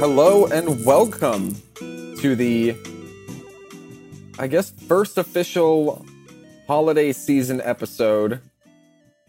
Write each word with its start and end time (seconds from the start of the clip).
Hello 0.00 0.46
and 0.48 0.84
welcome 0.84 1.54
to 1.78 2.36
the, 2.36 2.76
I 4.38 4.46
guess, 4.48 4.70
first 4.70 5.16
official 5.16 6.04
holiday 6.66 7.12
season 7.12 7.62
episode 7.62 8.42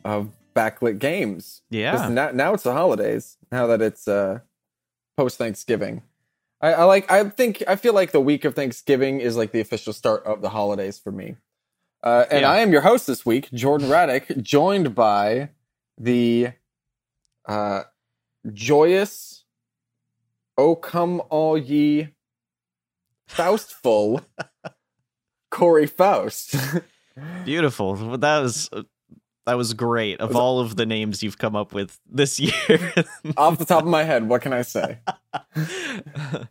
of 0.05 0.31
Backlit 0.55 0.99
games. 0.99 1.61
Yeah. 1.69 2.07
Now, 2.09 2.31
now 2.31 2.53
it's 2.53 2.63
the 2.63 2.71
holidays. 2.73 3.38
Now 3.52 3.67
that 3.67 3.81
it's 3.81 4.07
uh, 4.07 4.39
post 5.17 5.38
Thanksgiving, 5.38 6.03
I, 6.61 6.73
I 6.73 6.84
like. 6.85 7.11
I 7.11 7.27
think. 7.30 7.61
I 7.67 7.75
feel 7.75 7.93
like 7.93 8.11
the 8.11 8.21
week 8.21 8.45
of 8.45 8.55
Thanksgiving 8.55 9.20
is 9.20 9.35
like 9.35 9.52
the 9.52 9.59
official 9.59 9.91
start 9.91 10.23
of 10.25 10.41
the 10.41 10.49
holidays 10.49 10.97
for 10.97 11.11
me. 11.11 11.35
Uh, 12.02 12.25
and 12.31 12.41
Yeah. 12.41 12.52
I 12.52 12.59
am 12.59 12.71
your 12.71 12.81
host 12.81 13.07
this 13.07 13.25
week, 13.25 13.52
Jordan 13.52 13.89
Raddick, 13.89 14.41
joined 14.41 14.95
by 14.95 15.49
the 15.97 16.49
uh, 17.47 17.83
joyous, 18.53 19.44
oh 20.58 20.75
come 20.75 21.22
all 21.30 21.58
ye 21.58 22.09
Faustful 23.27 24.22
Corey 25.52 25.88
Faust. 25.88 26.55
Beautiful. 27.45 28.17
That 28.17 28.39
was 28.39 28.69
uh, 28.72 28.83
that 29.45 29.55
was 29.55 29.73
great. 29.73 30.20
Of 30.20 30.35
all 30.35 30.59
of 30.59 30.76
the 30.76 30.85
names 30.85 31.22
you've 31.23 31.38
come 31.38 31.55
up 31.55 31.73
with 31.73 31.99
this 32.09 32.40
year. 32.40 32.94
Off 33.38 33.58
the 33.58 33.66
top 33.66 33.84
of 33.84 33.89
my 33.89 34.03
head, 34.03 34.28
what 34.28 34.42
can 34.42 34.53
I 34.53 34.61
say? 34.64 35.00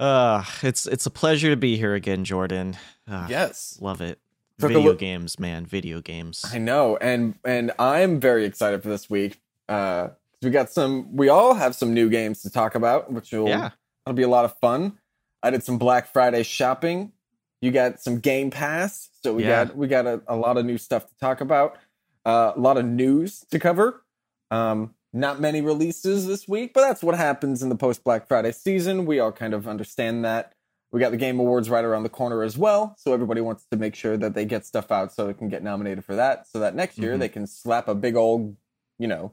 uh, 0.00 0.44
it's 0.62 0.86
it's 0.86 1.06
a 1.06 1.10
pleasure 1.10 1.50
to 1.50 1.56
be 1.56 1.76
here 1.76 1.94
again, 1.94 2.24
Jordan. 2.24 2.76
Uh, 3.10 3.26
Yes. 3.28 3.78
Love 3.80 4.00
it. 4.00 4.18
Took 4.58 4.68
Video 4.72 4.94
games, 4.94 5.38
man. 5.40 5.66
Video 5.66 6.00
games. 6.00 6.44
I 6.52 6.58
know, 6.58 6.96
and 6.98 7.34
and 7.44 7.72
I'm 7.78 8.20
very 8.20 8.44
excited 8.44 8.82
for 8.82 8.88
this 8.88 9.08
week. 9.10 9.40
Uh, 9.68 10.08
we 10.42 10.50
got 10.50 10.70
some. 10.70 11.16
We 11.16 11.28
all 11.28 11.54
have 11.54 11.74
some 11.74 11.94
new 11.94 12.08
games 12.10 12.42
to 12.42 12.50
talk 12.50 12.74
about, 12.74 13.12
which 13.12 13.32
will 13.32 13.48
Yeah. 13.48 13.70
that'll 14.04 14.16
be 14.16 14.22
a 14.22 14.28
lot 14.28 14.44
of 14.44 14.56
fun. 14.60 14.98
I 15.42 15.50
did 15.50 15.64
some 15.64 15.78
Black 15.78 16.12
Friday 16.12 16.42
shopping. 16.42 17.12
You 17.60 17.70
got 17.70 18.00
some 18.00 18.18
Game 18.18 18.50
Pass, 18.50 19.08
so 19.22 19.34
we 19.34 19.44
Yeah. 19.44 19.64
got 19.66 19.76
we 19.76 19.86
got 19.88 20.06
a, 20.06 20.20
a 20.28 20.36
lot 20.36 20.56
of 20.58 20.64
new 20.64 20.78
stuff 20.78 21.06
to 21.08 21.14
talk 21.18 21.40
about. 21.40 21.76
Uh, 22.24 22.52
a 22.54 22.60
lot 22.60 22.76
of 22.76 22.84
news 22.84 23.44
to 23.50 23.58
cover. 23.58 24.02
Um, 24.50 24.94
not 25.12 25.40
many 25.40 25.60
releases 25.60 26.26
this 26.26 26.46
week, 26.48 26.72
but 26.72 26.80
that's 26.82 27.02
what 27.02 27.14
happens 27.16 27.62
in 27.62 27.68
the 27.68 27.74
post 27.76 28.04
Black 28.04 28.26
Friday 28.28 28.52
season. 28.52 29.04
We 29.06 29.18
all 29.20 29.32
kind 29.32 29.54
of 29.54 29.66
understand 29.68 30.24
that. 30.24 30.54
We 30.92 31.00
got 31.00 31.10
the 31.10 31.16
Game 31.16 31.40
Awards 31.40 31.68
right 31.70 31.84
around 31.84 32.02
the 32.02 32.08
corner 32.10 32.42
as 32.42 32.56
well, 32.58 32.94
so 32.98 33.12
everybody 33.14 33.40
wants 33.40 33.64
to 33.70 33.76
make 33.78 33.94
sure 33.94 34.16
that 34.18 34.34
they 34.34 34.44
get 34.44 34.64
stuff 34.66 34.90
out 34.92 35.12
so 35.12 35.26
they 35.26 35.32
can 35.34 35.48
get 35.48 35.62
nominated 35.62 36.04
for 36.04 36.14
that, 36.16 36.46
so 36.46 36.58
that 36.60 36.74
next 36.74 36.98
year 36.98 37.14
Mhm. 37.14 37.18
they 37.20 37.28
can 37.30 37.46
slap 37.46 37.88
a 37.88 37.94
big 37.94 38.14
old, 38.14 38.56
you 38.98 39.08
know, 39.08 39.32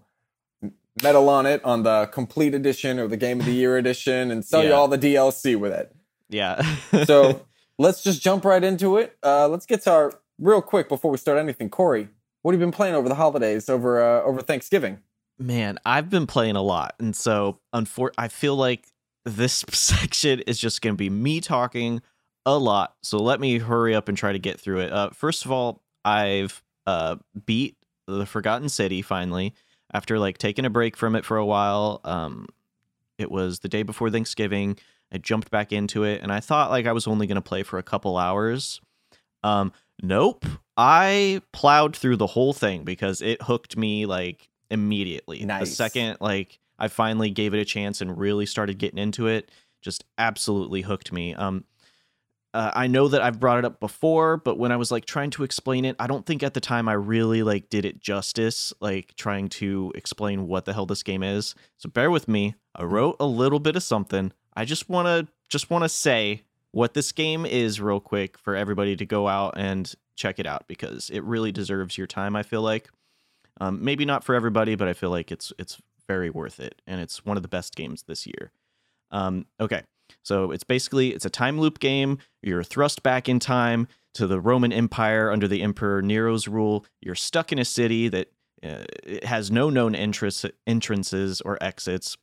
medal 1.03 1.29
on 1.29 1.45
it 1.45 1.63
on 1.65 1.83
the 1.83 2.07
complete 2.11 2.53
edition 2.53 2.97
or 2.99 3.07
the 3.07 3.17
Game 3.17 3.39
of 3.39 3.45
the 3.45 3.51
Year 3.53 3.77
edition, 3.77 4.31
and 4.31 4.43
sell 4.43 4.63
you 4.63 4.73
all 4.73 4.87
the 4.87 4.97
DLC 4.97 5.55
with 5.55 5.73
it. 5.73 5.93
Yeah. 6.29 6.61
So 7.05 7.45
let's 7.77 8.03
just 8.03 8.21
jump 8.21 8.45
right 8.45 8.63
into 8.63 8.97
it. 8.97 9.17
Uh, 9.23 9.47
let's 9.47 9.65
get 9.65 9.81
to 9.83 9.91
our 9.91 10.13
real 10.39 10.61
quick 10.61 10.87
before 10.89 11.11
we 11.11 11.17
start 11.17 11.37
anything. 11.37 11.69
Corey, 11.69 12.07
what 12.41 12.53
have 12.53 12.59
you 12.59 12.65
been 12.65 12.71
playing 12.71 12.95
over 12.95 13.09
the 13.09 13.15
holidays, 13.15 13.69
over 13.69 14.01
uh, 14.01 14.23
over 14.23 14.41
Thanksgiving? 14.41 14.99
man, 15.39 15.79
I've 15.85 16.09
been 16.09 16.27
playing 16.27 16.57
a 16.57 16.61
lot, 16.61 16.95
and 16.99 17.15
so 17.15 17.59
unfor- 17.73 18.13
I 18.17 18.27
feel 18.27 18.55
like 18.55 18.87
this 19.25 19.63
section 19.71 20.41
is 20.41 20.59
just 20.59 20.81
going 20.81 20.93
to 20.95 20.97
be 20.97 21.09
me 21.09 21.41
talking 21.41 22.01
a 22.45 22.57
lot. 22.57 22.95
So 23.01 23.17
let 23.17 23.39
me 23.39 23.57
hurry 23.57 23.95
up 23.95 24.09
and 24.09 24.17
try 24.17 24.33
to 24.33 24.39
get 24.39 24.59
through 24.59 24.79
it. 24.79 24.91
Uh, 24.91 25.09
first 25.11 25.45
of 25.45 25.51
all, 25.51 25.81
I've 26.03 26.61
uh, 26.85 27.17
beat 27.45 27.77
the 28.07 28.25
Forgotten 28.25 28.69
City 28.69 29.01
finally 29.01 29.53
after 29.93 30.19
like 30.19 30.37
taking 30.37 30.65
a 30.65 30.69
break 30.69 30.97
from 30.97 31.15
it 31.15 31.25
for 31.25 31.37
a 31.37 31.45
while. 31.45 32.01
Um, 32.03 32.47
it 33.17 33.31
was 33.31 33.59
the 33.59 33.69
day 33.69 33.83
before 33.83 34.09
Thanksgiving. 34.09 34.77
I 35.11 35.17
jumped 35.17 35.49
back 35.49 35.71
into 35.71 36.03
it, 36.03 36.21
and 36.21 36.31
I 36.31 36.39
thought 36.39 36.69
like 36.69 36.85
I 36.85 36.91
was 36.91 37.07
only 37.07 37.27
going 37.27 37.35
to 37.35 37.41
play 37.41 37.63
for 37.63 37.79
a 37.79 37.83
couple 37.83 38.17
hours. 38.17 38.81
Um, 39.43 39.71
nope. 40.01 40.45
I 40.77 41.41
plowed 41.51 41.95
through 41.95 42.17
the 42.17 42.27
whole 42.27 42.53
thing 42.53 42.83
because 42.83 43.21
it 43.21 43.41
hooked 43.41 43.75
me 43.75 44.05
like 44.05 44.49
immediately. 44.71 45.43
Nice. 45.43 45.69
The 45.69 45.75
second 45.75 46.17
like 46.21 46.59
I 46.77 46.87
finally 46.87 47.29
gave 47.29 47.53
it 47.53 47.59
a 47.59 47.65
chance 47.65 48.01
and 48.01 48.17
really 48.17 48.45
started 48.45 48.77
getting 48.77 48.99
into 48.99 49.27
it, 49.27 49.51
just 49.81 50.05
absolutely 50.17 50.81
hooked 50.81 51.11
me. 51.11 51.33
Um 51.35 51.65
uh, 52.53 52.71
I 52.73 52.87
know 52.87 53.07
that 53.09 53.21
I've 53.21 53.39
brought 53.39 53.59
it 53.59 53.65
up 53.65 53.79
before, 53.79 54.37
but 54.37 54.57
when 54.57 54.71
I 54.71 54.77
was 54.77 54.91
like 54.91 55.05
trying 55.05 55.29
to 55.31 55.43
explain 55.43 55.85
it, 55.85 55.95
I 55.99 56.07
don't 56.07 56.25
think 56.25 56.41
at 56.41 56.55
the 56.55 56.59
time 56.59 56.89
I 56.89 56.93
really 56.93 57.43
like 57.43 57.69
did 57.69 57.85
it 57.85 57.99
justice, 57.99 58.73
like 58.81 59.13
trying 59.15 59.49
to 59.49 59.91
explain 59.93 60.47
what 60.47 60.65
the 60.65 60.73
hell 60.73 60.87
this 60.87 61.03
game 61.03 61.21
is. 61.21 61.53
So 61.77 61.89
bear 61.89 62.09
with 62.09 62.27
me. 62.27 62.55
I 62.73 62.83
wrote 62.83 63.17
a 63.19 63.25
little 63.25 63.59
bit 63.59 63.75
of 63.75 63.83
something. 63.83 64.31
I 64.55 64.65
just 64.65 64.89
want 64.89 65.05
to 65.05 65.31
just 65.47 65.69
want 65.69 65.83
to 65.83 65.89
say 65.89 66.43
what 66.71 66.93
this 66.93 67.11
game 67.11 67.45
is 67.45 67.81
real 67.81 67.99
quick 67.99 68.37
for 68.37 68.55
everybody 68.55 68.95
to 68.95 69.05
go 69.05 69.27
out 69.27 69.55
and 69.57 69.93
check 70.15 70.39
it 70.39 70.45
out 70.45 70.67
because 70.67 71.09
it 71.09 71.23
really 71.23 71.51
deserves 71.51 71.97
your 71.97 72.07
time, 72.07 72.35
I 72.35 72.43
feel 72.43 72.61
like. 72.61 72.89
Um, 73.61 73.83
maybe 73.83 74.05
not 74.05 74.23
for 74.23 74.35
everybody, 74.35 74.75
but 74.75 74.87
I 74.87 74.93
feel 74.93 75.09
like 75.09 75.31
it's 75.31 75.51
it's 75.57 75.81
very 76.07 76.29
worth 76.29 76.59
it, 76.59 76.81
and 76.87 77.01
it's 77.01 77.25
one 77.25 77.37
of 77.37 77.43
the 77.43 77.49
best 77.49 77.75
games 77.75 78.03
this 78.03 78.25
year. 78.25 78.51
Um, 79.11 79.47
okay, 79.59 79.83
so 80.23 80.51
it's 80.51 80.63
basically 80.63 81.09
it's 81.09 81.25
a 81.25 81.29
time 81.29 81.59
loop 81.59 81.79
game. 81.79 82.19
You're 82.41 82.63
thrust 82.63 83.03
back 83.03 83.27
in 83.27 83.39
time 83.39 83.87
to 84.13 84.27
the 84.27 84.39
Roman 84.39 84.71
Empire 84.71 85.31
under 85.31 85.47
the 85.47 85.61
Emperor 85.61 86.01
Nero's 86.01 86.47
rule. 86.47 86.85
You're 87.01 87.15
stuck 87.15 87.51
in 87.51 87.59
a 87.59 87.65
city 87.65 88.07
that 88.07 88.31
uh, 88.63 88.83
has 89.23 89.51
no 89.51 89.69
known 89.69 89.95
entrance, 89.95 90.45
entrances 90.65 91.41
or 91.41 91.57
exits, 91.61 92.17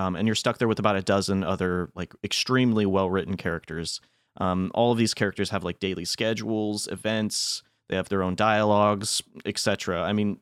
um, 0.00 0.16
and 0.16 0.26
you're 0.26 0.34
stuck 0.34 0.58
there 0.58 0.68
with 0.68 0.78
about 0.78 0.96
a 0.96 1.02
dozen 1.02 1.44
other 1.44 1.90
like 1.94 2.14
extremely 2.24 2.86
well 2.86 3.10
written 3.10 3.36
characters. 3.36 4.00
Um, 4.36 4.70
all 4.74 4.92
of 4.92 4.98
these 4.98 5.14
characters 5.14 5.50
have 5.50 5.64
like 5.64 5.80
daily 5.80 6.04
schedules, 6.04 6.88
events. 6.88 7.62
They 7.88 7.96
have 7.96 8.08
their 8.08 8.22
own 8.22 8.36
dialogues, 8.36 9.20
etc. 9.44 10.02
I 10.02 10.12
mean, 10.12 10.38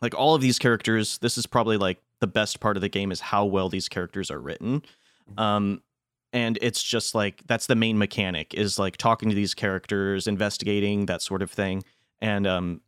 like 0.00 0.14
all 0.14 0.34
of 0.34 0.40
these 0.40 0.58
characters 0.58 1.18
this 1.18 1.36
is 1.36 1.46
probably 1.46 1.76
like 1.76 1.98
the 2.20 2.26
best 2.26 2.60
part 2.60 2.76
of 2.76 2.80
the 2.80 2.88
game 2.88 3.12
is 3.12 3.20
how 3.20 3.44
well 3.44 3.68
these 3.68 3.88
characters 3.88 4.30
are 4.30 4.40
written 4.40 4.82
um 5.38 5.82
and 6.32 6.58
it's 6.62 6.82
just 6.82 7.14
like 7.14 7.42
that's 7.46 7.66
the 7.66 7.74
main 7.74 7.98
mechanic 7.98 8.54
is 8.54 8.78
like 8.78 8.96
talking 8.96 9.28
to 9.28 9.34
these 9.34 9.54
characters 9.54 10.26
investigating 10.26 11.06
that 11.06 11.22
sort 11.22 11.42
of 11.42 11.50
thing 11.50 11.82
and 12.20 12.46
um 12.46 12.80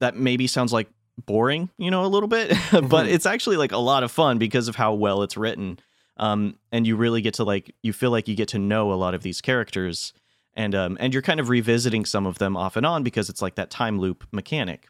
that 0.00 0.16
maybe 0.16 0.46
sounds 0.46 0.72
like 0.72 0.88
boring 1.26 1.68
you 1.78 1.90
know 1.90 2.04
a 2.04 2.06
little 2.08 2.28
bit 2.28 2.48
but 2.72 3.06
Mhm. 3.06 3.08
it's 3.12 3.26
actually 3.26 3.56
like 3.56 3.72
a 3.72 3.78
lot 3.78 4.02
of 4.04 4.10
fun 4.10 4.38
because 4.38 4.68
of 4.68 4.76
how 4.76 4.94
well 4.94 5.22
it's 5.22 5.36
written 5.36 5.78
um 6.16 6.56
and 6.72 6.86
you 6.86 6.96
really 6.96 7.20
get 7.20 7.34
to 7.34 7.44
like 7.44 7.74
you 7.82 7.92
feel 7.92 8.10
like 8.10 8.28
you 8.28 8.34
get 8.36 8.48
to 8.48 8.58
know 8.58 8.92
a 8.92 8.94
lot 8.94 9.14
of 9.14 9.22
these 9.22 9.40
characters 9.40 10.12
and 10.54 10.74
um 10.74 10.96
and 11.00 11.12
you're 11.12 11.22
kind 11.22 11.40
of 11.40 11.48
revisiting 11.48 12.04
some 12.04 12.26
of 12.26 12.38
them 12.38 12.56
off 12.56 12.76
and 12.76 12.86
on 12.86 13.02
because 13.02 13.28
it's 13.28 13.42
like 13.42 13.54
that 13.56 13.70
time 13.70 13.98
loop 13.98 14.26
mechanic 14.32 14.88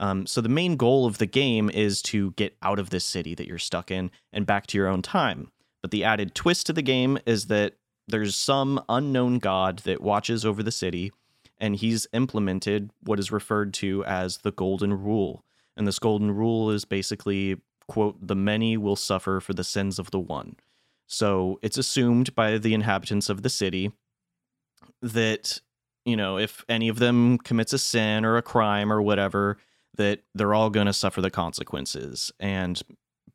um, 0.00 0.26
so 0.26 0.40
the 0.40 0.48
main 0.48 0.76
goal 0.76 1.06
of 1.06 1.18
the 1.18 1.26
game 1.26 1.68
is 1.70 2.00
to 2.02 2.30
get 2.32 2.56
out 2.62 2.78
of 2.78 2.90
this 2.90 3.04
city 3.04 3.34
that 3.34 3.48
you're 3.48 3.58
stuck 3.58 3.90
in 3.90 4.12
and 4.32 4.46
back 4.46 4.68
to 4.68 4.78
your 4.78 4.86
own 4.86 5.02
time. 5.02 5.50
But 5.82 5.90
the 5.90 6.04
added 6.04 6.36
twist 6.36 6.66
to 6.66 6.72
the 6.72 6.82
game 6.82 7.18
is 7.26 7.46
that 7.46 7.74
there's 8.06 8.36
some 8.36 8.80
unknown 8.88 9.40
god 9.40 9.80
that 9.80 10.00
watches 10.00 10.44
over 10.44 10.62
the 10.62 10.70
city, 10.70 11.10
and 11.58 11.74
he's 11.74 12.06
implemented 12.12 12.92
what 13.02 13.18
is 13.18 13.32
referred 13.32 13.74
to 13.74 14.04
as 14.04 14.38
the 14.38 14.52
Golden 14.52 14.94
Rule. 14.94 15.44
And 15.78 15.86
this 15.86 15.98
Golden 15.98 16.32
Rule 16.32 16.70
is 16.70 16.84
basically, 16.84 17.56
quote, 17.86 18.16
the 18.20 18.34
many 18.34 18.76
will 18.76 18.96
suffer 18.96 19.40
for 19.40 19.54
the 19.54 19.64
sins 19.64 19.98
of 19.98 20.10
the 20.10 20.18
one. 20.18 20.56
So 21.06 21.58
it's 21.62 21.78
assumed 21.78 22.34
by 22.34 22.58
the 22.58 22.74
inhabitants 22.74 23.30
of 23.30 23.42
the 23.42 23.48
city 23.48 23.92
that, 25.00 25.60
you 26.04 26.16
know, 26.16 26.36
if 26.36 26.64
any 26.68 26.88
of 26.88 26.98
them 26.98 27.38
commits 27.38 27.72
a 27.72 27.78
sin 27.78 28.24
or 28.24 28.36
a 28.36 28.42
crime 28.42 28.92
or 28.92 29.00
whatever, 29.00 29.56
that 29.96 30.20
they're 30.34 30.52
all 30.52 30.68
going 30.68 30.86
to 30.86 30.92
suffer 30.92 31.22
the 31.22 31.30
consequences 31.30 32.32
and 32.38 32.82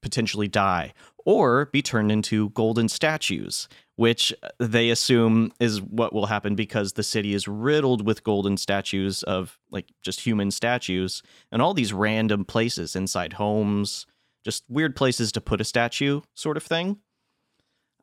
potentially 0.04 0.48
die 0.48 0.94
or 1.26 1.66
be 1.68 1.82
turned 1.82 2.12
into 2.12 2.50
golden 2.50 2.90
statues, 2.90 3.68
which 3.96 4.34
they 4.60 4.90
assume 4.90 5.52
is 5.60 5.82
what 5.82 6.14
will 6.14 6.26
happen 6.28 6.54
because 6.56 6.94
the 6.94 7.04
city 7.04 7.34
is 7.34 7.48
riddled 7.48 8.06
with 8.06 8.24
golden 8.24 8.58
statues 8.58 9.24
of 9.24 9.58
like 9.72 9.88
just 10.02 10.22
human 10.22 10.52
statues 10.52 11.24
and 11.52 11.62
all 11.62 11.74
these 11.74 11.94
random 11.94 12.44
places 12.46 12.96
inside 12.96 13.34
homes, 13.34 14.06
just 14.44 14.64
weird 14.68 14.96
places 14.96 15.32
to 15.32 15.42
put 15.42 15.62
a 15.62 15.66
statue, 15.66 16.22
sort 16.34 16.58
of 16.58 16.64
thing. 16.64 16.98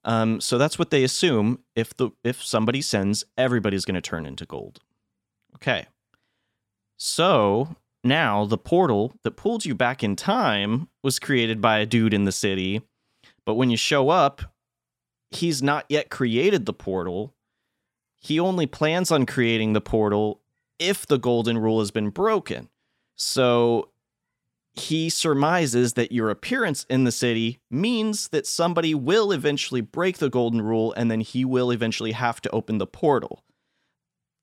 Um, 0.05 0.41
so 0.41 0.57
that's 0.57 0.79
what 0.79 0.91
they 0.91 1.05
assume. 1.05 1.59
If 1.77 1.95
the 1.97 2.11
if 2.25 2.43
somebody 2.43 2.81
sends, 2.81 3.25
everybody's 3.37 3.85
going 3.85 3.97
to 3.97 4.01
turn 4.01 4.25
into 4.25 4.47
gold. 4.47 4.81
Okay. 5.57 5.87
So 6.97 7.77
now 8.03 8.45
the 8.45 8.59
portal 8.59 9.15
that 9.25 9.37
pulled 9.37 9.65
you 9.65 9.75
back 9.75 10.03
in 10.03 10.17
time 10.17 10.89
was 11.03 11.19
created 11.19 11.61
by 11.61 11.79
a 11.79 11.87
dude 11.87 12.15
in 12.15 12.25
the 12.25 12.33
city. 12.33 12.83
But 13.45 13.55
when 13.55 13.71
you 13.71 13.77
show 13.77 14.09
up, 14.09 14.43
he's 15.31 15.63
not 15.63 15.85
yet 15.89 16.11
created 16.11 16.67
the 16.67 16.73
portal. 16.73 17.35
He 18.21 18.41
only 18.41 18.67
plans 18.67 19.11
on 19.11 19.27
creating 19.27 19.73
the 19.73 19.81
portal 19.81 20.41
if 20.79 21.07
the 21.07 21.19
golden 21.19 21.59
rule 21.59 21.81
has 21.81 21.91
been 21.91 22.11
broken. 22.11 22.69
So 23.17 23.91
he 24.73 25.11
surmises 25.11 25.95
that 25.95 26.13
your 26.13 26.31
appearance 26.31 26.85
in 26.89 27.05
the 27.05 27.13
city 27.13 27.61
means 27.71 28.29
that 28.29 28.47
somebody 28.47 28.95
will 28.95 29.33
eventually 29.33 29.81
break 29.81 30.19
the 30.19 30.31
golden 30.31 30.63
rule 30.63 30.93
and 30.97 31.11
then 31.11 31.21
he 31.21 31.45
will 31.45 31.71
eventually 31.71 32.13
have 32.13 32.41
to 32.43 32.51
open 32.51 32.79
the 32.79 32.87
portal. 32.87 33.43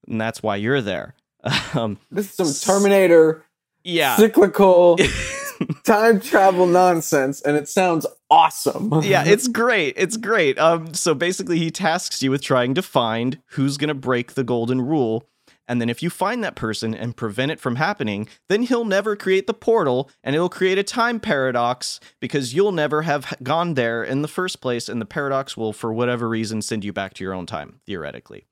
And 0.07 0.19
that's 0.21 0.43
why 0.43 0.57
you're 0.57 0.81
there. 0.81 1.15
Um, 1.73 1.99
this 2.11 2.39
is 2.39 2.59
some 2.59 2.75
Terminator 2.75 3.43
yeah. 3.87 4.15
cyclical 4.15 4.97
time 5.83 6.19
travel 6.19 6.67
nonsense 6.67 7.41
and 7.41 7.57
it 7.57 7.67
sounds 7.67 8.05
awesome. 8.29 8.91
yeah, 9.03 9.23
it's 9.25 9.47
great. 9.47 9.95
It's 9.97 10.17
great. 10.17 10.59
Um 10.59 10.93
so 10.93 11.13
basically 11.13 11.57
he 11.57 11.71
tasks 11.71 12.21
you 12.21 12.31
with 12.31 12.41
trying 12.41 12.75
to 12.75 12.81
find 12.81 13.39
who's 13.51 13.77
going 13.77 13.89
to 13.89 13.93
break 13.93 14.33
the 14.33 14.43
golden 14.43 14.81
rule 14.81 15.27
and 15.67 15.81
then 15.81 15.89
if 15.89 16.01
you 16.01 16.09
find 16.09 16.43
that 16.43 16.55
person 16.55 16.95
and 16.95 17.15
prevent 17.15 17.51
it 17.51 17.59
from 17.59 17.75
happening, 17.75 18.27
then 18.47 18.63
he'll 18.63 18.85
never 18.85 19.15
create 19.15 19.47
the 19.47 19.53
portal 19.53 20.09
and 20.23 20.33
it'll 20.33 20.49
create 20.49 20.77
a 20.77 20.83
time 20.83 21.19
paradox 21.19 21.99
because 22.21 22.53
you'll 22.53 22.71
never 22.71 23.01
have 23.01 23.35
gone 23.43 23.73
there 23.73 24.03
in 24.03 24.21
the 24.21 24.29
first 24.29 24.61
place. 24.61 24.87
And 24.87 25.01
the 25.01 25.05
paradox 25.05 25.57
will, 25.57 25.73
for 25.73 25.91
whatever 25.91 26.29
reason, 26.29 26.61
send 26.61 26.85
you 26.85 26.93
back 26.93 27.13
to 27.15 27.23
your 27.23 27.33
own 27.33 27.45
time, 27.45 27.81
theoretically. 27.85 28.47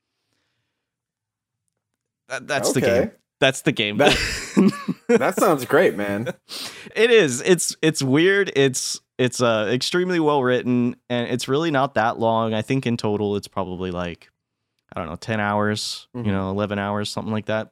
That, 2.28 2.46
that's 2.46 2.70
okay. 2.70 2.80
the 2.80 2.86
game. 2.86 3.10
That's 3.40 3.62
the 3.62 3.72
game. 3.72 3.98
That, 3.98 4.16
that 5.08 5.36
sounds 5.38 5.64
great, 5.66 5.96
man. 5.96 6.32
It 6.94 7.10
is. 7.10 7.42
It's 7.42 7.76
it's 7.82 8.02
weird. 8.02 8.50
It's 8.56 9.00
it's 9.18 9.42
uh 9.42 9.68
extremely 9.70 10.20
well 10.20 10.42
written 10.42 10.96
and 11.10 11.28
it's 11.28 11.48
really 11.48 11.70
not 11.70 11.94
that 11.94 12.18
long. 12.18 12.54
I 12.54 12.62
think 12.62 12.86
in 12.86 12.96
total 12.96 13.36
it's 13.36 13.48
probably 13.48 13.90
like 13.90 14.30
I 14.94 15.00
don't 15.00 15.10
know, 15.10 15.16
10 15.16 15.40
hours, 15.40 16.08
mm-hmm. 16.16 16.26
you 16.26 16.32
know, 16.32 16.48
11 16.50 16.78
hours, 16.78 17.10
something 17.10 17.32
like 17.32 17.46
that. 17.46 17.70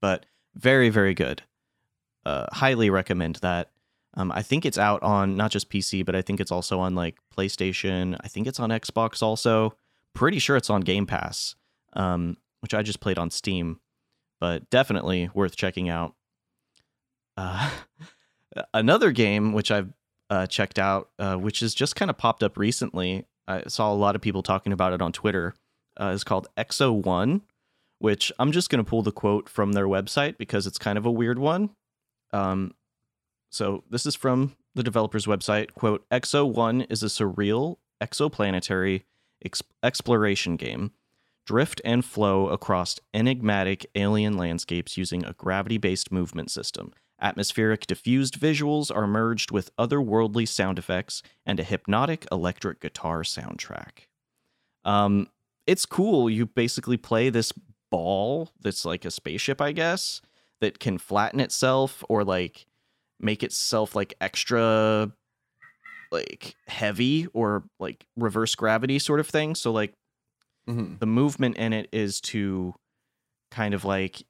But 0.00 0.26
very, 0.56 0.88
very 0.88 1.14
good. 1.14 1.42
Uh, 2.26 2.46
highly 2.52 2.90
recommend 2.90 3.36
that. 3.36 3.70
Um, 4.14 4.32
I 4.32 4.42
think 4.42 4.66
it's 4.66 4.78
out 4.78 5.02
on 5.04 5.36
not 5.36 5.52
just 5.52 5.70
PC, 5.70 6.04
but 6.04 6.16
I 6.16 6.22
think 6.22 6.40
it's 6.40 6.50
also 6.50 6.80
on 6.80 6.96
like 6.96 7.18
PlayStation. 7.36 8.16
I 8.22 8.28
think 8.28 8.48
it's 8.48 8.58
on 8.58 8.70
Xbox 8.70 9.22
also. 9.22 9.76
Pretty 10.14 10.40
sure 10.40 10.56
it's 10.56 10.70
on 10.70 10.80
Game 10.80 11.06
Pass, 11.06 11.54
um, 11.92 12.36
which 12.60 12.74
I 12.74 12.82
just 12.82 12.98
played 12.98 13.18
on 13.18 13.30
Steam, 13.30 13.78
but 14.40 14.68
definitely 14.70 15.30
worth 15.34 15.56
checking 15.56 15.88
out. 15.88 16.14
Uh, 17.36 17.70
another 18.74 19.12
game 19.12 19.52
which 19.52 19.70
I've 19.70 19.92
uh, 20.30 20.46
checked 20.46 20.78
out, 20.78 21.10
uh, 21.18 21.36
which 21.36 21.60
has 21.60 21.74
just 21.74 21.96
kind 21.96 22.10
of 22.10 22.16
popped 22.16 22.42
up 22.42 22.56
recently. 22.56 23.26
I 23.46 23.64
saw 23.66 23.92
a 23.92 23.94
lot 23.94 24.14
of 24.14 24.22
people 24.22 24.42
talking 24.42 24.72
about 24.72 24.92
it 24.92 25.02
on 25.02 25.12
Twitter 25.12 25.54
uh, 26.00 26.06
is 26.06 26.24
called 26.24 26.48
Exo 26.56 26.92
One, 26.92 27.42
which 27.98 28.32
I'm 28.38 28.52
just 28.52 28.70
going 28.70 28.82
to 28.82 28.88
pull 28.88 29.02
the 29.02 29.12
quote 29.12 29.48
from 29.48 29.72
their 29.72 29.86
website 29.86 30.38
because 30.38 30.66
it's 30.66 30.78
kind 30.78 30.96
of 30.96 31.04
a 31.04 31.10
weird 31.10 31.38
one. 31.38 31.70
Um, 32.32 32.74
so 33.50 33.82
this 33.90 34.06
is 34.06 34.14
from 34.14 34.56
the 34.74 34.84
developer's 34.84 35.26
website. 35.26 35.74
Quote: 35.74 36.08
Exo 36.10 36.50
One 36.50 36.82
is 36.82 37.02
a 37.02 37.06
surreal 37.06 37.76
exoplanetary 38.00 39.02
ex- 39.44 39.62
exploration 39.82 40.56
game. 40.56 40.92
Drift 41.46 41.80
and 41.84 42.04
flow 42.04 42.48
across 42.48 42.98
enigmatic 43.12 43.86
alien 43.94 44.36
landscapes 44.36 44.96
using 44.96 45.24
a 45.24 45.32
gravity 45.32 45.78
based 45.78 46.12
movement 46.12 46.50
system. 46.50 46.92
Atmospheric 47.20 47.86
diffused 47.86 48.40
visuals 48.40 48.94
are 48.94 49.06
merged 49.06 49.50
with 49.50 49.74
otherworldly 49.76 50.48
sound 50.48 50.78
effects 50.78 51.22
and 51.44 51.60
a 51.60 51.64
hypnotic 51.64 52.26
electric 52.32 52.80
guitar 52.80 53.22
soundtrack. 53.22 54.06
Um, 54.84 55.28
it's 55.66 55.84
cool. 55.84 56.30
You 56.30 56.46
basically 56.46 56.96
play 56.96 57.28
this 57.28 57.52
ball 57.90 58.50
that's 58.60 58.84
like 58.84 59.04
a 59.04 59.10
spaceship, 59.10 59.60
I 59.60 59.72
guess, 59.72 60.22
that 60.60 60.78
can 60.78 60.98
flatten 60.98 61.40
itself 61.40 62.02
or 62.08 62.24
like 62.24 62.66
make 63.18 63.42
itself 63.42 63.94
like 63.94 64.14
extra 64.20 65.12
like 66.10 66.56
heavy 66.66 67.26
or 67.32 67.64
like 67.78 68.06
reverse 68.16 68.54
gravity 68.54 68.98
sort 68.98 69.20
of 69.20 69.28
thing. 69.28 69.54
So 69.54 69.70
like 69.72 69.94
mm-hmm. 70.70 70.94
the 70.98 71.06
movement 71.06 71.56
in 71.56 71.72
it 71.72 71.88
is 71.92 72.20
to 72.20 72.74
kind 73.50 73.74
of 73.74 73.84
like 73.84 74.22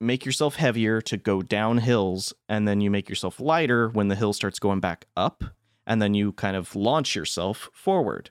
make 0.00 0.24
yourself 0.24 0.56
heavier 0.56 1.00
to 1.00 1.16
go 1.16 1.42
down 1.42 1.78
hills 1.78 2.32
and 2.48 2.68
then 2.68 2.80
you 2.80 2.90
make 2.90 3.08
yourself 3.08 3.40
lighter 3.40 3.88
when 3.88 4.08
the 4.08 4.14
hill 4.14 4.32
starts 4.32 4.58
going 4.58 4.80
back 4.80 5.06
up 5.16 5.42
and 5.86 6.00
then 6.00 6.14
you 6.14 6.32
kind 6.32 6.54
of 6.54 6.76
launch 6.76 7.16
yourself 7.16 7.68
forward. 7.72 8.30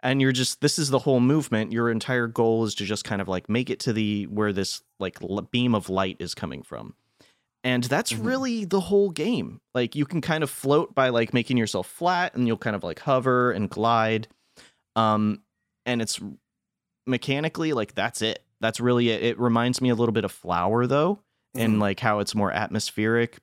And 0.00 0.20
you're 0.20 0.32
just 0.32 0.60
this 0.60 0.78
is 0.78 0.90
the 0.90 0.98
whole 0.98 1.20
movement. 1.20 1.72
Your 1.72 1.90
entire 1.90 2.26
goal 2.26 2.64
is 2.64 2.74
to 2.76 2.84
just 2.84 3.04
kind 3.04 3.22
of 3.22 3.28
like 3.28 3.48
make 3.48 3.70
it 3.70 3.80
to 3.80 3.92
the 3.92 4.24
where 4.24 4.52
this 4.52 4.82
like 5.00 5.18
beam 5.50 5.74
of 5.74 5.88
light 5.88 6.16
is 6.18 6.34
coming 6.34 6.62
from. 6.62 6.94
And 7.64 7.84
that's 7.84 8.12
mm-hmm. 8.12 8.26
really 8.26 8.64
the 8.64 8.80
whole 8.80 9.10
game. 9.10 9.60
Like 9.74 9.96
you 9.96 10.04
can 10.04 10.20
kind 10.20 10.44
of 10.44 10.50
float 10.50 10.94
by 10.94 11.08
like 11.08 11.32
making 11.32 11.56
yourself 11.56 11.86
flat 11.86 12.34
and 12.34 12.46
you'll 12.46 12.58
kind 12.58 12.76
of 12.76 12.84
like 12.84 13.00
hover 13.00 13.52
and 13.52 13.70
glide. 13.70 14.28
Um 14.94 15.42
and 15.86 16.02
it's 16.02 16.20
mechanically 17.06 17.72
like 17.72 17.94
that's 17.94 18.22
it 18.22 18.42
that's 18.60 18.80
really 18.80 19.10
it 19.10 19.22
it 19.22 19.38
reminds 19.38 19.80
me 19.80 19.88
a 19.88 19.94
little 19.94 20.12
bit 20.12 20.24
of 20.24 20.32
flower 20.32 20.86
though 20.86 21.14
mm-hmm. 21.14 21.60
and 21.60 21.80
like 21.80 22.00
how 22.00 22.18
it's 22.18 22.34
more 22.34 22.52
atmospheric 22.52 23.38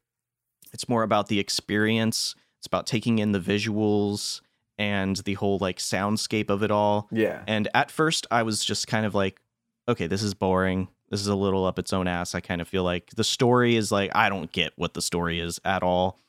it's 0.74 0.90
more 0.90 1.04
about 1.04 1.28
the 1.28 1.40
experience 1.40 2.36
it's 2.64 2.68
about 2.68 2.88
taking 2.88 3.20
in 3.20 3.34
the 3.34 3.40
visuals 3.40 4.42
and 4.78 5.18
the 5.18 5.34
whole 5.34 5.58
like 5.60 5.80
soundscape 5.80 6.50
of 6.50 6.64
it 6.64 6.72
all. 6.72 7.08
Yeah. 7.12 7.44
And 7.48 7.68
at 7.74 7.92
first 7.92 8.26
I 8.32 8.44
was 8.44 8.64
just 8.64 8.88
kind 8.88 9.06
of 9.06 9.14
like, 9.14 9.40
okay, 9.88 10.08
this 10.08 10.24
is 10.24 10.34
boring. 10.34 10.88
This 11.10 11.20
is 11.20 11.28
a 11.28 11.36
little 11.36 11.66
up 11.66 11.78
its 11.78 11.94
own 11.94 12.08
ass. 12.08 12.34
I 12.34 12.40
kind 12.40 12.62
of 12.62 12.68
feel 12.68 12.84
like 12.84 13.12
the 13.16 13.24
story 13.24 13.76
is 13.76 13.92
like 13.92 14.12
I 14.16 14.30
don't 14.30 14.52
get 14.52 14.74
what 14.76 14.94
the 14.94 15.02
story 15.02 15.40
is 15.40 15.60
at 15.64 15.84
all. 15.84 16.20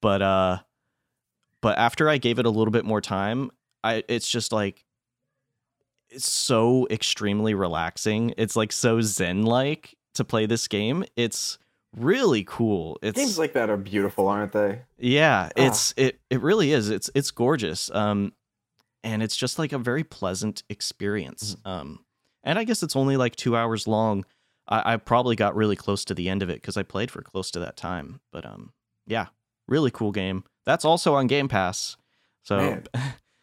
But 0.00 0.22
uh 0.22 0.58
but 1.60 1.76
after 1.76 2.08
I 2.08 2.16
gave 2.16 2.38
it 2.38 2.46
a 2.46 2.50
little 2.50 2.72
bit 2.72 2.84
more 2.84 3.00
time, 3.00 3.50
I 3.84 4.04
it's 4.08 4.30
just 4.30 4.52
like 4.52 4.84
so 6.16 6.86
extremely 6.90 7.54
relaxing. 7.54 8.34
It's 8.36 8.56
like 8.56 8.72
so 8.72 9.00
zen 9.00 9.42
like 9.42 9.96
to 10.14 10.24
play 10.24 10.46
this 10.46 10.68
game. 10.68 11.04
It's 11.16 11.58
really 11.96 12.44
cool. 12.44 12.98
It's 13.02 13.18
games 13.18 13.38
like 13.38 13.52
that 13.54 13.70
are 13.70 13.76
beautiful, 13.76 14.28
aren't 14.28 14.52
they? 14.52 14.82
Yeah, 14.98 15.48
ah. 15.56 15.62
it's 15.66 15.94
it 15.96 16.20
it 16.30 16.40
really 16.40 16.72
is. 16.72 16.90
It's 16.90 17.10
it's 17.14 17.30
gorgeous. 17.30 17.90
Um 17.90 18.32
and 19.02 19.22
it's 19.22 19.36
just 19.36 19.58
like 19.58 19.72
a 19.72 19.78
very 19.78 20.04
pleasant 20.04 20.62
experience. 20.68 21.56
Mm-hmm. 21.56 21.68
Um 21.68 22.04
and 22.42 22.58
I 22.58 22.64
guess 22.64 22.82
it's 22.82 22.96
only 22.96 23.16
like 23.16 23.36
2 23.36 23.56
hours 23.56 23.86
long. 23.86 24.24
I, 24.66 24.94
I 24.94 24.96
probably 24.96 25.36
got 25.36 25.54
really 25.54 25.76
close 25.76 26.04
to 26.06 26.14
the 26.14 26.28
end 26.28 26.42
of 26.42 26.50
it 26.50 26.62
cuz 26.62 26.76
I 26.76 26.82
played 26.82 27.10
for 27.10 27.22
close 27.22 27.50
to 27.52 27.60
that 27.60 27.76
time. 27.76 28.20
But 28.32 28.44
um 28.44 28.72
yeah, 29.06 29.26
really 29.68 29.90
cool 29.90 30.12
game. 30.12 30.44
That's 30.66 30.84
also 30.84 31.14
on 31.14 31.26
Game 31.26 31.48
Pass. 31.48 31.96
So. 32.42 32.82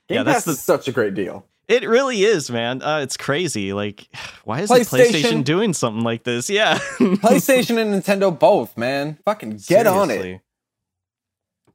Game 0.10 0.20
yeah, 0.20 0.24
Pass 0.24 0.34
that's 0.34 0.46
the, 0.46 0.52
is 0.52 0.62
such 0.62 0.88
a 0.88 0.94
great 0.94 1.16
deal. 1.16 1.46
It 1.68 1.88
really 1.88 2.24
is, 2.24 2.50
man. 2.50 2.82
Uh, 2.82 3.00
it's 3.00 3.18
crazy. 3.18 3.74
Like, 3.74 4.08
why 4.44 4.62
is 4.62 4.70
PlayStation, 4.70 5.12
PlayStation 5.12 5.44
doing 5.44 5.74
something 5.74 6.04
like 6.04 6.24
this? 6.24 6.50
Yeah, 6.58 6.78
PlayStation 6.78 7.78
and 7.78 7.94
Nintendo 7.94 8.38
both, 8.38 8.78
man. 8.78 9.18
Fucking 9.26 9.52
get 9.52 9.62
Seriously. 9.62 9.92
on 9.92 10.12
it. 10.12 10.42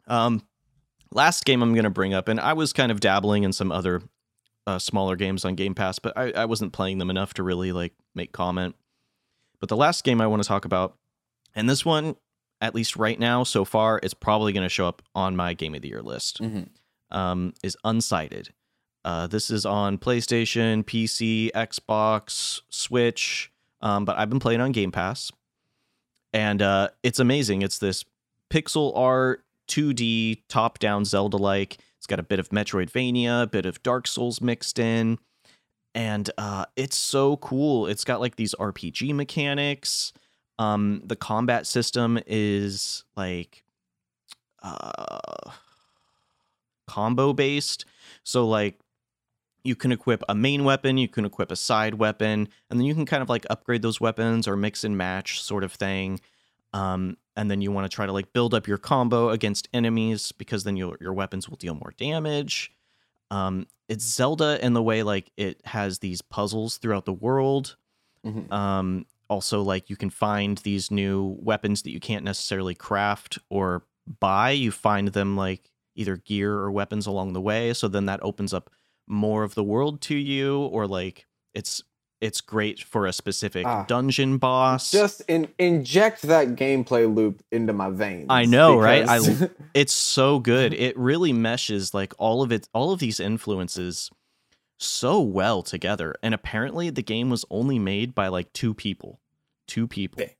Um, 0.06 0.42
last 1.12 1.44
game 1.44 1.62
I'm 1.62 1.74
gonna 1.74 1.90
bring 1.90 2.14
up, 2.14 2.28
and 2.28 2.40
I 2.40 2.54
was 2.54 2.72
kind 2.72 2.90
of 2.90 3.00
dabbling 3.00 3.44
in 3.44 3.52
some 3.52 3.70
other 3.70 4.02
uh, 4.66 4.78
smaller 4.78 5.16
games 5.16 5.44
on 5.44 5.54
Game 5.54 5.74
Pass, 5.74 5.98
but 5.98 6.16
I, 6.16 6.32
I 6.32 6.44
wasn't 6.46 6.72
playing 6.72 6.98
them 6.98 7.10
enough 7.10 7.34
to 7.34 7.42
really 7.42 7.72
like 7.72 7.92
make 8.14 8.32
comment. 8.32 8.74
But 9.60 9.68
the 9.68 9.76
last 9.76 10.04
game 10.04 10.20
I 10.20 10.26
want 10.26 10.42
to 10.42 10.48
talk 10.48 10.64
about, 10.64 10.96
and 11.54 11.68
this 11.68 11.84
one, 11.84 12.16
at 12.60 12.74
least 12.74 12.96
right 12.96 13.18
now, 13.18 13.44
so 13.44 13.64
far, 13.64 13.98
is 14.00 14.14
probably 14.14 14.52
going 14.52 14.64
to 14.64 14.68
show 14.68 14.86
up 14.88 15.02
on 15.14 15.36
my 15.36 15.54
Game 15.54 15.74
of 15.74 15.82
the 15.82 15.88
Year 15.88 16.02
list. 16.02 16.40
Mm-hmm. 16.40 17.16
Um, 17.16 17.52
is 17.62 17.76
Unsighted. 17.84 18.48
Uh, 19.04 19.26
this 19.26 19.50
is 19.50 19.66
on 19.66 19.98
PlayStation, 19.98 20.84
PC, 20.84 21.50
Xbox, 21.52 22.60
Switch, 22.68 23.50
um, 23.80 24.04
but 24.04 24.16
I've 24.16 24.30
been 24.30 24.40
playing 24.40 24.60
on 24.60 24.72
Game 24.72 24.92
Pass, 24.92 25.32
and 26.32 26.62
uh, 26.62 26.88
it's 27.02 27.18
amazing. 27.18 27.62
It's 27.62 27.78
this 27.78 28.04
pixel 28.50 28.96
art, 28.96 29.44
2D, 29.68 30.42
top-down 30.48 31.04
Zelda-like. 31.04 31.78
It's 31.98 32.06
got 32.06 32.20
a 32.20 32.24
bit 32.24 32.38
of 32.38 32.50
Metroidvania, 32.50 33.42
a 33.42 33.46
bit 33.46 33.66
of 33.66 33.82
Dark 33.82 34.06
Souls 34.06 34.40
mixed 34.40 34.78
in, 34.78 35.18
and 35.94 36.30
uh, 36.38 36.66
it's 36.76 36.96
so 36.96 37.36
cool. 37.38 37.86
It's 37.86 38.04
got 38.04 38.20
like 38.20 38.36
these 38.36 38.54
RPG 38.54 39.14
mechanics. 39.14 40.12
Um, 40.58 41.02
the 41.04 41.16
combat 41.16 41.66
system 41.66 42.20
is 42.26 43.04
like 43.16 43.64
uh, 44.62 45.50
combo 46.86 47.32
based. 47.32 47.84
So 48.24 48.46
like 48.46 48.78
you 49.64 49.76
can 49.76 49.92
equip 49.92 50.22
a 50.28 50.34
main 50.34 50.64
weapon, 50.64 50.98
you 50.98 51.08
can 51.08 51.24
equip 51.24 51.50
a 51.52 51.56
side 51.56 51.94
weapon, 51.94 52.48
and 52.70 52.80
then 52.80 52.86
you 52.86 52.94
can 52.94 53.06
kind 53.06 53.22
of 53.22 53.28
like 53.28 53.46
upgrade 53.50 53.82
those 53.82 54.00
weapons 54.00 54.48
or 54.48 54.56
mix 54.56 54.84
and 54.84 54.96
match 54.96 55.40
sort 55.40 55.64
of 55.64 55.72
thing. 55.72 56.20
Um, 56.72 57.16
and 57.36 57.50
then 57.50 57.60
you 57.60 57.70
want 57.70 57.90
to 57.90 57.94
try 57.94 58.06
to 58.06 58.12
like 58.12 58.32
build 58.32 58.54
up 58.54 58.66
your 58.66 58.78
combo 58.78 59.30
against 59.30 59.68
enemies 59.72 60.32
because 60.32 60.64
then 60.64 60.76
your 60.76 60.96
your 61.00 61.12
weapons 61.12 61.48
will 61.48 61.56
deal 61.56 61.74
more 61.74 61.92
damage. 61.96 62.72
Um, 63.30 63.66
it's 63.88 64.04
Zelda 64.04 64.64
in 64.64 64.72
the 64.74 64.82
way 64.82 65.02
like 65.02 65.30
it 65.36 65.60
has 65.64 65.98
these 66.00 66.22
puzzles 66.22 66.78
throughout 66.78 67.04
the 67.04 67.12
world. 67.12 67.76
Mhm. 68.24 68.50
Um, 68.52 69.06
also, 69.28 69.62
like 69.62 69.88
you 69.88 69.96
can 69.96 70.10
find 70.10 70.58
these 70.58 70.90
new 70.90 71.36
weapons 71.40 71.82
that 71.82 71.90
you 71.90 72.00
can't 72.00 72.24
necessarily 72.24 72.74
craft 72.74 73.38
or 73.48 73.84
buy. 74.20 74.50
You 74.50 74.70
find 74.70 75.08
them 75.08 75.36
like 75.36 75.70
either 75.94 76.16
gear 76.16 76.52
or 76.54 76.70
weapons 76.70 77.06
along 77.06 77.32
the 77.32 77.40
way. 77.40 77.72
So 77.72 77.88
then 77.88 78.06
that 78.06 78.20
opens 78.22 78.52
up 78.52 78.70
more 79.06 79.42
of 79.44 79.54
the 79.54 79.64
world 79.64 80.00
to 80.02 80.14
you, 80.14 80.58
or 80.60 80.86
like 80.86 81.26
it's 81.54 81.82
it's 82.20 82.40
great 82.40 82.80
for 82.80 83.04
a 83.06 83.12
specific 83.12 83.66
Ah. 83.66 83.84
dungeon 83.88 84.38
boss. 84.38 84.92
Just 84.92 85.22
in, 85.26 85.48
inject 85.58 86.22
that 86.22 86.54
gameplay 86.54 87.12
loop 87.12 87.42
into 87.50 87.72
my 87.72 87.90
veins. 87.90 88.26
I 88.30 88.44
know, 88.44 88.78
right? 88.78 89.04
I- 89.08 89.48
it's 89.74 89.92
so 89.92 90.38
good. 90.38 90.72
It 90.86 90.96
really 90.96 91.32
meshes 91.32 91.92
like 91.92 92.14
all 92.18 92.40
of 92.42 92.52
it, 92.52 92.68
all 92.72 92.92
of 92.92 93.00
these 93.00 93.18
influences 93.18 94.08
so 94.78 95.20
well 95.20 95.62
together. 95.62 96.14
And 96.22 96.32
apparently, 96.32 96.90
the 96.90 97.02
game 97.02 97.28
was 97.28 97.44
only 97.50 97.78
made 97.80 98.14
by 98.14 98.28
like 98.28 98.52
two 98.52 98.72
people, 98.72 99.20
two 99.66 99.88
people, 99.88 100.22
Okay. 100.22 100.36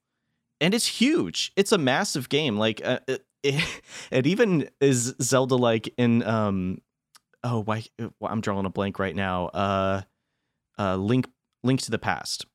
and 0.60 0.74
it's 0.74 0.86
huge. 0.86 1.52
It's 1.56 1.72
a 1.72 1.78
massive 1.78 2.28
game. 2.28 2.58
Like 2.58 2.80
uh, 2.84 3.00
it, 3.08 3.24
it, 3.42 3.82
it 4.12 4.26
even 4.28 4.68
is 4.80 5.14
Zelda 5.20 5.56
like 5.56 5.92
in 5.96 6.22
um 6.22 6.78
oh 7.44 7.62
why 7.62 7.84
I'm 8.22 8.40
drawing 8.40 8.66
a 8.66 8.70
blank 8.70 8.98
right 8.98 9.14
now. 9.14 9.46
Uh, 9.46 10.02
uh, 10.78 10.96
Link 10.96 11.28
Link 11.62 11.80
to 11.82 11.90
the 11.90 11.98
Past. 11.98 12.46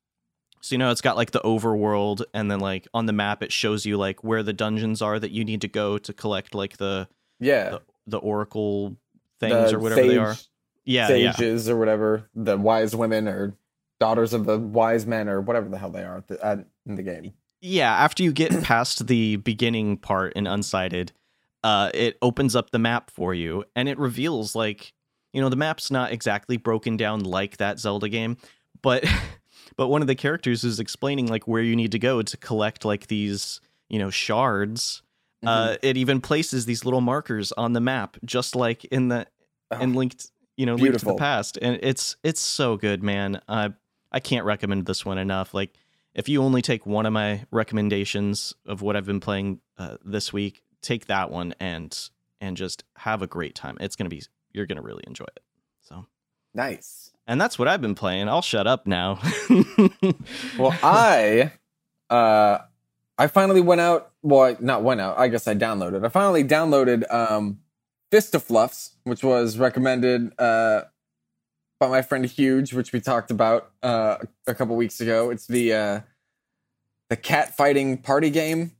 So 0.60 0.74
you 0.74 0.78
know 0.78 0.90
it's 0.90 1.00
got 1.00 1.16
like 1.16 1.30
the 1.30 1.40
overworld 1.40 2.22
and 2.34 2.50
then 2.50 2.60
like 2.60 2.88
on 2.92 3.06
the 3.06 3.12
map 3.12 3.42
it 3.42 3.52
shows 3.52 3.86
you 3.86 3.96
like 3.96 4.24
where 4.24 4.42
the 4.42 4.52
dungeons 4.52 5.00
are 5.00 5.18
that 5.18 5.30
you 5.30 5.44
need 5.44 5.60
to 5.60 5.68
go 5.68 5.98
to 5.98 6.12
collect 6.12 6.54
like 6.54 6.78
the 6.78 7.08
yeah. 7.38 7.70
the, 7.70 7.82
the 8.08 8.18
oracle 8.18 8.96
things 9.38 9.70
the 9.70 9.76
or 9.76 9.80
whatever 9.80 10.02
they 10.02 10.16
are. 10.16 10.36
Yeah, 10.84 11.10
yeah. 11.10 11.32
sages 11.32 11.68
or 11.68 11.76
whatever, 11.76 12.30
the 12.34 12.56
wise 12.56 12.96
women 12.96 13.28
or 13.28 13.54
daughters 14.00 14.32
of 14.32 14.46
the 14.46 14.58
wise 14.58 15.06
men 15.06 15.28
or 15.28 15.40
whatever 15.40 15.68
the 15.68 15.76
hell 15.76 15.90
they 15.90 16.02
are 16.02 16.18
at 16.18 16.28
the, 16.28 16.44
at, 16.44 16.66
in 16.86 16.94
the 16.94 17.02
game. 17.02 17.34
Yeah, 17.60 17.92
after 17.92 18.22
you 18.22 18.32
get 18.32 18.62
past 18.62 19.06
the 19.06 19.36
beginning 19.36 19.98
part 19.98 20.32
in 20.32 20.46
Unsighted, 20.46 21.10
uh 21.64 21.90
it 21.94 22.16
opens 22.22 22.54
up 22.54 22.70
the 22.70 22.78
map 22.78 23.10
for 23.10 23.34
you 23.34 23.64
and 23.74 23.88
it 23.88 23.98
reveals 23.98 24.54
like 24.54 24.92
you 25.32 25.40
know 25.40 25.48
the 25.48 25.56
map's 25.56 25.90
not 25.90 26.12
exactly 26.12 26.56
broken 26.56 26.96
down 26.96 27.20
like 27.20 27.58
that 27.58 27.78
Zelda 27.78 28.08
game, 28.08 28.36
but 28.82 29.04
but 29.76 29.88
one 29.88 30.00
of 30.00 30.08
the 30.08 30.14
characters 30.14 30.64
is 30.64 30.80
explaining 30.80 31.26
like 31.26 31.46
where 31.46 31.62
you 31.62 31.76
need 31.76 31.92
to 31.92 31.98
go 31.98 32.22
to 32.22 32.36
collect 32.36 32.84
like 32.84 33.08
these, 33.08 33.60
you 33.88 33.98
know, 33.98 34.10
shards. 34.10 35.02
Mm-hmm. 35.44 35.48
Uh 35.48 35.76
it 35.82 35.96
even 35.96 36.20
places 36.20 36.66
these 36.66 36.84
little 36.84 37.00
markers 37.00 37.52
on 37.52 37.72
the 37.72 37.80
map 37.80 38.16
just 38.24 38.56
like 38.56 38.84
in 38.86 39.08
the 39.08 39.26
Oh, 39.70 39.76
and 39.80 39.94
linked 39.94 40.30
you 40.56 40.64
know 40.64 40.76
linked 40.76 41.00
to 41.00 41.04
the 41.04 41.14
past 41.14 41.58
and 41.60 41.78
it's 41.82 42.16
it's 42.22 42.40
so 42.40 42.78
good 42.78 43.02
man 43.02 43.40
i 43.48 43.70
i 44.10 44.18
can't 44.18 44.46
recommend 44.46 44.86
this 44.86 45.04
one 45.04 45.18
enough 45.18 45.52
like 45.52 45.74
if 46.14 46.26
you 46.26 46.42
only 46.42 46.62
take 46.62 46.86
one 46.86 47.04
of 47.04 47.12
my 47.12 47.44
recommendations 47.50 48.54
of 48.64 48.80
what 48.80 48.96
i've 48.96 49.04
been 49.04 49.20
playing 49.20 49.60
uh, 49.76 49.98
this 50.02 50.32
week 50.32 50.62
take 50.82 51.06
that 51.06 51.30
one 51.30 51.54
and 51.60 52.08
and 52.40 52.56
just 52.56 52.84
have 52.96 53.22
a 53.22 53.26
great 53.26 53.54
time 53.54 53.76
it's 53.80 53.96
gonna 53.96 54.08
be 54.10 54.22
you're 54.52 54.66
gonna 54.66 54.82
really 54.82 55.04
enjoy 55.06 55.24
it 55.36 55.42
so 55.80 56.06
nice. 56.54 57.10
and 57.26 57.40
that's 57.40 57.58
what 57.58 57.66
i've 57.68 57.80
been 57.80 57.94
playing 57.94 58.28
i'll 58.28 58.42
shut 58.42 58.66
up 58.66 58.86
now 58.86 59.18
Well, 60.58 60.76
I, 60.82 61.52
uh, 62.10 62.58
I 63.16 63.26
finally 63.28 63.60
went 63.60 63.80
out. 63.80 64.12
Well, 64.22 64.56
not 64.60 64.82
went 64.82 65.00
out. 65.00 65.18
I 65.18 65.28
guess 65.28 65.46
I 65.48 65.54
downloaded. 65.54 66.04
I 66.04 66.08
finally 66.08 66.44
downloaded 66.44 67.12
um, 67.12 67.60
Fist 68.10 68.34
of 68.34 68.42
Fluffs, 68.42 68.92
which 69.04 69.22
was 69.22 69.58
recommended 69.58 70.32
uh, 70.38 70.82
by 71.80 71.88
my 71.88 72.02
friend 72.02 72.24
Huge, 72.26 72.72
which 72.74 72.92
we 72.92 73.00
talked 73.00 73.30
about 73.30 73.70
uh, 73.82 74.16
a 74.46 74.54
couple 74.54 74.74
weeks 74.76 75.00
ago. 75.00 75.30
It's 75.30 75.46
the 75.46 75.72
uh, 75.72 76.00
the 77.08 77.16
cat 77.16 77.56
fighting 77.56 77.98
party 77.98 78.30
game. 78.30 78.72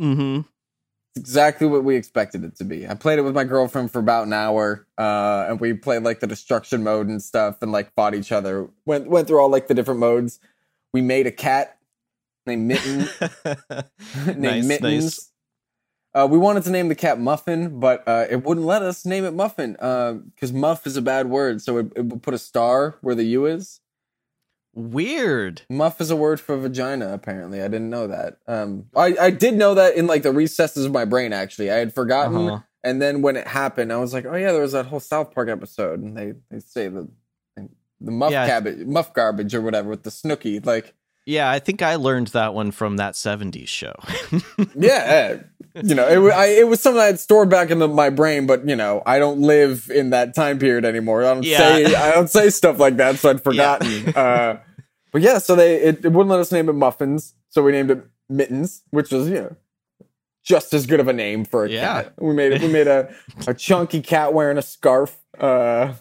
mm-hmm 0.00 0.40
It's 0.40 0.48
exactly 1.16 1.66
what 1.66 1.84
we 1.84 1.96
expected 1.96 2.44
it 2.44 2.56
to 2.56 2.64
be. 2.64 2.86
I 2.86 2.94
played 2.94 3.18
it 3.18 3.22
with 3.22 3.34
my 3.34 3.44
girlfriend 3.44 3.90
for 3.90 3.98
about 3.98 4.26
an 4.26 4.32
hour, 4.32 4.86
uh, 4.96 5.46
and 5.48 5.60
we 5.60 5.72
played 5.74 6.02
like 6.02 6.20
the 6.20 6.26
destruction 6.26 6.82
mode 6.82 7.08
and 7.08 7.22
stuff, 7.22 7.62
and 7.62 7.72
like 7.72 7.92
fought 7.94 8.14
each 8.14 8.32
other. 8.32 8.68
Went 8.86 9.08
went 9.08 9.28
through 9.28 9.40
all 9.40 9.48
like 9.48 9.68
the 9.68 9.74
different 9.74 10.00
modes. 10.00 10.40
We 10.92 11.02
made 11.02 11.26
a 11.26 11.32
cat 11.32 11.78
named 12.46 12.66
Mitten. 12.66 13.08
named 14.26 14.38
Nice, 14.38 14.64
Mittens. 14.66 15.04
nice. 15.04 15.32
Uh, 16.14 16.26
we 16.26 16.38
wanted 16.38 16.64
to 16.64 16.70
name 16.70 16.88
the 16.88 16.94
cat 16.94 17.20
Muffin, 17.20 17.78
but 17.78 18.02
uh, 18.08 18.26
it 18.30 18.42
wouldn't 18.42 18.66
let 18.66 18.82
us 18.82 19.04
name 19.04 19.24
it 19.24 19.34
Muffin 19.34 19.72
because 19.72 20.52
muff 20.52 20.86
is 20.86 20.96
a 20.96 21.02
bad 21.02 21.28
word. 21.28 21.60
So 21.60 21.78
it, 21.78 21.92
it 21.94 22.06
would 22.06 22.22
put 22.22 22.34
a 22.34 22.38
star 22.38 22.96
where 23.02 23.14
the 23.14 23.24
U 23.24 23.46
is. 23.46 23.80
Weird 24.78 25.62
Muff 25.68 26.00
is 26.00 26.10
a 26.10 26.16
word 26.16 26.40
for 26.40 26.56
vagina. 26.56 27.12
Apparently, 27.12 27.60
I 27.60 27.68
didn't 27.68 27.90
know 27.90 28.06
that. 28.06 28.38
Um, 28.46 28.86
I 28.96 29.16
I 29.20 29.30
did 29.30 29.54
know 29.54 29.74
that 29.74 29.96
in 29.96 30.06
like 30.06 30.22
the 30.22 30.32
recesses 30.32 30.84
of 30.86 30.92
my 30.92 31.04
brain. 31.04 31.32
Actually, 31.32 31.70
I 31.70 31.76
had 31.76 31.92
forgotten. 31.92 32.48
Uh-huh. 32.48 32.60
And 32.84 33.02
then 33.02 33.22
when 33.22 33.36
it 33.36 33.46
happened, 33.48 33.92
I 33.92 33.96
was 33.96 34.14
like, 34.14 34.24
oh 34.24 34.36
yeah, 34.36 34.52
there 34.52 34.62
was 34.62 34.72
that 34.72 34.86
whole 34.86 35.00
South 35.00 35.34
Park 35.34 35.48
episode, 35.48 36.00
and 36.00 36.16
they 36.16 36.34
they 36.50 36.60
say 36.60 36.88
the 36.88 37.08
the 38.00 38.10
muff 38.12 38.30
Yeah. 38.30 38.46
cabbage, 38.46 38.86
muff 38.86 39.12
garbage 39.12 39.54
or 39.54 39.60
whatever 39.60 39.88
with 39.88 40.04
the 40.04 40.10
Snooki. 40.10 40.64
Like, 40.64 40.94
yeah 41.26 41.50
i 41.50 41.58
think 41.58 41.82
i 41.82 41.94
learned 41.96 42.28
that 42.28 42.54
one 42.54 42.70
from 42.70 42.96
that 42.96 43.12
70s 43.12 43.68
show 43.68 43.92
yeah, 44.74 45.38
eh, 45.74 45.80
you 45.82 45.94
know, 45.94 46.08
it, 46.08 46.32
I, 46.32 46.46
it 46.46 46.66
was 46.68 46.80
something 46.80 47.00
I 47.02 47.04
had 47.06 47.20
stored 47.20 47.50
back 47.50 47.70
in 47.70 47.78
the, 47.80 47.86
my 47.86 48.08
brain, 48.08 48.46
but 48.46 48.66
you 48.66 48.74
know, 48.74 49.02
I 49.04 49.18
don't 49.18 49.40
live 49.40 49.90
in 49.94 50.10
that 50.10 50.34
time 50.34 50.58
period 50.58 50.84
anymore. 50.86 51.22
I 51.24 51.34
don't 51.34 51.44
Yeah. 51.44 51.58
say 51.58 51.94
I 51.94 52.12
don't 52.12 52.30
say 52.30 52.48
stuff 52.50 52.78
like 52.78 52.96
that, 52.96 53.16
so 53.18 53.28
I'd 53.30 53.44
forgotten. 53.44 54.08
uh, 54.16 54.60
but 55.12 55.22
yeah, 55.22 55.38
so 55.38 55.54
they 55.56 55.76
it, 55.76 56.04
it 56.04 56.12
wouldn't 56.12 56.28
let 56.30 56.40
us 56.40 56.52
name 56.52 56.68
it 56.68 56.74
Muffins, 56.74 57.34
so 57.48 57.62
we 57.62 57.72
named 57.72 57.90
it 57.90 58.04
Mittens, 58.28 58.82
which 58.90 59.10
was 59.10 59.28
you 59.28 59.34
know 59.34 59.56
just 60.44 60.72
as 60.72 60.86
good 60.86 61.00
of 61.00 61.08
a 61.08 61.12
name 61.12 61.44
for 61.44 61.64
a 61.64 61.70
Yeah. 61.70 62.02
cat. 62.04 62.14
We 62.18 62.34
made. 62.34 62.60
We 62.62 62.68
made 62.68 62.86
a 62.88 63.12
a 63.46 63.54
chunky 63.66 64.00
cat 64.00 64.32
wearing 64.32 64.58
a 64.58 64.62
scarf, 64.62 65.16
uh, 65.38 65.94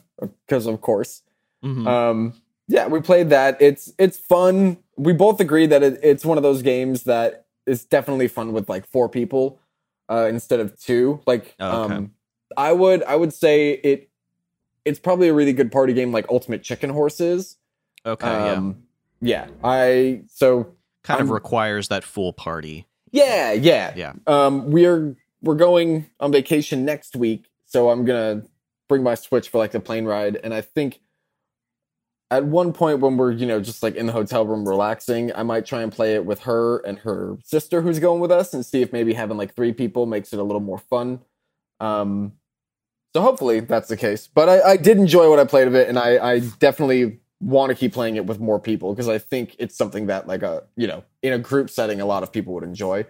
because 0.46 0.66
of 0.66 0.82
course. 0.82 1.22
Mhm. 1.64 1.88
Um, 1.88 2.34
yeah, 2.68 2.88
we 2.88 3.02
played 3.02 3.30
that. 3.30 3.62
It's 3.62 3.92
it's 3.98 4.18
fun. 4.18 4.78
We 4.98 5.14
both 5.14 5.40
agree 5.40 5.68
that 5.68 5.84
it, 5.84 6.00
it's 6.04 6.26
one 6.26 6.38
of 6.38 6.44
those 6.44 6.62
games 6.62 7.04
that 7.04 7.46
is 7.66 7.84
definitely 7.86 8.28
fun 8.28 8.54
with 8.54 8.68
like 8.70 8.88
four 8.88 9.10
people 9.10 9.60
uh, 10.10 10.28
instead 10.30 10.60
of 10.60 10.80
two. 10.80 11.20
Like, 11.28 11.56
Oh, 11.60 11.84
okay. 11.84 11.96
um, 11.96 12.12
I 12.56 12.72
would 12.74 13.04
I 13.04 13.16
would 13.16 13.34
say 13.34 13.72
it. 13.72 14.10
It's 14.86 15.00
probably 15.00 15.28
a 15.28 15.34
really 15.34 15.52
good 15.52 15.70
party 15.72 15.92
game, 15.94 16.14
like 16.14 16.26
Ultimate 16.30 16.64
Chicken 16.64 16.90
Horses. 16.92 17.58
okay 18.06 18.26
Um, 18.26 18.66
yeah. 18.68 18.74
I 19.64 20.22
so 20.28 20.76
kind 21.04 21.22
of 21.22 21.28
I'm- 21.28 21.34
requires 21.34 21.88
that 21.90 22.04
full 22.04 22.34
party 22.34 22.86
yeah 23.12 23.54
yeah 23.54 23.94
Yeah. 23.96 24.14
Um, 24.28 24.72
we're 24.72 25.16
we're 25.42 25.56
going 25.56 26.08
on 26.20 26.32
vacation 26.32 26.84
next 26.84 27.16
week, 27.16 27.46
so 27.66 27.90
I'm 27.90 28.06
gonna 28.06 28.44
bring 28.90 29.04
my 29.04 29.16
Switch 29.16 29.50
for 29.50 29.58
like 29.60 29.72
the 29.72 29.80
plane 29.80 30.06
ride, 30.06 30.36
and 30.44 30.54
I 30.54 30.62
think 30.62 31.00
at 32.30 32.44
one 32.44 32.74
point 32.74 33.00
when 33.00 33.16
we're 33.16 33.32
you 33.32 33.46
know 33.46 33.62
just 33.62 33.82
like 33.84 33.96
in 33.96 34.06
the 34.08 34.12
hotel 34.12 34.46
room 34.46 34.68
relaxing, 34.68 35.32
I 35.34 35.44
might 35.44 35.66
try 35.66 35.82
and 35.84 35.92
play 35.92 36.16
it 36.16 36.26
with 36.26 36.42
her 36.42 36.80
and 36.80 37.00
her 37.00 37.38
sister 37.44 37.82
who's 37.82 38.00
going 38.00 38.20
with 38.20 38.32
us, 38.32 38.54
and 38.54 38.66
see 38.66 38.82
if 38.82 38.92
maybe 38.92 39.14
having 39.14 39.38
like 39.38 39.56
three 39.56 39.72
people 39.74 40.06
makes 40.06 40.34
it 40.34 40.40
a 40.40 40.44
little 40.44 40.60
more 40.62 40.80
fun. 40.80 41.22
Um, 41.80 42.34
so 43.16 43.22
hopefully 43.22 43.62
that's 43.62 43.88
the 43.88 43.98
case. 43.98 44.28
But 44.28 44.50
I, 44.50 44.72
I 44.72 44.78
did 44.78 44.98
enjoy 44.98 45.30
what 45.30 45.40
I 45.40 45.46
played 45.46 45.68
of 45.68 45.76
it, 45.76 45.88
and 45.88 45.98
I, 45.98 46.34
I 46.34 46.40
definitely 46.60 47.20
want 47.40 47.70
to 47.70 47.76
keep 47.76 47.94
playing 47.94 48.16
it 48.16 48.26
with 48.26 48.40
more 48.40 48.60
people 48.60 48.94
because 48.94 49.08
I 49.08 49.20
think 49.20 49.56
it's 49.60 49.78
something 49.78 50.08
that 50.08 50.28
like 50.28 50.42
a 50.44 50.64
you 50.76 50.88
know 50.88 51.04
in 51.22 51.34
a 51.34 51.38
group 51.40 51.70
setting 51.70 52.02
a 52.02 52.06
lot 52.06 52.24
of 52.24 52.32
people 52.32 52.54
would 52.56 52.64
enjoy. 52.64 53.06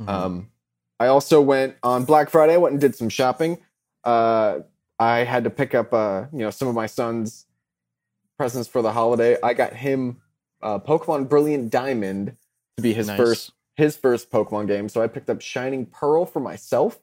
Mhm. 0.00 0.08
Um, 0.08 0.50
I 0.98 1.06
also 1.06 1.40
went 1.40 1.76
on 1.82 2.04
Black 2.04 2.28
Friday. 2.30 2.54
I 2.54 2.56
went 2.58 2.72
and 2.72 2.80
did 2.80 2.94
some 2.94 3.08
shopping. 3.08 3.58
Uh, 4.04 4.60
I 4.98 5.18
had 5.24 5.44
to 5.44 5.50
pick 5.50 5.74
up, 5.74 5.94
uh, 5.94 6.26
you 6.32 6.40
know, 6.40 6.50
some 6.50 6.68
of 6.68 6.74
my 6.74 6.84
son's 6.86 7.46
presents 8.36 8.68
for 8.68 8.82
the 8.82 8.92
holiday. 8.92 9.36
I 9.42 9.54
got 9.54 9.72
him 9.72 10.20
uh, 10.62 10.78
Pokemon 10.78 11.28
Brilliant 11.30 11.70
Diamond 11.70 12.36
to 12.76 12.82
be 12.82 12.92
his 12.92 13.06
Nice. 13.06 13.16
first 13.16 13.52
his 13.76 13.96
first 13.96 14.30
Pokemon 14.30 14.66
game. 14.66 14.90
So 14.90 15.00
I 15.02 15.06
picked 15.06 15.30
up 15.30 15.40
Shining 15.40 15.86
Pearl 15.86 16.26
for 16.26 16.40
myself. 16.40 17.00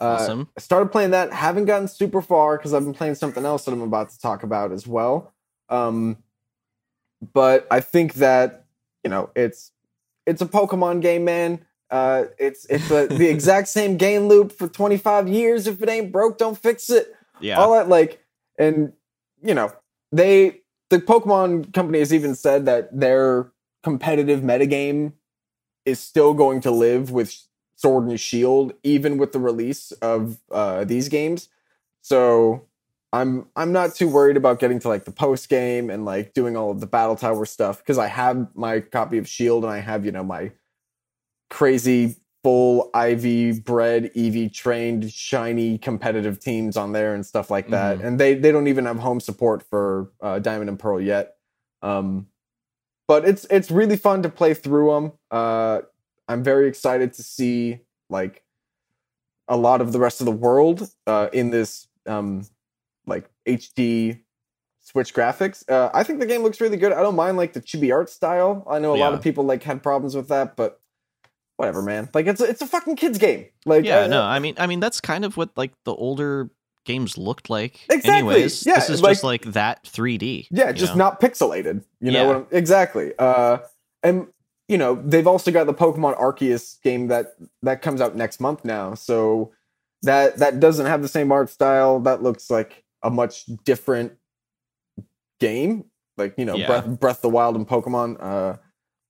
Uh, 0.00 0.16
awesome 0.18 0.48
I 0.56 0.60
started 0.60 0.90
playing 0.90 1.12
that. 1.12 1.32
Haven't 1.32 1.66
gotten 1.66 1.86
super 1.86 2.20
far 2.20 2.56
because 2.56 2.74
I've 2.74 2.82
been 2.82 2.94
playing 2.94 3.14
something 3.14 3.44
else 3.44 3.64
that 3.66 3.72
I'm 3.72 3.82
about 3.82 4.10
to 4.10 4.18
talk 4.18 4.42
about 4.42 4.72
as 4.72 4.88
well. 4.88 5.33
Um, 5.68 6.18
but 7.32 7.66
I 7.70 7.80
think 7.80 8.14
that 8.14 8.66
you 9.02 9.10
know 9.10 9.30
it's 9.34 9.72
it's 10.26 10.42
a 10.42 10.46
Pokemon 10.46 11.02
game, 11.02 11.24
man. 11.24 11.64
Uh, 11.90 12.24
it's 12.38 12.66
it's 12.66 12.90
a, 12.90 13.06
the 13.06 13.28
exact 13.30 13.68
same 13.68 13.96
game 13.96 14.26
loop 14.26 14.52
for 14.52 14.68
25 14.68 15.28
years. 15.28 15.66
If 15.66 15.82
it 15.82 15.88
ain't 15.88 16.12
broke, 16.12 16.38
don't 16.38 16.58
fix 16.58 16.90
it. 16.90 17.14
yeah 17.40 17.58
All 17.58 17.72
that 17.74 17.88
like, 17.88 18.24
and 18.58 18.92
you 19.42 19.54
know 19.54 19.72
they 20.12 20.60
the 20.90 20.98
Pokemon 20.98 21.72
company 21.72 21.98
has 21.98 22.12
even 22.12 22.34
said 22.34 22.66
that 22.66 22.98
their 22.98 23.52
competitive 23.82 24.40
metagame 24.40 25.12
is 25.84 26.00
still 26.00 26.34
going 26.34 26.60
to 26.62 26.70
live 26.70 27.10
with 27.10 27.36
Sword 27.76 28.08
and 28.08 28.18
Shield, 28.18 28.72
even 28.82 29.18
with 29.18 29.32
the 29.32 29.38
release 29.38 29.92
of 29.92 30.38
uh, 30.50 30.84
these 30.84 31.08
games. 31.08 31.48
So 32.00 32.66
I'm 33.14 33.46
I'm 33.54 33.70
not 33.70 33.94
too 33.94 34.08
worried 34.08 34.36
about 34.36 34.58
getting 34.58 34.80
to 34.80 34.88
like 34.88 35.04
the 35.04 35.12
post 35.12 35.48
game 35.48 35.88
and 35.88 36.04
like 36.04 36.34
doing 36.34 36.56
all 36.56 36.72
of 36.72 36.80
the 36.80 36.86
battle 36.86 37.14
tower 37.14 37.46
stuff 37.46 37.78
because 37.78 37.96
I 37.96 38.08
have 38.08 38.48
my 38.56 38.80
copy 38.80 39.18
of 39.18 39.28
Shield 39.28 39.62
and 39.62 39.72
I 39.72 39.78
have 39.78 40.04
you 40.04 40.10
know 40.10 40.24
my 40.24 40.50
crazy 41.48 42.16
full 42.42 42.90
IV 42.94 43.64
bred 43.64 44.10
EV 44.16 44.52
trained 44.52 45.12
shiny 45.12 45.78
competitive 45.78 46.40
teams 46.40 46.76
on 46.76 46.90
there 46.90 47.14
and 47.14 47.24
stuff 47.24 47.50
like 47.52 47.68
that. 47.70 47.98
Mhm. 47.98 48.04
And 48.04 48.20
they 48.20 48.34
they 48.34 48.50
don't 48.50 48.66
even 48.66 48.84
have 48.84 48.98
home 48.98 49.20
support 49.20 49.62
for 49.62 50.10
uh, 50.20 50.40
Diamond 50.40 50.68
and 50.68 50.78
Pearl 50.78 51.00
yet. 51.00 51.36
Um, 51.82 52.26
but 53.06 53.24
it's 53.24 53.46
it's 53.48 53.70
really 53.70 53.96
fun 53.96 54.24
to 54.24 54.28
play 54.28 54.54
through 54.54 54.92
them. 54.92 55.12
Uh, 55.30 55.82
I'm 56.26 56.42
very 56.42 56.66
excited 56.66 57.12
to 57.12 57.22
see 57.22 57.78
like 58.10 58.42
a 59.46 59.56
lot 59.56 59.80
of 59.80 59.92
the 59.92 60.00
rest 60.00 60.20
of 60.20 60.24
the 60.24 60.32
world 60.32 60.90
uh, 61.06 61.28
in 61.32 61.50
this 61.50 61.86
um, 62.06 62.44
like 63.06 63.28
HD 63.46 64.20
Switch 64.80 65.14
graphics. 65.14 65.68
Uh, 65.68 65.90
I 65.94 66.02
think 66.02 66.20
the 66.20 66.26
game 66.26 66.42
looks 66.42 66.60
really 66.60 66.76
good. 66.76 66.92
I 66.92 67.00
don't 67.02 67.16
mind 67.16 67.36
like 67.36 67.54
the 67.54 67.60
chibi 67.60 67.92
art 67.92 68.10
style. 68.10 68.66
I 68.68 68.78
know 68.78 68.94
a 68.94 68.98
lot 68.98 69.14
of 69.14 69.22
people 69.22 69.44
like 69.44 69.62
had 69.62 69.82
problems 69.82 70.14
with 70.14 70.28
that, 70.28 70.56
but 70.56 70.78
whatever, 71.56 71.80
man. 71.82 72.10
Like 72.12 72.26
it's 72.26 72.40
a, 72.40 72.44
it's 72.44 72.60
a 72.60 72.66
fucking 72.66 72.96
kids 72.96 73.16
game. 73.18 73.46
Like 73.64 73.84
yeah, 73.84 74.00
uh, 74.00 74.06
no, 74.08 74.22
I 74.22 74.38
mean, 74.40 74.54
I 74.58 74.66
mean 74.66 74.80
that's 74.80 75.00
kind 75.00 75.24
of 75.24 75.36
what 75.38 75.50
like 75.56 75.72
the 75.84 75.94
older 75.94 76.50
games 76.84 77.16
looked 77.16 77.48
like. 77.48 77.80
Exactly, 77.88 78.34
Anyways, 78.34 78.66
yeah, 78.66 78.74
this 78.74 78.90
is 78.90 79.00
like- 79.02 79.12
just 79.12 79.24
like 79.24 79.42
that 79.52 79.84
3D. 79.84 80.48
Yeah, 80.50 80.70
just 80.72 80.92
know? 80.92 81.04
not 81.04 81.20
pixelated. 81.20 81.82
You 82.00 82.12
know 82.12 82.20
Yeah. 82.20 82.26
what 82.26 82.36
I'm, 82.36 82.46
exactly. 82.50 83.14
Uh, 83.18 83.58
and 84.02 84.26
you 84.68 84.76
know 84.76 84.96
they've 85.02 85.26
also 85.26 85.50
got 85.50 85.66
the 85.66 85.72
Pokemon 85.72 86.18
Arceus 86.20 86.80
game 86.82 87.08
that 87.08 87.28
that 87.62 87.80
comes 87.80 88.02
out 88.02 88.16
next 88.16 88.38
month 88.38 88.66
now. 88.66 88.92
So 88.94 89.52
that 90.02 90.36
that 90.38 90.60
doesn't 90.60 90.84
have 90.84 91.00
the 91.00 91.08
same 91.08 91.32
art 91.32 91.48
style. 91.48 92.00
That 92.00 92.22
looks 92.22 92.50
like 92.50 92.83
a 93.04 93.10
much 93.10 93.44
different 93.64 94.14
game. 95.38 95.84
Like 96.16 96.34
you 96.38 96.44
know, 96.44 96.56
Yeah. 96.56 96.66
Breath, 96.66 97.00
Breath 97.00 97.16
of 97.18 97.22
the 97.22 97.28
Wild 97.28 97.54
and 97.56 97.66
Pokemon. 97.68 98.16
Uh, 98.20 98.56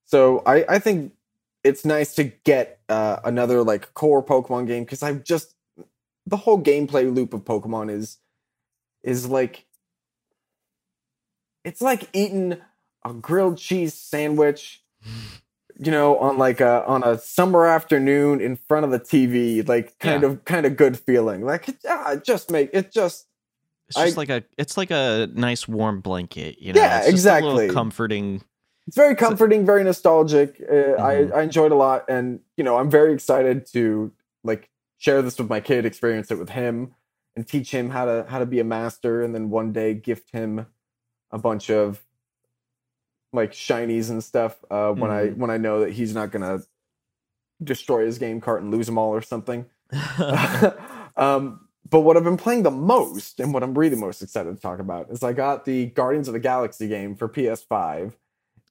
so 0.04 0.42
I 0.46 0.64
I 0.68 0.78
think 0.78 1.12
it's 1.62 1.84
nice 1.84 2.14
to 2.16 2.24
get 2.24 2.80
uh, 2.90 3.20
another 3.24 3.62
like 3.62 3.94
core 3.94 4.22
Pokemon 4.22 4.66
game 4.66 4.84
because 4.84 5.02
I've 5.02 5.24
just 5.24 5.54
the 6.26 6.36
whole 6.36 6.60
gameplay 6.62 7.14
loop 7.14 7.32
of 7.34 7.42
Pokemon 7.44 7.90
is 7.90 8.18
is 9.02 9.26
like 9.28 9.66
it's 11.64 11.80
like 11.80 12.08
eating 12.12 12.58
a 13.04 13.12
grilled 13.12 13.58
cheese 13.58 13.94
sandwich 13.94 14.82
you 15.78 15.90
know 15.90 16.16
on 16.18 16.38
like 16.38 16.60
a 16.60 16.84
on 16.86 17.02
a 17.04 17.18
summer 17.18 17.66
afternoon 17.66 18.40
in 18.40 18.56
front 18.56 18.84
of 18.84 18.90
the 18.90 19.00
tv 19.00 19.66
like 19.68 19.98
kind 19.98 20.22
Yeah. 20.22 20.28
of 20.30 20.44
kind 20.46 20.64
of 20.64 20.76
good 20.76 20.98
feeling 20.98 21.44
like 21.44 21.68
it, 21.68 21.76
ah, 21.86 22.12
it 22.12 22.24
just 22.24 22.50
make 22.50 22.70
it 22.72 22.90
just 22.92 23.26
It's 23.88 23.98
just 23.98 24.16
I- 24.16 24.20
like 24.20 24.28
a 24.30 24.44
it's 24.58 24.76
like 24.76 24.90
a 24.90 25.28
nice 25.34 25.68
warm 25.68 26.00
blanket, 26.00 26.58
you 26.60 26.72
know. 26.72 26.80
Yeah, 26.80 27.00
it's 27.02 27.10
just 27.10 27.26
a 27.26 27.34
little 27.34 27.50
exactly. 27.58 27.74
comforting. 27.74 28.42
it's 28.86 28.96
very 28.96 29.14
comforting 29.16 29.64
very 29.64 29.82
nostalgic 29.82 30.60
uh, 30.68 30.72
Mhm. 30.74 31.00
i 31.32 31.38
i 31.38 31.42
enjoyed 31.42 31.72
a 31.72 31.74
lot 31.74 32.04
and 32.08 32.40
you 32.58 32.62
know 32.64 32.76
i'm 32.76 32.90
very 32.90 33.14
excited 33.14 33.64
to 33.72 34.12
like 34.42 34.68
share 34.98 35.22
this 35.22 35.38
with 35.38 35.48
my 35.48 35.58
kid 35.60 35.86
experience 35.86 36.30
it 36.30 36.38
with 36.38 36.50
him 36.50 36.94
and 37.34 37.46
teach 37.48 37.70
him 37.70 37.88
how 37.90 38.04
to 38.04 38.26
how 38.28 38.38
to 38.38 38.44
be 38.46 38.60
a 38.60 38.64
master 38.64 39.22
and 39.22 39.34
then 39.34 39.48
one 39.48 39.72
day 39.72 39.94
gift 39.94 40.30
him 40.32 40.66
a 41.30 41.38
bunch 41.38 41.70
of 41.70 42.04
like 43.32 43.52
shinies 43.52 44.10
and 44.10 44.22
stuff 44.22 44.62
uh 44.70 44.90
when 44.92 45.10
i 45.10 45.28
Mhm. 45.28 45.36
when 45.38 45.50
i 45.50 45.56
know 45.56 45.80
that 45.80 45.92
he's 45.92 46.14
not 46.14 46.30
gonna 46.30 46.60
destroy 47.62 48.04
his 48.04 48.18
game 48.18 48.38
cart 48.40 48.60
and 48.62 48.70
lose 48.70 48.84
them 48.86 48.98
all 48.98 49.10
or 49.14 49.22
something 49.22 49.64
um 51.16 51.63
but 51.88 52.00
what 52.00 52.16
I've 52.16 52.24
been 52.24 52.36
playing 52.36 52.62
the 52.62 52.70
most 52.70 53.40
and 53.40 53.52
what 53.52 53.62
I'm 53.62 53.76
really 53.76 53.96
most 53.96 54.22
excited 54.22 54.54
to 54.54 54.60
talk 54.60 54.78
about 54.78 55.10
is 55.10 55.22
I 55.22 55.32
got 55.32 55.64
the 55.64 55.86
Guardians 55.86 56.28
of 56.28 56.34
the 56.34 56.40
Galaxy 56.40 56.88
game 56.88 57.14
for 57.14 57.28
PS5 57.28 58.12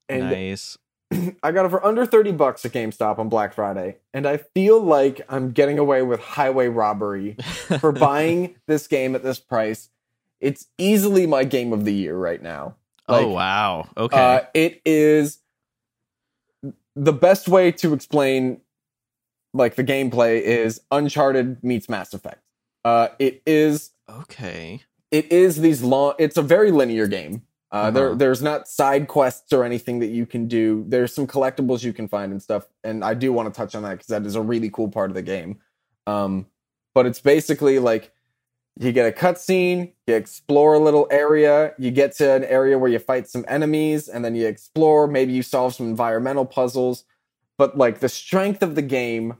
and 0.10 0.30
nice. 0.30 0.78
I 1.44 1.52
got 1.52 1.66
it 1.66 1.70
for 1.70 1.86
under 1.86 2.06
30 2.06 2.32
bucks 2.34 2.66
at 2.66 2.72
GameStop 2.72 3.20
on 3.20 3.30
Black 3.30 3.54
Friday. 3.54 3.98
And 4.14 4.26
I 4.26 4.38
feel 4.38 4.82
like 4.82 5.22
I'm 5.30 5.52
getting 5.52 5.80
away 5.80 6.02
with 6.02 6.20
highway 6.20 6.68
robbery 6.68 7.34
for 7.80 7.92
buying 7.92 8.56
this 8.68 8.88
game 8.88 9.16
at 9.16 9.24
this 9.24 9.40
price. 9.40 9.90
It's 10.40 10.68
easily 10.78 11.26
my 11.26 11.44
game 11.44 11.72
of 11.72 11.86
the 11.86 11.94
year 11.94 12.18
right 12.18 12.42
now. 12.42 12.76
oh 13.08 13.28
wow. 13.28 13.88
Okay. 13.96 14.18
Uh, 14.18 14.42
it 14.54 14.82
is 14.86 15.40
the 16.96 17.14
best 17.14 17.48
way 17.48 17.72
to 17.72 17.94
explain 17.94 18.62
like 19.54 19.76
the 19.76 19.84
gameplay 19.84 20.42
is 20.42 20.82
Uncharted 20.92 21.64
meets 21.64 21.88
Mass 21.88 22.14
Effect. 22.14 22.43
Uh, 22.86 23.08
it 23.20 23.42
is 23.46 23.92
okay. 24.10 24.82
it 25.12 25.32
is 25.32 25.62
these 25.62 25.82
long 25.84 26.14
it's 26.20 26.38
a 26.38 26.42
very 26.42 26.72
linear 26.72 27.08
game 27.08 27.44
uh, 27.72 27.90
there 27.90 28.08
Uh-huh. 28.08 28.16
there's 28.16 28.42
not 28.42 28.68
side 28.68 29.08
quests 29.08 29.54
or 29.54 29.64
anything 29.64 30.00
that 30.00 30.08
you 30.10 30.26
can 30.26 30.48
do 30.48 30.84
there's 30.88 31.14
some 31.14 31.26
collectibles 31.26 31.84
you 31.84 31.94
can 31.94 32.08
find 32.08 32.32
and 32.32 32.42
stuff 32.42 32.68
and 32.84 33.04
i 33.04 33.14
do 33.14 33.32
want 33.32 33.52
to 33.52 33.58
touch 33.58 33.74
on 33.74 33.84
that 33.84 33.92
because 33.92 34.08
that 34.08 34.26
is 34.26 34.36
a 34.36 34.42
really 34.42 34.70
cool 34.70 34.90
part 34.90 35.10
of 35.10 35.16
the 35.16 35.22
game 35.22 35.60
um, 36.08 36.46
but 36.94 37.06
it's 37.06 37.22
basically 37.22 37.80
like 37.80 38.12
you 38.80 38.92
get 38.92 39.08
a 39.08 39.12
cutscene 39.18 39.94
you 40.08 40.16
explore 40.16 40.74
a 40.74 40.80
little 40.80 41.08
area 41.10 41.74
you 41.80 41.90
get 41.92 42.14
to 42.18 42.30
an 42.34 42.44
area 42.44 42.78
where 42.78 42.92
you 42.92 43.00
fight 43.00 43.28
some 43.30 43.46
enemies 43.48 44.10
and 44.10 44.26
then 44.26 44.36
you 44.36 44.46
explore 44.48 45.08
maybe 45.08 45.32
you 45.32 45.42
solve 45.44 45.74
some 45.74 45.88
environmental 45.88 46.46
puzzles 46.46 47.06
but 47.58 47.78
like 47.78 48.00
the 48.00 48.10
strength 48.10 48.62
of 48.62 48.76
the 48.76 48.82
game 48.82 49.36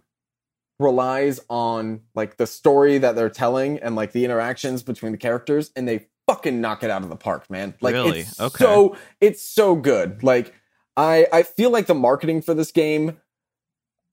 relies 0.80 1.40
on 1.50 2.02
like 2.16 2.38
the 2.38 2.48
story 2.48 2.98
that 2.98 3.16
they're 3.16 3.30
telling 3.30 3.78
and 3.80 3.96
like 3.96 4.12
the 4.12 4.26
interactions 4.26 4.84
between 4.84 5.12
the 5.12 5.18
characters 5.18 5.72
and 5.76 5.88
they 5.88 6.08
fucking 6.28 6.60
knock 6.62 6.84
it 6.84 6.90
out 6.90 7.04
of 7.04 7.10
the 7.10 7.16
park 7.16 7.50
man 7.50 7.74
like 7.82 7.94
Really? 7.94 8.22
it's 8.22 8.40
Okay. 8.40 8.64
so 8.64 8.96
it's 9.22 9.42
so 9.42 9.76
good 9.76 10.24
like 10.24 10.54
i 10.98 11.28
i 11.34 11.44
feel 11.44 11.70
like 11.70 11.86
the 11.86 11.94
marketing 11.94 12.42
for 12.42 12.54
this 12.54 12.72
game 12.72 13.20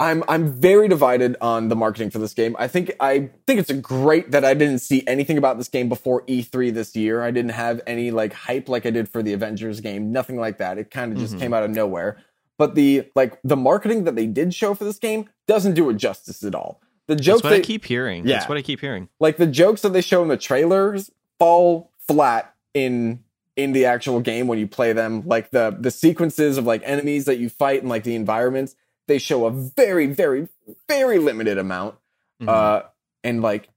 i'm 0.00 0.24
i'm 0.28 0.52
very 0.52 0.88
divided 0.88 1.36
on 1.40 1.68
the 1.68 1.76
marketing 1.76 2.10
for 2.10 2.18
this 2.18 2.34
game 2.34 2.56
i 2.58 2.66
think 2.66 2.90
i 3.00 3.30
think 3.46 3.60
it's 3.60 3.70
a 3.70 3.74
great 3.74 4.30
that 4.32 4.44
i 4.44 4.54
didn't 4.54 4.80
see 4.80 5.02
anything 5.06 5.38
about 5.38 5.56
this 5.58 5.68
game 5.68 5.88
before 5.88 6.22
e3 6.26 6.72
this 6.74 6.96
year 6.96 7.22
i 7.22 7.30
didn't 7.30 7.52
have 7.52 7.80
any 7.86 8.10
like 8.10 8.32
hype 8.32 8.68
like 8.68 8.84
i 8.86 8.90
did 8.90 9.08
for 9.08 9.22
the 9.22 9.32
avengers 9.32 9.80
game 9.80 10.10
nothing 10.10 10.36
like 10.38 10.58
that 10.58 10.78
it 10.78 10.90
kind 10.90 11.12
of 11.12 11.18
just 11.18 11.36
Mhm. 11.36 11.38
came 11.40 11.54
out 11.54 11.62
of 11.62 11.70
nowhere 11.70 12.18
but 12.60 12.74
the 12.74 13.08
like 13.16 13.38
the 13.42 13.56
marketing 13.56 14.04
that 14.04 14.16
they 14.16 14.26
did 14.26 14.52
show 14.54 14.74
for 14.74 14.84
this 14.84 14.98
game 14.98 15.26
doesn't 15.48 15.72
do 15.72 15.88
it 15.88 15.96
justice 15.96 16.44
at 16.44 16.54
all. 16.54 16.82
The 17.06 17.16
jokes 17.16 17.40
That's 17.40 17.44
what 17.44 17.52
I 17.54 17.56
they, 17.56 17.62
keep 17.62 17.86
hearing. 17.86 18.26
Yeah. 18.26 18.34
That's 18.36 18.48
what 18.50 18.58
I 18.58 18.62
keep 18.62 18.80
hearing. 18.80 19.08
like 19.18 19.38
the 19.38 19.46
jokes 19.46 19.80
that 19.80 19.94
they 19.94 20.02
show 20.02 20.22
in 20.22 20.28
the 20.28 20.36
trailers 20.36 21.10
fall 21.38 21.90
flat 22.06 22.54
in 22.74 23.24
in 23.56 23.72
the 23.72 23.86
actual 23.86 24.20
game 24.20 24.46
when 24.46 24.58
you 24.58 24.68
play 24.68 24.92
them. 24.92 25.22
Like 25.24 25.50
the 25.52 25.74
the 25.80 25.90
sequences 25.90 26.58
of 26.58 26.66
like 26.66 26.82
enemies 26.84 27.24
that 27.24 27.38
you 27.38 27.48
fight 27.48 27.80
and 27.80 27.88
like 27.88 28.04
the 28.04 28.14
environments, 28.14 28.76
they 29.08 29.16
show 29.18 29.46
a 29.46 29.50
very 29.50 30.06
very 30.06 30.46
very 30.86 31.18
limited 31.18 31.56
amount. 31.56 31.94
Mhm. 32.42 32.48
Uh 32.50 32.82
and 33.24 33.40
like 33.40 33.70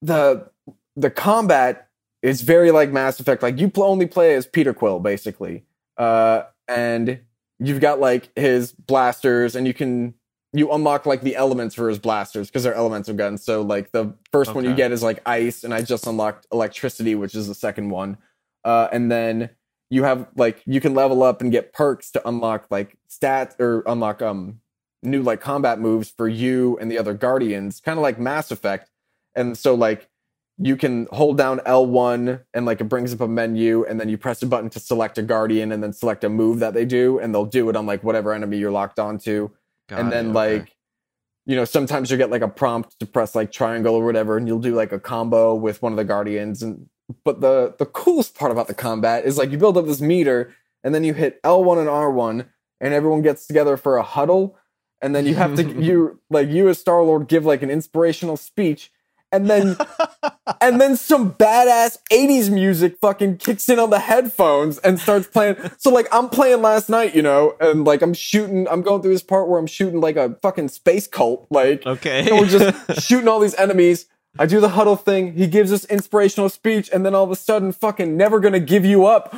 the 0.00 0.48
the 0.96 1.10
combat 1.10 1.88
is 2.22 2.40
very 2.40 2.70
like 2.70 2.90
Mass 2.90 3.20
Effect. 3.20 3.42
Like 3.42 3.58
you 3.58 3.68
pl- 3.68 3.84
only 3.84 4.06
play 4.06 4.34
as 4.34 4.46
Peter 4.46 4.72
Quill 4.72 5.00
basically. 5.00 5.64
Uh 5.98 6.44
and 6.68 7.20
you've 7.58 7.80
got 7.80 8.00
like 8.00 8.30
his 8.36 8.72
blasters 8.72 9.54
and 9.54 9.66
you 9.66 9.74
can 9.74 10.14
you 10.54 10.70
unlock 10.70 11.04
like 11.04 11.22
the 11.22 11.34
elements 11.34 11.74
for 11.74 11.88
his 11.88 11.98
blasters 11.98 12.48
because 12.48 12.62
they're 12.62 12.74
elemental 12.74 13.14
guns. 13.14 13.44
So 13.44 13.62
like 13.62 13.90
the 13.90 14.14
first 14.30 14.54
one 14.54 14.64
you 14.64 14.74
get 14.74 14.92
is 14.92 15.02
like 15.02 15.20
ice, 15.26 15.64
and 15.64 15.74
I 15.74 15.82
just 15.82 16.06
unlocked 16.06 16.46
electricity, 16.52 17.16
which 17.16 17.34
is 17.34 17.48
the 17.48 17.54
second 17.54 17.90
one. 17.90 18.18
Uh, 18.64 18.88
and 18.92 19.10
then 19.10 19.50
you 19.90 20.04
have 20.04 20.28
like 20.36 20.62
you 20.64 20.80
can 20.80 20.94
level 20.94 21.22
up 21.24 21.40
and 21.40 21.50
get 21.50 21.72
perks 21.72 22.12
to 22.12 22.28
unlock 22.28 22.66
like 22.70 22.96
stats 23.10 23.58
or 23.60 23.82
unlock 23.86 24.22
um 24.22 24.60
new 25.02 25.22
like 25.22 25.40
combat 25.40 25.80
moves 25.80 26.10
for 26.10 26.28
you 26.28 26.78
and 26.80 26.90
the 26.90 26.98
other 26.98 27.14
guardians, 27.14 27.80
kind 27.80 27.98
of 27.98 28.02
like 28.02 28.18
Mass 28.18 28.50
Effect. 28.50 28.90
And 29.34 29.58
so 29.58 29.74
like 29.74 30.08
you 30.58 30.76
can 30.76 31.08
hold 31.10 31.36
down 31.36 31.58
L1 31.60 32.42
and 32.54 32.64
like 32.64 32.80
it 32.80 32.84
brings 32.84 33.12
up 33.12 33.20
a 33.20 33.28
menu 33.28 33.84
and 33.84 33.98
then 33.98 34.08
you 34.08 34.16
press 34.16 34.42
a 34.42 34.46
button 34.46 34.70
to 34.70 34.78
select 34.78 35.18
a 35.18 35.22
guardian 35.22 35.72
and 35.72 35.82
then 35.82 35.92
select 35.92 36.22
a 36.22 36.28
move 36.28 36.60
that 36.60 36.74
they 36.74 36.84
do 36.84 37.18
and 37.18 37.34
they'll 37.34 37.44
do 37.44 37.68
it 37.68 37.76
on 37.76 37.86
like 37.86 38.04
whatever 38.04 38.32
enemy 38.32 38.58
you're 38.58 38.70
locked 38.70 38.98
onto 38.98 39.50
Got 39.88 40.00
and 40.00 40.08
it, 40.08 40.10
then 40.12 40.26
okay. 40.26 40.34
like 40.34 40.76
you 41.46 41.56
know 41.56 41.64
sometimes 41.64 42.10
you 42.10 42.16
get 42.16 42.30
like 42.30 42.42
a 42.42 42.48
prompt 42.48 42.98
to 43.00 43.06
press 43.06 43.34
like 43.34 43.50
triangle 43.50 43.94
or 43.94 44.04
whatever 44.04 44.36
and 44.36 44.46
you'll 44.46 44.60
do 44.60 44.74
like 44.74 44.92
a 44.92 45.00
combo 45.00 45.54
with 45.54 45.82
one 45.82 45.92
of 45.92 45.96
the 45.96 46.04
guardians 46.04 46.62
and 46.62 46.88
but 47.24 47.40
the 47.40 47.74
the 47.78 47.86
coolest 47.86 48.36
part 48.36 48.52
about 48.52 48.68
the 48.68 48.74
combat 48.74 49.24
is 49.24 49.36
like 49.36 49.50
you 49.50 49.58
build 49.58 49.76
up 49.76 49.86
this 49.86 50.00
meter 50.00 50.54
and 50.84 50.94
then 50.94 51.02
you 51.02 51.14
hit 51.14 51.42
L1 51.42 51.78
and 51.78 51.88
R1 51.88 52.46
and 52.80 52.94
everyone 52.94 53.22
gets 53.22 53.46
together 53.46 53.76
for 53.76 53.96
a 53.96 54.02
huddle 54.02 54.56
and 55.02 55.14
then 55.14 55.26
you 55.26 55.34
have 55.34 55.56
to 55.56 55.64
you 55.82 56.20
like 56.30 56.48
you 56.48 56.68
as 56.68 56.78
Star 56.78 57.02
Lord 57.02 57.26
give 57.26 57.44
like 57.44 57.62
an 57.62 57.70
inspirational 57.70 58.36
speech 58.36 58.92
and 59.34 59.48
then 59.50 59.76
and 60.60 60.80
then 60.80 60.96
some 60.96 61.32
badass 61.34 61.98
80s 62.10 62.50
music 62.52 62.98
fucking 63.00 63.38
kicks 63.38 63.68
in 63.68 63.78
on 63.78 63.90
the 63.90 63.98
headphones 63.98 64.78
and 64.78 64.98
starts 64.98 65.26
playing. 65.26 65.56
So 65.78 65.90
like 65.90 66.06
I'm 66.12 66.28
playing 66.28 66.62
last 66.62 66.88
night, 66.88 67.14
you 67.14 67.22
know, 67.22 67.56
and 67.60 67.84
like 67.84 68.02
I'm 68.02 68.14
shooting, 68.14 68.66
I'm 68.68 68.82
going 68.82 69.02
through 69.02 69.12
this 69.12 69.22
part 69.22 69.48
where 69.48 69.58
I'm 69.58 69.66
shooting 69.66 70.00
like 70.00 70.16
a 70.16 70.34
fucking 70.42 70.68
space 70.68 71.06
cult. 71.06 71.46
Like 71.50 71.84
Okay. 71.86 72.28
and 72.28 72.38
we're 72.38 72.46
just 72.46 73.02
shooting 73.06 73.28
all 73.28 73.40
these 73.40 73.54
enemies. 73.56 74.06
I 74.36 74.46
do 74.46 74.58
the 74.58 74.70
huddle 74.70 74.96
thing. 74.96 75.34
He 75.34 75.46
gives 75.46 75.70
this 75.70 75.84
inspirational 75.84 76.48
speech, 76.48 76.90
and 76.92 77.06
then 77.06 77.14
all 77.14 77.22
of 77.22 77.30
a 77.30 77.36
sudden, 77.36 77.70
fucking 77.70 78.16
never 78.16 78.40
gonna 78.40 78.58
give 78.58 78.84
you 78.84 79.06
up. 79.06 79.32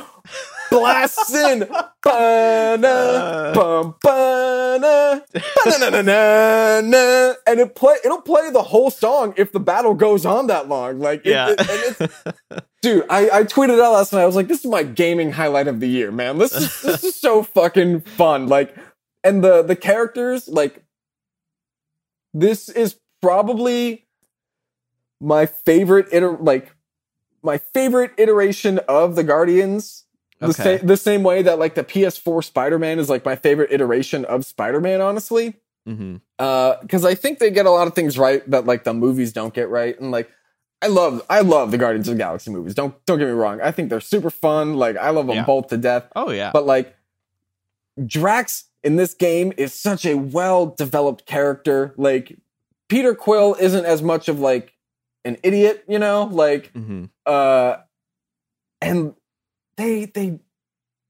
Blasts 0.71 1.33
in, 1.33 1.59
Ba-na, 2.03 2.87
uh. 2.87 3.53
bum, 3.53 3.95
ba-na, 4.01 5.19
ba-na-na-na-na, 5.65 7.33
and 7.47 7.59
it 7.59 7.75
play. 7.75 7.95
It'll 8.05 8.21
play 8.21 8.49
the 8.51 8.61
whole 8.63 8.89
song 8.89 9.33
if 9.37 9.51
the 9.51 9.59
battle 9.59 9.93
goes 9.93 10.25
on 10.25 10.47
that 10.47 10.67
long. 10.67 10.99
Like, 10.99 11.25
it- 11.25 11.31
yeah. 11.31 11.49
it- 11.49 11.59
and 11.59 11.69
it's, 12.49 12.63
dude, 12.81 13.05
I, 13.09 13.29
I 13.39 13.43
tweeted 13.43 13.81
out 13.81 13.93
last 13.93 14.13
night. 14.13 14.21
I 14.21 14.25
was 14.25 14.35
like, 14.35 14.47
"This 14.47 14.59
is 14.63 14.71
my 14.71 14.83
gaming 14.83 15.31
highlight 15.31 15.67
of 15.67 15.79
the 15.79 15.87
year, 15.87 16.11
man. 16.11 16.37
This 16.37 16.53
is 16.53 16.81
this 16.81 17.03
is 17.03 17.15
so 17.15 17.43
fucking 17.57 18.01
fun." 18.01 18.47
Like, 18.47 18.75
and 19.23 19.43
the 19.43 19.61
the 19.63 19.75
characters, 19.75 20.47
like, 20.47 20.83
this 22.33 22.69
is 22.69 22.99
probably 23.21 24.05
my 25.19 25.45
favorite 25.45 26.07
iter- 26.13 26.37
like 26.37 26.73
my 27.43 27.57
favorite 27.73 28.11
iteration 28.17 28.79
of 28.87 29.15
the 29.15 29.23
Guardians. 29.23 30.03
The, 30.39 30.47
Okay. 30.49 30.77
sa- 30.77 30.85
the 30.85 30.97
same 30.97 31.23
way 31.23 31.41
that 31.41 31.57
like 31.59 31.75
the 31.75 31.83
PS4 31.83 32.43
Spider-Man 32.43 32.99
is 32.99 33.09
like 33.09 33.25
my 33.25 33.35
favorite 33.35 33.71
iteration 33.71 34.23
of 34.25 34.45
Spider-Man, 34.45 35.01
honestly 35.01 35.55
hmm 35.85 36.17
because 36.37 37.05
I 37.05 37.15
think 37.15 37.39
they 37.39 37.49
get 37.49 37.65
a 37.65 37.71
lot 37.71 37.87
of 37.87 37.95
things 37.95 38.17
right 38.17 38.47
that 38.51 38.65
like 38.65 38.83
the 38.83 38.93
movies 38.93 39.31
don't 39.33 39.53
get 39.53 39.69
right, 39.69 39.97
and 39.99 40.11
like 40.11 40.29
I 40.81 40.87
love 40.87 41.23
I 41.29 41.39
love 41.41 41.71
the 41.71 41.77
Guardians 41.77 42.07
of 42.07 42.15
the 42.15 42.19
Galaxy 42.19 42.51
movies. 42.51 42.75
Don't 42.75 42.93
don't 43.05 43.17
get 43.17 43.25
me 43.25 43.31
wrong. 43.31 43.61
I 43.61 43.71
think 43.71 43.89
they're 43.89 43.99
super 44.01 44.29
fun. 44.29 44.75
Like 44.75 44.97
I 44.97 45.09
love 45.11 45.27
them 45.27 45.37
Yeah. 45.37 45.45
both 45.45 45.67
to 45.69 45.77
death. 45.77 46.03
Oh 46.15 46.29
yeah. 46.29 46.51
But 46.53 46.65
like 46.67 46.93
Drax 48.05 48.65
in 48.83 48.95
this 48.95 49.13
game 49.13 49.53
is 49.57 49.73
such 49.73 50.05
a 50.05 50.15
well 50.15 50.67
developed 50.67 51.25
character. 51.25 51.93
Like 51.97 52.37
Peter 52.89 53.15
Quill 53.15 53.55
isn't 53.59 53.85
as 53.85 54.03
much 54.03 54.27
of 54.29 54.39
like 54.39 54.73
an 55.25 55.37
idiot, 55.41 55.83
you 55.87 55.97
know. 55.99 56.25
Like 56.25 56.71
hmm 56.73 57.05
uh 57.25 57.77
and 58.81 59.15
they 59.77 60.05
they 60.05 60.39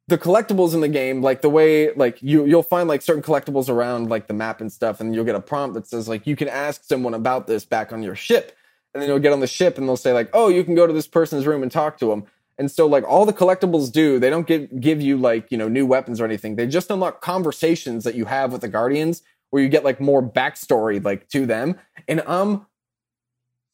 the 0.08 0.17
collectibles 0.17 0.73
in 0.73 0.80
the 0.80 0.88
game 0.88 1.21
like 1.21 1.41
the 1.41 1.49
way 1.49 1.91
like 1.93 2.21
you 2.21 2.45
you'll 2.45 2.63
find 2.63 2.88
like 2.88 3.01
certain 3.01 3.21
collectibles 3.23 3.67
around 3.69 4.10
like 4.10 4.27
the 4.27 4.34
map 4.34 4.62
and 4.62 4.71
stuff 4.71 5.01
and 5.01 5.13
you'll 5.13 5.25
get 5.25 5.36
a 5.36 5.41
prompt 5.41 5.73
that 5.73 5.88
says 5.88 6.08
like 6.08 6.25
you 6.25 6.36
can 6.36 6.47
ask 6.47 6.84
someone 6.84 7.13
about 7.13 7.47
this 7.47 7.65
back 7.65 7.91
on 7.91 8.03
your 8.03 8.15
ship. 8.15 8.56
And 8.93 9.01
then 9.01 9.10
you'll 9.10 9.19
get 9.19 9.34
on 9.34 9.41
the 9.41 9.47
ship 9.47 9.77
and 9.77 9.88
they'll 9.88 9.97
say 9.97 10.13
like 10.13 10.30
oh 10.34 10.47
you 10.47 10.63
can 10.63 10.75
go 10.75 10.88
to 10.88 10.93
this 10.93 11.08
person's 11.08 11.45
room 11.45 11.62
and 11.62 11.71
talk 11.71 11.97
to 11.99 12.08
them 12.08 12.23
and 12.58 12.71
so 12.71 12.88
like 12.88 13.03
all 13.03 13.25
the 13.25 13.34
collectibles 13.34 13.91
do 13.91 14.17
they 14.17 14.30
don't 14.30 14.47
give 14.47 14.80
give 14.80 15.01
you 15.01 15.17
like 15.17 15.51
you 15.51 15.58
know 15.58 15.67
new 15.67 15.86
weapons 15.86 16.19
or 16.21 16.25
anything. 16.25 16.56
They 16.56 16.67
just 16.67 16.89
unlock 16.89 17.21
conversations 17.21 18.03
that 18.06 18.15
you 18.15 18.25
have 18.25 18.51
with 18.51 18.62
the 18.62 18.69
guardians 18.69 19.21
where 19.49 19.62
you 19.62 19.69
get 19.69 19.84
like 19.84 19.99
more 19.99 20.23
backstory 20.23 21.03
like 21.03 21.27
to 21.30 21.45
them. 21.45 21.75
And 22.08 22.21
i'm 22.27 22.65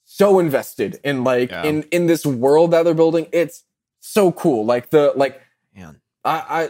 so 0.03 0.39
invested 0.39 0.99
in 1.03 1.23
like 1.23 1.51
Yeah. 1.51 1.63
in 1.63 1.83
in 1.91 2.07
this 2.07 2.25
world 2.25 2.71
that 2.71 2.83
they're 2.83 2.93
building. 2.93 3.27
It's 3.31 3.63
so 4.05 4.31
cool 4.33 4.65
like 4.65 4.89
the 4.89 5.13
like 5.15 5.41
Man. 5.75 6.01
I, 6.23 6.69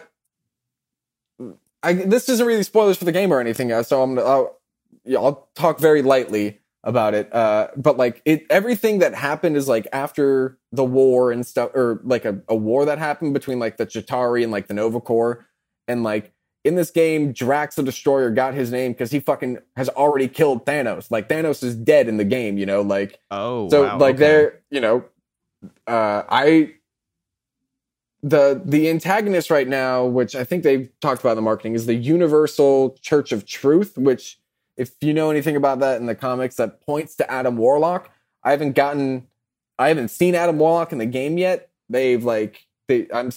I, 1.40 1.50
I, 1.84 1.94
this 1.94 2.30
isn't 2.30 2.46
really 2.46 2.64
spoilers 2.64 2.98
for 2.98 3.06
the 3.06 3.12
game 3.12 3.34
or 3.34 3.40
anything, 3.42 3.84
so 3.84 4.02
I'm, 4.02 4.18
I'll, 4.18 4.62
yeah, 5.04 5.20
I'll 5.20 5.50
talk 5.56 5.80
very 5.80 6.02
lightly 6.02 6.60
about 6.86 7.14
it. 7.14 7.34
Uh, 7.34 7.68
but 7.76 7.98
like 7.98 8.22
it, 8.24 8.46
everything 8.50 9.00
that 9.00 9.14
happened 9.14 9.58
is 9.58 9.68
like 9.68 9.88
after 9.92 10.58
the 10.72 10.84
war 10.84 11.32
and 11.32 11.46
stuff, 11.46 11.72
or 11.76 12.00
like 12.06 12.24
a, 12.24 12.40
a 12.48 12.56
war 12.56 12.86
that 12.86 13.00
happened 13.00 13.34
between 13.34 13.60
like 13.60 13.78
the 13.78 13.86
Chitauri 13.86 14.44
and 14.44 14.52
like 14.52 14.68
the 14.68 14.74
Nova 14.74 15.02
Corps, 15.02 15.46
and 15.88 16.04
like 16.04 16.32
in 16.64 16.76
this 16.76 16.92
game, 16.92 17.34
Drax 17.34 17.76
the 17.76 17.84
Destroyer 17.84 18.30
got 18.30 18.54
his 18.54 18.72
name 18.72 18.94
because 18.94 19.12
he 19.12 19.20
fucking 19.20 19.58
has 19.76 19.90
already 19.90 20.30
killed 20.30 20.66
Thanos. 20.66 21.12
Like 21.12 21.28
Thanos 21.28 21.62
is 21.64 21.76
dead 21.76 22.08
in 22.08 22.16
the 22.18 22.24
game, 22.26 22.58
you 22.58 22.66
know, 22.66 22.82
like 22.82 23.20
Oh. 23.32 23.70
so 23.70 23.84
wow, 23.84 23.98
like 23.98 24.16
okay. 24.16 24.24
they're 24.24 24.62
you 24.70 24.80
know 24.80 25.04
uh 25.88 26.24
i 26.30 26.74
the 28.24 28.62
the 28.64 28.90
antagonist 28.90 29.52
right 29.52 29.68
now 29.68 30.06
which 30.06 30.34
i 30.34 30.46
think 30.46 30.64
they've 30.64 30.90
talked 31.02 31.20
about 31.20 31.32
in 31.32 31.36
the 31.36 31.42
marketing 31.42 31.76
is 31.76 31.86
the 31.86 31.94
universal 31.94 32.98
church 33.02 33.34
of 33.34 33.46
truth 33.46 33.98
which 33.98 34.40
if 34.78 34.92
you 35.02 35.14
know 35.14 35.30
anything 35.30 35.56
about 35.56 35.80
that 35.80 36.00
in 36.00 36.08
the 36.08 36.16
comics 36.16 36.56
that 36.56 36.82
points 36.82 37.16
to 37.16 37.32
adam 37.32 37.58
warlock. 37.58 38.10
I 38.44 38.52
haven't 38.52 38.74
gotten 38.74 39.28
i 39.80 39.88
haven't 39.88 40.10
seen 40.10 40.36
adam 40.36 40.58
warlock 40.58 40.92
in 40.92 40.98
the 40.98 41.06
game 41.06 41.38
yet. 41.38 41.70
They've 41.90 42.24
like 42.24 42.66
they 42.88 43.08
i'm 43.14 43.32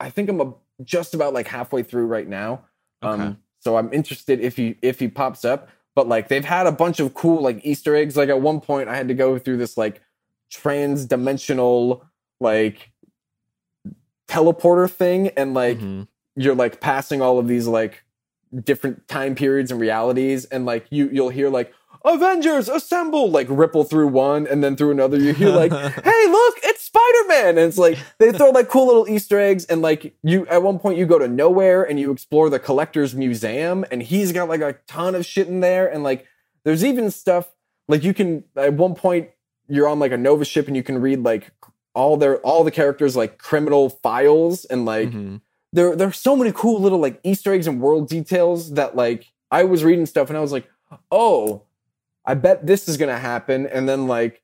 I 0.00 0.10
think 0.10 0.28
i'm 0.28 0.40
a, 0.40 0.54
just 0.84 1.14
about 1.14 1.34
like 1.34 1.48
halfway 1.48 1.82
through 1.82 2.06
right 2.06 2.28
now. 2.28 2.64
Okay. 3.02 3.22
um 3.22 3.38
so 3.60 3.76
i'm 3.76 3.92
interested 3.92 4.40
if 4.40 4.56
he 4.56 4.76
if 4.82 5.00
he 5.00 5.08
pops 5.08 5.44
up. 5.44 5.68
But 5.94 6.06
like 6.06 6.28
they've 6.28 6.44
had 6.44 6.66
a 6.66 6.72
bunch 6.72 7.00
of 7.00 7.14
cool 7.14 7.42
like 7.42 7.64
easter 7.64 7.96
eggs. 7.96 8.16
Like 8.16 8.28
at 8.28 8.40
one 8.40 8.60
point 8.60 8.88
i 8.88 8.96
had 8.96 9.08
to 9.08 9.14
go 9.14 9.38
through 9.38 9.56
this 9.56 9.76
like 9.76 10.00
trans-dimensional 10.50 12.04
like 12.40 12.90
teleporter 14.28 14.88
thing 14.90 15.28
and 15.36 15.54
like 15.54 15.78
Mhm. 15.78 16.06
you're 16.36 16.54
like 16.54 16.80
passing 16.80 17.20
all 17.22 17.38
of 17.38 17.48
these 17.48 17.66
like 17.66 18.04
different 18.64 19.08
time 19.08 19.34
periods 19.34 19.70
and 19.70 19.80
realities 19.80 20.44
and 20.46 20.64
like 20.66 20.86
you 20.90 21.08
you'll 21.12 21.28
hear 21.30 21.48
like 21.50 21.72
avengers 22.04 22.68
assemble 22.68 23.30
like 23.30 23.46
ripple 23.50 23.84
through 23.84 24.06
one 24.08 24.46
and 24.46 24.62
then 24.62 24.76
through 24.76 24.90
another 24.90 25.18
you 25.18 25.34
hear 25.34 25.50
like 25.50 25.72
hey 26.04 26.26
look 26.28 26.54
it's 26.62 26.82
spider-man 26.84 27.48
and 27.48 27.58
it's 27.58 27.76
like 27.76 27.98
they 28.18 28.30
throw 28.32 28.50
like 28.50 28.68
cool 28.68 28.86
little 28.86 29.08
easter 29.08 29.38
eggs 29.38 29.64
and 29.66 29.82
like 29.82 30.14
you 30.22 30.46
at 30.46 30.62
one 30.62 30.78
point 30.78 30.96
you 30.96 31.04
go 31.04 31.18
to 31.18 31.26
Knowhere 31.26 31.84
and 31.88 31.98
you 31.98 32.10
explore 32.12 32.48
the 32.48 32.58
collector's 32.58 33.14
museum 33.14 33.84
and 33.90 34.02
he's 34.04 34.32
got 34.32 34.48
like 34.48 34.60
a 34.60 34.74
ton 34.86 35.14
of 35.14 35.26
shit 35.26 35.48
in 35.48 35.60
there 35.60 35.86
and 35.86 36.02
like 36.04 36.24
there's 36.64 36.84
even 36.84 37.10
stuff 37.10 37.48
like 37.88 38.04
you 38.04 38.14
can 38.14 38.44
at 38.56 38.72
one 38.74 38.94
point 38.94 39.28
you're 39.68 39.88
on 39.88 39.98
like 39.98 40.12
a 40.12 40.16
nova 40.16 40.44
ship 40.44 40.66
and 40.68 40.76
you 40.76 40.82
can 40.82 41.00
read 41.00 41.22
like 41.22 41.50
all 41.98 42.16
their 42.16 42.38
all 42.38 42.62
the 42.64 42.70
characters 42.70 43.16
like 43.16 43.38
criminal 43.38 43.90
files 43.90 44.64
and 44.66 44.84
like 44.84 45.10
Mhm. 45.10 45.40
there 45.72 45.96
there's 45.96 46.18
so 46.18 46.36
many 46.36 46.52
cool 46.52 46.80
little 46.80 47.00
like 47.00 47.18
Easter 47.24 47.52
eggs 47.52 47.66
and 47.66 47.80
world 47.80 48.08
details 48.08 48.72
that 48.74 48.94
like 48.94 49.26
I 49.50 49.64
was 49.64 49.82
reading 49.82 50.06
stuff 50.06 50.28
and 50.30 50.38
I 50.38 50.40
was 50.40 50.52
like, 50.52 50.66
oh, 51.10 51.62
I 52.24 52.34
bet 52.34 52.66
this 52.66 52.88
is 52.88 52.96
gonna 52.98 53.18
happen, 53.18 53.66
and 53.66 53.88
then 53.88 54.06
like 54.06 54.42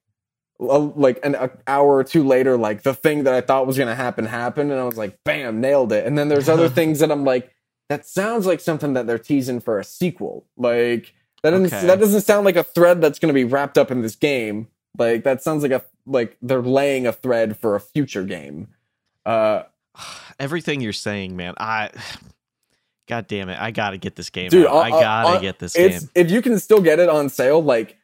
a, 0.61 0.79
like 0.79 1.19
an 1.25 1.37
hour 1.67 1.97
or 1.97 2.05
two 2.05 2.25
later, 2.27 2.57
like 2.57 2.83
the 2.83 2.95
thing 2.95 3.25
that 3.25 3.35
I 3.35 3.41
thought 3.41 3.67
was 3.67 3.77
gonna 3.79 3.95
happen 3.95 4.25
happened, 4.25 4.71
and 4.73 4.81
I 4.81 4.85
was 4.85 4.97
like, 4.97 5.19
bam, 5.25 5.61
nailed 5.61 5.93
it. 5.93 6.07
And 6.07 6.17
then 6.19 6.29
there's 6.29 6.49
other 6.49 6.69
things 6.79 6.99
that 7.01 7.11
I'm 7.13 7.25
like, 7.25 7.51
that 7.91 8.07
sounds 8.07 8.47
like 8.47 8.61
something 8.61 8.95
that 8.95 9.07
they're 9.07 9.19
teasing 9.19 9.61
for 9.61 9.79
a 9.79 9.85
sequel. 9.85 10.47
Like 10.57 11.13
that 11.43 11.51
doesn't 11.51 11.67
Okay. 11.75 11.87
that 11.87 12.01
doesn't 12.01 12.23
sound 12.23 12.45
like 12.47 12.57
a 12.57 12.65
thread 12.65 13.01
that's 13.03 13.19
gonna 13.19 13.33
be 13.35 13.45
wrapped 13.45 13.77
up 13.79 13.91
in 13.91 14.01
this 14.03 14.17
game. 14.17 14.69
Like 14.99 15.23
that 15.25 15.43
sounds 15.43 15.63
like 15.63 15.73
a 15.73 15.83
like 16.07 16.37
they're 16.43 16.63
laying 16.63 17.07
a 17.07 17.13
thread 17.13 17.57
for 17.57 17.75
a 17.75 17.81
future 17.81 18.25
game. 18.25 18.69
Uh, 19.27 19.63
Everything 20.39 20.81
you're 20.81 20.93
saying, 20.93 21.37
man. 21.37 21.55
I. 21.59 21.91
God 23.07 23.27
damn 23.27 23.51
it! 23.51 23.61
I 23.61 23.71
gotta 23.71 23.99
get 23.99 24.17
this 24.17 24.31
game. 24.31 24.49
Dude, 24.49 24.67
out. 24.67 24.77
I 24.77 24.91
uh, 24.91 24.97
uh, 24.97 25.01
gotta 25.01 25.29
uh, 25.37 25.41
get 25.41 25.59
this 25.59 25.75
game. 25.75 26.01
if 26.15 26.31
you 26.31 26.41
can 26.41 26.59
still 26.59 26.81
get 26.81 26.99
it 26.99 27.11
on 27.11 27.29
sale, 27.29 27.63
like 27.63 27.99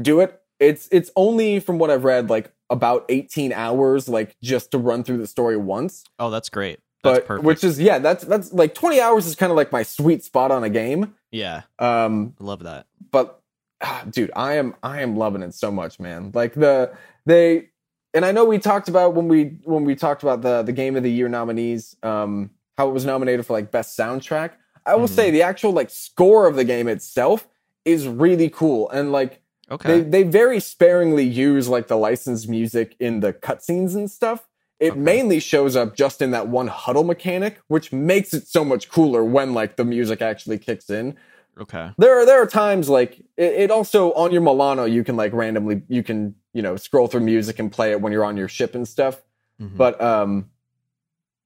do 0.00 0.20
it. 0.20 0.38
It's 0.60 0.88
it's 0.92 1.10
only 1.16 1.58
from 1.58 1.78
what 1.78 1.90
I've 1.90 2.04
read, 2.04 2.28
like 2.28 2.52
about 2.68 3.06
18 3.08 3.54
hours, 3.54 4.10
like 4.10 4.36
just 4.42 4.70
to 4.72 4.78
run 4.78 5.04
through 5.04 5.16
the 5.18 5.26
story 5.26 5.56
once. 5.56 6.04
Oh, 6.18 6.28
that's 6.28 6.50
great. 6.50 6.80
That's 7.02 7.20
But 7.20 7.26
perfect. 7.26 7.46
which 7.46 7.64
is 7.64 7.80
yeah, 7.80 7.98
that's 7.98 8.24
that's 8.24 8.52
like 8.52 8.74
20 8.74 9.00
hours 9.00 9.24
is 9.26 9.34
kind 9.36 9.50
of 9.50 9.56
like 9.56 9.72
my 9.72 9.82
sweet 9.84 10.22
spot 10.22 10.50
on 10.50 10.62
a 10.64 10.68
game. 10.70 11.14
yeah, 11.30 11.62
Um, 11.78 12.34
I 12.38 12.44
love 12.44 12.62
that. 12.64 12.86
but 13.10 13.40
ah, 13.80 14.04
dude, 14.10 14.30
I 14.36 14.54
am 14.56 14.74
I 14.82 15.00
am 15.00 15.16
loving 15.16 15.40
it 15.42 15.54
so 15.54 15.70
much, 15.70 15.98
man. 15.98 16.30
Like 16.34 16.52
the 16.52 16.92
they 17.26 17.68
and 18.14 18.24
I 18.26 18.32
know 18.32 18.44
we 18.44 18.58
talked 18.58 18.88
about 18.88 19.14
when 19.14 19.28
we 19.28 19.58
when 19.64 19.84
we 19.84 19.94
talked 19.94 20.22
about 20.22 20.42
the 20.42 20.62
the 20.62 20.72
game 20.72 20.96
of 20.96 21.02
the 21.02 21.10
year 21.10 21.28
nominees, 21.28 21.96
um, 22.02 22.50
how 22.76 22.88
it 22.88 22.92
was 22.92 23.04
nominated 23.04 23.46
for 23.46 23.54
like 23.54 23.70
best 23.70 23.98
soundtrack. 23.98 24.52
I 24.84 24.96
will 24.96 25.06
Mhm. 25.06 25.10
say 25.10 25.30
the 25.30 25.42
actual 25.42 25.72
like 25.72 25.90
score 25.90 26.46
of 26.46 26.56
the 26.56 26.64
game 26.64 26.88
itself 26.88 27.48
is 27.84 28.06
really 28.06 28.48
cool 28.48 28.90
and 28.90 29.12
like 29.12 29.40
Okay. 29.70 30.00
they 30.00 30.08
they 30.08 30.22
very 30.24 30.60
sparingly 30.60 31.24
use 31.24 31.68
like 31.68 31.88
the 31.88 31.96
licensed 31.96 32.48
music 32.48 32.96
in 33.00 33.20
the 33.20 33.32
cutscenes 33.32 33.94
and 33.94 34.10
stuff. 34.10 34.46
It 34.80 34.92
Okay. 34.92 35.00
mainly 35.00 35.38
shows 35.40 35.76
up 35.76 35.94
just 35.94 36.20
in 36.20 36.32
that 36.32 36.48
one 36.48 36.66
huddle 36.66 37.04
mechanic, 37.04 37.60
which 37.68 37.92
makes 37.92 38.34
it 38.34 38.48
so 38.48 38.64
much 38.64 38.90
cooler 38.90 39.24
when 39.24 39.54
like 39.54 39.76
the 39.76 39.84
music 39.84 40.20
actually 40.20 40.58
kicks 40.58 40.90
in 40.90 41.16
okay. 41.60 41.90
there 41.98 42.18
are 42.20 42.26
there 42.26 42.42
are 42.42 42.46
times 42.46 42.88
like 42.88 43.20
it, 43.36 43.52
it 43.64 43.70
also 43.70 44.12
on 44.14 44.32
your 44.32 44.40
Milano 44.40 44.84
you 44.84 45.04
can 45.04 45.16
like 45.16 45.32
randomly 45.32 45.82
you 45.88 46.02
can 46.02 46.34
you 46.52 46.62
know 46.62 46.76
scroll 46.76 47.06
through 47.06 47.20
music 47.22 47.58
and 47.58 47.70
play 47.72 47.92
it 47.92 48.00
when 48.00 48.12
you're 48.12 48.24
on 48.24 48.36
your 48.36 48.48
ship 48.48 48.74
and 48.74 48.86
stuff. 48.86 49.20
Mhm. 49.60 49.76
But 49.76 50.00
um, 50.00 50.50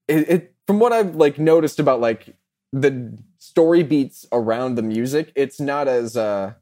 it, 0.07 0.29
it 0.29 0.55
from 0.65 0.79
what 0.79 0.93
I've 0.93 1.15
like 1.15 1.37
noticed 1.39 1.79
about 1.79 1.99
like 2.01 2.35
the 2.73 3.17
story 3.39 3.83
beats 3.83 4.25
around 4.31 4.75
the 4.75 4.81
music, 4.81 5.31
it's 5.35 5.59
not 5.59 5.87
as 5.87 6.17
uh 6.17 6.53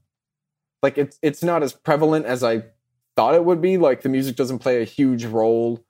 like 0.82 0.98
it's 0.98 1.18
it's 1.22 1.44
not 1.44 1.64
as 1.64 1.74
prevalent 1.74 2.26
as 2.26 2.44
I 2.44 2.66
thought 3.16 3.34
it 3.36 3.46
would 3.46 3.62
be. 3.62 3.78
Like 3.78 4.02
the 4.02 4.10
music 4.10 4.36
doesn't 4.36 4.60
play 4.60 4.82
a 4.82 4.86
huge 4.86 5.26
role 5.26 5.84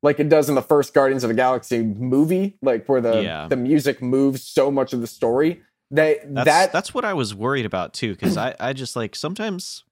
like 0.00 0.20
it 0.20 0.28
does 0.28 0.48
in 0.48 0.54
the 0.54 0.62
first 0.62 0.94
Guardians 0.94 1.24
of 1.24 1.28
the 1.28 1.34
Galaxy 1.34 1.82
movie, 1.82 2.56
like 2.62 2.88
where 2.88 3.00
the 3.00 3.20
Yeah. 3.22 3.48
the 3.48 3.56
music 3.56 4.00
moves 4.00 4.44
so 4.44 4.70
much 4.70 4.92
of 4.92 5.00
the 5.00 5.08
story. 5.08 5.62
They 5.90 6.20
That's 6.24 6.44
that 6.44 6.72
that's 6.72 6.94
what 6.94 7.04
I 7.04 7.14
was 7.14 7.34
worried 7.34 7.66
about 7.66 7.94
too, 7.94 8.12
because 8.14 8.36
I 8.36 8.54
I 8.60 8.72
just 8.74 8.94
like 8.94 9.16
sometimes 9.16 9.82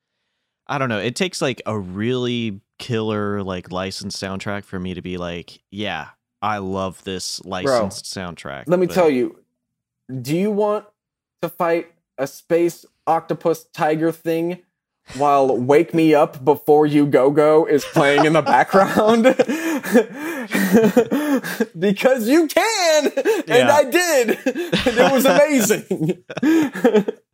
I 0.68 0.78
don't 0.78 0.88
know. 0.88 0.98
It 0.98 1.14
takes 1.16 1.40
like 1.42 1.62
a 1.66 1.78
really 1.78 2.60
killer 2.78 3.42
like 3.42 3.70
licensed 3.72 4.20
soundtrack 4.22 4.64
for 4.64 4.78
me 4.80 4.94
to 4.94 5.02
be 5.02 5.16
like, 5.16 5.60
yeah, 5.70 6.08
I 6.42 6.58
love 6.58 7.02
this 7.04 7.44
licensed 7.44 8.04
soundtrack. 8.06 8.64
let 8.66 8.78
me 8.78 8.86
but- 8.86 8.94
tell 8.94 9.10
you, 9.10 9.38
do 10.22 10.36
you 10.36 10.50
want 10.50 10.86
to 11.42 11.48
fight 11.48 11.92
a 12.18 12.26
space 12.26 12.84
octopus 13.06 13.64
tiger 13.72 14.10
thing 14.12 14.60
while 15.16 15.56
Wake 15.56 15.94
Me 15.94 16.14
Up 16.14 16.44
Before 16.44 16.84
You 16.86 17.06
Go 17.06 17.30
Go 17.30 17.64
is 17.66 17.84
playing 17.84 18.24
in 18.24 18.32
the 18.32 18.42
background? 18.42 19.22
because 21.78 22.28
you 22.28 22.48
can! 22.48 23.12
And 23.16 23.44
Yeah. 23.46 23.72
I 23.72 23.84
did! 23.84 24.30
And 24.30 24.98
it 24.98 25.12
was 25.12 25.24
amazing! 25.24 26.24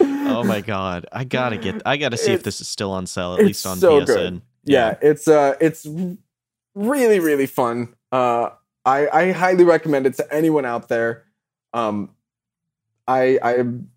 Oh 0.00 0.44
my 0.44 0.60
god, 0.60 1.06
I 1.12 1.24
gotta 1.24 1.56
get. 1.58 1.82
I 1.84 1.96
gotta 1.96 2.16
see 2.16 2.32
if 2.32 2.42
this 2.42 2.60
is 2.60 2.68
still 2.68 2.90
on 2.92 3.06
sale 3.06 3.34
at 3.34 3.44
least 3.44 3.66
on 3.66 3.78
so 3.78 4.00
PSN. 4.00 4.06
good. 4.06 4.42
yeah, 4.64 4.96
it's 5.02 5.26
uh 5.28 5.54
it's 5.60 5.86
really 6.74 7.18
really 7.18 7.46
fun 7.46 7.94
uh 8.12 8.50
i 8.84 9.08
i 9.08 9.32
highly 9.32 9.64
recommend 9.64 10.06
it 10.06 10.14
to 10.14 10.32
anyone 10.32 10.64
out 10.64 10.88
there 10.88 11.24
um 11.74 12.10
i 13.08 13.38
i'm 13.42 13.90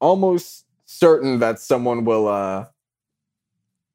almost 0.00 0.64
certain 0.86 1.38
that 1.40 1.60
someone 1.60 2.04
will 2.06 2.26
uh 2.28 2.64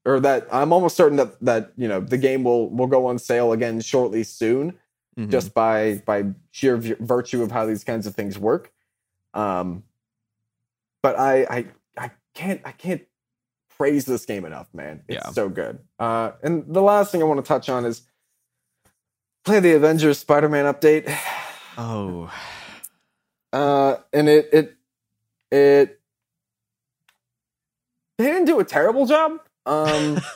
or 0.06 0.20
that 0.20 0.48
i'm 0.52 0.72
almost 0.72 0.96
certain 0.96 1.18
that 1.18 1.40
that 1.44 1.74
you 1.76 1.88
know 1.88 2.00
the 2.00 2.18
game 2.20 2.44
will 2.44 2.70
will 2.70 2.88
go 2.88 3.08
on 3.08 3.18
sale 3.18 3.52
again 3.52 3.82
shortly 3.82 4.24
soon 4.24 4.78
Mhm. 5.18 5.32
just 5.32 5.54
by 5.56 6.02
by 6.06 6.26
sheer 6.52 6.78
v- 6.78 6.96
virtue 7.00 7.42
of 7.42 7.52
how 7.52 7.66
these 7.66 7.84
kinds 7.84 8.06
of 8.06 8.14
things 8.14 8.38
work 8.38 8.72
um 9.34 9.82
but 11.04 11.18
i 11.20 11.44
i 11.44 11.66
i 11.98 12.12
can't 12.34 12.62
i 12.66 12.72
can't 12.72 13.04
praise 13.78 14.06
this 14.06 14.26
game 14.26 14.46
enough 14.46 14.68
man 14.74 15.04
it's 15.08 15.24
Yeah. 15.26 15.32
so 15.32 15.50
good 15.50 15.80
uh 16.00 16.32
and 16.44 16.66
the 16.68 16.82
last 16.82 17.12
thing 17.12 17.22
i 17.22 17.26
want 17.26 17.44
to 17.44 17.48
touch 17.48 17.70
on 17.70 17.86
is 17.86 18.02
play 19.46 19.60
the 19.60 19.74
avengers 19.76 20.18
spider-man 20.20 20.66
update 20.74 21.14
oh, 21.78 22.32
uh 23.54 23.98
and 24.14 24.28
it 24.30 24.50
it 24.52 24.76
it 25.52 26.00
they 28.18 28.26
didn't 28.26 28.46
do 28.46 28.60
a 28.60 28.64
terrible 28.66 29.06
job 29.06 29.40
um 29.66 30.20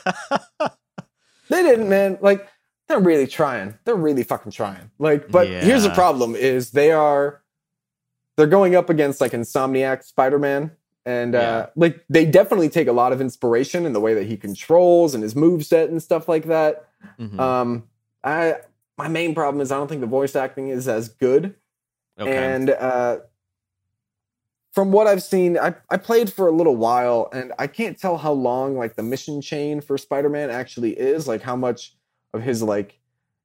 They 1.48 1.62
didn't, 1.62 1.90
man. 1.90 2.16
Like 2.22 2.48
they're 2.88 2.98
really 3.00 3.26
trying. 3.26 3.78
They're 3.84 3.94
really 3.94 4.22
fucking 4.22 4.52
trying. 4.52 4.90
Like, 4.98 5.30
but 5.30 5.48
here's 5.48 5.82
the 5.82 5.90
problem: 5.90 6.34
is 6.34 6.70
they 6.70 6.92
are 6.92 7.41
they're 8.36 8.46
going 8.46 8.74
up 8.74 8.88
against 8.90 9.20
like 9.20 9.32
Insomniac 9.32 10.02
Spider-Man, 10.04 10.70
and 11.04 11.34
Yeah. 11.34 11.40
uh, 11.40 11.66
like 11.76 12.04
they 12.08 12.24
definitely 12.24 12.68
take 12.68 12.88
a 12.88 12.92
lot 12.92 13.12
of 13.12 13.20
inspiration 13.20 13.84
in 13.86 13.92
the 13.92 14.00
way 14.00 14.14
that 14.14 14.24
he 14.26 14.36
controls 14.36 15.14
and 15.14 15.22
his 15.22 15.34
move 15.36 15.64
set 15.66 15.90
and 15.90 16.02
stuff 16.02 16.28
like 16.28 16.44
that. 16.46 16.86
Mhm. 17.18 17.38
Um, 17.38 17.84
I 18.24 18.56
my 18.98 19.08
main 19.08 19.34
problem 19.34 19.60
is 19.60 19.72
I 19.72 19.76
don't 19.76 19.88
think 19.88 20.00
the 20.00 20.06
voice 20.06 20.36
acting 20.36 20.68
is 20.68 20.86
as 20.88 21.08
good. 21.08 21.54
okay. 22.18 22.36
And 22.36 22.70
uh, 22.70 23.18
from 24.72 24.92
what 24.92 25.06
I've 25.06 25.22
seen, 25.22 25.58
I, 25.58 25.74
I 25.90 25.96
played 25.98 26.32
for 26.32 26.46
a 26.46 26.52
little 26.52 26.76
while, 26.76 27.28
and 27.32 27.52
I 27.58 27.66
can't 27.66 27.98
tell 27.98 28.16
how 28.16 28.32
long 28.32 28.76
like 28.76 28.96
the 28.96 29.02
mission 29.02 29.40
chain 29.42 29.80
for 29.80 29.98
Spider-Man 29.98 30.50
actually 30.50 30.92
is. 30.98 31.28
Like 31.28 31.42
how 31.42 31.56
much 31.56 31.94
of 32.32 32.42
his 32.42 32.62
like 32.62 32.98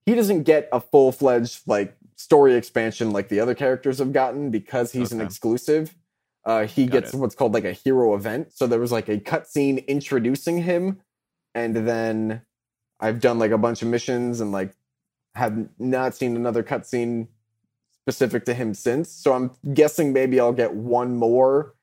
he 0.05 0.15
doesn't 0.15 0.43
get 0.43 0.69
a 0.71 0.79
full 0.79 1.11
fledged 1.11 1.61
like 1.65 1.97
story 2.17 2.55
expansion 2.55 3.11
like 3.11 3.29
the 3.29 3.39
other 3.39 3.55
characters 3.55 3.99
have 3.99 4.11
gotten 4.11 4.49
because 4.49 4.91
he's 4.91 5.11
an 5.11 5.21
exclusive. 5.21 5.95
Uh, 6.43 6.65
he 6.65 6.85
Got 6.85 6.91
gets 6.91 7.13
it. 7.13 7.17
what's 7.17 7.35
called 7.35 7.53
like 7.53 7.65
a 7.65 7.73
hero 7.73 8.15
event. 8.15 8.51
So 8.53 8.67
there 8.67 8.79
was 8.79 8.91
like 8.91 9.07
a 9.07 9.17
cutscene 9.17 9.85
introducing 9.87 10.63
him, 10.63 11.01
and 11.53 11.75
then 11.75 12.41
I've 12.99 13.19
done 13.19 13.39
like 13.39 13.51
a 13.51 13.57
bunch 13.57 13.81
of 13.81 13.87
missions 13.87 14.41
and 14.41 14.51
like 14.51 14.73
have 15.35 15.67
not 15.77 16.15
seen 16.15 16.35
another 16.35 16.63
cutscene 16.63 17.27
specific 18.03 18.45
to 18.45 18.53
him 18.53 18.73
since. 18.73 19.11
So 19.11 19.33
I'm 19.33 19.51
guessing 19.73 20.13
maybe 20.13 20.39
I'll 20.39 20.53
get 20.53 20.73
one 20.73 21.17
more 21.17 21.75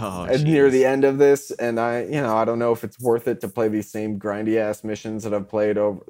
oh, 0.00 0.26
near 0.42 0.70
the 0.70 0.84
end 0.86 1.04
of 1.04 1.18
this, 1.18 1.50
and 1.50 1.78
I, 1.78 2.04
you 2.04 2.12
know, 2.12 2.36
I 2.36 2.44
don't 2.44 2.58
know 2.58 2.72
if 2.72 2.84
it's 2.84 2.98
worth 3.00 3.28
it 3.28 3.40
to 3.42 3.48
play 3.48 3.68
these 3.68 3.90
same 3.90 4.18
grindy 4.18 4.56
ass 4.56 4.84
missions 4.84 5.24
that 5.24 5.34
I've 5.34 5.48
played 5.48 5.76
over. 5.76 6.00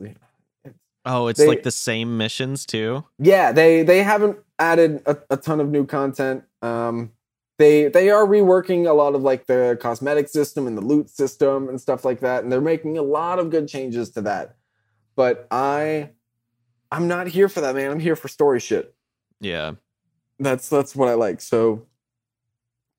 Oh, 1.05 1.27
it's 1.27 1.41
they- 1.41 1.47
like 1.49 1.63
the 1.63 1.71
same 1.71 2.17
missions 2.17 2.65
too. 2.67 3.05
Yeah, 3.19 3.53
they 3.53 3.83
they 3.83 4.03
haven't 4.03 4.39
added 4.59 5.03
a, 5.07 5.17
a 5.31 5.37
ton 5.37 5.61
of 5.61 5.69
new 5.69 5.85
content. 5.87 6.45
Um, 6.63 7.13
they 7.59 7.89
they 7.89 8.11
are 8.11 8.25
reworking 8.27 8.89
a 8.89 8.93
lot 8.93 9.15
of 9.15 9.23
like 9.23 9.47
the 9.47 9.79
cosmetic 9.81 10.29
system 10.29 10.67
and 10.67 10.77
the 10.77 10.83
loot 10.83 11.11
system 11.11 11.69
and 11.69 11.81
stuff 11.81 12.05
like 12.05 12.21
that, 12.21 12.43
and 12.43 12.53
they're 12.53 12.61
making 12.61 12.99
a 12.99 13.03
lot 13.03 13.39
of 13.39 13.51
good 13.51 13.69
changes 13.69 14.11
to 14.11 14.23
that. 14.23 14.57
But 15.17 15.47
I, 15.51 16.11
I'm 16.91 17.07
not 17.09 17.27
here 17.27 17.49
for 17.49 17.61
that, 17.61 17.75
man. 17.75 17.91
I'm 17.91 18.01
here 18.01 18.17
for 18.17 18.29
story 18.29 18.61
shit. 18.61 18.95
Yeah. 19.41 19.73
that's 20.39 20.69
that's 20.69 20.95
what 20.97 21.09
I 21.09 21.15
like. 21.15 21.41
So 21.41 21.87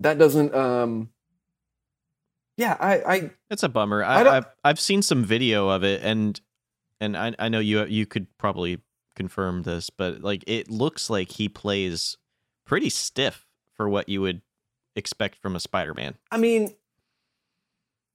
that 0.02 0.18
doesn't 0.18 0.54
um 0.54 1.10
yeah, 2.58 2.78
I 2.80 2.94
I 3.16 3.32
It's 3.50 3.64
a 3.64 3.70
bummer. 3.70 4.04
I 4.04 4.22
I, 4.22 4.38
I've 4.38 4.46
I've 4.64 4.80
seen 4.80 5.02
some 5.02 5.24
video 5.24 5.70
of 5.70 5.84
it, 5.84 6.02
and 6.04 6.40
and 7.04 7.18
I 7.18 7.34
I 7.40 7.50
know 7.50 7.60
you 7.60 7.86
you 7.86 8.06
could 8.06 8.28
probably 8.38 8.80
confirm 9.16 9.64
this, 9.64 9.90
but 9.90 10.22
like 10.22 10.44
it 10.48 10.70
looks 10.70 11.10
like 11.10 11.32
he 11.32 11.50
plays 11.50 12.18
pretty 12.66 12.90
stiff 12.90 13.46
for 13.74 13.90
what 13.90 14.10
you 14.10 14.22
would 14.22 14.42
expect 14.96 15.36
from 15.36 15.56
a 15.56 15.60
Spider-Man. 15.60 16.16
I 16.32 16.38
mean 16.38 16.74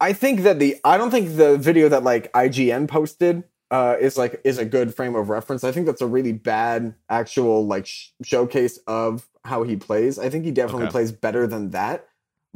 I 0.01 0.13
think 0.13 0.43
that 0.43 0.59
the 0.59 0.77
I 0.85 0.97
don't 0.97 1.11
think 1.11 1.37
the 1.37 1.57
video 1.59 1.89
that 1.89 2.05
like 2.05 2.33
IGN 2.33 2.89
posted 2.89 3.45
uh 3.71 3.97
is 4.01 4.17
like 4.17 4.41
is 4.45 4.59
a 4.59 4.65
good 4.65 4.95
frame 4.95 5.15
of 5.15 5.29
reference. 5.29 5.65
I 5.65 5.73
think 5.73 5.87
that's 5.87 6.01
a 6.01 6.07
really 6.07 6.33
bad 6.33 6.95
actual 7.09 7.67
like 7.67 7.87
sh- 7.87 8.11
showcase 8.23 8.79
of 8.87 9.29
how 9.45 9.63
he 9.65 9.77
plays. 9.77 10.19
I 10.19 10.31
think 10.31 10.45
he 10.45 10.51
definitely 10.53 10.87
Okay. 10.87 10.93
plays 10.93 11.13
better 11.13 11.47
than 11.47 11.71
that. 11.71 12.07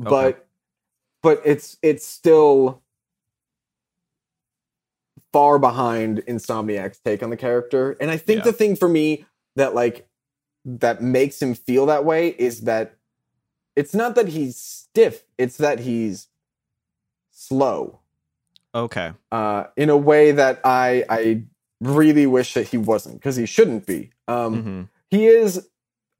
Okay. 0.00 0.08
But 0.08 0.48
but 1.22 1.42
it's 1.44 1.76
it's 1.82 2.06
still 2.06 2.81
far 5.32 5.58
behind 5.58 6.18
Insomniac's 6.26 6.98
take 7.00 7.22
on 7.22 7.30
the 7.30 7.36
character. 7.36 7.96
And 8.00 8.10
I 8.10 8.16
think 8.16 8.38
Yeah. 8.38 8.44
the 8.44 8.52
thing 8.52 8.76
for 8.76 8.88
me 8.88 9.24
that 9.56 9.74
like 9.74 10.06
that 10.64 11.02
makes 11.02 11.40
him 11.40 11.54
feel 11.54 11.86
that 11.86 12.04
way 12.04 12.28
is 12.28 12.62
that 12.62 12.96
it's 13.74 13.94
not 13.94 14.14
that 14.14 14.28
he's 14.28 14.56
stiff, 14.56 15.24
it's 15.38 15.56
that 15.56 15.80
he's 15.80 16.28
slow. 17.30 18.00
Okay. 18.74 19.12
Uh 19.30 19.64
in 19.76 19.90
a 19.90 19.96
way 19.96 20.32
that 20.32 20.60
I 20.64 21.04
I 21.08 21.42
really 21.80 22.26
wish 22.26 22.54
that 22.54 22.68
he 22.68 22.78
wasn't 22.78 23.16
because 23.16 23.36
he 23.36 23.46
shouldn't 23.46 23.86
be. 23.86 24.10
Um 24.28 24.62
hmm 24.62 24.82
he 25.10 25.26
is 25.26 25.68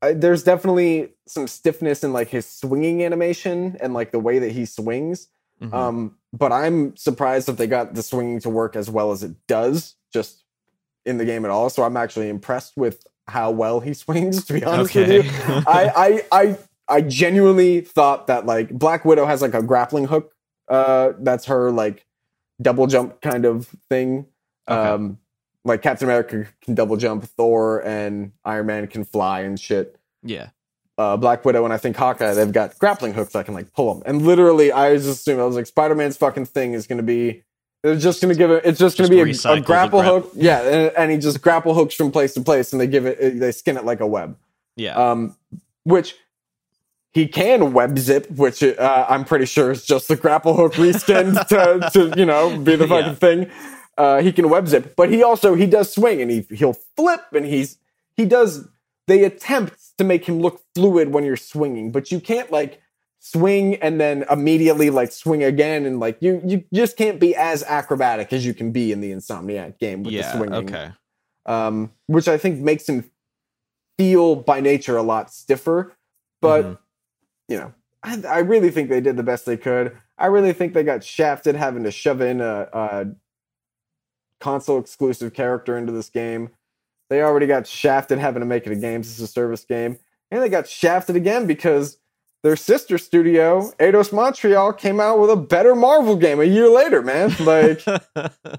uh, 0.02 0.12
there's 0.14 0.42
definitely 0.42 1.14
some 1.26 1.46
stiffness 1.48 2.04
in 2.04 2.12
like 2.12 2.28
his 2.28 2.44
swinging 2.46 3.02
animation 3.02 3.76
and 3.80 3.94
like 3.94 4.10
the 4.12 4.18
way 4.18 4.38
that 4.38 4.52
he 4.52 4.66
swings 4.66 5.28
hmm 5.68 5.74
um 5.74 6.16
but 6.32 6.50
i'm 6.52 6.96
surprised 6.96 7.46
that 7.48 7.56
they 7.56 7.66
got 7.66 7.94
the 7.94 8.02
swinging 8.02 8.40
to 8.40 8.50
work 8.50 8.74
as 8.76 8.90
well 8.90 9.12
as 9.12 9.22
it 9.22 9.32
does 9.46 9.96
just 10.12 10.44
in 11.06 11.18
the 11.18 11.24
game 11.24 11.44
at 11.44 11.50
all 11.50 11.70
so 11.70 11.82
i'm 11.82 11.96
actually 11.96 12.28
impressed 12.28 12.76
with 12.76 13.06
how 13.28 13.50
well 13.50 13.80
he 13.80 13.94
swings 14.04 14.44
to 14.44 14.54
be 14.54 14.64
honest 14.64 14.90
okay. 14.96 15.18
with 15.18 15.26
you 15.26 15.62
I, 15.66 16.22
I 16.32 16.40
i 16.40 16.58
i 16.88 17.00
genuinely 17.00 17.80
thought 17.82 18.26
that 18.26 18.44
like 18.46 18.70
black 18.70 19.04
widow 19.04 19.24
has 19.26 19.40
like 19.42 19.54
a 19.54 19.62
grappling 19.62 20.06
hook 20.06 20.34
uh 20.68 21.12
that's 21.20 21.44
her 21.46 21.70
like 21.70 22.06
double 22.60 22.86
jump 22.86 23.20
kind 23.20 23.44
of 23.44 23.68
thing 23.88 24.26
Okay. 24.68 24.88
um 24.90 25.18
like 25.64 25.82
captain 25.82 26.08
america 26.08 26.46
can 26.62 26.74
double 26.74 26.96
jump 26.96 27.24
thor 27.24 27.84
and 27.86 28.32
iron 28.44 28.66
man 28.66 28.86
can 28.86 29.04
fly 29.04 29.40
and 29.40 29.58
shit 29.60 29.96
yeah. 30.24 30.50
Uh, 30.98 31.16
Black 31.16 31.44
Widow 31.44 31.64
and 31.64 31.72
I 31.72 31.78
think 31.78 31.96
Hawkeye, 31.96 32.34
they've 32.34 32.52
got 32.52 32.78
grappling 32.78 33.14
hooks 33.14 33.32
that 33.32 33.44
can 33.46 33.54
like 33.54 33.72
pull 33.72 33.94
them. 33.94 34.02
And 34.06 34.22
literally, 34.22 34.72
I 34.72 34.92
was 34.92 35.04
just 35.04 35.20
assuming 35.22 35.40
I 35.42 35.44
was 35.46 35.56
like, 35.56 35.66
Spider 35.66 35.94
Man's 35.94 36.16
fucking 36.16 36.46
thing 36.46 36.72
is 36.74 36.86
going 36.86 36.98
to 36.98 37.02
be. 37.02 37.42
They're 37.82 37.96
just 37.96 38.22
going 38.22 38.32
to 38.32 38.38
give 38.38 38.50
it. 38.52 38.64
It's 38.64 38.78
just 38.78 38.96
going 38.96 39.10
to 39.10 39.24
be 39.24 39.32
a, 39.32 39.52
a 39.52 39.60
grapple 39.60 40.00
grap- 40.00 40.04
hook. 40.22 40.32
Yeah, 40.36 40.60
and, 40.62 40.92
and 40.96 41.10
he 41.10 41.18
just 41.18 41.42
grapple 41.42 41.74
hooks 41.74 41.94
from 41.94 42.12
place 42.12 42.34
to 42.34 42.40
place, 42.40 42.72
and 42.72 42.80
they 42.80 42.86
give 42.86 43.06
it. 43.06 43.40
They 43.40 43.50
skin 43.50 43.76
it 43.76 43.84
like 43.84 43.98
a 44.00 44.06
web. 44.06 44.36
Yeah. 44.76 44.94
Um, 44.94 45.34
which 45.84 46.14
he 47.12 47.26
can 47.26 47.72
web 47.72 47.98
zip, 47.98 48.30
which 48.30 48.62
uh, 48.62 49.06
I'm 49.08 49.24
pretty 49.24 49.46
sure 49.46 49.72
is 49.72 49.84
just 49.84 50.06
the 50.08 50.14
grapple 50.16 50.54
hook 50.54 50.74
reskinned 50.74 51.46
to, 51.48 51.90
to 51.92 52.18
you 52.18 52.24
know 52.24 52.56
be 52.56 52.76
the 52.76 52.86
fucking 52.86 53.06
Yeah. 53.08 53.14
thing. 53.14 53.50
Uh, 53.98 54.22
he 54.22 54.32
can 54.32 54.48
web 54.48 54.68
zip, 54.68 54.94
but 54.96 55.10
he 55.10 55.22
also 55.24 55.54
he 55.54 55.66
does 55.66 55.92
swing 55.92 56.22
and 56.22 56.30
he 56.30 56.46
he'll 56.54 56.72
flip 56.96 57.22
and 57.32 57.44
he's 57.46 57.78
he 58.16 58.24
does. 58.24 58.68
They 59.08 59.24
attempt 59.24 59.74
to 59.98 60.04
make 60.04 60.24
him 60.26 60.40
look 60.40 60.60
fluid 60.74 61.12
when 61.12 61.24
you're 61.24 61.36
swinging, 61.36 61.92
but 61.92 62.10
you 62.10 62.20
can't 62.20 62.50
like 62.50 62.80
swing 63.18 63.76
and 63.76 64.00
then 64.00 64.24
immediately 64.30 64.90
like 64.90 65.12
swing 65.12 65.44
again 65.44 65.86
and 65.86 66.00
like 66.00 66.18
you 66.20 66.40
you 66.44 66.64
just 66.74 66.96
can't 66.96 67.20
be 67.20 67.36
as 67.36 67.62
acrobatic 67.62 68.32
as 68.32 68.44
you 68.44 68.52
can 68.52 68.72
be 68.72 68.90
in 68.90 69.00
the 69.00 69.12
Insomniac 69.12 69.78
game 69.78 70.02
with 70.02 70.12
yeah. 70.12 70.22
the 70.22 70.38
swinging. 70.38 70.68
Okay. 70.68 70.90
Um, 71.46 71.92
which 72.06 72.28
I 72.28 72.36
think 72.38 72.60
makes 72.60 72.88
him 72.88 73.10
feel 73.98 74.36
by 74.36 74.60
nature 74.60 74.96
a 74.96 75.02
lot 75.02 75.32
stiffer. 75.32 75.92
But 76.40 76.64
Mhm. 76.64 76.78
you 77.48 77.56
know, 77.58 77.74
I, 78.02 78.22
I 78.26 78.38
really 78.38 78.70
think 78.70 78.88
they 78.88 79.00
did 79.00 79.16
the 79.16 79.22
best 79.22 79.46
they 79.46 79.56
could. 79.56 79.96
I 80.18 80.26
really 80.26 80.52
think 80.52 80.74
they 80.74 80.82
got 80.82 81.04
shafted 81.04 81.54
having 81.54 81.84
to 81.84 81.90
shove 81.90 82.20
in 82.20 82.40
a, 82.40 82.68
a 82.72 83.06
console 84.40 84.78
exclusive 84.80 85.32
character 85.32 85.76
into 85.78 85.92
this 85.92 86.08
game. 86.08 86.50
They 87.12 87.20
already 87.20 87.46
got 87.46 87.66
shafted 87.66 88.18
having 88.18 88.40
to 88.40 88.46
make 88.46 88.66
it 88.66 88.72
a 88.72 88.74
games 88.74 89.06
as 89.06 89.20
a 89.20 89.26
service 89.26 89.66
game, 89.66 89.98
and 90.30 90.42
they 90.42 90.48
got 90.48 90.66
shafted 90.66 91.14
again 91.14 91.46
because 91.46 91.98
their 92.42 92.56
sister 92.56 92.96
studio, 92.96 93.70
Eidos 93.78 94.14
Montreal, 94.14 94.72
came 94.72 94.98
out 94.98 95.20
with 95.20 95.28
a 95.28 95.36
better 95.36 95.74
Marvel 95.74 96.16
game 96.16 96.40
a 96.40 96.44
year 96.44 96.70
later. 96.70 97.02
Man, 97.02 97.34
like 97.40 97.82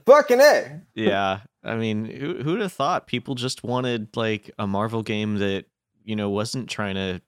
fucking 0.06 0.40
a. 0.40 0.82
yeah. 0.94 1.40
I 1.64 1.76
mean, 1.76 2.06
who 2.06 2.44
who'd 2.44 2.62
have 2.62 2.74
thought 2.74 3.08
people 3.08 3.34
just 3.34 3.64
wanted 3.64 4.16
like 4.16 4.52
a 4.60 4.68
Marvel 4.68 5.02
game 5.02 5.40
that 5.40 5.66
you 6.04 6.16
know 6.16 6.30
wasn't 6.30 6.70
trying 6.70 6.94
to 6.94 7.22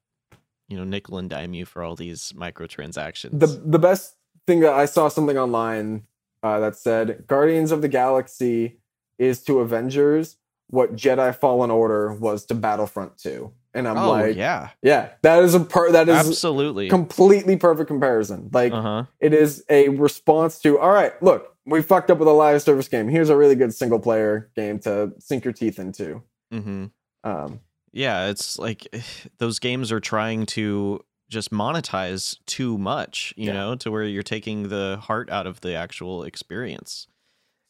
you 0.68 0.78
know 0.78 0.84
nickel 0.84 1.18
and 1.18 1.28
dime 1.28 1.56
you 1.56 1.66
for 1.66 1.82
all 1.82 1.96
these 1.96 2.34
microtransactions. 2.34 3.40
the 3.40 3.48
the 3.48 3.80
best 3.80 4.16
thing 4.46 4.60
that 4.60 4.74
I 4.74 4.86
saw 4.86 5.08
something 5.08 5.40
online 5.40 6.04
uh, 6.44 6.60
that 6.60 6.76
said 6.76 7.26
Guardians 7.26 7.72
of 7.72 7.82
the 7.82 7.88
Galaxy 7.88 8.78
is 9.18 9.42
to 9.46 9.62
Avengers 9.62 10.38
what 10.70 10.96
Jedi 10.96 11.36
Fallen 11.36 11.72
Order 11.72 12.14
was 12.14 12.46
to 12.48 12.56
Battlefront 12.56 13.18
2. 13.18 13.52
And 13.74 13.88
I'm 13.88 13.98
oh 13.98 14.10
like, 14.12 14.36
yeah. 14.38 14.70
yeah, 14.82 15.10
that 15.22 15.44
is 15.44 15.54
a 15.54 15.60
per- 15.60 15.92
that 15.92 16.08
is 16.08 16.16
absolutely. 16.16 16.88
completely 16.90 17.58
perfect 17.58 17.88
comparison. 17.90 18.50
Like 18.54 18.72
Uh 18.72 18.82
huh. 18.82 19.04
it 19.20 19.34
is 19.34 19.66
a 19.70 19.90
response 19.90 20.60
to 20.60 20.80
all 20.80 20.92
right, 20.92 21.12
look, 21.22 21.54
we 21.66 21.82
fucked 21.82 22.10
up 22.10 22.18
with 22.20 22.28
a 22.30 22.32
live 22.32 22.62
service 22.62 22.88
game. 22.88 23.10
Here's 23.10 23.28
a 23.30 23.36
really 23.36 23.56
good 23.56 23.74
single 23.74 24.00
player 24.00 24.50
game 24.56 24.80
to 24.80 25.12
sink 25.20 25.44
your 25.44 25.54
teeth 25.54 25.78
into. 25.78 26.24
hmm 26.52 26.86
Um, 27.26 27.60
Yeah, 27.92 28.28
it's 28.30 28.58
like 28.58 28.88
those 29.40 29.60
games 29.60 29.92
are 29.92 30.00
trying 30.00 30.46
to 30.48 31.02
just 31.28 31.52
monetize 31.52 32.38
too 32.46 32.78
much, 32.78 33.34
you 33.36 33.48
Yeah. 33.48 33.54
know, 33.54 33.76
to 33.76 33.92
where 33.92 34.04
you're 34.04 34.24
taking 34.24 34.70
the 34.70 35.00
heart 35.02 35.30
out 35.30 35.48
of 35.48 35.60
the 35.62 35.74
actual 35.76 36.24
experience. 36.24 37.08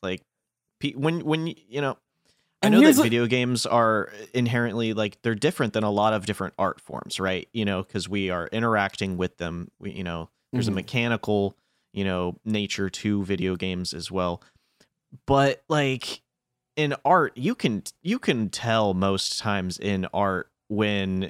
Like 0.03 0.21
when 0.93 1.21
when 1.25 1.47
you 1.47 1.81
know, 1.81 1.97
I 2.63 2.69
know 2.69 2.81
that 2.81 2.95
video 3.03 3.27
games 3.27 3.65
are 3.65 4.11
inherently 4.33 4.93
like 4.93 5.21
they're 5.21 5.35
different 5.35 5.73
than 5.73 5.83
a 5.83 5.91
lot 5.91 6.13
of 6.13 6.25
different 6.25 6.55
art 6.57 6.81
forms, 6.81 7.19
right? 7.19 7.47
You 7.53 7.65
know, 7.65 7.83
because 7.83 8.09
we 8.09 8.29
are 8.29 8.47
interacting 8.47 9.17
with 9.17 9.37
them. 9.37 9.69
We, 9.79 9.91
you 9.91 10.03
know, 10.03 10.29
there's 10.51 10.65
Mhm. 10.65 10.71
a 10.71 10.75
mechanical, 10.75 11.55
you 11.93 12.03
know, 12.03 12.39
nature 12.43 12.89
to 12.89 13.23
video 13.23 13.55
games 13.55 13.93
as 13.93 14.09
well. 14.11 14.41
But 15.27 15.63
like 15.69 16.21
in 16.75 16.95
art, 17.05 17.37
you 17.37 17.55
can 17.55 17.83
you 18.01 18.19
can 18.19 18.49
tell 18.49 18.93
most 18.93 19.39
times 19.39 19.77
in 19.77 20.05
art 20.13 20.49
when 20.67 21.23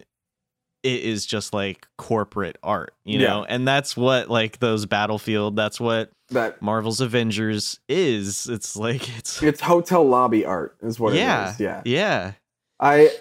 it 0.84 1.02
is 1.02 1.26
just 1.26 1.54
like 1.54 1.88
corporate 1.98 2.58
art, 2.64 2.94
you 3.04 3.20
Yeah. 3.20 3.28
know, 3.28 3.44
and 3.46 3.68
that's 3.68 3.98
what 3.98 4.30
like 4.30 4.60
those 4.60 4.86
Battlefield, 4.86 5.56
that's 5.56 5.80
what 5.80 6.12
that 6.30 6.62
Marvel's 6.62 7.02
Avengers 7.02 7.80
is. 7.88 8.48
It's 8.48 8.76
like 8.76 9.18
it's 9.18 9.42
it's 9.44 9.62
hotel 9.62 10.04
lobby 10.08 10.46
art 10.46 10.78
is 10.82 11.00
what 11.00 11.14
yeah, 11.14 11.50
it 11.50 11.52
is. 11.54 11.60
Yeah. 11.60 11.82
yeah, 11.86 12.32
I 12.80 13.12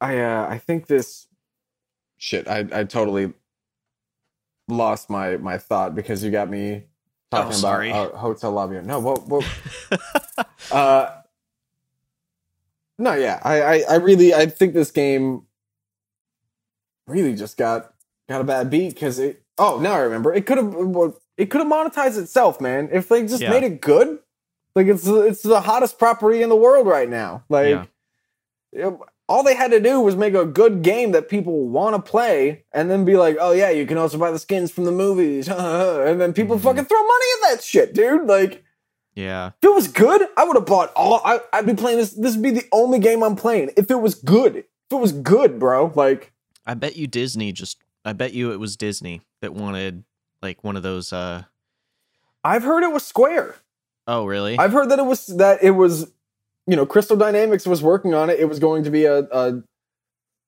I 0.00 0.18
uh 0.18 0.46
I 0.48 0.58
think 0.58 0.86
this 0.86 1.26
shit 2.16 2.48
I 2.48 2.66
I 2.72 2.84
totally 2.84 3.32
lost 4.68 5.10
my 5.10 5.36
my 5.36 5.58
thought 5.58 5.94
because 5.94 6.22
you 6.24 6.30
got 6.30 6.48
me 6.48 6.84
talking 7.30 7.56
Oh, 7.56 7.58
about 7.58 8.14
uh, 8.14 8.16
hotel 8.16 8.52
lobby. 8.52 8.80
No, 8.80 9.00
what 9.00 9.26
what 9.26 9.44
uh 10.72 11.10
No, 12.98 13.14
yeah. 13.14 13.40
I, 13.42 13.62
I 13.62 13.84
I 13.90 13.94
really 13.96 14.34
I 14.34 14.46
think 14.46 14.74
this 14.74 14.90
game 14.90 15.42
really 17.06 17.34
just 17.34 17.56
got 17.56 17.92
got 18.28 18.40
a 18.40 18.44
bad 18.44 18.70
beat 18.70 18.96
cuz 18.98 19.18
it 19.18 19.39
Oh, 19.60 19.78
now 19.78 19.92
I 19.92 19.98
remember. 19.98 20.32
It 20.34 20.46
could 20.46 20.58
have 20.58 20.74
it 21.36 21.50
could 21.50 21.60
have 21.60 21.68
monetized 21.70 22.18
itself, 22.18 22.60
man. 22.60 22.88
If 22.92 23.08
they 23.08 23.22
just 23.22 23.42
Yeah. 23.42 23.50
made 23.50 23.62
it 23.62 23.80
good. 23.80 24.18
Like 24.74 24.86
it's 24.86 25.06
it's 25.06 25.42
the 25.42 25.60
hottest 25.60 25.98
property 25.98 26.42
in 26.42 26.48
the 26.48 26.56
world 26.56 26.86
right 26.86 27.08
now. 27.08 27.44
Like 27.48 27.68
Yeah. 27.68 27.84
it- 28.72 28.94
all 29.28 29.44
they 29.44 29.54
had 29.54 29.70
to 29.70 29.78
do 29.78 30.00
was 30.00 30.16
make 30.16 30.34
a 30.34 30.44
good 30.44 30.82
game 30.82 31.12
that 31.12 31.28
people 31.28 31.68
want 31.68 31.94
to 31.94 32.02
play, 32.10 32.64
and 32.72 32.90
then 32.90 33.04
be 33.04 33.16
like, 33.16 33.36
"Oh 33.40 33.52
yeah, 33.52 33.70
you 33.70 33.86
can 33.86 33.96
also 33.96 34.18
buy 34.18 34.32
the 34.32 34.40
skins 34.40 34.72
from 34.72 34.86
the 34.86 34.90
movies," 34.90 35.46
and 35.48 36.20
then 36.20 36.32
people 36.32 36.56
Mhm. 36.58 36.62
fucking 36.62 36.84
throw 36.86 36.98
money 37.00 37.26
at 37.44 37.50
that 37.50 37.62
shit, 37.62 37.94
dude. 37.94 38.26
Like, 38.26 38.64
yeah. 39.14 39.50
if 39.62 39.68
it 39.68 39.72
was 39.74 39.86
good, 39.86 40.26
I 40.36 40.42
would 40.44 40.56
have 40.56 40.66
bought 40.66 40.92
all. 40.96 41.20
I, 41.24 41.38
I'd 41.52 41.64
be 41.66 41.74
playing 41.74 41.98
this. 41.98 42.10
This 42.10 42.34
would 42.34 42.42
be 42.42 42.50
the 42.50 42.64
only 42.72 42.98
game 42.98 43.22
I'm 43.22 43.36
playing 43.36 43.70
if 43.76 43.88
it 43.88 44.00
was 44.00 44.16
good. 44.16 44.56
If 44.56 44.64
it 44.90 44.96
was 44.96 45.12
good, 45.12 45.60
bro. 45.60 45.92
Like, 45.94 46.32
I 46.66 46.74
bet 46.74 46.96
you 46.96 47.06
Disney 47.06 47.52
just. 47.52 47.78
I 48.04 48.12
bet 48.14 48.32
you 48.32 48.50
it 48.50 48.58
was 48.58 48.76
Disney 48.76 49.20
that 49.40 49.54
wanted 49.54 50.04
like 50.42 50.62
one 50.64 50.76
of 50.76 50.82
those. 50.82 51.12
uh 51.12 51.44
I've 52.42 52.62
heard 52.62 52.82
it 52.82 52.92
was 52.92 53.06
Square. 53.06 53.56
Oh, 54.06 54.24
really? 54.24 54.58
I've 54.58 54.72
heard 54.72 54.88
that 54.90 54.98
it 54.98 55.04
was 55.04 55.26
that 55.26 55.62
it 55.62 55.72
was, 55.72 56.10
you 56.66 56.76
know, 56.76 56.86
Crystal 56.86 57.16
Dynamics 57.16 57.66
was 57.66 57.82
working 57.82 58.14
on 58.14 58.30
it. 58.30 58.40
It 58.40 58.48
was 58.48 58.58
going 58.58 58.84
to 58.84 58.90
be 58.90 59.04
a 59.04 59.18
a, 59.30 59.62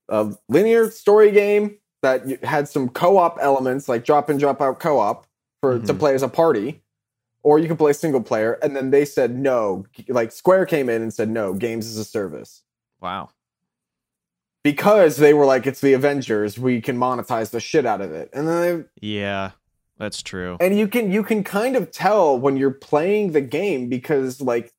a 0.08 0.32
linear 0.48 0.90
story 0.90 1.30
game 1.30 1.78
that 2.02 2.42
had 2.44 2.68
some 2.68 2.88
co-op 2.88 3.38
elements, 3.40 3.88
like 3.88 4.04
drop 4.04 4.28
in, 4.28 4.38
drop 4.38 4.60
out 4.60 4.80
co-op 4.80 5.26
for 5.60 5.78
to 5.78 5.94
Mhm. 5.94 5.98
play 5.98 6.14
as 6.14 6.22
a 6.22 6.28
party, 6.28 6.82
or 7.44 7.58
you 7.60 7.68
can 7.68 7.76
play 7.76 7.92
single 7.92 8.22
player. 8.22 8.54
And 8.62 8.74
then 8.74 8.90
they 8.90 9.04
said 9.04 9.38
no, 9.38 9.86
like 10.08 10.32
Square 10.32 10.66
came 10.66 10.88
in 10.88 11.02
and 11.02 11.12
said 11.14 11.28
no, 11.28 11.52
games 11.54 11.86
as 11.86 11.96
a 11.98 12.04
service 12.04 12.62
wow. 13.00 13.28
Because 14.62 15.16
they 15.16 15.34
were 15.34 15.46
like, 15.46 15.66
it's 15.66 15.80
the 15.80 15.92
Avengers, 15.92 16.58
we 16.58 16.80
can 16.80 16.96
monetize 16.98 17.50
the 17.50 17.60
shit 17.60 17.84
out 17.86 18.00
of 18.00 18.12
it. 18.12 18.30
And 18.32 18.46
then 18.48 18.88
they, 19.00 19.06
Yeah, 19.08 19.50
that's 19.98 20.22
true. 20.22 20.56
and 20.60 20.76
you 20.78 20.88
can 20.88 21.10
you 21.12 21.22
can 21.22 21.44
kind 21.44 21.76
of 21.76 21.90
tell 21.90 22.38
when 22.38 22.56
you're 22.56 22.70
playing 22.70 23.32
the 23.32 23.40
game 23.40 23.88
because 23.88 24.40
like 24.40 24.72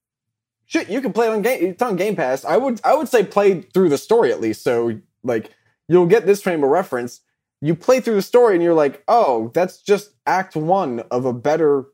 shit 0.66 0.90
you 0.90 1.02
can 1.02 1.14
play 1.14 1.28
it 1.28 1.32
on 1.32 1.42
game 1.42 1.64
it's 1.66 1.82
on 1.82 1.96
game 1.96 2.16
pass 2.16 2.44
i 2.46 2.58
would 2.58 2.80
i 2.84 2.94
would 2.96 3.08
say 3.08 3.24
play 3.24 3.62
through 3.62 3.90
the 3.90 3.98
story 3.98 4.32
at 4.32 4.42
least 4.42 4.64
so 4.64 4.98
like 5.24 5.52
you'll 5.88 6.08
get 6.08 6.26
this 6.26 6.42
frame 6.42 6.64
of 6.64 6.70
reference 6.70 7.20
you 7.62 7.76
play 7.76 8.00
through 8.00 8.16
the 8.16 8.22
story 8.22 8.56
and 8.56 8.64
you're 8.64 8.74
like 8.74 9.04
oh 9.08 9.52
that's 9.54 9.82
just 9.82 10.12
act 10.26 10.56
one 10.56 11.02
of 11.12 11.26
a 11.26 11.34
better 11.34 11.86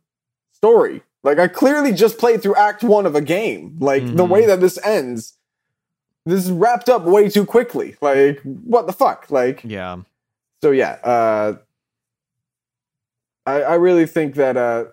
story 0.54 1.02
like 1.23 1.39
i 1.39 1.47
clearly 1.47 1.91
just 1.91 2.17
played 2.17 2.41
through 2.41 2.56
act 2.56 2.84
one 2.84 3.06
of 3.06 3.15
a 3.15 3.21
game 3.21 3.75
like 3.80 4.06
the 4.06 4.23
Mhm. 4.25 4.30
way 4.30 4.45
that 4.45 4.62
this 4.62 4.78
ends 4.86 5.34
this 6.25 6.45
is 6.45 6.51
wrapped 6.51 6.89
up 6.89 7.03
way 7.03 7.29
too 7.29 7.45
quickly. 7.45 7.95
Like 8.01 8.41
what 8.41 8.88
the 8.88 8.93
fuck? 8.93 9.29
Like 9.29 9.62
Yeah. 9.63 9.97
so 10.62 10.71
yeah, 10.71 10.91
uh, 11.03 11.58
I 13.45 13.62
I 13.62 13.75
really 13.75 14.05
think 14.05 14.36
that 14.36 14.58
uh, 14.58 14.86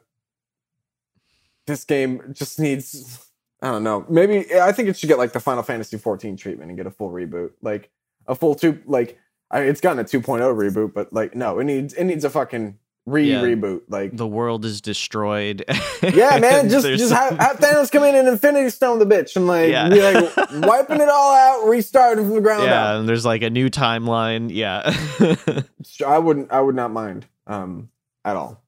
this 1.66 1.84
game 1.84 2.22
just 2.32 2.58
needs 2.58 3.26
I 3.62 3.70
don't 3.70 3.84
know. 3.84 4.04
Maybe 4.08 4.54
I 4.54 4.72
think 4.72 4.88
it 4.88 4.96
should 4.96 5.08
get 5.08 5.18
like 5.18 5.32
the 5.32 5.40
Final 5.40 5.62
Fantasy 5.62 5.96
14 5.96 6.36
treatment 6.36 6.70
and 6.70 6.76
get 6.76 6.86
a 6.86 6.90
full 6.90 7.10
reboot. 7.10 7.52
Like 7.62 7.90
a 8.26 8.34
full 8.34 8.54
two 8.54 8.80
like 8.86 9.18
I 9.50 9.60
it's 9.60 9.80
gotten 9.80 9.98
a 9.98 10.04
2.0 10.04 10.40
reboot 10.40 10.92
but 10.92 11.12
like 11.12 11.34
no 11.34 11.58
it 11.58 11.64
needs 11.64 11.94
it 11.94 12.04
needs 12.04 12.24
a 12.24 12.30
fucking 12.30 12.78
re 13.06 13.30
Yeah. 13.30 13.40
reboot 13.42 13.82
like 13.88 14.16
The 14.16 14.26
world 14.26 14.64
is 14.64 14.80
destroyed. 14.80 15.64
yeah 16.02 16.38
man 16.38 16.68
just 16.68 16.86
just 16.86 17.12
have, 17.12 17.38
have 17.38 17.56
Thanos 17.58 17.90
come 17.90 18.02
in 18.04 18.14
and 18.16 18.26
Infinity 18.28 18.68
Stone 18.70 18.98
the 18.98 19.06
bitch 19.06 19.36
and 19.36 19.46
like 19.46 19.70
Yeah. 19.70 19.88
be 19.88 20.02
like 20.02 20.34
wiping 20.66 21.00
it 21.00 21.08
all 21.08 21.32
out 21.34 21.68
restarting 21.68 22.24
from 22.24 22.34
the 22.34 22.40
ground 22.40 22.62
up. 22.64 22.68
yeah, 22.68 22.98
and 22.98 23.08
there's 23.08 23.24
like 23.24 23.42
a 23.42 23.50
new 23.50 23.70
timeline. 23.70 24.50
Yeah. 24.52 24.92
I 26.06 26.18
wouldn't. 26.18 26.50
I 26.52 26.60
would 26.60 26.74
not 26.74 26.90
mind 26.90 27.26
um, 27.46 27.88
at 28.24 28.36
all. 28.36 28.62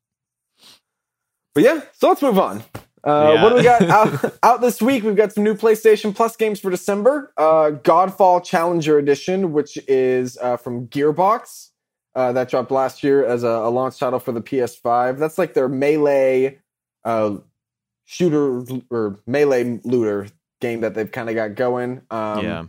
But 1.55 1.65
yeah, 1.65 1.81
so 1.93 2.09
let's 2.09 2.23
move 2.23 2.39
on. 2.39 2.63
Uh, 3.05 3.33
Yeah. 3.35 3.43
What 3.43 3.49
do 3.51 3.55
we 3.57 3.63
got 3.63 3.83
out, 3.83 4.35
out 4.43 4.61
this 4.61 4.81
week? 4.81 5.03
We've 5.03 5.17
got 5.17 5.33
some 5.33 5.43
new 5.45 5.55
PlayStation 5.55 6.15
Plus 6.15 6.37
games 6.37 6.61
for 6.61 6.71
December. 6.71 7.33
Uh, 7.37 7.71
Godfall 7.83 8.45
Challenger 8.45 8.99
Edition, 8.99 9.53
which 9.53 9.77
is 9.89 10.39
uh, 10.41 10.57
from 10.57 10.87
Gearbox, 10.89 11.68
uh, 12.19 12.33
that 12.33 12.49
dropped 12.51 12.71
last 12.73 13.05
year 13.05 13.25
as 13.25 13.45
a, 13.45 13.49
a 13.49 13.71
launch 13.71 13.99
title 13.99 14.19
for 14.19 14.33
the 14.33 14.43
PS5. 14.43 15.19
That's 15.19 15.39
like 15.39 15.55
their 15.55 15.69
melee 15.69 16.59
uh, 17.05 17.37
shooter 18.07 18.63
or 18.91 19.19
melee 19.27 19.81
looter 19.85 20.27
game 20.61 20.81
that 20.81 20.95
they've 20.95 21.11
kind 21.13 21.29
of 21.29 21.35
got 21.37 21.55
going. 21.55 22.03
Um, 22.11 22.45
yeah. 22.45 22.65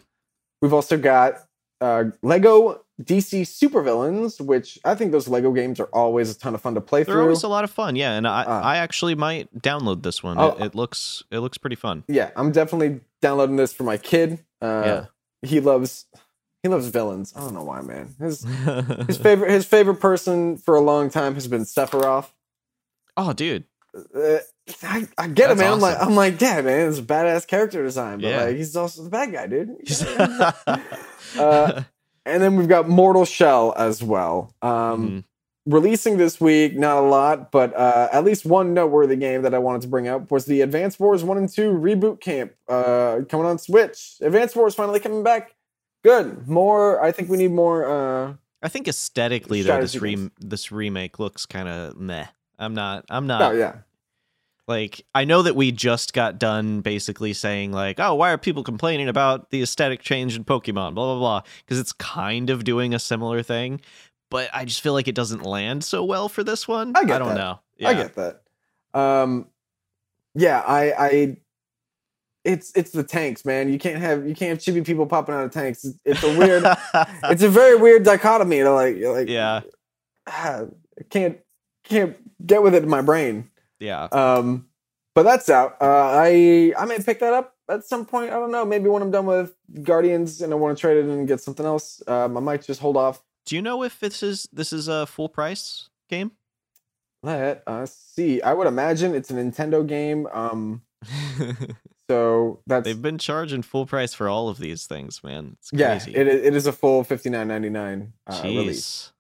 We've 0.61 0.73
also 0.73 0.97
got 0.97 1.35
uh, 1.81 2.05
Lego 2.21 2.83
DC 3.01 3.41
Supervillains, 3.43 4.41
which 4.41 4.77
I 4.83 4.93
think 4.93 5.11
those 5.13 5.27
Lego 5.29 5.51
games 5.53 5.79
are 5.79 5.89
always 5.93 6.29
a 6.29 6.37
ton 6.37 6.53
of 6.53 6.61
fun 6.61 6.75
to 6.75 6.81
play 6.81 7.03
through. 7.03 7.13
They're 7.13 7.21
through. 7.21 7.29
always 7.29 7.43
a 7.43 7.47
lot 7.47 7.63
of 7.63 7.71
fun. 7.71 7.95
Yeah, 7.95 8.11
and 8.13 8.27
I, 8.27 8.43
Uh. 8.43 8.61
I 8.61 8.77
actually 8.77 9.15
might 9.15 9.47
download 9.61 10.03
this 10.03 10.21
one. 10.21 10.37
Oh. 10.37 10.57
it, 10.59 10.65
it 10.65 10.75
looks 10.75 11.23
it 11.31 11.39
looks 11.39 11.57
pretty 11.57 11.77
fun. 11.77 12.03
yeah, 12.07 12.31
I'm 12.35 12.51
definitely 12.51 12.99
downloading 13.21 13.55
this 13.55 13.73
for 13.73 13.83
my 13.83 13.97
kid. 13.97 14.43
Uh, 14.61 14.83
Yeah. 14.85 15.05
He 15.41 15.61
loves 15.61 16.05
he 16.63 16.69
loves 16.69 16.87
villains. 16.87 17.33
I 17.35 17.39
don't 17.41 17.53
know 17.53 17.63
why, 17.63 17.81
man. 17.81 18.15
His 18.19 18.43
his 19.07 19.17
favorite 19.17 19.51
his 19.51 19.65
favorite 19.65 19.95
person 19.99 20.57
for 20.57 20.75
a 20.75 20.81
long 20.81 21.09
time 21.09 21.33
has 21.35 21.47
been 21.47 21.61
Sephiroth. 21.63 22.27
oh, 23.17 23.33
dude. 23.33 23.63
Uh, 23.95 24.37
I, 24.83 25.07
I 25.17 25.27
get 25.27 25.49
it, 25.51 25.57
That's 25.57 25.59
man. 25.59 25.73
I'm 25.73 25.79
like. 25.79 25.97
I'm 25.99 26.15
like, 26.15 26.39
yeah, 26.39 26.61
man. 26.61 26.89
It's 26.89 26.99
a 26.99 27.01
badass 27.01 27.47
character 27.47 27.81
design, 27.83 28.19
but 28.21 28.27
Yeah. 28.29 28.43
like 28.43 28.57
he's 28.57 28.75
also 28.75 29.03
the 29.03 29.09
bad 29.09 29.31
guy, 29.31 29.47
dude. 29.47 29.75
Uh, 31.37 31.83
and 32.25 32.41
then 32.41 32.55
we've 32.55 32.67
got 32.67 32.87
Mortal 32.89 33.25
Shell 33.25 33.73
as 33.77 34.01
well. 34.03 34.53
Um, 34.61 34.71
Mhm. 35.09 35.23
releasing 35.71 36.17
this 36.17 36.41
week, 36.41 36.75
not 36.77 36.97
a 36.97 37.01
lot, 37.07 37.51
but 37.51 37.75
uh, 37.75 38.09
at 38.11 38.23
least 38.23 38.45
one 38.45 38.73
noteworthy 38.73 39.15
game 39.15 39.43
that 39.43 39.53
I 39.53 39.59
wanted 39.59 39.81
to 39.83 39.87
bring 39.89 40.07
up 40.07 40.31
was 40.31 40.45
the 40.45 40.61
Advance 40.61 40.99
Wars 40.99 41.23
1 41.23 41.37
and 41.37 41.47
2 41.49 41.71
Reboot 41.71 42.19
Camp 42.19 42.53
uh, 42.67 43.19
coming 43.29 43.45
on 43.45 43.57
Switch. 43.59 44.15
Advance 44.21 44.55
Wars 44.55 44.73
finally 44.75 44.99
coming 44.99 45.21
back. 45.23 45.51
Good. 46.03 46.47
More, 46.47 47.03
I 47.03 47.11
think 47.11 47.29
we 47.29 47.37
need 47.37 47.51
more. 47.51 47.85
Uh, 47.85 48.33
I 48.61 48.69
think 48.69 48.87
aesthetically 48.87 49.61
though, 49.61 49.81
this 49.81 49.99
rem- 49.99 50.31
this 50.39 50.71
remake 50.71 51.19
looks 51.19 51.45
kind 51.45 51.67
of 51.67 51.97
meh. 51.97 52.27
I'm 52.57 52.73
not. 52.73 53.05
I'm 53.09 53.27
not. 53.27 53.41
oh, 53.41 53.51
yeah. 53.51 53.75
Like 54.67 55.05
I 55.15 55.25
know 55.25 55.41
that 55.41 55.55
we 55.55 55.71
just 55.71 56.13
got 56.13 56.37
done 56.37 56.81
basically 56.81 57.33
saying 57.33 57.71
like, 57.71 57.99
oh, 57.99 58.13
why 58.15 58.31
are 58.31 58.37
people 58.37 58.63
complaining 58.63 59.07
about 59.07 59.49
the 59.49 59.61
aesthetic 59.61 60.01
change 60.01 60.35
in 60.35 60.43
Pokemon? 60.43 60.93
Blah 60.93 61.15
blah 61.15 61.19
blah. 61.19 61.41
Because 61.65 61.79
it's 61.79 61.93
kind 61.93 62.49
of 62.49 62.63
doing 62.63 62.93
a 62.93 62.99
similar 62.99 63.41
thing, 63.41 63.81
but 64.29 64.49
I 64.53 64.65
just 64.65 64.81
feel 64.81 64.93
like 64.93 65.07
it 65.07 65.15
doesn't 65.15 65.43
land 65.43 65.83
so 65.83 66.03
well 66.03 66.29
for 66.29 66.43
this 66.43 66.67
one. 66.67 66.93
I 66.95 67.03
get 67.03 67.19
don't 67.19 67.29
that. 67.29 67.35
know. 67.35 67.59
I 67.83 67.93
get 67.93 68.15
that. 68.15 68.41
Um, 68.93 69.47
yeah, 70.35 70.59
I, 70.59 70.91
I, 70.91 71.37
it's 72.43 72.71
it's 72.75 72.91
the 72.91 73.03
tanks, 73.03 73.45
man. 73.45 73.71
You 73.71 73.79
can't 73.79 74.01
have 74.01 74.27
you 74.27 74.35
can't 74.35 74.51
have 74.51 74.75
chibi 74.75 74.85
people 74.85 75.05
popping 75.05 75.35
out 75.35 75.45
of 75.45 75.51
tanks. 75.51 75.83
It's, 75.83 75.99
it's 76.05 76.23
a 76.23 76.37
weird, 76.37 76.63
it's 77.23 77.43
a 77.43 77.49
very 77.49 77.75
weird 77.75 78.03
dichotomy. 78.03 78.59
To 78.59 78.71
like, 78.71 78.97
you're 78.97 79.13
like, 79.13 79.29
yeah, 79.29 79.61
ah, 80.27 80.63
I 80.99 81.03
can't 81.09 81.39
can't 81.83 82.15
get 82.45 82.63
with 82.63 82.75
it 82.75 82.83
in 82.83 82.89
my 82.89 83.01
brain. 83.01 83.49
yeah. 83.79 84.03
Um, 84.11 84.67
but 85.15 85.23
that's 85.23 85.49
out. 85.49 85.75
Uh, 85.81 85.85
I 86.13 86.73
I 86.77 86.85
may 86.85 86.99
pick 86.99 87.19
that 87.19 87.33
up 87.33 87.55
at 87.69 87.83
some 87.83 88.05
point. 88.05 88.31
I 88.31 88.35
don't 88.35 88.51
know. 88.51 88.63
Maybe 88.65 88.87
when 88.87 89.01
I'm 89.01 89.11
done 89.11 89.25
with 89.25 89.53
Guardians 89.83 90.41
and 90.41 90.53
I 90.53 90.55
want 90.55 90.77
to 90.77 90.81
trade 90.81 90.97
it 90.97 91.05
and 91.05 91.27
get 91.27 91.41
something 91.41 91.65
else. 91.65 92.01
Um, 92.07 92.37
I 92.37 92.39
might 92.39 92.63
just 92.63 92.79
hold 92.79 92.95
off. 92.95 93.21
Do 93.45 93.55
you 93.55 93.61
know 93.61 93.83
if 93.83 93.99
this 93.99 94.23
is 94.23 94.47
this 94.53 94.71
is 94.71 94.87
a 94.87 95.05
full 95.05 95.27
price 95.27 95.89
game? 96.09 96.31
Let 97.21 97.63
us 97.67 97.93
see. 97.95 98.41
I 98.41 98.53
would 98.53 98.67
imagine 98.67 99.13
it's 99.13 99.29
a 99.29 99.33
Nintendo 99.33 99.85
game. 99.85 100.25
Um, 100.27 100.83
so 102.09 102.59
that's 102.65 102.85
They've 102.85 102.99
been 102.99 103.19
charging 103.19 103.61
full 103.61 103.85
price 103.85 104.15
for 104.15 104.27
all 104.27 104.49
of 104.49 104.57
these 104.57 104.87
things, 104.87 105.23
man. 105.23 105.57
It's 105.59 105.69
yeah. 105.71 105.99
crazy. 105.99 106.15
It 106.15 106.27
is, 106.27 106.43
it 106.43 106.55
is 106.55 106.65
a 106.65 106.71
full 106.71 107.03
fifty 107.03 107.29
nine 107.29 107.47
ninety 107.47 107.69
nine 107.69 108.13
uh, 108.25 108.41
release. 108.43 109.11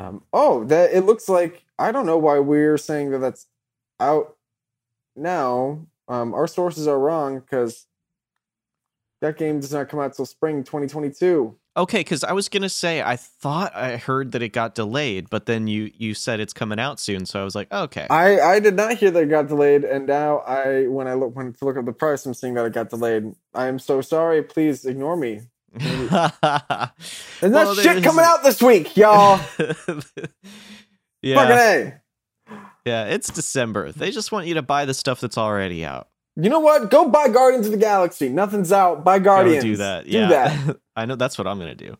Um, 0.00 0.24
oh, 0.32 0.64
that 0.64 0.92
it 0.92 1.02
looks 1.02 1.28
like 1.28 1.62
I 1.78 1.92
don't 1.92 2.06
know 2.06 2.18
why 2.18 2.40
we're 2.40 2.76
saying 2.76 3.12
that 3.12 3.18
that's 3.18 3.46
out 4.00 4.36
now. 5.14 5.86
Um, 6.08 6.34
our 6.34 6.48
sources 6.48 6.88
are 6.88 6.98
wrong 6.98 7.38
because 7.38 7.86
that 9.24 9.38
game 9.38 9.58
does 9.58 9.72
not 9.72 9.88
come 9.88 10.00
out 10.00 10.14
till 10.14 10.26
spring 10.26 10.62
2022. 10.64 11.56
Okay, 11.76 12.00
because 12.00 12.22
I 12.22 12.32
was 12.32 12.48
gonna 12.48 12.68
say 12.68 13.02
I 13.02 13.16
thought 13.16 13.74
I 13.74 13.96
heard 13.96 14.32
that 14.32 14.42
it 14.42 14.50
got 14.50 14.74
delayed, 14.76 15.28
but 15.30 15.46
then 15.46 15.66
you 15.66 15.90
you 15.96 16.14
said 16.14 16.38
it's 16.38 16.52
coming 16.52 16.78
out 16.78 17.00
soon, 17.00 17.26
so 17.26 17.40
I 17.40 17.44
was 17.44 17.54
like, 17.56 17.66
oh, 17.72 17.84
okay. 17.84 18.06
I 18.10 18.38
I 18.40 18.60
did 18.60 18.76
not 18.76 18.94
hear 18.94 19.10
that 19.10 19.22
it 19.24 19.30
got 19.30 19.48
delayed, 19.48 19.82
and 19.82 20.06
now 20.06 20.38
I 20.38 20.86
when 20.86 21.08
I 21.08 21.14
look 21.14 21.34
when 21.34 21.52
to 21.52 21.64
look 21.64 21.76
up 21.76 21.84
the 21.84 21.92
price, 21.92 22.24
I'm 22.26 22.34
seeing 22.34 22.54
that 22.54 22.64
it 22.66 22.74
got 22.74 22.90
delayed. 22.90 23.34
I 23.54 23.66
am 23.66 23.78
so 23.80 24.00
sorry. 24.02 24.42
Please 24.42 24.84
ignore 24.84 25.16
me. 25.16 25.40
There's 25.74 26.10
Well, 26.12 26.30
not 27.42 27.76
shit 27.76 28.04
coming 28.04 28.24
out 28.24 28.44
this 28.44 28.62
week, 28.62 28.96
y'all. 28.96 29.40
yeah, 31.22 31.34
Fucking 31.34 31.56
a. 31.56 32.00
yeah, 32.84 33.06
it's 33.06 33.30
December. 33.30 33.90
They 33.90 34.12
just 34.12 34.30
want 34.30 34.46
you 34.46 34.54
to 34.54 34.62
buy 34.62 34.84
the 34.84 34.94
stuff 34.94 35.20
that's 35.20 35.38
already 35.38 35.84
out. 35.84 36.08
You 36.36 36.50
know 36.50 36.58
what? 36.58 36.90
Go 36.90 37.08
buy 37.08 37.28
Guardians 37.28 37.66
of 37.66 37.72
the 37.72 37.78
Galaxy. 37.78 38.28
Nothing's 38.28 38.72
out. 38.72 39.04
Buy 39.04 39.20
Guardians. 39.20 39.62
Go 39.62 39.70
do 39.70 39.76
that. 39.76 40.04
Do 40.04 40.10
Yeah, 40.10 40.28
that. 40.28 40.76
I 40.96 41.06
know 41.06 41.14
that's 41.16 41.38
what 41.38 41.46
I'm 41.46 41.58
gonna 41.58 41.74
do. 41.76 41.96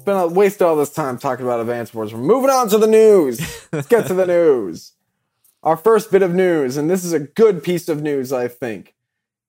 Spent 0.00 0.18
a, 0.18 0.26
wasted 0.26 0.62
all 0.62 0.74
this 0.74 0.92
time 0.92 1.16
talking 1.18 1.44
about 1.44 1.60
Advance 1.60 1.94
Wars. 1.94 2.12
We're 2.12 2.20
moving 2.20 2.50
on 2.50 2.68
to 2.70 2.78
the 2.78 2.88
news. 2.88 3.40
Let's 3.72 3.86
get 3.86 4.06
to 4.08 4.14
the 4.14 4.26
news. 4.38 4.94
Our 5.62 5.76
first 5.76 6.10
bit 6.10 6.22
of 6.22 6.34
news, 6.34 6.76
and 6.76 6.90
this 6.90 7.04
is 7.04 7.12
a 7.12 7.20
good 7.20 7.62
piece 7.62 7.88
of 7.88 8.02
news, 8.02 8.32
I 8.32 8.48
think. 8.48 8.94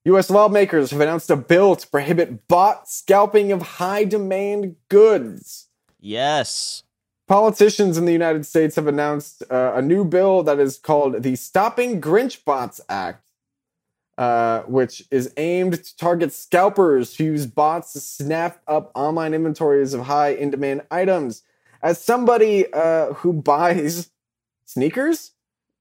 U.S. 0.04 0.30
lawmakers 0.30 0.92
have 0.92 1.00
announced 1.00 1.30
a 1.30 1.36
bill 1.36 1.74
to 1.74 1.88
prohibit 1.88 2.46
bot 2.46 2.88
scalping 2.88 3.50
of 3.50 3.62
high 3.62 4.04
demand 4.04 4.76
goods. 4.88 5.68
Yes. 6.04 6.82
Politicians 7.26 7.96
in 7.96 8.04
the 8.04 8.12
United 8.12 8.44
States 8.44 8.76
have 8.76 8.86
announced 8.86 9.42
uh, 9.50 9.72
a 9.74 9.80
new 9.80 10.04
bill 10.04 10.42
that 10.42 10.58
is 10.60 10.76
called 10.76 11.22
the 11.22 11.34
Stopping 11.34 11.98
Grinch 11.98 12.44
Bots 12.44 12.78
Act, 12.90 13.26
uh, 14.18 14.60
which 14.64 15.04
is 15.10 15.32
aimed 15.38 15.82
to 15.82 15.96
target 15.96 16.30
scalpers 16.34 17.16
who 17.16 17.24
use 17.24 17.46
bots 17.46 17.94
to 17.94 18.00
snap 18.00 18.60
up 18.68 18.92
online 18.94 19.32
inventories 19.32 19.94
of 19.94 20.02
high 20.02 20.28
in 20.28 20.50
demand 20.50 20.82
items. 20.90 21.42
As 21.82 21.98
somebody 21.98 22.70
uh, 22.70 23.14
who 23.14 23.32
buys 23.32 24.10
sneakers, 24.66 25.32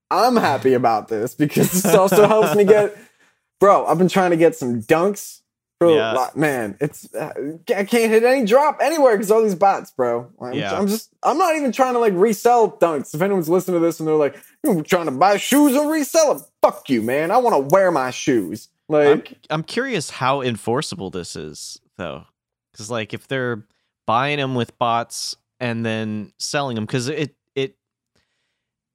I'm 0.09 0.37
happy 0.37 0.73
about 0.73 1.09
this 1.09 1.35
because 1.35 1.69
this 1.83 1.93
also 1.93 2.27
helps 2.29 2.55
me 2.55 2.63
get. 2.63 2.97
Bro, 3.59 3.87
I've 3.87 3.97
been 3.97 4.09
trying 4.09 4.31
to 4.31 4.37
get 4.37 4.55
some 4.55 4.81
dunks. 4.81 5.41
Bro, 5.79 5.95
Yeah. 5.95 6.13
like, 6.13 6.37
man, 6.37 6.77
it's 6.79 7.13
uh, 7.13 7.33
I 7.75 7.83
can't 7.83 8.09
hit 8.11 8.23
any 8.23 8.45
drop 8.45 8.79
anywhere 8.81 9.15
because 9.17 9.31
all 9.31 9.41
these 9.43 9.55
bots, 9.55 9.91
bro. 9.91 10.31
I'm, 10.41 10.53
Yeah. 10.53 10.77
I'm 10.77 10.87
just 10.87 11.09
I'm 11.23 11.37
not 11.37 11.55
even 11.55 11.71
trying 11.71 11.93
to 11.93 11.99
like 11.99 12.13
resell 12.15 12.71
dunks. 12.71 13.13
If 13.13 13.21
anyone's 13.21 13.49
listening 13.49 13.79
to 13.81 13.85
this 13.85 13.99
and 13.99 14.07
they're 14.07 14.15
like, 14.15 14.35
"You're 14.63 14.81
trying 14.83 15.05
to 15.05 15.11
buy 15.11 15.37
shoes 15.37 15.75
and 15.75 15.89
resell 15.89 16.35
them," 16.35 16.45
fuck 16.61 16.89
you, 16.89 17.01
man. 17.01 17.31
I 17.31 17.37
want 17.37 17.53
to 17.55 17.75
wear 17.75 17.91
my 17.91 18.11
shoes. 18.11 18.69
Like, 18.89 19.37
I'm 19.49 19.63
curious 19.63 20.09
how 20.09 20.41
enforceable 20.41 21.09
this 21.09 21.35
is, 21.35 21.79
though, 21.97 22.23
because 22.71 22.89
like 22.91 23.13
if 23.13 23.27
they're 23.27 23.65
buying 24.05 24.37
them 24.37 24.55
with 24.55 24.77
bots 24.77 25.35
and 25.59 25.85
then 25.85 26.31
selling 26.37 26.75
them, 26.75 26.85
because 26.85 27.07
it 27.09 27.35
it 27.55 27.75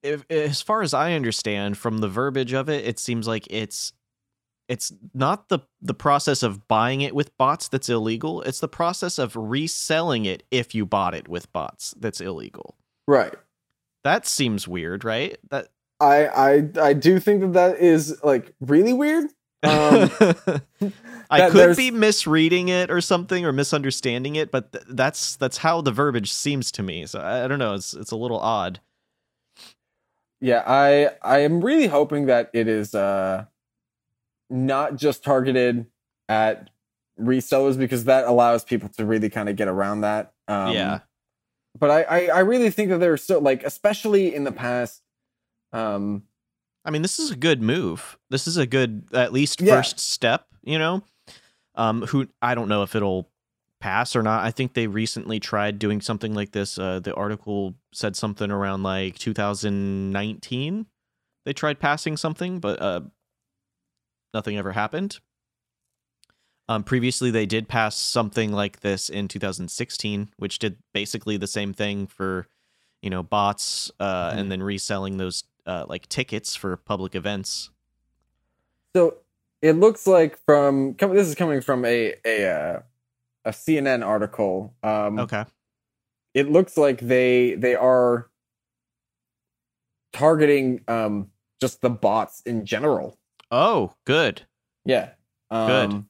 if, 0.02 0.24
as 0.30 0.62
far 0.62 0.82
as 0.82 0.94
I 0.94 1.12
understand 1.14 1.76
from 1.76 1.98
the 1.98 2.08
verbiage 2.08 2.52
of 2.52 2.68
it, 2.68 2.86
it 2.86 2.98
seems 2.98 3.26
like 3.26 3.46
it's 3.50 3.92
it's 4.68 4.92
not 5.14 5.48
the 5.48 5.60
the 5.80 5.94
process 5.94 6.42
of 6.42 6.68
buying 6.68 7.00
it 7.00 7.14
with 7.14 7.36
bots 7.38 7.68
that's 7.68 7.88
illegal. 7.88 8.42
It's 8.42 8.60
the 8.60 8.68
process 8.68 9.18
of 9.18 9.34
reselling 9.34 10.26
it 10.26 10.42
if 10.50 10.74
you 10.74 10.84
bought 10.84 11.14
it 11.14 11.28
with 11.28 11.52
bots 11.52 11.94
that's 11.98 12.20
illegal. 12.20 12.76
right. 13.06 13.34
That 14.04 14.26
seems 14.26 14.68
weird, 14.68 15.04
right? 15.04 15.36
That 15.50 15.68
I 16.00 16.26
I 16.26 16.68
I 16.80 16.92
do 16.92 17.18
think 17.18 17.40
that 17.40 17.52
that 17.54 17.78
is 17.78 18.18
like 18.22 18.54
really 18.60 18.92
weird. 18.92 19.26
Um, 19.64 20.10
I 21.30 21.50
could 21.50 21.76
be 21.76 21.90
misreading 21.90 22.68
it 22.68 22.90
or 22.90 23.00
something 23.00 23.44
or 23.44 23.52
misunderstanding 23.52 24.36
it, 24.36 24.50
but 24.52 24.72
th- 24.72 24.84
that's 24.90 25.34
that's 25.36 25.58
how 25.58 25.80
the 25.80 25.90
verbiage 25.90 26.32
seems 26.32 26.70
to 26.72 26.82
me. 26.82 27.06
So 27.06 27.18
I, 27.18 27.44
I 27.44 27.48
don't 27.48 27.58
know. 27.58 27.74
It's 27.74 27.92
it's 27.92 28.12
a 28.12 28.16
little 28.16 28.38
odd. 28.38 28.80
Yeah, 30.40 30.62
I 30.64 31.10
I 31.22 31.40
am 31.40 31.60
really 31.60 31.88
hoping 31.88 32.26
that 32.26 32.50
it 32.52 32.68
is 32.68 32.94
uh 32.94 33.46
not 34.50 34.96
just 34.96 35.22
targeted 35.24 35.86
at 36.28 36.70
resellers 37.20 37.76
because 37.78 38.04
that 38.04 38.24
allows 38.26 38.64
people 38.64 38.88
to 38.90 39.04
really 39.04 39.28
kind 39.30 39.48
of 39.48 39.56
get 39.56 39.68
around 39.68 40.02
that. 40.02 40.32
Um, 40.46 40.74
yeah, 40.74 41.00
But 41.78 41.90
I, 41.90 42.02
I 42.02 42.26
I 42.26 42.38
really 42.40 42.70
think 42.70 42.90
that 42.90 42.98
there's 42.98 43.22
still 43.22 43.40
like 43.40 43.62
especially 43.64 44.34
in 44.34 44.44
the 44.44 44.52
past 44.52 45.02
um 45.72 46.22
I 46.84 46.90
mean, 46.90 47.02
this 47.02 47.18
is 47.18 47.30
a 47.30 47.36
good 47.36 47.60
move. 47.60 48.16
This 48.30 48.46
is 48.46 48.56
a 48.56 48.66
good 48.66 49.04
at 49.12 49.32
least 49.32 49.60
Yeah. 49.60 49.76
first 49.76 49.98
step. 50.00 50.46
You 50.62 50.78
know, 50.78 51.02
um, 51.74 52.02
who 52.02 52.28
I 52.40 52.54
don't 52.54 52.68
know 52.68 52.82
if 52.82 52.94
it'll 52.94 53.28
pass 53.80 54.16
or 54.16 54.22
not. 54.22 54.42
I 54.44 54.50
think 54.50 54.72
they 54.74 54.86
recently 54.86 55.38
tried 55.38 55.78
doing 55.78 56.00
something 56.00 56.34
like 56.34 56.52
this. 56.52 56.78
Uh, 56.78 56.98
the 57.00 57.14
article 57.14 57.74
said 57.92 58.16
something 58.16 58.50
around 58.50 58.82
like 58.82 59.18
2019. 59.18 60.86
They 61.44 61.52
tried 61.52 61.78
passing 61.78 62.16
something, 62.16 62.58
but 62.60 62.80
uh, 62.80 63.00
nothing 64.34 64.56
ever 64.56 64.72
happened. 64.72 65.18
Um, 66.68 66.84
previously, 66.84 67.30
they 67.30 67.46
did 67.46 67.66
pass 67.68 67.96
something 67.96 68.52
like 68.52 68.80
this 68.80 69.08
in 69.08 69.26
2016, 69.28 70.30
which 70.36 70.58
did 70.58 70.76
basically 70.92 71.38
the 71.38 71.46
same 71.46 71.72
thing 71.72 72.06
for, 72.06 72.46
you 73.00 73.08
know, 73.08 73.22
bots 73.22 73.90
uh, 74.00 74.32
Mhm. 74.32 74.38
and 74.38 74.52
then 74.52 74.62
reselling 74.62 75.16
those 75.16 75.44
uh, 75.66 75.84
like 75.88 76.08
tickets 76.08 76.54
for 76.56 76.76
public 76.76 77.14
events. 77.14 77.70
so 78.96 79.18
it 79.60 79.72
looks 79.72 80.06
like 80.06 80.38
from 80.46 80.94
com- 80.94 81.14
this 81.14 81.26
is 81.28 81.34
coming 81.34 81.60
from 81.60 81.84
a 81.84 82.14
a 82.24 82.46
uh, 82.48 82.80
a 83.44 83.50
CNN 83.50 84.02
article. 84.06 84.74
Um 84.82 85.18
Okay. 85.18 85.44
it 86.32 86.50
looks 86.50 86.76
like 86.78 87.00
they 87.00 87.54
they 87.54 87.74
are 87.74 88.30
targeting 90.12 90.82
um 90.88 91.30
just 91.60 91.80
the 91.82 91.90
bots 91.90 92.40
in 92.42 92.64
general. 92.64 93.18
Oh, 93.50 93.92
good. 94.06 94.42
Yeah. 94.84 95.10
Um, 95.50 95.68
Good. 95.90 96.04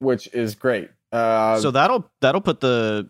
Which 0.00 0.28
is 0.34 0.54
great. 0.54 0.90
Uh, 1.10 1.58
so 1.60 1.70
that'll 1.70 2.08
that'll 2.20 2.40
put 2.42 2.60
the 2.60 3.08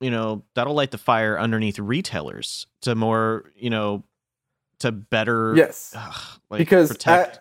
you 0.00 0.10
know 0.10 0.44
that'll 0.54 0.74
light 0.74 0.92
the 0.92 0.98
fire 0.98 1.38
underneath 1.38 1.78
retailers 1.78 2.66
to 2.82 2.94
more 2.94 3.50
you 3.56 3.68
know 3.70 4.04
to 4.78 4.92
better 4.92 5.54
yes, 5.56 5.92
ugh, 5.96 6.40
like 6.48 6.58
because 6.58 6.88
protect. 6.88 7.40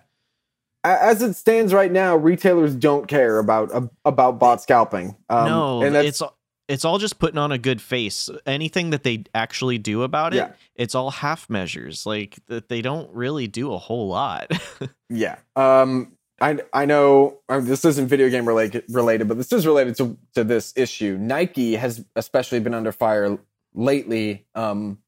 a- 0.83 0.89
a- 0.89 1.03
as 1.03 1.21
it 1.21 1.35
stands 1.35 1.73
right 1.73 1.91
now, 1.91 2.15
retailers 2.15 2.73
don't 2.75 3.07
care 3.07 3.37
about 3.37 3.71
about 4.03 4.39
bot 4.39 4.61
scalping. 4.61 5.15
Um, 5.29 5.45
no, 5.45 5.81
and 5.83 5.93
that's, 5.95 6.07
it's 6.21 6.31
it's 6.67 6.83
all 6.85 6.97
just 6.99 7.17
putting 7.19 7.37
on 7.37 7.51
a 7.51 7.57
good 7.57 7.81
face. 7.81 8.29
Anything 8.45 8.89
that 8.89 9.03
they 9.03 9.23
actually 9.33 9.77
do 9.77 10.03
about 10.03 10.33
it, 10.33 10.37
Yeah. 10.37 10.51
it's 10.75 10.95
all 10.95 11.11
half 11.11 11.49
measures. 11.49 12.05
Like 12.05 12.37
that 12.47 12.67
they 12.69 12.81
don't 12.81 13.09
really 13.13 13.47
do 13.47 13.73
a 13.73 13.77
whole 13.77 14.07
lot. 14.07 14.51
Yeah. 15.09 15.37
Um 15.55 16.11
I 16.41 16.59
I 16.73 16.85
know 16.85 17.39
uh, 17.49 17.61
this 17.61 17.85
isn't 17.85 18.07
video 18.07 18.29
game 18.29 18.45
related 18.45 18.83
related, 18.89 19.27
but 19.29 19.37
this 19.37 19.51
is 19.53 19.65
related 19.65 19.95
to 19.97 20.17
to 20.35 20.43
this 20.43 20.73
issue. 20.75 21.17
Nike 21.17 21.75
has 21.75 22.03
especially 22.15 22.59
been 22.59 22.73
under 22.73 22.91
fire 22.91 23.37
lately. 23.73 24.45
Um 24.53 24.99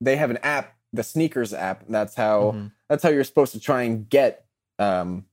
they 0.00 0.16
have 0.16 0.30
an 0.30 0.38
app, 0.38 0.76
the 0.92 1.02
sneakers 1.04 1.54
app. 1.54 1.84
That's 1.88 2.14
how 2.16 2.52
Mhm. 2.56 2.72
that's 2.88 3.02
how 3.04 3.08
you're 3.10 3.22
supposed 3.24 3.52
to 3.52 3.60
try 3.60 3.82
and 3.84 4.08
get 4.08 4.44
um 4.80 5.24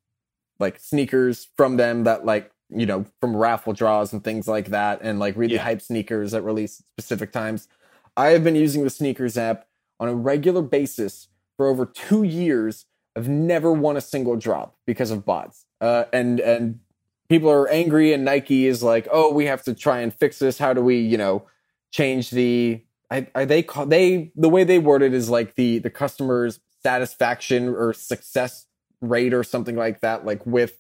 like 0.60 0.80
sneakers 0.80 1.48
from 1.58 1.78
them 1.78 2.04
that 2.06 2.26
like 2.26 2.52
you 2.80 2.86
know 2.86 3.06
from 3.22 3.36
raffle 3.36 3.74
draws 3.74 4.14
and 4.14 4.24
things 4.24 4.48
like 4.48 4.68
that 4.68 5.00
and 5.02 5.20
like 5.20 5.36
really 5.38 5.56
Yeah. 5.56 5.64
hype 5.64 5.82
sneakers 5.82 6.32
that 6.32 6.42
release 6.42 6.80
at 6.80 6.86
specific 6.86 7.32
times. 7.32 7.68
I 8.18 8.28
have 8.28 8.44
been 8.44 8.56
using 8.56 8.84
the 8.84 8.90
sneakers 8.90 9.38
app 9.38 9.68
on 10.00 10.08
a 10.08 10.14
regular 10.16 10.62
basis 10.62 11.28
for 11.58 11.68
over 11.68 11.86
two 11.86 12.24
years. 12.24 12.86
I've 13.16 13.30
never 13.30 13.72
won 13.72 13.98
a 13.98 14.02
single 14.02 14.36
drop 14.36 14.76
because 14.86 15.12
of 15.12 15.26
bots. 15.26 15.66
Uh 15.82 16.06
and 16.14 16.40
and 16.40 16.80
people 17.30 17.50
are 17.50 17.68
angry 17.70 18.14
and 18.14 18.24
nike 18.24 18.68
is 18.68 18.84
like 18.84 19.08
oh 19.12 19.32
we 19.34 19.46
have 19.46 19.64
to 19.64 19.74
try 19.74 20.00
and 20.02 20.14
fix 20.14 20.40
this. 20.40 20.58
How 20.58 20.74
do 20.74 20.82
we 20.82 20.98
you 21.00 21.18
know 21.18 21.46
change 21.92 22.30
the 22.32 22.82
I, 23.12 23.28
I 23.36 23.46
they 23.46 23.64
call 23.64 23.86
they 23.86 24.32
the 24.36 24.50
way 24.50 24.64
they 24.64 24.80
word 24.80 25.02
it 25.02 25.14
is 25.14 25.30
like 25.30 25.56
the 25.56 25.80
the 25.80 25.90
customer's 25.90 26.60
satisfaction 26.84 27.70
or 27.70 27.94
success 27.94 28.66
rate 29.02 29.34
or 29.34 29.44
something 29.44 29.76
like 29.76 30.02
that 30.02 30.26
like 30.26 30.46
with 30.46 30.78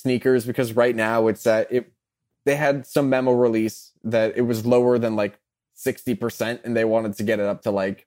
sneakers 0.00 0.44
because 0.46 0.72
right 0.74 0.96
now 0.96 1.26
it's 1.28 1.46
at 1.46 1.70
it 1.72 1.92
they 2.46 2.56
had 2.56 2.86
some 2.86 3.08
memo 3.10 3.32
release 3.32 3.92
that 4.02 4.36
it 4.36 4.42
was 4.42 4.64
lower 4.64 4.98
than 4.98 5.14
like 5.16 5.38
60% 5.76 6.60
and 6.64 6.76
they 6.76 6.84
wanted 6.84 7.14
to 7.16 7.22
get 7.22 7.38
it 7.40 7.46
up 7.46 7.62
to 7.62 7.70
like 7.70 8.06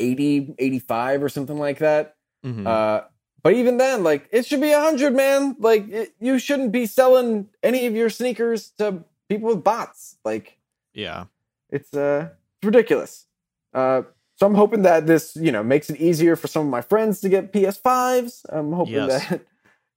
80 0.00 0.54
85 0.58 1.22
or 1.22 1.28
something 1.28 1.58
like 1.58 1.78
that 1.78 2.16
Mhm. 2.44 2.66
uh 2.66 3.04
but 3.42 3.54
even 3.54 3.76
then 3.78 4.02
like 4.04 4.28
it 4.30 4.44
should 4.46 4.60
be 4.60 4.70
100 4.72 5.14
man 5.14 5.56
like 5.58 5.88
it, 5.88 6.14
you 6.20 6.38
shouldn't 6.38 6.70
be 6.72 6.84
selling 6.86 7.48
any 7.62 7.86
of 7.86 7.94
your 7.94 8.10
sneakers 8.10 8.70
to 8.78 9.04
people 9.28 9.48
with 9.48 9.64
bots 9.64 10.16
like 10.24 10.58
yeah. 10.94 11.24
it's 11.70 11.92
uh 11.94 12.28
it's 12.58 12.64
ridiculous. 12.66 13.26
Uh 13.74 14.02
so 14.38 14.46
I'm 14.46 14.54
hoping 14.54 14.82
that 14.82 15.06
this, 15.06 15.34
you 15.34 15.50
know, 15.50 15.62
makes 15.62 15.88
it 15.88 15.98
easier 15.98 16.36
for 16.36 16.46
some 16.46 16.66
of 16.66 16.70
my 16.70 16.82
friends 16.82 17.20
to 17.22 17.28
get 17.30 17.52
PS5s. 17.54 18.44
I'm 18.50 18.72
hoping 18.72 18.94
Yes. 18.94 19.28
that 19.30 19.40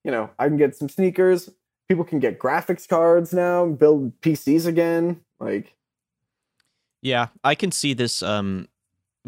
you 0.03 0.11
know, 0.11 0.29
I 0.39 0.47
can 0.47 0.57
get 0.57 0.75
some 0.75 0.89
sneakers. 0.89 1.49
People 1.87 2.03
can 2.03 2.19
get 2.19 2.39
graphics 2.39 2.87
cards 2.87 3.33
now, 3.33 3.65
build 3.65 4.19
PCs 4.21 4.65
again. 4.65 5.21
Like 5.39 5.75
Yeah, 7.01 7.27
I 7.43 7.55
can 7.55 7.71
see 7.71 7.93
this 7.93 8.21
um 8.21 8.67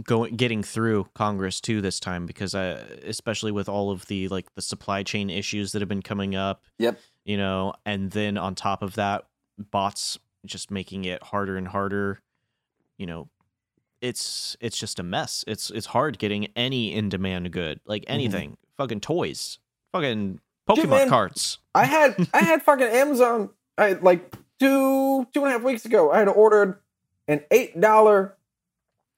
going 0.04 0.36
getting 0.36 0.64
through 0.64 1.08
Congress 1.14 1.60
too 1.60 1.82
this 1.82 2.00
time 2.00 2.26
because 2.26 2.56
I 2.56 2.64
especially 3.06 3.52
with 3.52 3.68
all 3.68 3.92
of 3.92 4.06
the 4.08 4.28
like 4.30 4.54
the 4.56 4.62
supply 4.62 5.04
chain 5.04 5.30
issues 5.30 5.72
that 5.72 5.82
have 5.82 5.90
been 5.90 6.02
coming 6.02 6.36
up. 6.36 6.64
Yep. 6.80 7.00
You 7.26 7.38
know, 7.38 7.74
and 7.86 8.12
then 8.12 8.38
on 8.38 8.56
top 8.56 8.82
of 8.82 8.96
that, 8.96 9.26
bots 9.58 10.18
just 10.46 10.72
making 10.72 11.06
it 11.06 11.22
harder 11.22 11.58
and 11.58 11.68
harder. 11.68 12.20
You 12.98 13.06
know, 13.06 13.30
it's 14.02 14.58
it's 14.60 14.78
just 14.78 15.00
a 15.00 15.04
mess. 15.04 15.44
It's 15.48 15.70
it's 15.70 15.88
hard 15.88 16.18
getting 16.20 16.48
any 16.56 16.94
in 16.94 17.10
demand 17.10 17.52
good, 17.52 17.80
like 17.86 18.04
anything. 18.08 18.58
Fucking 18.78 19.02
toys. 19.02 19.60
Fucking 19.92 20.40
Pokemon 20.70 20.90
man. 20.90 21.10
cards. 21.10 21.58
I 21.76 21.86
had 21.86 22.28
I 22.34 22.40
had 22.40 22.62
fucking 22.64 22.88
Amazon 22.88 23.50
I 23.78 23.94
like 23.94 24.34
two 24.60 25.26
two 25.34 25.42
and 25.44 25.48
a 25.48 25.52
half 25.52 25.64
weeks 25.64 25.86
ago. 25.86 26.12
I 26.12 26.20
had 26.20 26.28
ordered 26.28 26.78
an 27.28 27.42
eight 27.52 27.80
dollar 27.80 28.36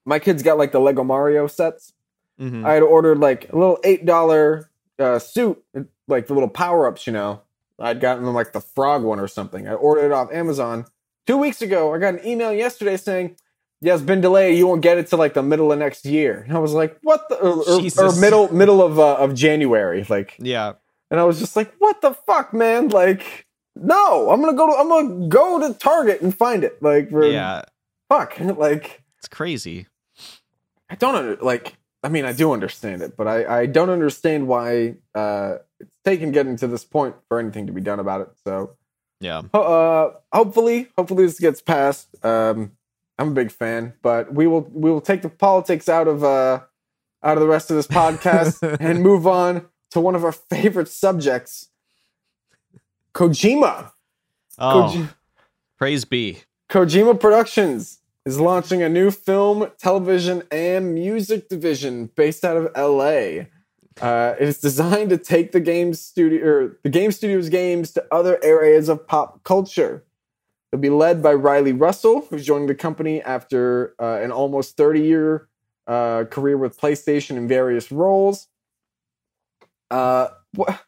my 0.05 0.19
kids 0.19 0.43
got 0.43 0.57
like 0.57 0.71
the 0.71 0.79
Lego 0.79 1.03
Mario 1.03 1.47
sets. 1.47 1.93
Mhm. 2.39 2.65
I 2.65 2.73
had 2.73 2.83
ordered 2.83 3.19
like 3.19 3.51
a 3.51 3.57
little 3.57 3.79
eight 3.83 4.05
dollar 4.05 4.69
uh, 4.99 5.17
suit, 5.19 5.63
like 6.07 6.27
the 6.27 6.33
little 6.33 6.49
power 6.49 6.87
ups. 6.87 7.07
You 7.07 7.13
know, 7.13 7.41
I'd 7.79 7.99
gotten 8.01 8.25
them 8.25 8.33
like 8.33 8.51
the 8.53 8.59
frog 8.61 9.03
one 9.03 9.19
or 9.19 9.27
something. 9.27 9.67
I 9.67 9.73
ordered 9.73 10.07
it 10.07 10.11
off 10.11 10.31
Amazon 10.31 10.85
two 11.25 11.37
weeks 11.37 11.61
ago. 11.61 11.93
I 11.93 11.99
got 11.99 12.15
an 12.15 12.25
email 12.27 12.51
yesterday 12.51 12.97
saying, 12.97 13.37
"Yeah, 13.81 13.93
it's 13.93 14.03
been 14.03 14.19
delayed. 14.21 14.57
You 14.57 14.67
won't 14.67 14.81
get 14.81 14.97
it 14.97 15.07
till 15.07 15.19
like 15.19 15.33
the 15.35 15.43
middle 15.43 15.71
of 15.71 15.79
next 15.79 16.05
year." 16.05 16.43
And 16.47 16.55
I 16.57 16.59
was 16.59 16.73
like, 16.73 16.97
"What 17.01 17.29
the?" 17.29 17.35
Or, 17.35 17.63
or- 17.63 18.07
or 18.07 18.15
middle 18.19 18.53
middle 18.53 18.81
of 18.81 18.99
uh, 18.99 19.15
of 19.15 19.33
January, 19.35 20.05
like. 20.09 20.35
yeah. 20.39 20.73
And 21.13 21.19
I 21.19 21.25
was 21.25 21.37
just 21.39 21.55
like, 21.55 21.71
"What 21.77 22.01
the 22.01 22.15
fuck, 22.15 22.55
man? 22.55 22.89
Like, 22.89 23.45
no, 23.75 24.31
I'm 24.31 24.41
gonna 24.41 24.57
go 24.57 24.65
to 24.65 24.73
I'm 24.73 24.89
gonna 24.89 25.27
go 25.27 25.59
to 25.59 25.77
Target 25.77 26.21
and 26.21 26.35
find 26.35 26.63
it. 26.63 26.81
Like, 26.81 27.11
for, 27.11 27.23
Yeah. 27.29 27.61
fuck, 28.09 28.39
like." 28.57 29.03
It's 29.19 29.27
crazy. 29.27 29.85
I 30.89 30.95
don't 30.95 31.13
under, 31.13 31.35
like. 31.37 31.77
I 32.03 32.09
mean, 32.09 32.25
I 32.25 32.33
do 32.33 32.51
understand 32.51 33.03
it, 33.03 33.15
but 33.15 33.27
I, 33.27 33.61
I 33.61 33.65
don't 33.67 33.91
understand 33.91 34.47
why 34.47 34.95
uh, 35.13 35.57
it's 35.79 35.95
taken 36.03 36.31
getting 36.31 36.57
to 36.57 36.67
this 36.67 36.83
point 36.83 37.15
for 37.29 37.39
anything 37.39 37.67
to 37.67 37.73
be 37.73 37.79
done 37.79 37.99
about 37.99 38.21
it. 38.21 38.29
So, 38.43 38.75
Yeah. 39.21 39.43
uh, 39.53 40.09
hopefully, 40.33 40.87
hopefully 40.97 41.27
this 41.27 41.39
gets 41.39 41.61
passed. 41.61 42.07
Um, 42.25 42.71
I'm 43.19 43.29
a 43.29 43.33
big 43.33 43.51
fan, 43.51 43.93
but 44.01 44.33
we 44.33 44.47
will 44.47 44.67
we 44.73 44.89
will 44.89 44.99
take 44.99 45.21
the 45.21 45.29
politics 45.29 45.87
out 45.87 46.07
of 46.07 46.23
uh, 46.23 46.61
out 47.21 47.37
of 47.37 47.39
the 47.41 47.47
rest 47.47 47.69
of 47.69 47.77
this 47.77 47.87
podcast 48.01 48.77
and 48.81 49.03
move 49.03 49.27
on 49.27 49.67
to 49.93 49.99
one 49.99 50.15
of 50.15 50.23
our 50.23 50.31
favorite 50.51 50.89
subjects, 50.89 51.69
Kojima. 53.13 53.91
Oh, 54.59 54.93
Koji- 54.93 55.09
praise 55.77 56.05
be. 56.05 56.39
Kojima 56.69 57.19
Productions 57.19 57.99
is 58.25 58.39
launching 58.39 58.81
a 58.81 58.89
new 58.89 59.11
film, 59.11 59.69
television, 59.77 60.43
and 60.51 60.93
music 60.93 61.49
division 61.49 62.09
based 62.15 62.43
out 62.43 62.57
of 62.57 62.71
LA. 62.75 63.45
Uh, 64.01 64.33
it 64.39 64.47
is 64.47 64.59
designed 64.59 65.09
to 65.11 65.17
take 65.17 65.51
the 65.51 65.59
game 65.59 65.93
studio 65.93 66.45
or 66.45 66.77
the 66.83 66.89
game 66.89 67.11
studio's 67.11 67.49
games 67.49 67.91
to 67.91 68.03
other 68.11 68.39
areas 68.43 68.89
of 68.89 69.05
pop 69.07 69.43
culture. 69.43 70.03
It'll 70.71 70.81
be 70.81 70.89
led 70.89 71.21
by 71.21 71.33
Riley 71.33 71.73
Russell, 71.73 72.25
who's 72.29 72.43
joining 72.43 72.67
the 72.67 72.73
company 72.73 73.21
after 73.21 73.93
uh, 73.99 74.19
an 74.23 74.31
almost 74.31 74.77
30 74.77 75.01
year 75.01 75.47
uh, 75.85 76.23
career 76.31 76.57
with 76.57 76.79
PlayStation 76.79 77.37
in 77.37 77.47
various 77.47 77.91
roles. 77.91 78.47
Uh, 79.93 80.29
what, 80.55 80.79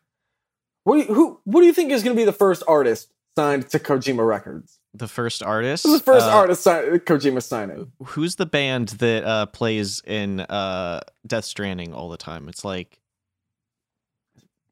what, 0.83 0.95
do 0.95 1.01
you, 1.01 1.13
who, 1.13 1.39
what 1.43 1.61
do 1.61 1.67
you 1.67 1.73
think 1.73 1.91
is 1.91 2.01
going 2.01 2.15
to 2.15 2.19
be 2.19 2.25
the 2.25 2.31
first 2.33 2.63
artist 2.67 3.11
signed 3.37 3.69
to 3.69 3.77
Kojima 3.77 4.25
Records? 4.27 4.79
The 4.95 5.07
first 5.07 5.43
artist. 5.43 5.83
This 5.83 5.93
is 5.93 5.99
the 5.99 6.05
first 6.05 6.25
Uh, 6.25 6.31
artist 6.31 6.63
sign- 6.63 6.99
Kojima 6.99 7.43
signing. 7.43 7.91
Who's 8.03 8.35
the 8.37 8.45
band 8.47 8.89
that 8.89 9.23
uh, 9.23 9.45
plays 9.45 10.01
in 10.07 10.39
uh, 10.39 11.01
Death 11.27 11.45
Stranding 11.45 11.93
all 11.93 12.09
the 12.09 12.17
time? 12.17 12.49
It's 12.49 12.65
like, 12.65 12.99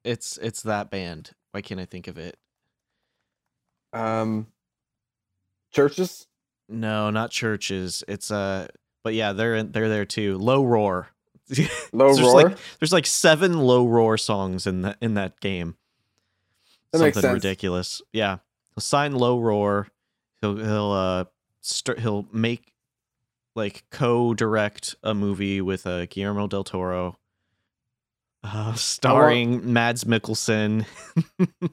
it's 0.04 0.38
it's 0.42 0.64
that 0.64 0.90
band. 0.90 1.32
Why 1.52 1.62
can't 1.62 1.80
I 1.80 1.86
think 1.86 2.08
of 2.08 2.18
it? 2.18 2.38
Um, 3.94 4.48
CHVRCHES. 5.76 6.26
No, 6.70 7.10
not 7.12 7.32
CHVRCHES. 7.32 8.04
It's 8.08 8.32
uh, 8.32 8.68
but 9.04 9.14
yeah, 9.14 9.34
they're 9.34 9.56
in, 9.56 9.72
they're 9.72 9.90
there 9.90 10.06
too. 10.06 10.38
Low 10.38 10.64
roar. 10.66 11.10
Low 11.94 12.08
There's 12.14 12.22
roar. 12.22 12.34
like 12.44 12.58
there's 12.80 12.94
like 12.94 13.06
seven 13.06 13.60
low 13.60 13.86
roar 13.86 14.18
songs 14.18 14.66
in 14.68 14.82
that 14.84 14.98
in 15.02 15.14
that 15.16 15.40
game. 15.40 15.76
That 16.92 17.00
makes 17.00 17.16
Something 17.16 17.32
sense. 17.32 17.44
ridiculous. 17.44 18.02
Yeah, 18.12 18.38
he'll 18.76 18.82
sign 18.82 19.14
low 19.16 19.40
roar. 19.40 19.88
He'll 20.42 20.58
he'll 20.58 20.92
uh 20.92 21.26
start 21.62 22.00
he'll 22.00 22.28
make 22.32 22.74
like 23.56 23.84
co-direct 23.92 24.96
a 25.04 25.14
movie 25.14 25.62
with 25.62 25.86
uh, 25.86 26.06
Guillermo 26.08 26.48
del 26.48 26.64
Toro, 26.64 27.18
uh, 28.44 28.74
starring 28.76 29.72
Mads 29.74 30.04
Mikkelsen. 30.06 30.86
you 31.40 31.68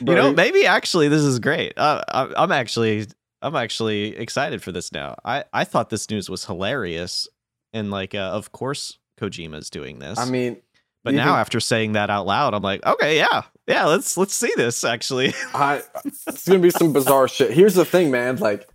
know, 0.00 0.32
maybe 0.32 0.66
actually 0.66 1.08
this 1.08 1.22
is 1.22 1.38
great. 1.38 1.76
Uh, 1.78 2.02
I, 2.08 2.32
I'm 2.36 2.52
actually 2.52 3.06
I'm 3.40 3.54
actually 3.56 4.16
excited 4.16 4.62
for 4.62 4.72
this 4.72 4.92
now. 4.92 5.16
I 5.24 5.44
I 5.52 5.64
thought 5.64 5.90
this 5.90 6.08
news 6.10 6.28
was 6.28 6.44
hilarious, 6.44 7.28
and 7.72 7.90
like 7.90 8.14
uh, 8.14 8.18
of 8.18 8.52
course 8.52 8.98
Kojima's 9.20 9.70
doing 9.70 9.98
this. 9.98 10.18
I 10.18 10.28
mean, 10.28 10.56
but 11.04 11.14
now 11.14 11.24
think- 11.26 11.36
after 11.38 11.60
saying 11.60 11.92
that 11.92 12.10
out 12.10 12.26
loud, 12.26 12.54
I'm 12.54 12.62
like, 12.62 12.84
okay, 12.86 13.16
yeah, 13.16 13.42
yeah, 13.66 13.86
let's 13.86 14.16
let's 14.16 14.34
see 14.34 14.52
this 14.56 14.84
actually. 14.84 15.34
I 15.54 15.82
it's 16.04 16.46
gonna 16.48 16.60
be 16.60 16.70
some 16.70 16.92
bizarre 16.92 17.28
shit. 17.28 17.50
Here's 17.52 17.74
the 17.74 17.84
thing, 17.84 18.10
man. 18.10 18.36
Like, 18.36 18.68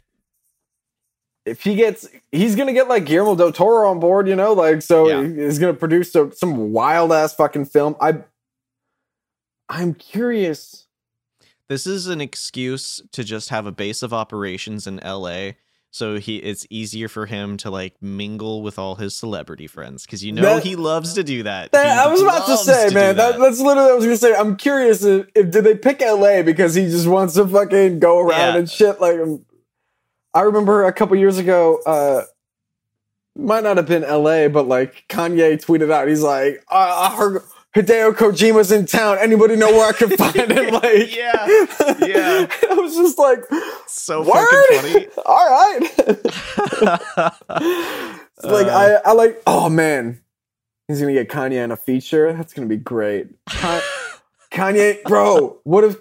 if 1.46 1.64
he 1.64 1.76
gets, 1.76 2.08
he's 2.32 2.56
gonna 2.56 2.74
get 2.74 2.88
like 2.90 3.06
Guillermo 3.06 3.36
del 3.36 3.52
Toro 3.52 3.90
on 3.90 4.00
board, 4.00 4.28
you 4.28 4.36
know, 4.36 4.54
like 4.54 4.82
so 4.82 5.08
Yeah. 5.08 5.46
he's 5.46 5.60
gonna 5.60 5.74
produce 5.74 6.12
some, 6.12 6.32
some 6.34 6.72
wild 6.74 7.12
ass 7.14 7.34
fucking 7.36 7.66
film. 7.66 7.96
I, 8.02 8.24
I'm 9.70 9.94
curious. 9.94 10.86
This 11.70 11.86
is 11.86 12.08
an 12.08 12.22
excuse 12.22 13.02
to 13.12 13.24
just 13.26 13.50
have 13.50 13.66
a 13.66 13.72
base 13.74 14.02
of 14.02 14.14
operations 14.14 14.88
in 14.88 15.02
LA 15.04 15.52
so 15.98 16.18
he 16.20 16.38
it's 16.38 16.66
easier 16.70 17.08
for 17.08 17.26
him 17.26 17.58
to 17.58 17.70
like 17.72 17.96
mingle 18.02 18.62
with 18.62 18.78
all 18.78 18.96
his 18.96 19.16
celebrity 19.16 19.66
friends 19.68 20.06
because 20.06 20.24
you 20.24 20.32
know 20.32 20.42
That- 20.44 20.64
he 20.64 20.76
loves 20.76 21.14
to 21.16 21.24
do 21.24 21.44
that. 21.44 21.72
That, 21.72 21.98
I 22.06 22.08
was 22.12 22.22
about 22.22 22.46
to 22.46 22.58
say, 22.58 22.90
do 22.90 22.94
man. 22.96 23.16
That. 23.16 23.32
that. 23.34 23.40
that's 23.40 23.60
literally 23.60 23.84
what 23.86 23.92
I 23.92 23.96
was 23.96 24.06
gonna 24.06 24.18
say. 24.18 24.36
I'm 24.36 24.56
curious 24.58 25.04
if, 25.04 25.28
if 25.36 25.50
did 25.52 25.64
they 25.64 25.76
pick 25.76 26.02
L.A. 26.02 26.44
because 26.44 26.76
he 26.76 26.86
just 26.86 27.08
wants 27.08 27.34
to 27.34 27.48
fucking 27.48 28.00
go 28.00 28.20
around 28.20 28.54
Yeah. 28.54 28.58
and 28.60 28.70
shit. 28.70 29.02
Like, 29.02 29.20
um, 29.20 29.44
I 30.34 30.42
remember 30.42 30.86
a 30.86 30.94
couple 30.94 31.16
years 31.18 31.38
ago, 31.40 31.80
uh, 31.86 32.22
might 33.36 33.64
not 33.64 33.78
have 33.78 33.88
been 33.88 34.04
L.A., 34.04 34.48
but 34.48 34.68
like 34.68 35.06
Kanye 35.10 35.54
tweeted 35.64 35.92
out, 35.92 36.08
he's 36.08 36.22
like, 36.22 36.64
I, 36.70 37.10
I 37.12 37.16
heard 37.16 37.42
Hideo 37.78 38.12
Kojima's 38.14 38.72
in 38.72 38.86
town. 38.86 39.18
Anybody 39.20 39.56
know 39.56 39.72
where 39.72 39.88
I 39.90 39.92
can 39.92 40.10
find 40.18 40.36
him? 40.52 40.74
Like, 40.74 41.16
Yeah. 41.16 41.46
Yeah. 42.06 42.48
I 42.70 42.74
was 42.74 42.96
just 42.96 43.18
like, 43.20 43.44
so 43.88 44.22
word. 44.24 44.48
fucking 44.72 45.08
All 45.26 45.50
right. 45.50 45.90
funny. 47.48 48.20
like 48.44 48.68
Uh, 48.68 49.00
I, 49.06 49.10
I 49.10 49.12
like. 49.14 49.42
Oh 49.46 49.70
man, 49.70 50.20
he's 50.88 51.00
gonna 51.00 51.14
get 51.14 51.30
Kanye 51.30 51.64
in 51.64 51.72
a 51.72 51.78
feature. 51.78 52.34
That's 52.34 52.54
gonna 52.54 52.68
be 52.68 52.78
great. 52.78 53.28
Kanye, 54.52 55.04
bro. 55.04 55.60
What 55.64 55.84
if 55.84 55.98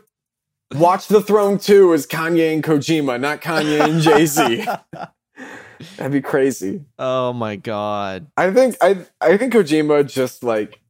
Watch 0.74 1.08
the 1.08 1.20
Throne 1.20 1.58
Two 1.58 1.92
is 1.92 2.06
Kanye 2.06 2.54
and 2.54 2.62
Kojima, 2.62 3.20
not 3.20 3.40
Kanye 3.40 3.80
and 3.88 4.00
Jay 4.00 4.26
Z? 4.26 4.66
That'd 5.98 6.12
be 6.12 6.22
crazy. 6.22 6.84
oh 6.98 7.32
my 7.34 7.56
god. 7.56 8.26
I 8.36 8.50
think 8.50 8.76
I 8.80 8.98
I 9.20 9.36
think 9.36 9.52
Kojima 9.52 10.08
just 10.10 10.42
like 10.42 10.80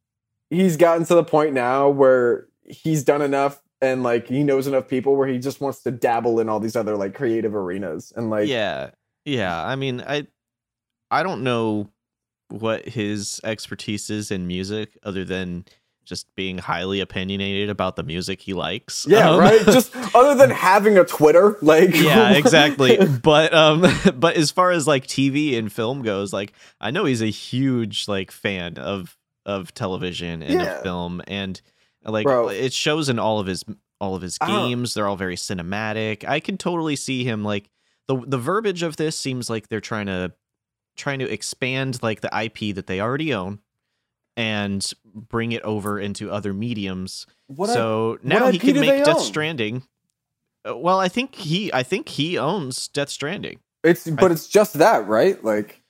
he's 0.51 0.77
gotten 0.77 1.05
to 1.07 1.15
the 1.15 1.25
point 1.25 1.53
now 1.53 1.89
where 1.89 2.47
he's 2.65 3.05
done 3.05 3.23
enough 3.23 3.61
and 3.81 4.03
like 4.03 4.29
he 4.29 4.43
knows 4.43 4.67
enough 4.67 4.89
people 4.89 5.17
where 5.17 5.29
he 5.29 5.39
just 5.39 5.61
wants 5.61 5.83
to 5.83 5.91
dabble 5.91 6.41
in 6.41 6.49
all 6.49 6.61
these 6.61 6.77
other 6.77 6.97
like 6.97 7.15
creative 7.15 7.55
arenas 7.55 8.13
and 8.17 8.31
like 8.31 8.49
yeah. 8.49 8.91
Yeah. 9.25 9.65
I 9.65 9.77
mean, 9.77 10.03
I 10.07 10.27
I 11.11 11.23
don't 11.23 11.43
know 11.43 11.91
what 12.49 12.89
his 12.89 13.41
expertise 13.45 14.09
is 14.09 14.31
in 14.31 14.47
music 14.47 14.97
other 15.03 15.25
than 15.25 15.65
just 16.05 16.33
being 16.37 16.59
highly 16.59 17.01
opinionated 17.01 17.69
about 17.69 17.97
the 17.97 18.05
music 18.05 18.41
he 18.41 18.55
likes. 18.55 19.05
yeah, 19.09 19.31
Um, 19.31 19.41
right. 19.41 19.61
Just 19.65 19.93
other 20.15 20.37
than 20.37 20.51
having 20.51 20.97
a 20.97 21.05
Twitter, 21.05 21.59
like 21.61 21.91
yeah 21.95 22.31
exactly 22.37 22.97
but 23.23 23.53
um 23.53 23.85
but 24.15 24.37
as 24.37 24.53
far 24.53 24.71
as 24.71 24.87
like 24.87 25.09
tv 25.09 25.59
and 25.59 25.73
film 25.73 26.03
goes 26.03 26.33
like 26.33 26.53
i 26.81 26.93
know 26.93 27.05
he's 27.05 27.23
a 27.23 27.27
huge 27.27 28.07
like 28.07 28.31
fan 28.31 28.79
of 28.79 29.16
of 29.47 29.73
television 29.73 30.43
and 30.43 30.61
Yeah. 30.61 30.77
of 30.77 30.83
film 30.83 31.23
and 31.27 31.61
like 32.05 32.25
Bro. 32.25 32.49
it 32.51 32.73
shows 32.75 33.09
in 33.09 33.19
all 33.19 33.41
of 33.41 33.47
his 33.47 33.65
all 34.01 34.15
of 34.15 34.21
his 34.21 34.37
I 34.41 34.49
don't- 34.49 34.69
games 34.69 34.93
they're 34.93 35.07
all 35.09 35.17
very 35.17 35.37
cinematic 35.37 36.25
i 36.29 36.39
can 36.41 36.59
totally 36.59 36.97
see 36.97 37.25
him 37.25 37.43
like 37.45 37.71
the 38.09 38.21
the 38.27 38.37
verbiage 38.39 38.83
of 38.83 38.97
this 38.97 39.19
seems 39.19 39.49
like 39.49 39.69
they're 39.69 39.81
trying 39.81 40.07
to 40.07 40.33
trying 40.97 41.21
to 41.21 41.31
expand 41.33 42.03
like 42.03 42.21
the 42.21 42.31
ip 42.45 42.75
that 42.75 42.87
they 42.87 43.01
already 43.01 43.33
own 43.33 43.61
and 44.37 44.93
bring 45.15 45.53
it 45.53 45.63
over 45.63 45.99
into 45.99 46.31
other 46.31 46.53
mediums 46.53 47.27
What 47.47 47.71
I- 47.71 47.75
so 47.75 48.19
now 48.23 48.49
he 48.51 48.57
IP 48.57 48.63
can 48.63 48.81
make 48.81 49.05
Death 49.05 49.17
own? 49.17 49.23
Stranding. 49.23 49.83
Uh, 50.69 50.77
Well, 50.77 50.99
I 50.99 51.09
think 51.09 51.35
he, 51.37 51.73
I 51.73 51.83
think 51.85 52.09
he 52.09 52.37
owns 52.39 52.89
Death 52.89 53.09
Stranding. 53.09 53.61
it's 53.85 54.07
but 54.09 54.33
it's 54.33 54.49
just 54.49 54.75
that, 54.75 55.07
right? 55.07 55.43
Like 55.45 55.83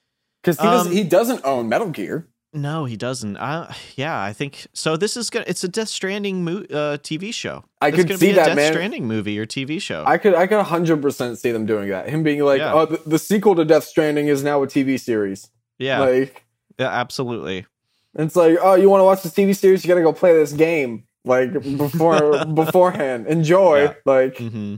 because 0.43 0.61
he, 0.61 0.67
Um, 0.67 0.91
he 0.93 1.03
doesn't 1.03 1.45
own 1.45 1.69
Metal 1.69 1.89
Gear. 1.91 2.29
No, 2.57 2.87
he 2.87 2.97
doesn't. 2.97 3.37
I, 3.37 3.77
yeah, 3.97 4.21
I 4.21 4.33
think 4.33 4.67
so. 4.73 4.97
This 4.97 5.17
is 5.17 5.29
gonna. 5.31 5.45
It's 5.47 5.63
a 5.63 5.69
Death 5.69 5.89
Stranding 5.89 6.43
mo- 6.43 6.65
uh, 6.71 6.97
TV 6.99 7.33
show. 7.33 7.65
I 7.81 7.89
It's 7.89 7.97
could 7.99 8.19
see 8.19 8.27
be 8.29 8.33
a 8.33 8.37
that, 8.37 8.47
Death 8.47 8.57
man. 8.57 8.73
Stranding 8.73 9.07
movie 9.07 9.39
or 9.39 9.45
TV 9.47 9.81
show. 9.81 10.03
I 10.07 10.17
could 10.19 10.35
I 10.35 10.47
could 10.47 10.63
hundred 10.65 11.03
percent 11.03 11.39
see 11.39 11.53
them 11.53 11.67
doing 11.67 11.89
that. 11.91 12.09
Him 12.09 12.23
being 12.23 12.41
like, 12.43 12.59
Yeah. 12.61 12.73
oh, 12.75 12.87
the, 12.87 13.01
the 13.07 13.19
sequel 13.19 13.55
to 13.57 13.65
Death 13.65 13.85
Stranding 13.85 14.29
is 14.29 14.43
now 14.43 14.63
a 14.63 14.67
TV 14.67 14.99
series. 14.99 15.51
yeah, 15.79 16.01
Like 16.01 16.45
yeah, 16.79 16.89
absolutely. 16.89 17.67
it's 18.15 18.37
like, 18.37 18.59
oh, 18.63 18.75
you 18.75 18.89
want 18.91 19.01
to 19.01 19.05
watch 19.05 19.23
this 19.23 19.33
TV 19.35 19.55
series? 19.55 19.85
You 19.85 19.89
got 19.89 19.97
to 19.97 20.03
go 20.03 20.13
play 20.13 20.33
this 20.35 20.53
game. 20.53 21.05
Like 21.25 21.53
before 21.53 22.45
beforehand, 22.55 23.27
enjoy. 23.27 23.83
Yeah. 23.85 23.95
Like 24.07 24.39
hmm 24.39 24.77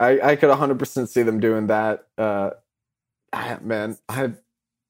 I 0.00 0.20
I 0.32 0.36
could 0.36 0.50
hundred 0.50 0.78
percent 0.78 1.08
see 1.08 1.22
them 1.22 1.38
doing 1.38 1.68
that. 1.68 2.06
Uh, 2.18 2.50
man, 3.60 3.96
I 4.08 4.32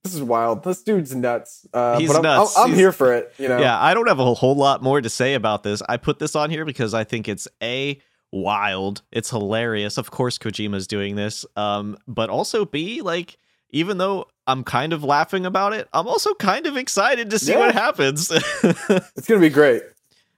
this 0.05 0.15
is 0.15 0.23
wild. 0.23 0.65
This 0.65 0.83
dude's 0.83 1.15
nuts. 1.15 1.67
Uh, 1.73 1.99
He's 1.99 2.15
I'm, 2.15 2.23
nuts. 2.23 2.57
I'm, 2.57 2.63
I'm 2.65 2.69
He's- 2.71 2.79
here 2.79 2.93
for 2.93 3.13
it. 3.15 3.33
You 3.39 3.49
know. 3.49 3.59
Yeah, 3.59 3.79
I 3.81 3.95
don't 3.95 4.09
have 4.09 4.19
a 4.21 4.35
whole 4.35 4.55
lot 4.57 4.83
more 4.83 5.01
to 5.01 5.09
say 5.11 5.35
about 5.35 5.63
this. 5.63 5.83
I 5.89 5.97
put 5.97 6.19
this 6.19 6.35
on 6.35 6.51
here 6.51 6.65
because 6.65 6.95
I 6.95 7.05
think 7.05 7.29
it's 7.29 7.47
a 7.63 8.01
wild. 8.33 9.03
It's 9.13 9.31
hilarious. 9.31 9.99
Of 9.99 10.11
course, 10.11 10.39
Kojima's 10.39 10.87
doing 10.87 11.17
this. 11.17 11.45
Um, 11.57 11.97
but 12.07 12.31
also 12.31 12.65
b 12.65 13.03
like 13.03 13.37
even 13.71 13.99
though 13.99 14.27
I'm 14.47 14.65
kind 14.65 14.93
of 14.93 15.05
laughing 15.05 15.47
about 15.47 15.73
it, 15.75 15.89
I'm 15.93 16.09
also 16.09 16.35
kind 16.35 16.67
of 16.67 16.77
excited 16.77 17.31
to 17.31 17.39
see 17.39 17.53
Yeah. 17.53 17.59
what 17.59 17.75
happens. 17.75 18.31
It's 18.63 19.27
gonna 19.29 19.41
be 19.41 19.49
great. 19.51 19.83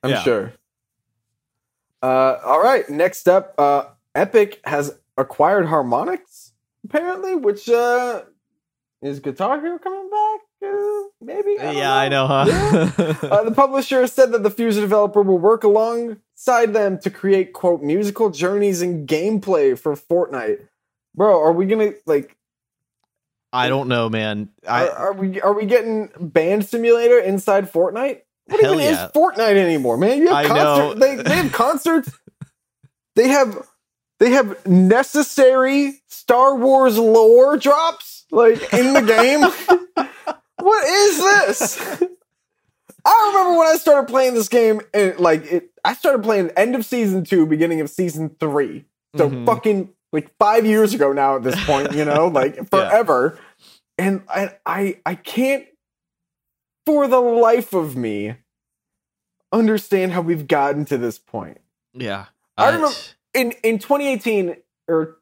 I'm 0.02 0.10
Yeah. 0.10 0.22
sure. 0.22 0.52
Uh, 2.02 2.38
all 2.44 2.60
right. 2.62 2.88
Next 2.90 3.28
up, 3.28 3.54
uh, 3.58 3.84
Epic 4.14 4.60
has 4.64 4.98
acquired 5.16 5.66
Harmonix, 5.66 6.50
apparently, 6.84 7.36
which 7.36 7.68
uh, 7.68 8.22
is 9.02 9.20
Guitar 9.20 9.60
Hero 9.60 9.78
coming 9.78 10.08
back? 10.08 10.40
Uh, 10.64 11.02
maybe. 11.20 11.58
I 11.58 11.72
yeah, 11.72 11.94
I 11.94 12.08
know, 12.08 12.26
huh? 12.26 12.44
Yeah. 12.48 13.14
Uh, 13.32 13.44
the 13.44 13.52
publisher 13.52 14.06
said 14.06 14.32
that 14.32 14.42
the 14.42 14.50
Fuser 14.50 14.80
developer 14.80 15.22
will 15.22 15.38
work 15.38 15.64
alongside 15.64 16.72
them 16.72 16.98
to 16.98 17.10
create 17.10 17.52
quote 17.52 17.82
musical 17.82 18.30
journeys 18.30 18.82
and 18.82 19.08
gameplay 19.08 19.78
for 19.78 19.94
Fortnite. 19.94 20.60
Bro, 21.14 21.40
are 21.40 21.52
we 21.52 21.66
gonna 21.66 21.92
like? 22.06 22.36
I 23.52 23.68
don't 23.68 23.88
know, 23.88 24.08
man. 24.08 24.50
I 24.68 24.88
are, 24.88 24.96
are 24.96 25.12
we 25.12 25.40
are 25.40 25.52
we 25.52 25.66
getting 25.66 26.10
Band 26.20 26.64
Simulator 26.64 27.18
inside 27.18 27.72
Fortnite? 27.72 28.20
What 28.46 28.62
even 28.62 28.78
yeah. 28.78 29.06
is 29.06 29.12
Fortnite 29.12 29.56
anymore, 29.56 29.96
man? 29.96 30.18
You 30.18 30.28
have 30.28 30.36
I 30.36 30.48
concert, 30.48 30.64
know. 30.64 30.94
They 30.94 31.16
they 31.16 31.36
have 31.36 31.52
concerts. 31.52 32.18
they 33.16 33.28
have 33.28 33.66
they 34.18 34.30
have 34.30 34.66
necessary 34.66 36.02
Star 36.08 36.54
Wars 36.56 36.98
lore 36.98 37.56
drops 37.56 38.21
like 38.32 38.72
in 38.72 38.92
the 38.94 39.02
game. 39.02 39.40
what 40.58 40.86
is 40.88 41.18
this? 41.18 42.02
I 43.04 43.30
remember 43.32 43.58
when 43.58 43.66
I 43.68 43.76
started 43.78 44.08
playing 44.08 44.34
this 44.34 44.48
game, 44.48 44.80
and 44.94 45.18
like 45.18 45.44
it, 45.50 45.70
I 45.84 45.94
started 45.94 46.22
playing 46.22 46.50
end 46.56 46.74
of 46.74 46.84
season 46.84 47.24
two, 47.24 47.46
beginning 47.46 47.80
of 47.80 47.90
season 47.90 48.34
three. 48.40 48.84
So 49.16 49.28
Mhm. 49.30 49.46
fucking 49.46 49.90
like 50.12 50.30
five 50.38 50.64
years 50.66 50.94
ago 50.94 51.12
now 51.12 51.36
at 51.36 51.42
this 51.42 51.62
point, 51.64 51.92
you 51.92 52.04
know, 52.04 52.26
like 52.34 52.68
forever. 52.70 53.38
And 53.98 54.22
I, 54.28 54.56
I, 54.66 55.00
I 55.06 55.14
can't, 55.16 55.66
for 56.86 57.06
the 57.08 57.20
life 57.20 57.72
of 57.72 57.96
me, 57.96 58.36
understand 59.52 60.12
how 60.12 60.20
we've 60.22 60.46
gotten 60.46 60.84
to 60.86 60.98
this 60.98 61.18
point. 61.18 61.58
yeah. 61.94 62.26
I 62.56 62.66
remember- 62.70 62.94
In 63.34 63.52
in 63.64 63.78
2018 63.78 64.56
or 64.88 65.16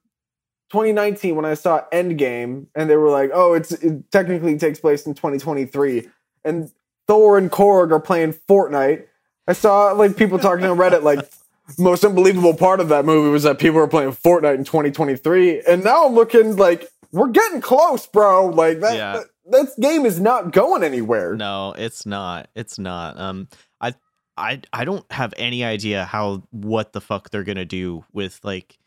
2019, 0.70 1.36
when 1.36 1.44
I 1.44 1.54
saw 1.54 1.82
Endgame, 1.92 2.66
and 2.74 2.88
they 2.88 2.96
were 2.96 3.10
like, 3.10 3.30
"Oh, 3.34 3.54
it's 3.54 3.72
it 3.72 4.10
technically 4.10 4.56
takes 4.58 4.78
place 4.80 5.06
in 5.06 5.14
2023," 5.14 6.08
and 6.44 6.70
Thor 7.06 7.36
and 7.38 7.50
Korg 7.50 7.90
are 7.92 8.00
playing 8.00 8.34
Fortnite. 8.48 9.04
I 9.48 9.52
saw 9.52 9.92
like 9.92 10.16
people 10.16 10.38
talking 10.38 10.64
on 10.64 10.78
Reddit 10.78 11.02
like 11.02 11.28
most 11.78 12.04
unbelievable 12.04 12.54
part 12.54 12.80
of 12.80 12.88
that 12.88 13.04
movie 13.04 13.30
was 13.30 13.42
that 13.42 13.58
people 13.58 13.78
were 13.80 13.88
playing 13.88 14.12
Fortnite 14.12 14.54
in 14.56 14.64
2023, 14.64 15.62
and 15.62 15.82
now 15.84 16.06
I'm 16.06 16.14
looking 16.14 16.56
like 16.56 16.88
we're 17.12 17.28
getting 17.28 17.60
close, 17.60 18.06
bro. 18.06 18.46
Like 18.46 18.80
that 18.80 18.96
Yeah. 18.96 19.12
that, 19.14 19.26
that 19.50 19.80
game 19.80 20.06
is 20.06 20.20
not 20.20 20.52
going 20.52 20.84
anywhere. 20.84 21.34
No, 21.34 21.74
it's 21.76 22.06
not. 22.06 22.48
It's 22.54 22.78
not. 22.78 23.18
Um, 23.18 23.48
I, 23.80 23.94
I, 24.36 24.60
I 24.72 24.84
don't 24.84 25.10
have 25.10 25.34
any 25.36 25.64
idea 25.64 26.04
how 26.04 26.44
what 26.50 26.92
the 26.92 27.00
fuck 27.00 27.30
they're 27.30 27.42
gonna 27.44 27.64
do 27.64 28.04
with 28.12 28.38
like, 28.44 28.78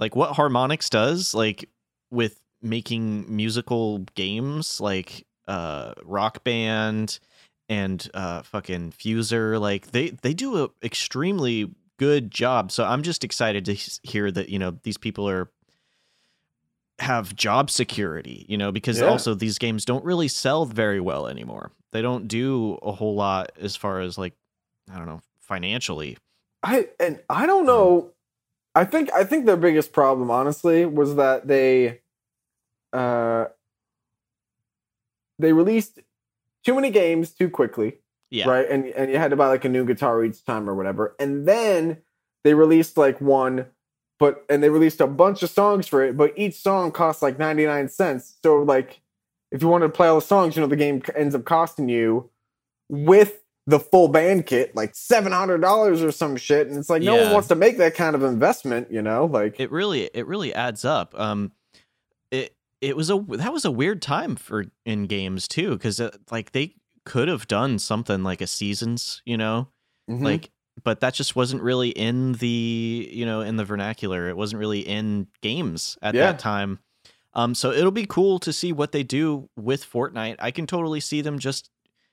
like 0.00 0.16
what 0.16 0.32
Harmonix 0.32 0.88
does, 0.90 1.34
like 1.34 1.68
with 2.10 2.40
making 2.62 3.24
musical 3.34 3.98
games, 4.14 4.80
like 4.80 5.26
uh, 5.46 5.92
Rock 6.04 6.42
Band 6.42 7.20
and 7.68 8.10
uh, 8.14 8.42
fucking 8.42 8.92
Fuser. 8.92 9.60
Like 9.60 9.92
they 9.92 10.10
they 10.10 10.34
do 10.34 10.64
a 10.64 10.70
extremely 10.82 11.70
good 11.98 12.30
job. 12.30 12.72
So 12.72 12.84
I'm 12.84 13.02
just 13.02 13.22
excited 13.22 13.64
to 13.66 13.74
hear 14.02 14.30
that 14.32 14.48
you 14.48 14.58
know 14.58 14.78
these 14.82 14.96
people 14.98 15.28
are 15.28 15.50
have 16.98 17.34
job 17.34 17.70
security, 17.70 18.44
you 18.48 18.58
know, 18.58 18.72
because 18.72 19.00
Yeah. 19.00 19.08
also 19.08 19.34
these 19.34 19.58
games 19.58 19.84
don't 19.84 20.04
really 20.04 20.28
sell 20.28 20.66
very 20.66 21.00
well 21.00 21.26
anymore. 21.28 21.72
They 21.92 22.02
don't 22.02 22.28
do 22.28 22.78
a 22.82 22.92
whole 22.92 23.14
lot 23.14 23.52
as 23.58 23.74
far 23.76 24.00
as 24.00 24.18
like 24.18 24.34
I 24.92 24.96
don't 24.98 25.06
know, 25.06 25.20
financially. 25.40 26.16
I 26.62 26.88
and 26.98 27.20
I 27.28 27.46
don't 27.46 27.64
know. 27.66 28.10
I 28.74 28.84
think 28.84 29.12
I 29.12 29.24
think 29.24 29.46
their 29.46 29.56
biggest 29.56 29.92
problem, 29.92 30.30
honestly, 30.30 30.86
was 30.86 31.16
that 31.16 31.46
they 31.48 32.00
uh, 32.92 33.46
they 35.38 35.52
released 35.52 35.98
too 36.64 36.74
many 36.74 36.90
games 36.90 37.30
too 37.32 37.48
quickly, 37.50 37.98
Yeah. 38.30 38.48
right? 38.48 38.68
And 38.68 38.86
and 38.86 39.10
you 39.10 39.18
had 39.18 39.30
to 39.30 39.36
buy 39.36 39.48
like 39.48 39.64
a 39.64 39.68
new 39.68 39.84
guitar 39.84 40.24
each 40.24 40.44
time 40.44 40.68
or 40.68 40.74
whatever. 40.74 41.14
And 41.18 41.46
then 41.46 41.98
they 42.44 42.54
released 42.54 42.96
like 42.96 43.20
one, 43.20 43.66
but 44.18 44.44
and 44.48 44.62
they 44.62 44.70
released 44.70 45.00
a 45.00 45.06
bunch 45.06 45.42
of 45.42 45.50
songs 45.50 45.86
for 45.86 46.02
it, 46.04 46.16
but 46.16 46.32
each 46.36 46.54
song 46.54 46.92
costs 46.92 47.22
like 47.22 47.38
ninety 47.38 47.66
nine 47.66 47.88
cents. 47.88 48.36
So 48.42 48.62
like, 48.62 49.00
if 49.50 49.62
you 49.62 49.68
wanted 49.68 49.86
to 49.88 49.92
play 49.92 50.08
all 50.08 50.20
the 50.20 50.26
songs, 50.26 50.56
you 50.56 50.62
know, 50.62 50.68
the 50.68 50.76
game 50.76 51.02
ends 51.16 51.34
up 51.34 51.44
costing 51.44 51.88
you 51.88 52.30
with 52.88 53.39
the 53.66 53.78
full 53.78 54.08
band 54.08 54.46
kit 54.46 54.74
like 54.74 54.94
seven 54.94 55.32
hundred 55.32 55.58
dollars 55.60 56.02
or 56.02 56.10
some 56.10 56.36
shit. 56.36 56.66
And 56.66 56.76
it's 56.78 56.90
like 56.90 57.02
no 57.02 57.16
one 57.16 57.32
wants 57.32 57.48
to 57.48 57.54
make 57.54 57.78
that 57.78 57.94
kind 57.94 58.16
of 58.16 58.22
investment, 58.22 58.90
you 58.90 59.02
know? 59.02 59.26
Like 59.26 59.60
It 59.60 59.70
really 59.70 60.10
it 60.14 60.26
really 60.26 60.54
adds 60.54 60.84
up. 60.84 61.18
Um 61.18 61.52
it 62.30 62.56
it 62.80 62.96
was 62.96 63.10
a 63.10 63.18
that 63.28 63.52
was 63.52 63.64
a 63.64 63.70
weird 63.70 64.02
time 64.02 64.36
for 64.36 64.64
in 64.84 65.06
games 65.06 65.46
too 65.48 65.78
cuz 65.78 66.00
like 66.30 66.52
they 66.52 66.74
could 67.04 67.28
have 67.28 67.46
done 67.48 67.78
something 67.78 68.22
like 68.22 68.40
a 68.40 68.46
seasons, 68.46 69.22
you 69.24 69.36
know? 69.36 69.68
mhm. 70.10 70.22
Like 70.24 70.50
but 70.82 71.00
that 71.00 71.12
just 71.14 71.36
wasn't 71.36 71.62
really 71.62 71.90
in 71.90 72.32
the, 72.34 73.08
you 73.12 73.26
know, 73.26 73.42
in 73.42 73.56
the 73.56 73.64
vernacular. 73.66 74.28
It 74.30 74.36
wasn't 74.36 74.60
really 74.60 74.80
in 74.80 75.26
games 75.42 75.98
at 76.00 76.14
Yeah. 76.14 76.32
that 76.32 76.38
time. 76.38 76.80
Um 77.34 77.54
so 77.54 77.70
it'll 77.70 77.90
be 77.92 78.06
cool 78.06 78.38
to 78.40 78.52
see 78.52 78.72
what 78.72 78.92
they 78.92 79.02
do 79.02 79.48
with 79.56 79.84
Fortnite. 79.84 80.36
I 80.38 80.50
can 80.50 80.66
totally 80.66 81.00
see 81.00 81.20
them 81.20 81.38
just 81.38 81.70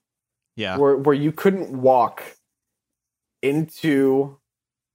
yeah, 0.57 0.79
where 0.79 0.97
where 0.97 1.17
you 1.17 1.33
couldn't 1.33 1.83
walk 1.83 2.23
into 3.43 4.39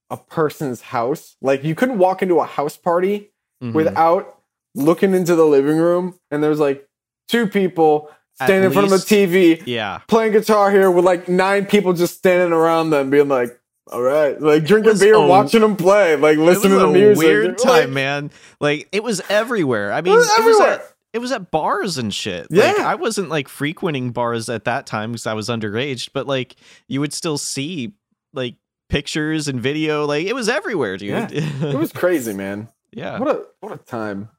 a 0.09 0.15
person's 0.15 0.79
house 0.79 1.35
like 1.41 1.65
you 1.65 1.75
couldn't 1.75 1.97
walk 1.97 2.21
into 2.21 2.39
a 2.39 2.45
house 2.45 2.77
party 2.77 3.33
Mhm. 3.61 3.73
without 3.73 4.39
looking 4.73 5.13
into 5.13 5.35
the 5.35 5.45
living 5.45 5.75
room 5.75 6.17
and 6.31 6.41
there's 6.41 6.61
like 6.61 6.87
two 7.27 7.45
people 7.45 8.09
Standing 8.45 8.63
in 8.65 8.71
front 8.71 8.85
of 8.85 8.91
the 8.91 8.97
TV 8.97 9.61
yeah. 9.65 9.99
playing 10.07 10.31
Guitar 10.33 10.71
Hero 10.71 10.91
with 10.91 11.05
like 11.05 11.27
nine 11.27 11.65
people 11.65 11.93
just 11.93 12.17
standing 12.17 12.51
around 12.53 12.89
them 12.91 13.09
being 13.09 13.27
like 13.27 13.59
all 13.91 14.01
right 14.01 14.39
like 14.39 14.65
drinking 14.65 14.99
beer 14.99 15.15
a- 15.15 15.25
watching 15.27 15.61
them 15.61 15.75
play 15.75 16.15
like 16.15 16.37
It 16.37 16.41
listening 16.41 16.73
to 16.73 16.79
the 16.85 16.87
music 16.87 17.17
weird 17.17 17.47
Like, 17.63 17.83
time, 17.85 17.93
man. 17.93 18.31
Like 18.59 18.87
it 18.91 19.03
was 19.03 19.21
everywhere. 19.29 19.91
I 19.91 19.99
it 19.99 20.05
mean, 20.05 20.15
was 20.15 20.27
it 20.37 20.45
was 20.45 20.59
at 20.61 20.95
it 21.11 21.17
was 21.19 21.31
at 21.31 21.49
bars 21.49 21.97
and 21.97 22.13
shit. 22.13 22.51
Like, 22.51 22.77
Yeah. 22.77 22.85
I 22.85 22.93
wasn't 22.95 23.29
like 23.29 23.47
frequenting 23.47 24.11
bars 24.11 24.47
at 24.47 24.65
that 24.65 24.85
time 24.85 25.11
because 25.13 25.25
I 25.25 25.33
was 25.33 25.49
underage, 25.49 26.09
but 26.13 26.27
like 26.27 26.55
you 26.87 26.99
would 26.99 27.13
still 27.13 27.37
see 27.39 27.93
like 28.33 28.55
pictures 28.89 29.47
and 29.47 29.59
video. 29.59 30.05
Like 30.05 30.27
it 30.27 30.33
was 30.35 30.47
everywhere, 30.47 30.97
dude. 30.97 31.09
Yeah. 31.09 31.27
it 31.31 31.75
was 31.75 31.91
crazy 31.91 32.33
man 32.33 32.67
yeah. 32.91 33.17
What 33.19 33.35
a 33.35 33.45
what 33.59 33.71
a 33.73 33.77
time. 33.77 34.29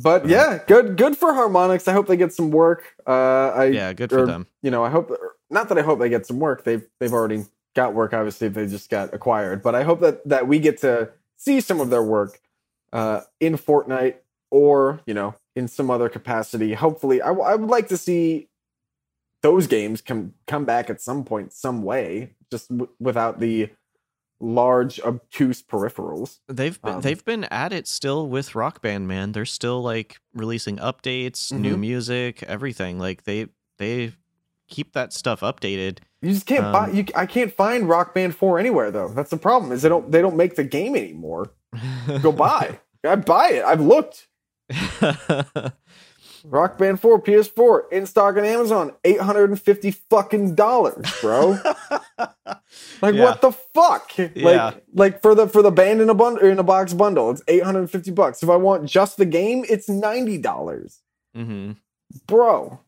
But 0.00 0.28
yeah, 0.28 0.58
good 0.66 0.96
good 0.96 1.16
for 1.16 1.32
Harmonix. 1.32 1.88
I 1.88 1.92
hope 1.92 2.06
they 2.06 2.16
get 2.16 2.32
some 2.32 2.50
work. 2.50 2.94
Uh 3.06 3.10
I 3.54 3.64
Yeah, 3.66 3.92
good 3.92 4.10
for 4.10 4.22
or, 4.22 4.26
them. 4.26 4.46
you 4.62 4.70
know, 4.70 4.84
I 4.84 4.90
hope 4.90 5.10
not 5.50 5.68
that 5.68 5.78
I 5.78 5.82
hope 5.82 5.98
they 5.98 6.08
get 6.08 6.26
some 6.26 6.38
work. 6.38 6.64
They've 6.64 6.84
they've 7.00 7.12
already 7.12 7.44
got 7.74 7.94
work 7.94 8.14
obviously 8.14 8.48
they 8.48 8.66
just 8.66 8.88
got 8.90 9.12
acquired, 9.14 9.62
but 9.62 9.74
I 9.74 9.82
hope 9.84 10.00
that 10.00 10.26
that 10.28 10.48
we 10.48 10.58
get 10.58 10.78
to 10.82 11.10
see 11.36 11.60
some 11.60 11.80
of 11.80 11.90
their 11.90 12.02
work 12.02 12.40
uh 12.92 13.22
in 13.40 13.56
Fortnite 13.56 14.16
or, 14.50 15.00
you 15.06 15.14
know, 15.14 15.34
in 15.54 15.68
some 15.68 15.90
other 15.90 16.08
capacity. 16.08 16.74
Hopefully 16.74 17.20
I, 17.22 17.28
w- 17.28 17.46
I 17.46 17.54
would 17.54 17.70
like 17.70 17.88
to 17.88 17.96
see 17.96 18.48
those 19.42 19.66
games 19.66 20.00
come 20.00 20.34
come 20.46 20.64
back 20.64 20.90
at 20.90 21.00
some 21.00 21.24
point 21.24 21.52
some 21.52 21.82
way 21.82 22.30
just 22.50 22.68
w- 22.68 22.90
without 23.00 23.40
the 23.40 23.70
large 24.40 25.00
obtuse 25.00 25.62
peripherals. 25.62 26.40
They've 26.48 26.80
been, 26.82 26.94
um, 26.94 27.00
they've 27.00 27.24
been 27.24 27.44
at 27.44 27.72
it 27.72 27.86
still 27.88 28.28
with 28.28 28.54
Rock 28.54 28.82
Band, 28.82 29.08
man. 29.08 29.32
They're 29.32 29.44
still 29.46 29.82
like 29.82 30.18
releasing 30.34 30.76
updates, 30.76 31.52
new 31.52 31.76
Mhm. 31.76 31.80
music, 31.80 32.42
everything. 32.42 32.98
Like 32.98 33.24
they 33.24 33.46
they 33.78 34.12
keep 34.68 34.92
that 34.94 35.12
stuff 35.12 35.40
updated. 35.40 35.98
You 36.22 36.32
just 36.32 36.46
can't 36.46 36.72
buy. 36.72 36.88
Um, 36.88 36.94
You, 36.96 37.04
I 37.14 37.26
can't 37.26 37.52
find 37.52 37.88
Rock 37.88 38.14
Band 38.14 38.34
Four 38.36 38.58
anywhere 38.58 38.90
though. 38.90 39.08
That's 39.08 39.30
the 39.30 39.36
problem. 39.36 39.72
Is 39.72 39.82
they 39.82 39.88
don't 39.88 40.10
they 40.10 40.20
don't 40.20 40.36
make 40.36 40.56
the 40.56 40.64
game 40.64 40.96
anymore. 40.96 41.50
Go 42.22 42.32
buy. 42.32 42.80
I 43.04 43.16
buy 43.16 43.50
it. 43.50 43.64
I've 43.64 43.80
looked. 43.80 44.28
Rock 46.48 46.78
Band 46.78 47.00
Four 47.00 47.20
PS4 47.20 47.90
in 47.92 48.06
stock 48.06 48.36
on 48.36 48.44
Amazon. 48.44 48.92
Eight 49.04 49.20
hundred 49.20 49.50
and 49.50 49.60
fifty 49.60 49.90
fucking 49.90 50.54
dollars, 50.54 51.04
bro. 51.20 51.58
Like 53.02 53.14
Yeah. 53.14 53.24
what 53.24 53.40
the 53.42 53.52
fuck? 53.52 54.10
Like 54.18 54.34
Yeah. 54.36 54.74
like 54.94 55.20
for 55.22 55.34
the 55.34 55.48
for 55.48 55.60
the 55.62 55.70
band 55.70 56.00
in 56.00 56.08
a 56.08 56.14
bundle 56.14 56.42
in 56.44 56.58
a 56.58 56.62
box 56.62 56.92
bundle, 56.94 57.30
it's 57.30 57.42
eight 57.48 57.62
hundred 57.62 57.80
and 57.80 57.90
fifty 57.90 58.10
bucks. 58.10 58.42
If 58.42 58.48
I 58.48 58.56
want 58.56 58.88
just 58.88 59.16
the 59.18 59.26
game, 59.26 59.64
it's 59.68 59.88
ninety 59.88 60.38
dollars, 60.38 61.00
hmm 61.34 61.72
bro. 62.26 62.80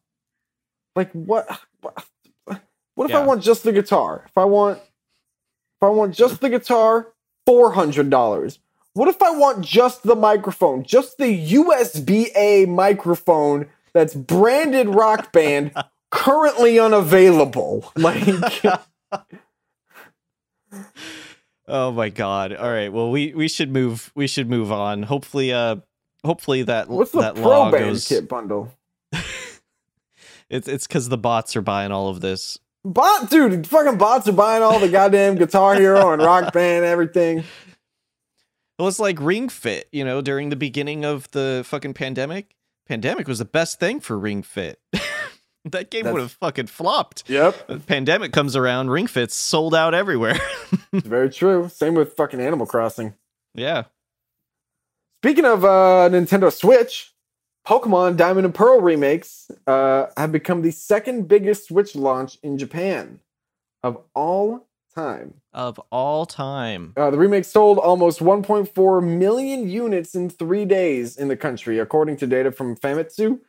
Like 0.97 1.11
what? 1.13 1.47
What, 2.95 3.11
if 3.11 3.15
I 3.15 3.25
want 3.25 3.43
just 3.43 3.63
the 3.63 3.73
guitar? 3.73 4.25
If 4.27 4.37
I 4.37 4.45
want, 4.45 4.79
if 4.79 5.83
I 5.83 5.89
want 5.89 6.15
just 6.15 6.41
the 6.41 6.49
guitar, 6.51 7.13
four 7.47 7.73
hundred 7.73 8.11
dollars. 8.11 8.59
What 8.95 9.09
if 9.09 9.22
I 9.22 9.30
want 9.30 9.64
just 9.64 10.03
the 10.03 10.16
microphone, 10.16 10.82
just 10.82 11.18
the 11.18 11.53
USB 11.53 12.28
A 12.36 12.66
microphone 12.66 13.66
that's 13.93 14.14
branded 14.14 14.89
Rock 14.89 15.32
Band, 15.32 15.72
currently 16.11 16.78
unavailable? 16.78 17.93
Like, 17.97 18.24
Oh 21.70 21.93
my 21.93 22.09
god. 22.09 22.55
All 22.55 22.70
right. 22.70 22.91
Well, 22.91 23.11
we 23.11 23.34
we 23.34 23.47
should 23.47 23.70
move 23.70 24.11
we 24.14 24.26
should 24.26 24.49
move 24.49 24.72
on. 24.72 25.03
Hopefully 25.03 25.53
uh 25.53 25.76
hopefully 26.24 26.62
that 26.62 26.89
what's 26.89 27.12
the 27.12 27.20
that 27.20 27.34
Pro 27.34 27.45
law 27.45 27.70
Band 27.70 27.84
goes 27.84 28.09
kit 28.09 28.28
bundle? 28.28 28.72
It's 30.51 30.66
it's 30.66 30.86
cuz 30.86 31.11
the 31.11 31.18
bots 31.18 31.57
are 31.57 31.61
buying 31.61 31.93
all 31.93 32.09
of 32.09 32.22
this. 32.22 32.59
Bot, 32.82 33.28
dude, 33.28 33.66
fucking 33.66 33.99
bots 33.99 34.26
are 34.28 34.32
buying 34.32 34.62
all 34.62 34.78
the 34.78 34.89
goddamn 34.89 35.34
Guitar 35.34 35.74
Hero 35.74 36.11
and 36.14 36.22
Rock 36.22 36.55
Band, 36.55 36.86
everything. 36.86 37.45
Well, 38.79 38.87
it's 38.89 39.01
like 39.01 39.18
Ring 39.20 39.49
Fit, 39.49 39.89
you 39.91 40.05
know, 40.05 40.20
during 40.20 40.51
the 40.51 40.57
beginning 40.57 41.05
of 41.05 41.31
the 41.33 41.62
fucking 41.66 41.95
pandemic. 41.95 42.55
Pandemic 42.87 43.26
was 43.26 43.39
the 43.41 43.45
best 43.45 43.81
thing 43.81 44.01
for 44.01 44.16
Ring 44.18 44.43
Fit. 44.43 44.81
that 45.64 45.91
game 45.91 46.05
That's- 46.05 46.12
would 46.12 46.20
have 46.22 46.33
fucking 46.33 46.68
flopped. 46.68 47.24
Yep, 47.29 47.87
pandemic 47.87 48.33
comes 48.33 48.55
around, 48.57 48.91
Ring 48.91 49.07
Fit's 49.09 49.35
sold 49.35 49.74
out 49.74 49.95
everywhere. 49.95 50.39
very 50.93 51.29
true. 51.29 51.68
Same 51.68 51.95
with 51.95 52.14
fucking 52.14 52.41
Animal 52.41 52.66
Crossing. 52.66 53.14
yeah. 53.55 53.85
Speaking 55.24 55.45
of 55.45 55.64
uh, 55.64 56.09
Nintendo 56.12 56.53
Switch, 56.53 57.12
Pokemon 57.66 58.16
Diamond 58.16 58.45
and 58.47 58.55
Pearl 58.55 58.81
remakes 58.81 59.51
uh, 59.66 60.07
have 60.16 60.31
become 60.31 60.62
the 60.62 60.70
second 60.70 61.26
biggest 61.26 61.66
Switch 61.66 61.97
launch 61.97 62.39
in 62.45 62.57
Japan 62.57 63.18
of 63.83 63.99
all 64.14 64.68
time. 64.99 65.35
Of 65.53 65.81
all 65.91 66.27
time. 66.27 66.93
Uh, 66.97 67.11
the 67.11 67.19
remake 67.19 67.45
sold 67.45 67.79
almost 67.79 68.21
1.4 68.21 69.03
million 69.03 69.69
units 69.69 70.15
in 70.15 70.29
three 70.29 70.65
days 70.65 71.17
in 71.17 71.29
the 71.29 71.37
country, 71.37 71.79
according 71.79 72.17
to 72.19 72.27
data 72.27 72.51
from 72.53 72.77
Famitsu. 72.77 73.41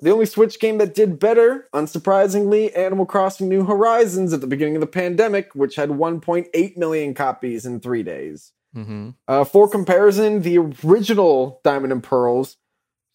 The 0.00 0.10
only 0.12 0.26
Switch 0.26 0.60
game 0.60 0.78
that 0.78 0.94
did 0.94 1.18
better, 1.18 1.68
unsurprisingly, 1.74 2.76
Animal 2.76 3.04
Crossing 3.06 3.48
New 3.48 3.64
Horizons 3.64 4.32
at 4.32 4.40
the 4.40 4.46
beginning 4.46 4.76
of 4.76 4.80
the 4.80 4.86
pandemic, 4.86 5.54
which 5.54 5.74
had 5.74 5.90
1.8 5.90 6.76
million 6.76 7.14
copies 7.14 7.66
in 7.66 7.80
three 7.80 8.02
days. 8.02 8.52
hmm 8.72 9.10
Uh, 9.26 9.44
for 9.44 9.68
comparison, 9.68 10.42
the 10.42 10.58
original 10.84 11.60
Diamond 11.64 11.92
and 11.92 12.02
Pearls 12.02 12.56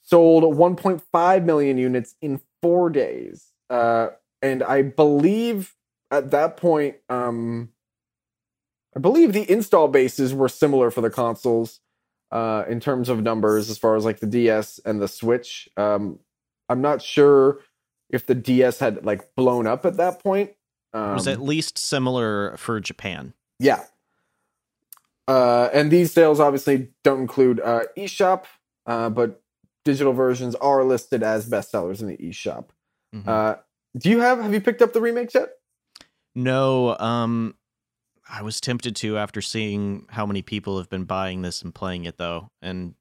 sold 0.02 0.44
1.5 0.44 1.46
million 1.46 1.78
units 1.78 2.16
in 2.22 2.42
four 2.62 2.90
days. 2.90 3.54
Uh, 3.70 4.08
and 4.42 4.62
I 4.62 4.82
believe 4.82 5.76
at 6.12 6.32
that 6.32 6.58
point, 6.58 6.98
um, 7.10 7.70
I 8.96 9.00
believe 9.00 9.34
the 9.34 9.50
install 9.52 9.88
bases 9.88 10.34
were 10.34 10.50
similar 10.50 10.92
for 10.92 11.02
the 11.02 11.10
consoles 11.10 11.80
uh, 12.32 12.64
in 12.68 12.80
terms 12.80 13.10
of 13.10 13.22
numbers, 13.22 13.70
as 13.70 13.78
far 13.78 13.96
as 13.96 14.06
like 14.06 14.20
the 14.20 14.28
DS 14.28 14.80
and 14.86 15.02
the 15.02 15.08
Switch. 15.08 15.68
Um, 15.78 16.20
I'm 16.70 16.82
not 16.82 17.02
sure 17.02 17.60
if 18.10 18.26
the 18.26 18.36
DS 18.36 18.80
had 18.80 19.04
like 19.06 19.36
blown 19.36 19.66
up 19.68 19.86
at 19.86 19.98
that 19.98 20.22
point. 20.24 20.52
it 20.94 20.98
was 20.98 21.28
Um, 21.28 21.34
at 21.34 21.42
least 21.42 21.78
similar 21.78 22.56
for 22.58 22.80
Japan. 22.80 23.34
Yeah. 23.60 23.84
Uh, 25.28 25.70
and 25.74 25.90
these 25.90 26.12
sales 26.12 26.40
obviously 26.40 26.90
don't 27.04 27.22
include 27.22 27.60
uh, 27.62 27.84
eShop, 27.98 28.44
uh, 28.86 29.10
but 29.10 29.42
digital 29.86 30.14
versions 30.14 30.54
are 30.56 30.84
listed 30.84 31.24
as 31.24 31.50
bestsellers 31.50 32.02
in 32.02 32.08
the 32.08 32.18
eShop. 32.18 32.66
Mhm. 33.16 33.28
Uh, 33.28 33.56
do 33.98 34.10
you 34.10 34.20
have 34.20 34.40
have 34.40 34.54
you 34.54 34.60
picked 34.62 34.82
up 34.82 34.92
the 34.94 35.02
remakes 35.02 35.34
yet? 35.36 35.50
No, 36.36 36.98
um 36.98 37.56
I 38.30 38.42
was 38.42 38.62
tempted 38.62 38.96
to 38.98 39.18
after 39.18 39.42
seeing 39.42 40.06
how 40.10 40.26
many 40.26 40.42
people 40.42 40.78
have 40.78 40.90
been 40.90 41.04
buying 41.06 41.42
this 41.42 41.62
and 41.62 41.74
playing 41.76 42.06
it 42.06 42.18
though. 42.18 42.50
And 42.62 42.96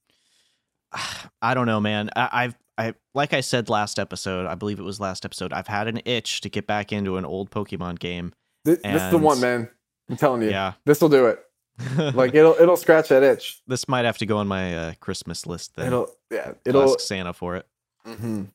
I 1.43 1.55
don't 1.55 1.67
know, 1.67 1.81
man. 1.81 2.11
I, 2.17 2.29
I've 2.33 2.55
I 2.79 2.95
like 3.15 3.33
I 3.35 3.41
said 3.43 3.69
last 3.69 3.99
episode, 3.99 4.47
I 4.47 4.55
believe 4.55 4.79
it 4.79 4.83
was 4.85 4.99
last 5.01 5.25
episode, 5.25 5.53
I've 5.53 5.67
had 5.69 5.89
an 5.89 6.01
itch 6.05 6.41
to 6.41 6.49
get 6.49 6.67
back 6.67 6.93
into 6.93 7.17
an 7.19 7.25
old 7.25 7.51
Pokemon 7.51 7.99
game. 7.99 8.33
This, 8.65 8.79
this 8.83 9.03
is 9.03 9.11
the 9.11 9.19
one, 9.19 9.41
man. 9.41 9.69
I'm 10.09 10.17
telling 10.17 10.43
you, 10.43 10.51
Yeah. 10.51 10.73
this 10.87 11.01
will 11.01 11.09
do 11.09 11.27
it. 11.27 11.39
Like 12.15 12.35
it'll 12.35 12.55
it'll 12.61 12.77
scratch 12.77 13.09
that 13.09 13.23
itch. 13.23 13.61
this 13.67 13.89
might 13.89 14.05
have 14.05 14.19
to 14.19 14.27
go 14.27 14.37
on 14.39 14.47
my 14.49 14.77
uh, 14.77 14.93
Christmas 15.01 15.47
list 15.47 15.75
then. 15.77 15.87
It'll 15.89 16.09
yeah 16.31 16.53
it'll. 16.67 16.83
ask 16.83 17.01
Santa 17.01 17.33
for 17.33 17.57
it. 17.57 17.67
Mhm. 18.07 18.49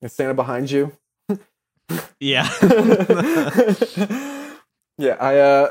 Is 0.00 0.12
Santa 0.12 0.34
behind 0.34 0.70
you? 0.70 0.92
Yeah. 2.20 2.48
yeah, 4.98 5.16
I 5.20 5.38
uh 5.38 5.70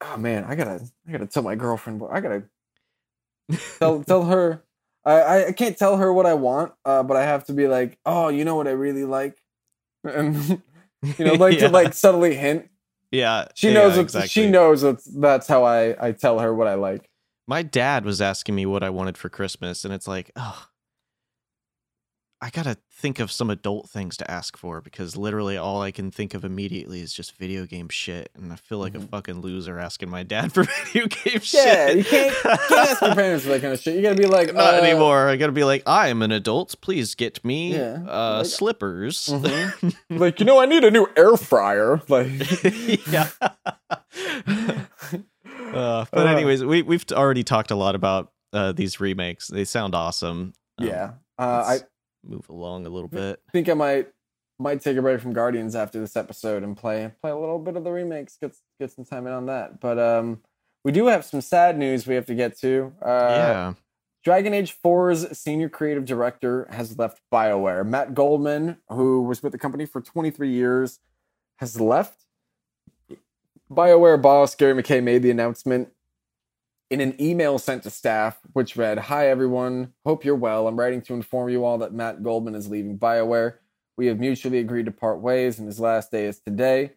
oh 0.00 0.16
man, 0.16 0.44
I 0.44 0.54
gotta 0.54 0.80
I 1.08 1.12
gotta 1.12 1.26
tell 1.26 1.42
my 1.42 1.54
girlfriend 1.54 2.02
I 2.10 2.20
gotta 2.20 2.44
tell 3.78 4.02
tell 4.02 4.24
her 4.24 4.62
I, 5.04 5.46
I- 5.46 5.52
can't 5.52 5.76
tell 5.76 5.96
her 5.96 6.12
what 6.12 6.26
I 6.26 6.34
want, 6.34 6.72
uh, 6.84 7.02
but 7.02 7.16
I 7.16 7.24
have 7.24 7.44
to 7.46 7.52
be 7.52 7.68
like, 7.68 7.98
oh, 8.06 8.28
you 8.28 8.44
know 8.44 8.56
what 8.56 8.66
I 8.66 8.72
really 8.72 9.04
like? 9.04 9.36
And 10.02 10.62
you 11.18 11.24
know, 11.24 11.34
like 11.34 11.54
yeah. 11.54 11.66
to 11.66 11.68
like 11.68 11.92
subtly 11.94 12.34
hint. 12.34 12.68
Yeah. 13.10 13.46
She 13.54 13.68
yeah, 13.68 13.74
knows 13.74 13.98
exactly. 13.98 14.28
she 14.28 14.50
knows 14.50 14.82
that's 14.82 15.04
that's 15.04 15.46
how 15.46 15.64
I, 15.64 16.08
I 16.08 16.12
tell 16.12 16.38
her 16.38 16.54
what 16.54 16.66
I 16.66 16.74
like. 16.74 17.08
My 17.46 17.62
dad 17.62 18.04
was 18.04 18.22
asking 18.22 18.54
me 18.54 18.64
what 18.64 18.82
I 18.82 18.90
wanted 18.90 19.18
for 19.18 19.28
Christmas, 19.28 19.84
and 19.84 19.92
it's 19.92 20.08
like, 20.08 20.30
oh, 20.34 20.66
I 22.44 22.50
gotta 22.50 22.76
think 22.92 23.20
of 23.20 23.32
some 23.32 23.48
adult 23.48 23.88
things 23.88 24.18
to 24.18 24.30
ask 24.30 24.58
for 24.58 24.82
because 24.82 25.16
literally 25.16 25.56
all 25.56 25.80
I 25.80 25.90
can 25.90 26.10
think 26.10 26.34
of 26.34 26.44
immediately 26.44 27.00
is 27.00 27.14
just 27.14 27.38
video 27.38 27.64
game 27.64 27.88
shit, 27.88 28.30
and 28.34 28.52
I 28.52 28.56
feel 28.56 28.76
like 28.76 28.94
a 28.94 28.98
Mhm. 28.98 29.08
fucking 29.08 29.40
loser 29.40 29.78
asking 29.78 30.10
my 30.10 30.24
dad 30.24 30.52
for 30.54 30.64
video 30.64 31.06
game 31.06 31.40
Yeah, 31.52 31.86
shit. 31.86 31.96
you 31.96 32.04
can't, 32.04 32.36
can't 32.36 32.70
ask 32.72 33.00
your 33.00 33.14
parents 33.14 33.44
for 33.44 33.50
that 33.52 33.62
kind 33.62 33.72
of 33.72 33.80
shit. 33.80 33.96
You 33.96 34.02
gotta 34.02 34.16
be 34.16 34.26
like, 34.26 34.52
Not 34.52 34.74
uh, 34.74 34.76
anymore. 34.76 35.26
I 35.28 35.36
gotta 35.36 35.52
be 35.52 35.64
like, 35.64 35.84
I 35.86 36.08
am 36.08 36.20
an 36.20 36.32
adult. 36.32 36.74
Please 36.82 37.14
get 37.14 37.42
me 37.46 37.76
Yeah, 37.76 38.00
uh, 38.06 38.38
like- 38.38 38.46
slippers. 38.46 39.26
Mhm. 39.28 39.94
Like, 40.10 40.38
you 40.38 40.44
know, 40.44 40.60
I 40.60 40.66
need 40.66 40.84
a 40.84 40.90
new 40.90 41.06
air 41.16 41.38
fryer. 41.38 42.02
Like, 42.08 42.28
yeah. 43.10 43.28
Uh, 45.72 46.04
but 46.12 46.26
Uh, 46.26 46.30
anyways, 46.30 46.62
we 46.64 46.82
we've 46.82 47.04
already 47.12 47.42
talked 47.42 47.70
a 47.70 47.74
lot 47.76 47.94
about 47.94 48.32
uh, 48.52 48.72
these 48.72 49.00
remakes. 49.00 49.48
They 49.48 49.64
sound 49.64 49.94
awesome. 49.94 50.52
Um, 50.78 50.86
yeah. 50.86 51.10
Uh, 51.38 51.64
I 51.66 51.78
move 52.28 52.48
along 52.48 52.86
a 52.86 52.90
little 52.90 53.08
bit. 53.08 53.40
I 53.48 53.52
think 53.52 53.68
I 53.68 53.74
might 53.74 54.08
might 54.58 54.80
take 54.80 54.96
a 54.96 55.02
break 55.02 55.20
from 55.20 55.32
Guardians 55.32 55.74
after 55.74 55.98
this 55.98 56.16
episode 56.16 56.62
and 56.62 56.76
play 56.76 57.10
play 57.20 57.30
a 57.30 57.36
little 57.36 57.58
bit 57.58 57.76
of 57.76 57.84
the 57.84 57.90
remakes. 57.90 58.36
Get 58.40 58.56
get 58.78 58.92
some 58.92 59.04
time 59.04 59.26
in 59.26 59.32
on 59.32 59.46
that. 59.46 59.80
But 59.80 59.98
um, 59.98 60.40
we 60.84 60.92
do 60.92 61.06
have 61.06 61.24
some 61.24 61.40
sad 61.40 61.78
news 61.78 62.06
we 62.06 62.14
have 62.14 62.26
to 62.26 62.34
get 62.34 62.58
to. 62.60 62.92
Uh, 63.02 63.06
yeah. 63.06 63.72
Dragon 64.22 64.54
Age 64.54 64.74
4's 64.82 65.38
senior 65.38 65.68
creative 65.68 66.06
director 66.06 66.66
has 66.70 66.98
left 66.98 67.20
BioWare. 67.30 67.86
Matt 67.86 68.14
Goldman, 68.14 68.78
who 68.88 69.22
was 69.22 69.42
with 69.42 69.52
the 69.52 69.58
company 69.58 69.84
for 69.84 70.00
23 70.00 70.50
years, 70.50 70.98
has 71.58 71.78
left. 71.78 72.24
BioWare 73.70 74.20
boss 74.20 74.54
Gary 74.54 74.82
McKay 74.82 75.02
made 75.02 75.22
the 75.22 75.30
announcement 75.30 75.90
in 76.90 77.00
an 77.00 77.20
email 77.20 77.58
sent 77.58 77.82
to 77.84 77.90
staff, 77.90 78.38
which 78.52 78.76
read 78.76 78.98
Hi, 78.98 79.28
everyone. 79.28 79.92
Hope 80.04 80.24
you're 80.24 80.34
well. 80.34 80.68
I'm 80.68 80.78
writing 80.78 81.02
to 81.02 81.14
inform 81.14 81.48
you 81.48 81.64
all 81.64 81.78
that 81.78 81.92
Matt 81.92 82.22
Goldman 82.22 82.54
is 82.54 82.68
leaving 82.68 82.98
BioWare. 82.98 83.54
We 83.96 84.06
have 84.06 84.18
mutually 84.18 84.58
agreed 84.58 84.86
to 84.86 84.92
part 84.92 85.20
ways, 85.20 85.58
and 85.58 85.66
his 85.66 85.80
last 85.80 86.10
day 86.10 86.26
is 86.26 86.40
today. 86.40 86.92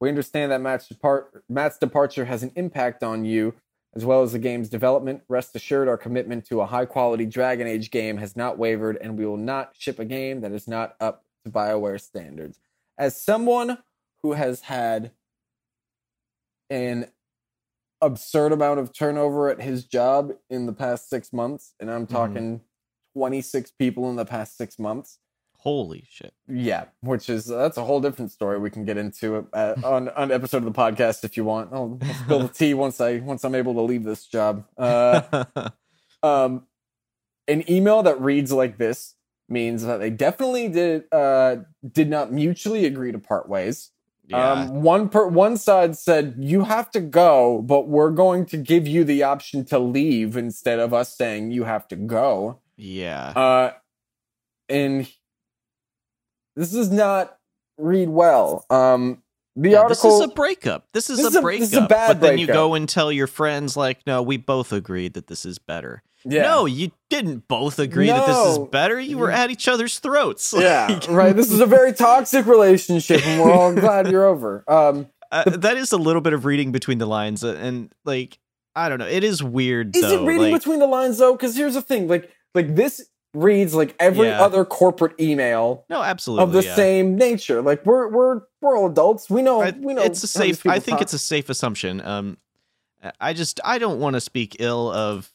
We 0.00 0.08
understand 0.08 0.50
that 0.50 0.60
Matt's, 0.60 0.88
depart- 0.88 1.44
Matt's 1.48 1.78
departure 1.78 2.24
has 2.24 2.42
an 2.42 2.52
impact 2.56 3.02
on 3.02 3.24
you, 3.24 3.54
as 3.94 4.04
well 4.04 4.22
as 4.22 4.32
the 4.32 4.38
game's 4.38 4.68
development. 4.68 5.22
Rest 5.28 5.54
assured, 5.54 5.88
our 5.88 5.96
commitment 5.96 6.44
to 6.46 6.60
a 6.60 6.66
high 6.66 6.86
quality 6.86 7.24
Dragon 7.24 7.68
Age 7.68 7.90
game 7.90 8.16
has 8.18 8.36
not 8.36 8.58
wavered, 8.58 8.98
and 9.00 9.16
we 9.16 9.24
will 9.24 9.36
not 9.36 9.74
ship 9.78 9.98
a 9.98 10.04
game 10.04 10.40
that 10.40 10.52
is 10.52 10.66
not 10.66 10.96
up 11.00 11.24
to 11.44 11.50
BioWare 11.50 12.00
standards. 12.00 12.58
As 12.98 13.20
someone 13.20 13.78
who 14.22 14.32
has 14.32 14.62
had 14.62 15.12
an 16.68 17.06
absurd 18.02 18.52
amount 18.52 18.80
of 18.80 18.92
turnover 18.92 19.48
at 19.48 19.62
his 19.62 19.84
job 19.84 20.32
in 20.50 20.66
the 20.66 20.72
past 20.72 21.08
six 21.08 21.32
months, 21.32 21.74
and 21.80 21.90
I'm 21.90 22.06
talking 22.06 22.60
26 23.14 23.70
people 23.72 24.10
in 24.10 24.16
the 24.16 24.24
past 24.26 24.58
six 24.58 24.78
months. 24.78 25.18
Holy 25.58 26.04
shit. 26.10 26.34
Yeah, 26.48 26.86
which 27.02 27.30
is 27.30 27.44
that's 27.44 27.76
a 27.76 27.84
whole 27.84 28.00
different 28.00 28.32
story 28.32 28.58
we 28.58 28.68
can 28.68 28.84
get 28.84 28.96
into 28.96 29.46
uh, 29.52 29.74
on 29.84 30.08
on 30.08 30.24
an 30.24 30.32
episode 30.32 30.58
of 30.58 30.64
the 30.64 30.72
podcast 30.72 31.22
if 31.22 31.36
you 31.36 31.44
want. 31.44 31.72
I'll, 31.72 32.00
I'll 32.02 32.14
spill 32.14 32.40
the 32.40 32.48
tea 32.48 32.74
once 32.74 33.00
I 33.00 33.18
once 33.18 33.44
I'm 33.44 33.54
able 33.54 33.74
to 33.74 33.82
leave 33.82 34.02
this 34.02 34.26
job. 34.26 34.64
Uh, 34.76 35.44
um, 36.24 36.66
an 37.46 37.70
email 37.70 38.02
that 38.02 38.20
reads 38.20 38.52
like 38.52 38.76
this 38.78 39.14
means 39.48 39.84
that 39.84 39.98
they 39.98 40.10
definitely 40.10 40.68
did 40.68 41.04
uh 41.12 41.56
did 41.92 42.08
not 42.08 42.32
mutually 42.32 42.84
agree 42.84 43.12
to 43.12 43.20
part 43.20 43.48
ways. 43.48 43.90
Yeah. 44.32 44.52
Um, 44.52 44.82
one 44.82 45.08
per 45.08 45.26
one 45.26 45.56
side 45.56 45.96
said 45.96 46.34
you 46.38 46.64
have 46.64 46.90
to 46.92 47.00
go, 47.00 47.62
but 47.62 47.88
we're 47.88 48.10
going 48.10 48.46
to 48.46 48.56
give 48.56 48.86
you 48.88 49.04
the 49.04 49.22
option 49.22 49.64
to 49.66 49.78
leave 49.78 50.36
instead 50.36 50.78
of 50.78 50.92
us 50.92 51.16
saying 51.16 51.50
you 51.52 51.64
have 51.64 51.86
to 51.88 51.96
go. 51.96 52.58
yeah. 52.76 53.28
Uh, 53.36 53.72
and 54.68 55.08
this 56.56 56.72
does 56.72 56.90
not 56.90 57.36
read 57.78 58.08
well. 58.08 58.64
Um, 58.70 59.22
the 59.56 59.70
Yeah, 59.70 59.80
article. 59.82 60.10
This 60.18 60.20
is 60.26 60.32
a 60.32 60.34
breakup. 60.34 60.86
This 60.92 61.10
is 61.10 61.18
This 61.18 61.26
a 61.26 61.28
is 61.28 61.36
a- 61.36 61.42
breakup. 61.42 61.60
this 61.60 61.72
is 61.72 61.78
a 61.78 61.86
bad 61.86 62.08
but 62.08 62.20
then 62.26 62.38
you 62.38 62.46
go 62.46 62.74
and 62.74 62.88
tell 62.88 63.12
your 63.12 63.26
friends, 63.26 63.76
like, 63.76 64.00
no, 64.06 64.22
we 64.22 64.36
both 64.38 64.72
agreed 64.72 65.14
that 65.14 65.26
this 65.26 65.44
is 65.44 65.58
better. 65.58 66.02
Yeah. 66.24 66.42
No, 66.42 66.66
you 66.66 66.90
didn't 67.10 67.48
both 67.48 67.78
agree 67.78 68.06
that 68.08 68.26
this 68.26 68.36
is 68.36 68.58
better. 68.70 68.98
You 69.00 69.18
were 69.18 69.30
at 69.30 69.50
each 69.50 69.68
other's 69.68 69.98
throats. 69.98 70.52
Yeah, 70.58 70.86
Like, 70.88 71.08
right. 71.08 71.36
This 71.36 71.50
is 71.50 71.60
a 71.60 71.66
very 71.66 71.92
toxic 71.92 72.46
relationship, 72.46 73.26
and 73.26 73.40
we're 73.42 73.52
all 73.52 73.74
glad 73.84 74.10
you're 74.10 74.26
over. 74.26 74.64
Um, 74.68 75.08
uh, 75.30 75.44
that 75.50 75.76
is 75.76 75.92
a 75.92 75.96
little 75.96 76.20
bit 76.22 76.32
of 76.34 76.44
reading 76.44 76.72
between 76.72 76.98
the 76.98 77.06
lines, 77.06 77.42
uh, 77.42 77.56
and 77.60 77.92
like, 78.04 78.38
I 78.76 78.88
don't 78.88 78.98
know. 78.98 79.06
It 79.06 79.24
is 79.24 79.42
weird. 79.42 79.94
is 79.96 80.02
though. 80.02 80.22
it 80.22 80.26
reading 80.26 80.52
like, 80.52 80.60
between 80.62 80.78
the 80.78 80.86
lines 80.86 81.18
though? 81.18 81.32
Because 81.32 81.56
here's 81.56 81.74
the 81.74 81.82
thing: 81.82 82.06
like, 82.08 82.30
like 82.54 82.74
this 82.74 83.06
reads 83.34 83.74
like 83.74 83.94
every 83.98 84.28
Yeah. 84.28 84.42
other 84.42 84.62
corporate 84.66 85.18
email 85.18 85.86
No, 85.88 86.02
absolutely. 86.02 86.44
of 86.44 86.52
the 86.52 86.62
yeah. 86.64 86.74
same 86.74 87.16
nature. 87.16 87.62
Like, 87.62 87.84
we're 87.86 88.08
we're 88.08 88.40
we're 88.60 88.76
all 88.76 88.86
adults. 88.90 89.30
We 89.30 89.40
know. 89.42 89.62
I- 89.62 89.70
we 89.70 89.94
know. 89.94 90.02
it's 90.02 90.22
a 90.22 90.26
safe. 90.26 90.64
I 90.66 90.78
think 90.78 90.96
talk. 90.98 91.02
it's 91.02 91.14
a 91.14 91.18
safe 91.18 91.48
assumption. 91.48 92.00
Um, 92.02 92.36
I 93.20 93.32
just 93.32 93.58
I 93.64 93.78
don't 93.78 93.98
want 94.00 94.14
to 94.14 94.20
speak 94.20 94.56
ill 94.60 94.90
of 94.92 95.32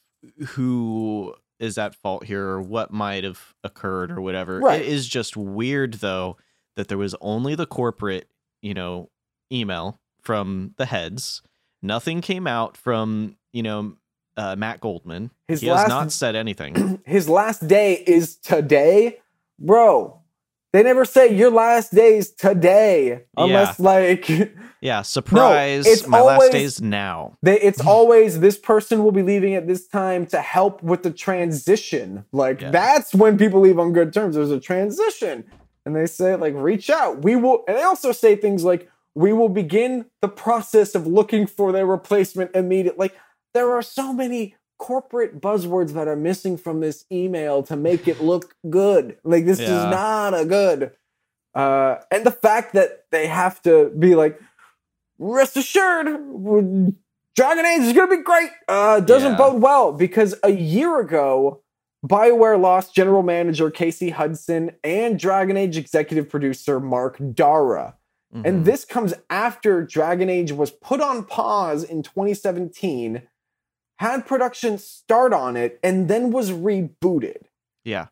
who 0.50 1.34
is 1.60 1.78
at 1.78 1.96
fault 1.96 2.26
here 2.26 2.46
or 2.46 2.62
what 2.62 2.92
might 2.92 3.24
have 3.24 3.54
occurred 3.64 4.12
or 4.12 4.22
whatever. 4.22 4.60
Right. 4.60 4.82
It 4.82 4.88
is 4.88 5.08
just 5.08 5.36
weird 5.36 5.96
though 5.96 6.38
that 6.76 6.88
there 6.88 6.98
was 6.98 7.16
only 7.22 7.56
the 7.56 7.66
corporate, 7.66 8.30
you 8.62 8.74
know, 8.74 9.10
email 9.52 10.00
from 10.22 10.74
the 10.78 10.86
heads. 10.86 11.42
Nothing 11.82 12.22
came 12.22 12.48
out 12.48 12.78
from 12.78 13.38
you 13.54 13.64
know 13.64 13.98
uh, 14.36 14.56
Matt 14.56 14.80
Goldman. 14.80 15.32
His 15.48 15.62
he 15.62 15.68
has 15.68 15.88
not 15.88 16.12
said 16.12 16.36
anything. 16.36 17.02
his 17.06 17.28
last 17.28 17.68
day 17.68 17.94
is 17.94 18.38
today, 18.38 19.20
bro. 19.60 20.17
They 20.78 20.84
never 20.84 21.06
say 21.06 21.34
your 21.36 21.50
last 21.50 21.92
day 21.92 22.18
is 22.18 22.30
today, 22.32 23.24
unless 23.36 23.80
like 23.80 24.30
yeah, 24.80 25.02
surprise! 25.02 25.88
it's 25.88 26.06
my 26.06 26.20
always- 26.20 26.38
last 26.38 26.52
day's 26.52 26.80
now. 26.84 27.36
they. 27.42 27.60
It's 27.60 27.82
always 27.82 28.40
this 28.42 28.60
person 28.60 29.04
will 29.04 29.12
be 29.12 29.24
leaving 29.24 29.56
at 29.56 29.66
this 29.66 29.88
time 29.88 30.28
to 30.28 30.40
help 30.40 30.84
with 30.84 31.02
the 31.02 31.10
transition. 31.10 32.26
Like 32.32 32.62
Yeah. 32.62 32.70
that's 32.70 33.16
when 33.16 33.40
people 33.40 33.60
leave 33.60 33.80
on 33.80 33.92
good 33.92 34.14
terms. 34.14 34.36
There's 34.36 34.52
a 34.52 34.60
transition, 34.60 35.46
and 35.84 35.96
they 35.96 36.06
say 36.06 36.36
like 36.36 36.54
reach 36.56 36.92
out. 36.92 37.24
We 37.24 37.36
will, 37.36 37.64
and 37.68 37.76
they 37.76 37.82
also 37.82 38.12
say 38.12 38.36
things 38.36 38.64
like 38.64 38.88
we 39.16 39.34
will 39.34 39.50
begin 39.50 40.06
the 40.22 40.30
process 40.30 40.94
of 40.94 41.08
looking 41.08 41.48
for 41.48 41.72
their 41.72 41.88
replacement 41.88 42.56
immediately. 42.56 43.00
Like 43.00 43.16
there 43.56 43.72
are 43.74 43.82
so 43.82 44.14
many 44.14 44.54
corporate 44.78 45.42
buzzwords 45.42 45.94
that 45.94 46.08
are 46.08 46.16
missing 46.16 46.58
from 46.58 46.80
this 46.80 47.06
email 47.12 47.64
to 47.64 47.76
make 47.76 48.08
it 48.08 48.22
look 48.22 48.56
good. 48.70 49.18
Like 49.24 49.46
this 49.46 49.60
is 49.60 49.70
not 49.70 50.34
a 50.40 50.46
good. 50.46 50.92
Uh, 51.56 51.96
and 52.12 52.26
the 52.26 52.32
fact 52.32 52.74
that 52.74 53.06
they 53.12 53.28
have 53.28 53.62
to 53.64 53.90
be 53.98 54.14
like, 54.16 54.40
rest 55.18 55.58
assured, 55.58 56.06
Dragon 57.36 57.66
Age 57.66 57.82
is 57.82 57.94
going 57.94 58.10
to 58.10 58.18
be 58.18 58.24
great. 58.24 58.50
Uh, 58.68 59.00
doesn't 59.00 59.32
Yeah. 59.32 59.38
bode 59.38 59.62
well 59.62 59.92
because 59.94 60.36
a 60.44 60.52
year 60.52 61.00
ago, 61.00 61.62
BioWare 62.06 62.60
lost 62.62 62.94
general 62.94 63.24
manager 63.24 63.72
Casey 63.72 64.12
Hudson 64.12 64.72
and 64.84 65.18
Dragon 65.20 65.58
Age 65.58 65.78
executive 65.78 66.30
producer 66.30 66.80
Mark 66.80 67.18
Darrah. 67.18 67.96
Mhm. 68.36 68.46
And 68.46 68.66
this 68.66 68.86
comes 68.86 69.16
after 69.30 69.82
Dragon 69.84 70.30
Age 70.30 70.52
was 70.52 70.70
put 70.70 71.02
on 71.02 71.24
pause 71.24 71.84
in 71.84 72.04
2017, 72.04 73.24
had 73.98 74.26
production 74.26 74.78
start 74.78 75.34
on 75.34 75.56
it, 75.58 75.80
and 75.84 76.08
then 76.08 76.32
was 76.32 76.52
rebooted. 76.52 77.44
yeah. 77.84 78.08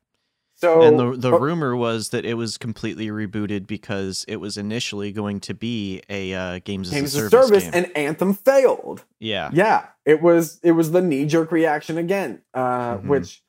So 0.57 0.81
and 0.83 0.97
the 0.97 1.11
the 1.17 1.31
but- 1.31 1.41
rumor 1.41 1.75
was 1.75 2.09
that 2.09 2.23
it 2.23 2.36
was 2.36 2.57
completely 2.57 3.07
rebooted 3.07 3.67
because 3.67 4.23
it 4.29 4.38
was 4.38 4.57
initially 4.57 5.11
going 5.11 5.41
to 5.41 5.53
be 5.53 6.01
a 6.09 6.33
uh, 6.33 6.59
games, 6.63 6.88
of 6.88 6.93
Service. 6.93 7.13
games 7.13 7.15
as 7.15 7.21
of 7.21 7.25
a 7.25 7.29
service, 7.29 7.47
service, 7.47 7.63
game. 7.65 7.83
and 7.86 7.97
Anthem 7.97 8.33
failed. 8.33 9.03
yeah. 9.19 9.49
Yeah, 9.51 9.88
it 10.05 10.21
was 10.21 10.61
it 10.63 10.71
was 10.71 10.91
the 10.91 11.01
knee 11.01 11.25
jerk 11.25 11.51
reaction 11.51 11.97
again, 11.97 12.41
uh, 12.53 12.97
Mhm. 12.99 13.07
which 13.07 13.43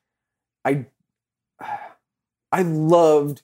I 0.65 0.87
I 2.51 2.63
loved 2.63 3.43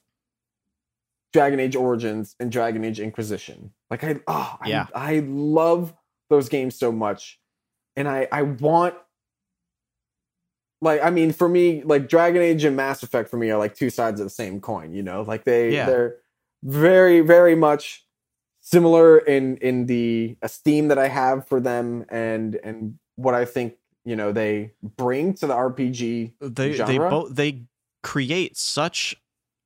Dragon 1.33 1.61
Age 1.61 1.77
Origins 1.77 2.35
and 2.41 2.51
Dragon 2.51 2.85
Age 2.85 2.99
Inquisition. 3.01 3.73
Like 3.91 4.03
I 4.05 4.21
oh 4.27 4.57
I- 4.61 4.69
Yeah. 4.69 4.87
I, 4.95 5.21
love 5.21 5.95
those 6.31 6.49
games 6.49 6.75
so 6.77 6.91
much, 6.91 7.39
and 7.97 8.09
I 8.09 8.29
I 8.33 8.43
want 8.43 8.95
like 10.81 11.03
I 11.03 11.11
mean 11.11 11.33
for 11.33 11.49
me 11.49 11.83
like 11.83 12.09
Dragon 12.09 12.43
Age 12.43 12.65
and 12.65 12.77
Mass 12.77 13.03
Effect 13.03 13.29
for 13.29 13.37
me 13.37 13.51
are 13.51 13.59
like 13.59 13.75
two 13.75 13.91
sides 13.91 14.21
of 14.21 14.27
the 14.27 14.31
same 14.31 14.61
coin. 14.61 14.93
You 14.93 15.03
know, 15.03 15.23
like 15.23 15.45
they 15.45 15.73
Yeah. 15.73 15.87
they're 15.87 16.17
very 16.63 17.21
very 17.21 17.55
much 17.55 18.07
similar 18.61 19.19
in 19.19 19.57
in 19.59 19.87
the 19.87 20.37
esteem 20.43 20.89
that 20.89 20.99
I 20.99 21.09
have 21.09 21.47
for 21.47 21.61
them 21.61 22.05
and 22.09 22.55
and 22.57 22.99
what 23.17 23.35
I 23.35 23.45
think 23.45 23.75
you 24.05 24.17
know 24.17 24.33
they 24.33 24.73
bring 24.97 25.35
to 25.35 25.47
the 25.47 25.55
RPG. 25.55 26.33
they 26.41 26.73
they 26.73 26.99
both 26.99 27.35
they 27.35 27.63
create 28.03 28.57
such 28.57 29.15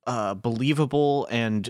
uh 0.05 0.33
believable 0.35 1.27
and 1.31 1.69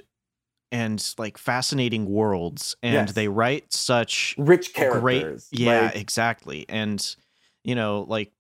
and 0.72 1.14
like 1.18 1.38
fascinating 1.38 2.06
worlds 2.06 2.76
and 2.84 2.94
Yes. 2.94 3.14
they 3.14 3.28
write 3.28 3.72
such 3.74 4.36
Rich 4.38 4.74
great 4.74 5.26
yeah 5.52 5.86
like, 5.86 5.96
exactly 5.96 6.66
and 6.68 7.16
you 7.64 7.76
know 7.76 8.06
like 8.08 8.32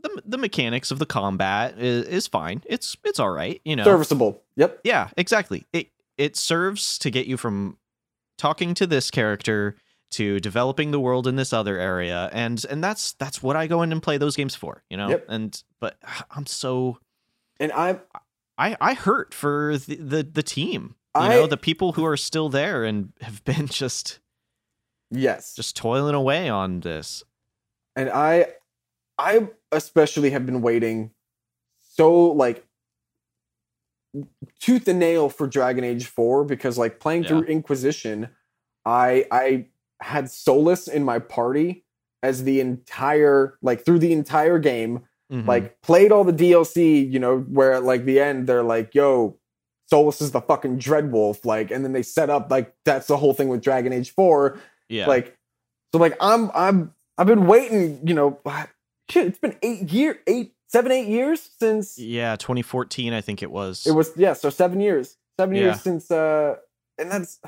the 0.00 0.22
the 0.24 0.38
mechanics 0.38 0.90
of 0.90 0.98
the 1.00 1.06
combat 1.06 1.78
is, 1.78 2.04
is 2.06 2.26
fine 2.28 2.62
it's 2.66 2.96
it's 3.04 3.18
all 3.18 3.30
right 3.30 3.60
you 3.64 3.74
know 3.74 3.84
serviceable. 3.84 4.42
Yep. 4.56 4.80
yeah 4.84 5.08
exactly 5.16 5.66
it 5.72 5.88
it 6.16 6.36
serves 6.36 6.98
to 6.98 7.10
get 7.10 7.26
you 7.26 7.36
from 7.36 7.76
talking 8.36 8.74
to 8.74 8.86
this 8.86 9.10
character 9.10 9.74
to 10.10 10.38
developing 10.40 10.90
the 10.92 11.00
world 11.00 11.26
in 11.26 11.34
this 11.36 11.52
other 11.52 11.76
area 11.78 12.30
and 12.32 12.64
and 12.70 12.82
that's 12.84 13.12
that's 13.14 13.42
what 13.42 13.56
i 13.56 13.66
go 13.66 13.82
in 13.82 13.90
and 13.90 14.02
play 14.02 14.16
those 14.16 14.36
games 14.36 14.54
for 14.54 14.84
you 14.88 14.96
know 14.96 15.08
Yep. 15.10 15.26
and 15.28 15.62
but 15.80 15.98
i'm 16.30 16.46
so 16.46 16.98
And 17.58 17.72
I'm 17.72 18.00
I 18.56 18.76
I 18.80 18.94
hurt 18.94 19.34
for 19.34 19.76
the 19.78 19.96
the, 19.96 20.22
the 20.22 20.42
team. 20.44 20.94
You 21.24 21.26
I- 21.26 21.34
know, 21.36 21.46
the 21.46 21.56
people 21.56 21.92
who 21.92 22.04
are 22.04 22.16
still 22.16 22.48
there 22.48 22.84
and 22.84 23.12
have 23.20 23.44
been 23.44 23.66
just 23.82 24.18
yes, 25.10 25.54
just 25.54 25.76
toiling 25.76 26.14
away 26.14 26.48
on 26.48 26.80
this. 26.80 27.24
and 27.96 28.08
I 28.10 28.46
I 29.18 29.48
especially 29.72 30.30
have 30.30 30.46
been 30.46 30.62
waiting 30.62 31.10
so 31.80 32.12
like 32.32 32.64
tooth 34.60 34.88
and 34.88 34.98
nail 34.98 35.28
for 35.28 35.46
Dragon 35.46 35.84
Age 35.84 36.06
4 36.06 36.44
because 36.44 36.78
like 36.78 37.00
playing 37.00 37.24
through 37.24 37.42
Inquisition, 37.42 38.28
I 38.84 39.26
I 39.30 39.66
had 40.00 40.26
Solas 40.26 40.88
in 40.88 41.04
my 41.04 41.18
party 41.18 41.84
as 42.22 42.44
the 42.44 42.60
entire 42.60 43.58
like 43.62 43.84
through 43.84 43.98
the 43.98 44.12
entire 44.12 44.58
game 44.58 45.04
Mhm. 45.32 45.46
like 45.46 45.80
played 45.82 46.10
all 46.10 46.24
the 46.24 46.32
DLC, 46.32 47.10
you 47.12 47.18
know, 47.18 47.40
where 47.40 47.72
at 47.74 47.84
like 47.84 48.04
the 48.06 48.18
end 48.20 48.46
they're 48.46 48.62
like, 48.62 48.94
yo, 48.94 49.36
Solas 49.92 50.20
is 50.20 50.32
the 50.32 50.40
fucking 50.40 50.78
Dreadwolf, 50.78 51.44
like, 51.44 51.70
and 51.70 51.84
then 51.84 51.92
they 51.92 52.02
set 52.02 52.28
up 52.30 52.50
like 52.50 52.74
that's 52.84 53.06
the 53.06 53.16
whole 53.16 53.32
thing 53.34 53.48
with 53.48 53.62
Dragon 53.62 53.92
Age 53.92 54.10
4. 54.10 54.58
yeah, 54.88 55.06
Like, 55.06 55.36
so 55.92 55.98
like 55.98 56.16
I'm 56.20 56.50
I'm 56.54 56.94
I've 57.16 57.26
been 57.26 57.46
waiting, 57.46 58.06
you 58.06 58.14
know, 58.14 58.38
shit, 59.10 59.26
it's 59.26 59.38
been 59.38 59.56
eight 59.62 59.90
year, 59.90 60.18
eight, 60.26 60.52
seven, 60.68 60.92
eight 60.92 61.08
years 61.08 61.48
since 61.58 61.98
yeah, 61.98 62.36
2014 62.36 63.12
I 63.12 63.20
think 63.22 63.42
it 63.42 63.50
was. 63.50 63.86
it 63.86 63.92
was 63.92 64.12
yeah, 64.16 64.34
so 64.34 64.50
seven 64.50 64.80
years. 64.80 65.16
Seven 65.40 65.54
Yeah. 65.56 65.62
years 65.62 65.80
since 65.80 66.10
uh 66.10 66.56
and 66.98 67.10
that's 67.10 67.40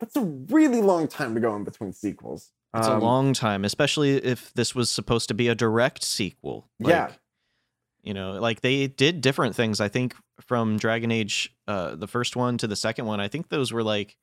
that's 0.00 0.16
a 0.16 0.22
really 0.22 0.82
long 0.82 1.08
time 1.08 1.34
to 1.34 1.40
go 1.40 1.54
in 1.56 1.64
between 1.64 1.92
sequels. 1.92 2.50
It's 2.76 2.88
Um, 2.88 3.00
a 3.00 3.04
long 3.04 3.32
time, 3.32 3.64
especially 3.64 4.16
if 4.16 4.52
this 4.54 4.74
was 4.74 4.90
supposed 4.90 5.28
to 5.28 5.34
be 5.34 5.46
a 5.48 5.54
direct 5.54 6.02
sequel. 6.02 6.68
Yeah. 6.80 7.12
You 8.02 8.12
know, 8.12 8.32
like 8.32 8.60
they 8.60 8.88
did 8.88 9.20
different 9.22 9.54
things. 9.56 9.80
I 9.80 9.88
think 9.88 10.14
from 10.40 10.76
Dragon 10.78 11.10
Age, 11.10 11.54
uh, 11.68 11.94
the 11.94 12.06
first 12.08 12.36
one 12.36 12.58
to 12.58 12.66
the 12.66 12.76
second 12.76 13.06
one, 13.06 13.20
I 13.20 13.28
think 13.28 13.48
those 13.48 13.72
were 13.72 13.82
like 13.82 14.16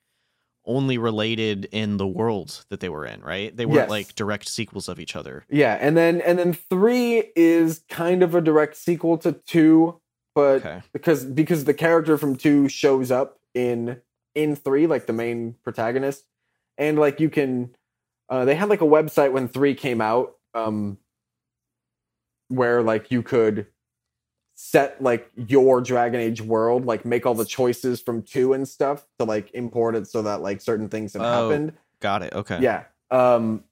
only 0.65 0.97
related 0.97 1.65
in 1.71 1.97
the 1.97 2.07
world 2.07 2.65
that 2.69 2.79
they 2.81 2.89
were 2.89 3.05
in, 3.05 3.21
right? 3.21 3.55
They 3.55 3.65
weren't 3.65 3.83
Yes. 3.83 3.89
like 3.89 4.15
direct 4.15 4.47
sequels 4.47 4.87
of 4.87 4.99
each 4.99 5.15
other. 5.15 5.45
Yeah, 5.49 5.77
and 5.81 5.97
then 5.97 6.21
and 6.21 6.37
then 6.37 6.53
three 6.53 7.31
is 7.35 7.83
kind 7.89 8.21
of 8.21 8.35
a 8.35 8.41
direct 8.41 8.75
sequel 8.75 9.17
to 9.19 9.31
two, 9.31 9.99
but 10.35 10.57
Okay. 10.65 10.81
because 10.93 11.25
because 11.25 11.63
the 11.65 11.73
character 11.73 12.17
from 12.17 12.35
two 12.35 12.67
shows 12.69 13.09
up 13.09 13.39
in 13.55 14.01
in 14.35 14.55
three, 14.55 14.85
like 14.85 15.07
the 15.07 15.13
main 15.13 15.55
protagonist, 15.63 16.25
and 16.77 16.99
like 16.99 17.19
you 17.19 17.29
can, 17.29 17.75
uh, 18.29 18.45
they 18.45 18.55
had 18.55 18.69
like 18.69 18.81
a 18.81 18.85
website 18.85 19.31
when 19.31 19.47
three 19.47 19.73
came 19.73 19.99
out, 19.99 20.35
um, 20.53 20.97
where 22.49 22.81
like 22.83 23.11
you 23.11 23.23
could 23.23 23.67
set 24.63 25.01
like 25.01 25.27
your 25.47 25.81
Dragon 25.81 26.19
Age 26.19 26.39
world, 26.39 26.85
like 26.85 27.03
make 27.03 27.25
all 27.25 27.33
the 27.33 27.45
choices 27.45 27.99
from 27.99 28.21
two 28.21 28.53
and 28.53 28.67
stuff 28.67 29.07
to 29.17 29.25
like 29.25 29.49
import 29.55 29.95
it 29.95 30.05
so 30.05 30.21
that 30.21 30.41
like 30.41 30.61
certain 30.61 30.87
things 30.87 31.13
have 31.13 31.23
Oh, 31.23 31.49
happened. 31.49 31.73
Got 31.99 32.21
it. 32.21 32.31
Okay. 32.33 32.59
Yeah. 32.61 32.83
Um 33.09 33.63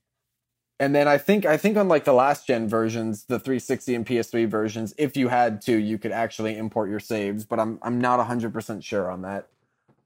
and 0.80 0.96
then 0.96 1.08
I 1.08 1.20
think 1.20 1.46
I 1.46 1.58
think 1.58 1.78
on 1.78 1.88
like 1.88 2.06
the 2.06 2.14
last 2.14 2.48
gen 2.48 2.68
versions, 2.68 3.26
the 3.26 3.38
360 3.40 3.94
and 3.94 4.04
PS3 4.06 4.50
versions, 4.50 4.96
if 4.98 5.16
you 5.16 5.28
had 5.28 5.62
to, 5.64 5.78
you 5.78 6.00
could 6.00 6.12
actually 6.12 6.58
import 6.58 6.90
your 6.90 7.00
saves, 7.00 7.46
but 7.46 7.60
I'm 7.60 7.78
I'm 7.84 8.02
not 8.02 8.20
100% 8.28 8.84
sure 8.84 9.12
on 9.12 9.22
that. 9.22 9.48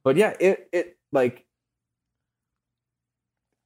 But 0.04 0.18
yeah, 0.18 0.34
it 0.38 0.68
it 0.74 0.98
like 1.14 1.46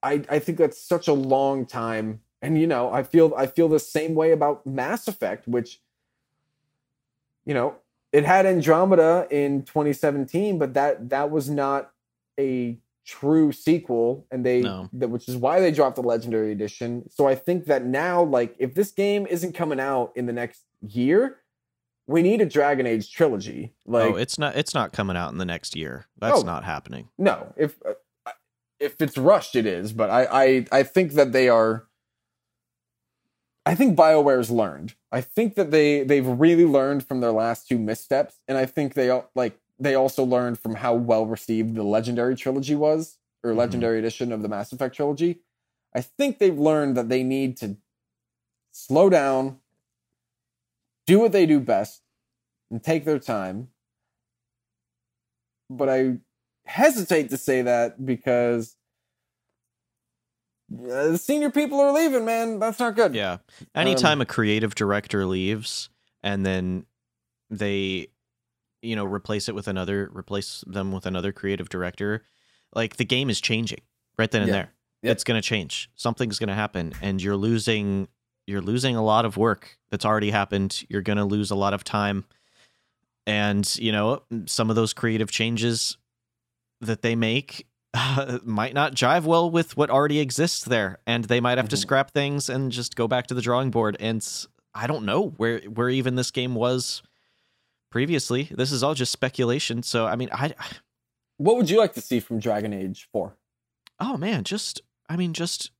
I 0.03 0.21
I 0.29 0.37
think 0.37 0.59
that's 0.59 0.79
such 0.79 1.07
a 1.07 1.13
long 1.13 1.65
time 1.65 2.21
and 2.43 2.61
you 2.61 2.67
know, 2.67 2.93
I 2.93 3.01
feel 3.01 3.33
I 3.35 3.47
feel 3.47 3.69
the 3.69 3.79
same 3.79 4.13
way 4.13 4.31
about 4.31 4.67
Mass 4.67 5.07
Effect 5.07 5.47
which 5.47 5.81
you 7.47 7.53
know, 7.55 7.75
it 8.13 8.23
had 8.25 8.45
Andromeda 8.45 9.27
in 9.31 9.63
2017, 9.63 10.59
but 10.59 10.73
that 10.75 11.09
that 11.09 11.31
was 11.31 11.49
not 11.49 11.91
a 12.39 12.77
true 13.05 13.51
sequel 13.53 14.27
and 14.31 14.45
they 14.45 14.61
No. 14.61 14.89
that 14.93 15.07
which 15.07 15.29
is 15.29 15.37
why 15.37 15.61
they 15.61 15.71
dropped 15.71 15.95
the 15.95 16.01
legendary 16.03 16.51
edition 16.51 17.09
so 17.09 17.25
i 17.25 17.35
think 17.35 17.63
that 17.67 17.85
now 17.85 18.21
like 18.21 18.53
if 18.59 18.73
this 18.75 18.91
game 18.91 19.25
isn't 19.27 19.53
coming 19.53 19.79
out 19.79 20.11
in 20.17 20.25
the 20.25 20.33
next 20.33 20.63
year 20.85 21.37
we 22.05 22.21
need 22.21 22.41
a 22.41 22.45
dragon 22.45 22.85
age 22.85 23.09
trilogy 23.13 23.73
like 23.85 24.11
oh, 24.11 24.15
it's 24.17 24.37
not. 24.37 24.57
It's 24.57 24.73
not 24.73 24.91
coming 24.91 25.15
out 25.15 25.31
in 25.31 25.37
the 25.37 25.45
next 25.45 25.73
year. 25.73 26.07
That's 26.19 26.39
Oh. 26.39 26.43
not 26.43 26.65
happening. 26.65 27.07
no 27.17 27.53
if 27.55 27.77
uh, 27.87 28.31
if 28.81 29.01
it's 29.01 29.17
rushed 29.17 29.55
it 29.55 29.65
is 29.65 29.93
but 29.93 30.09
i 30.09 30.25
i 30.25 30.65
i 30.79 30.83
think 30.83 31.13
that 31.13 31.31
they 31.31 31.47
are 31.47 31.86
i 33.67 33.75
think 33.75 33.95
bioware's 33.95 34.49
learned. 34.51 34.95
I 35.11 35.21
think 35.21 35.55
that 35.55 35.71
they 35.71 36.03
they've 36.03 36.27
really 36.27 36.65
learned 36.65 37.05
from 37.07 37.21
their 37.21 37.31
last 37.31 37.67
two 37.67 37.77
missteps 37.79 38.35
and 38.47 38.57
i 38.57 38.65
think 38.65 38.93
they 38.93 39.09
all 39.09 39.29
like 39.35 39.59
they 39.79 39.95
also 39.95 40.23
learned 40.23 40.59
from 40.59 40.75
how 40.75 40.93
well 40.95 41.25
received 41.25 41.75
the 41.75 41.83
legendary 41.83 42.35
trilogy 42.35 42.75
was 42.75 43.17
or 43.43 43.51
Mhm. 43.51 43.57
legendary 43.57 43.99
edition 43.99 44.31
of 44.31 44.41
the 44.41 44.49
mass 44.49 44.71
effect 44.73 44.95
trilogy. 44.95 45.41
I 45.93 46.01
think 46.01 46.39
they've 46.39 46.57
learned 46.57 46.97
that 46.97 47.09
they 47.09 47.23
need 47.23 47.57
to 47.57 47.77
slow 48.71 49.09
down 49.09 49.59
do 51.05 51.19
what 51.19 51.31
they 51.31 51.45
do 51.45 51.59
best 51.59 52.01
and 52.71 52.83
take 52.83 53.05
their 53.05 53.19
time. 53.19 53.69
But 55.69 55.89
i 55.89 56.17
hesitate 56.65 57.29
to 57.29 57.37
say 57.37 57.61
that 57.61 58.05
because 58.05 58.76
uh, 60.89 61.15
senior 61.17 61.49
people 61.49 61.79
are 61.79 61.91
leaving, 61.91 62.25
man. 62.25 62.59
That's 62.59 62.79
not 62.79 62.95
good. 62.95 63.15
Yeah. 63.15 63.33
Um, 63.33 63.39
Anytime 63.75 64.21
a 64.21 64.25
creative 64.25 64.75
director 64.75 65.25
leaves 65.25 65.89
and 66.23 66.45
then 66.45 66.85
they, 67.49 68.07
you 68.81 68.95
know, 68.95 69.05
replace 69.05 69.47
it 69.47 69.55
with 69.55 69.67
another, 69.67 70.09
replace 70.13 70.63
them 70.67 70.91
with 70.91 71.05
another 71.05 71.31
creative 71.31 71.69
director, 71.69 72.23
like 72.73 72.97
the 72.97 73.05
game 73.05 73.29
is 73.29 73.39
changing 73.39 73.81
right 74.17 74.29
then 74.29 74.41
and 74.41 74.49
Yeah. 74.49 74.53
there. 74.53 74.73
Yep. 75.03 75.11
It's 75.11 75.23
going 75.23 75.41
to 75.41 75.47
change. 75.47 75.89
Something's 75.95 76.39
going 76.39 76.49
to 76.49 76.55
happen, 76.55 76.93
and 77.01 77.21
you're 77.21 77.35
losing. 77.37 78.07
You're 78.47 78.61
losing 78.61 78.95
a 78.95 79.03
lot 79.03 79.25
of 79.25 79.37
work 79.37 79.77
that's 79.91 80.05
already 80.05 80.31
happened. 80.31 80.83
You're 80.89 81.01
going 81.03 81.17
to 81.17 81.23
lose 81.25 81.51
a 81.51 81.55
lot 81.55 81.73
of 81.75 81.83
time, 81.83 82.25
and 83.27 83.77
you 83.77 83.91
know 83.91 84.23
some 84.47 84.69
of 84.71 84.75
those 84.75 84.93
creative 84.93 85.29
changes 85.29 85.97
that 86.81 87.03
they 87.03 87.15
make 87.15 87.67
might 88.43 88.73
not 88.73 88.93
jive 88.95 89.23
well 89.23 89.49
with 89.49 89.75
what 89.77 89.89
already 89.89 90.19
exists 90.19 90.63
there, 90.63 90.99
and 91.07 91.25
they 91.25 91.39
might 91.39 91.57
have 91.57 91.69
to 91.69 91.75
Mhm. 91.75 91.79
scrap 91.81 92.11
things 92.11 92.49
and 92.49 92.71
just 92.71 92.95
go 92.95 93.07
back 93.07 93.27
to 93.27 93.33
the 93.33 93.41
drawing 93.41 93.71
board. 93.71 93.97
And 93.99 94.25
I 94.73 94.87
don't 94.87 95.05
know 95.05 95.29
where 95.37 95.59
where 95.61 95.89
even 95.89 96.15
this 96.15 96.31
game 96.31 96.53
was 96.55 97.01
previously. 97.89 98.43
This 98.51 98.71
is 98.71 98.83
all 98.83 98.93
just 98.93 99.11
speculation. 99.11 99.83
So 99.83 100.05
I 100.05 100.15
mean, 100.15 100.29
I 100.31 100.53
what 101.37 101.55
would 101.57 101.69
you 101.69 101.77
like 101.77 101.93
to 101.93 102.01
see 102.01 102.19
from 102.19 102.39
Dragon 102.39 102.73
Age 102.73 103.07
4? 103.11 103.35
Oh 103.99 104.17
man, 104.17 104.43
just 104.43 104.81
I 105.09 105.15
mean 105.15 105.33
just 105.33 105.71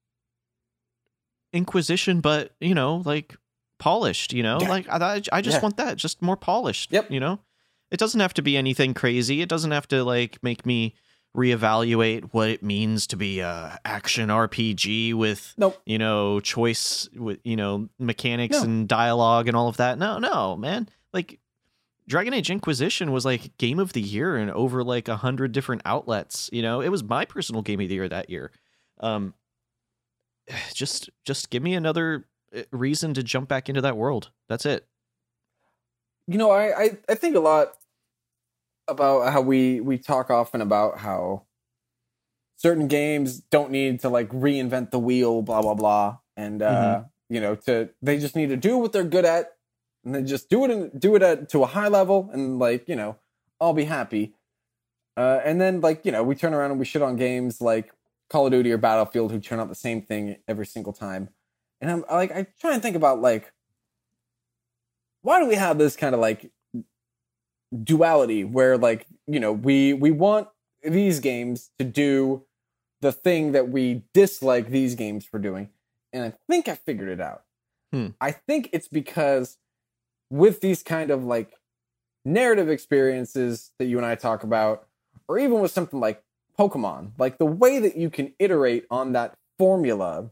Inquisition, 1.53 2.20
but 2.20 2.53
you 2.59 2.76
know, 2.76 3.01
like 3.05 3.36
polished. 3.80 4.34
You 4.34 4.43
know, 4.43 4.59
Yeah. 4.61 4.70
like 4.70 4.88
I 4.89 5.22
I 5.32 5.41
just 5.41 5.57
Yeah. 5.57 5.61
want 5.61 5.78
that, 5.78 5.97
just 5.97 6.22
more 6.22 6.36
polished. 6.38 6.91
Yep. 6.91 7.09
You 7.11 7.20
know, 7.20 7.39
it 7.89 7.97
doesn't 7.99 8.20
have 8.20 8.34
to 8.36 8.41
be 8.41 8.57
anything 8.57 8.93
crazy. 8.93 9.41
It 9.41 9.49
doesn't 9.49 9.72
have 9.72 9.88
to 9.89 10.03
like 10.03 10.41
make 10.43 10.65
me 10.65 10.93
reevaluate 11.38 12.30
what 12.32 12.50
it 12.50 12.64
means 12.64 13.06
to 13.08 13.16
be 13.16 13.40
a 13.40 13.80
action 13.86 14.30
RPG 14.30 15.14
with 15.14 15.54
Nope. 15.58 15.80
you 15.86 15.98
know 16.00 16.40
choice 16.40 17.08
with 17.16 17.40
you 17.44 17.56
know 17.56 17.90
mechanics 18.00 18.58
No. 18.58 18.64
and 18.64 18.88
dialogue 18.88 19.48
and 19.48 19.56
all 19.56 19.68
of 19.68 19.78
that. 19.78 19.98
No, 20.00 20.18
no, 20.18 20.56
man. 20.56 20.90
Like 21.14 21.40
Dragon 22.08 22.34
Age 22.34 22.50
Inquisition 22.50 23.12
was 23.12 23.24
like 23.26 23.56
game 23.58 23.80
of 23.80 23.94
the 23.94 24.02
year 24.02 24.36
and 24.38 24.50
over 24.52 24.84
like 24.84 25.08
a 25.08 25.18
hundred 25.18 25.52
different 25.52 25.82
outlets. 25.86 26.50
You 26.52 26.62
know, 26.62 26.82
it 26.82 26.90
was 26.90 27.04
my 27.04 27.26
personal 27.26 27.62
game 27.62 27.80
of 27.82 27.88
the 27.90 27.96
year 27.96 28.10
that 28.10 28.30
year. 28.30 28.52
Um, 29.00 29.34
just 30.74 31.10
just 31.26 31.50
give 31.50 31.62
me 31.62 31.76
another 31.76 32.26
uh, 32.56 32.62
reason 32.72 33.14
to 33.14 33.22
jump 33.24 33.48
back 33.48 33.70
into 33.70 33.82
that 33.82 33.96
world. 33.98 34.32
That's 34.50 34.66
it. 34.66 34.88
You 36.30 36.38
know, 36.38 36.52
I, 36.52 36.78
I, 36.84 36.98
I 37.08 37.16
think 37.16 37.36
a 37.38 37.40
lot 37.40 37.68
about 38.88 39.32
how 39.34 39.42
we, 39.42 39.80
we 39.82 39.98
talk 39.98 40.30
often 40.30 40.62
about 40.62 41.00
how 41.00 41.44
certain 42.56 42.88
games 42.88 43.40
don't 43.40 43.72
need 43.72 44.00
to 44.02 44.10
like 44.10 44.30
reinvent 44.30 44.92
the 44.92 45.00
wheel, 45.00 45.42
blah, 45.42 45.62
blah, 45.62 45.74
blah. 45.74 46.18
And, 46.36 46.62
uh, 46.62 47.04
you 47.30 47.42
know, 47.42 47.56
to, 47.56 47.90
they 48.02 48.18
just 48.18 48.36
need 48.36 48.50
to 48.50 48.58
do 48.58 48.78
what 48.78 48.94
they're 48.94 49.04
good 49.04 49.26
at 49.26 49.56
and 50.06 50.16
then 50.16 50.26
just 50.26 50.50
do 50.50 50.64
it 50.66 50.72
and 50.72 51.00
do 51.00 51.16
it 51.16 51.22
at, 51.22 51.50
to 51.50 51.64
a 51.64 51.68
high 51.68 51.88
level 51.88 52.30
and 52.32 52.60
like, 52.60 52.88
you 52.88 52.96
know, 52.96 53.18
I'll 53.60 53.74
be 53.74 53.86
happy. 53.86 54.34
Uh, 55.16 55.42
and 55.44 55.60
then 55.60 55.82
like, 55.82 56.06
you 56.06 56.12
know, 56.12 56.24
we 56.24 56.36
turn 56.36 56.54
around 56.54 56.72
and 56.72 56.80
we 56.80 56.86
shit 56.86 57.02
on 57.02 57.16
games 57.16 57.60
like 57.60 57.92
Call 58.30 58.46
of 58.46 58.52
Duty 58.52 58.72
or 58.72 58.78
Battlefield 58.78 59.32
who 59.32 59.40
turn 59.40 59.60
out 59.60 59.70
the 59.70 59.76
same 59.76 60.02
thing 60.02 60.38
every 60.48 60.66
single 60.66 60.94
time. 60.94 61.30
And 61.82 61.92
I'm 61.92 62.06
like, 62.10 62.32
I 62.32 62.48
try 62.60 62.74
and 62.74 62.82
think 62.82 62.96
about 62.96 63.22
like, 63.22 63.52
why 65.22 65.40
do 65.40 65.48
we 65.48 65.56
have 65.56 65.78
this 65.78 65.96
kind 65.96 66.16
of 66.16 66.22
like 66.22 66.52
duality 67.84 68.43
where 68.43 68.78
like 68.78 69.05
you 69.28 69.39
know 69.39 69.51
we 69.51 69.93
we 69.93 70.11
want 70.11 70.47
these 70.84 71.20
games 71.20 71.72
to 71.78 71.86
do 71.86 72.43
the 73.01 73.11
thing 73.11 73.51
that 73.51 73.70
we 73.70 74.03
dislike 74.13 74.70
these 74.70 74.95
games 74.95 75.26
for 75.26 75.38
doing 75.38 75.70
and 76.13 76.24
i 76.24 76.34
think 76.49 76.68
i 76.68 76.76
figured 76.76 77.09
it 77.09 77.22
out 77.22 77.43
Hmm. 77.91 78.07
i 78.20 78.32
think 78.32 78.70
it's 78.74 78.88
because 78.88 79.57
with 80.30 80.59
these 80.61 80.84
kind 80.84 81.09
of 81.09 81.24
like 81.24 81.53
narrative 82.26 82.70
experiences 82.70 83.72
that 83.80 83.86
you 83.86 83.97
and 83.97 84.05
i 84.05 84.15
talk 84.15 84.43
about 84.43 84.88
or 85.28 85.39
even 85.39 85.59
with 85.59 85.72
something 85.72 85.99
like 85.99 86.24
pokemon 86.57 87.11
like 87.18 87.38
the 87.38 87.45
way 87.45 87.80
that 87.80 87.95
you 87.97 88.09
can 88.09 88.34
iterate 88.39 88.86
on 88.89 89.13
that 89.13 89.38
formula 89.57 90.30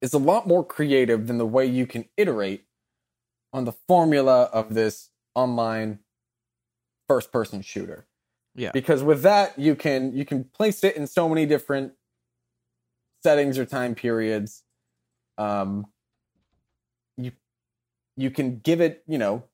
is 0.00 0.12
a 0.14 0.18
lot 0.18 0.46
more 0.46 0.64
creative 0.64 1.26
than 1.26 1.38
the 1.38 1.46
way 1.46 1.66
you 1.66 1.86
can 1.86 2.04
iterate 2.16 2.64
on 3.52 3.64
the 3.64 3.72
formula 3.72 4.44
of 4.44 4.74
this 4.74 5.07
online 5.34 5.98
first 7.08 7.32
person 7.32 7.62
shooter. 7.62 8.06
Yeah. 8.54 8.70
Because 8.72 9.02
with 9.02 9.22
that 9.22 9.58
you 9.58 9.74
can 9.76 10.14
you 10.14 10.24
can 10.24 10.44
place 10.44 10.82
it 10.84 10.96
in 10.96 11.06
so 11.06 11.28
many 11.28 11.46
different 11.46 11.92
settings 13.22 13.58
or 13.58 13.64
time 13.64 13.94
periods. 13.94 14.62
Um 15.36 15.86
you 17.16 17.32
you 18.16 18.30
can 18.30 18.58
give 18.58 18.80
it, 18.80 19.04
you 19.06 19.18
know, 19.18 19.44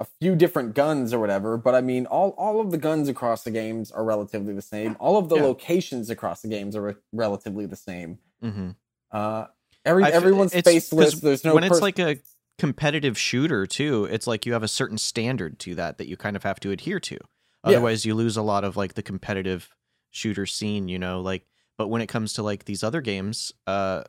a 0.00 0.06
few 0.20 0.34
different 0.34 0.74
guns 0.74 1.14
or 1.14 1.20
whatever, 1.20 1.56
but 1.56 1.74
I 1.74 1.80
mean 1.80 2.06
all 2.06 2.30
all 2.30 2.60
of 2.60 2.70
the 2.72 2.78
guns 2.78 3.08
across 3.08 3.44
the 3.44 3.50
games 3.52 3.92
are 3.92 4.04
relatively 4.04 4.52
the 4.52 4.62
same. 4.62 4.96
All 4.98 5.16
of 5.16 5.28
the 5.28 5.36
Yeah. 5.36 5.44
locations 5.44 6.10
across 6.10 6.42
the 6.42 6.48
games 6.48 6.74
are 6.74 6.82
re- 6.82 6.94
relatively 7.12 7.66
the 7.66 7.76
same. 7.76 8.18
Mm-hmm. 8.42 8.70
Uh 9.12 9.46
every 9.84 10.04
everyone's 10.04 10.52
faceless. 10.52 11.20
There's 11.20 11.44
no 11.44 11.54
when 11.54 11.62
it's 11.64 11.74
pers- 11.74 11.82
like 11.82 11.98
a 12.00 12.18
competitive 12.58 13.18
shooter 13.18 13.66
too. 13.66 14.06
It's 14.10 14.26
like 14.26 14.46
you 14.46 14.52
have 14.52 14.62
a 14.62 14.68
certain 14.68 14.98
standard 14.98 15.58
to 15.60 15.74
that 15.76 15.98
that 15.98 16.08
you 16.08 16.16
kind 16.16 16.36
of 16.36 16.42
have 16.42 16.60
to 16.60 16.70
adhere 16.70 17.00
to. 17.00 17.14
Yeah. 17.14 17.20
Otherwise, 17.64 18.04
you 18.04 18.14
lose 18.14 18.36
a 18.36 18.42
lot 18.42 18.64
of 18.64 18.76
like 18.76 18.94
the 18.94 19.02
competitive 19.02 19.74
shooter 20.10 20.46
scene. 20.46 20.88
You 20.88 20.98
know, 20.98 21.20
like. 21.20 21.46
But 21.76 21.88
when 21.88 22.02
it 22.02 22.06
comes 22.06 22.34
to 22.34 22.44
like 22.44 22.66
these 22.66 22.84
other 22.84 23.00
games, 23.00 23.52
uh, 23.66 24.04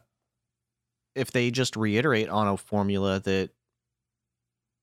if 1.16 1.32
they 1.32 1.50
just 1.50 1.76
reiterate 1.76 2.30
on 2.30 2.48
a 2.48 2.58
formula 2.58 3.20
that 3.22 3.50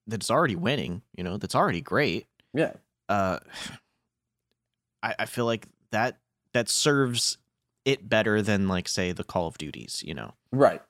that's 0.09 0.33
already 0.33 0.57
winning, 0.57 1.03
you 1.17 1.23
know, 1.23 1.37
that's 1.37 1.55
already 1.55 1.81
great, 1.81 2.27
yeah. 2.53 2.73
uh 3.09 3.39
I, 5.03 5.15
I 5.21 5.27
feel 5.27 5.45
like 5.45 5.69
that 5.91 6.19
that 6.55 6.69
serves 6.69 7.39
it 7.85 8.09
better 8.09 8.43
than 8.43 8.69
like 8.69 8.89
say 8.89 9.13
the 9.13 9.25
Call 9.25 9.47
of 9.47 9.59
Duties, 9.59 10.03
you 10.05 10.15
know. 10.15 10.35
Right. 10.51 10.83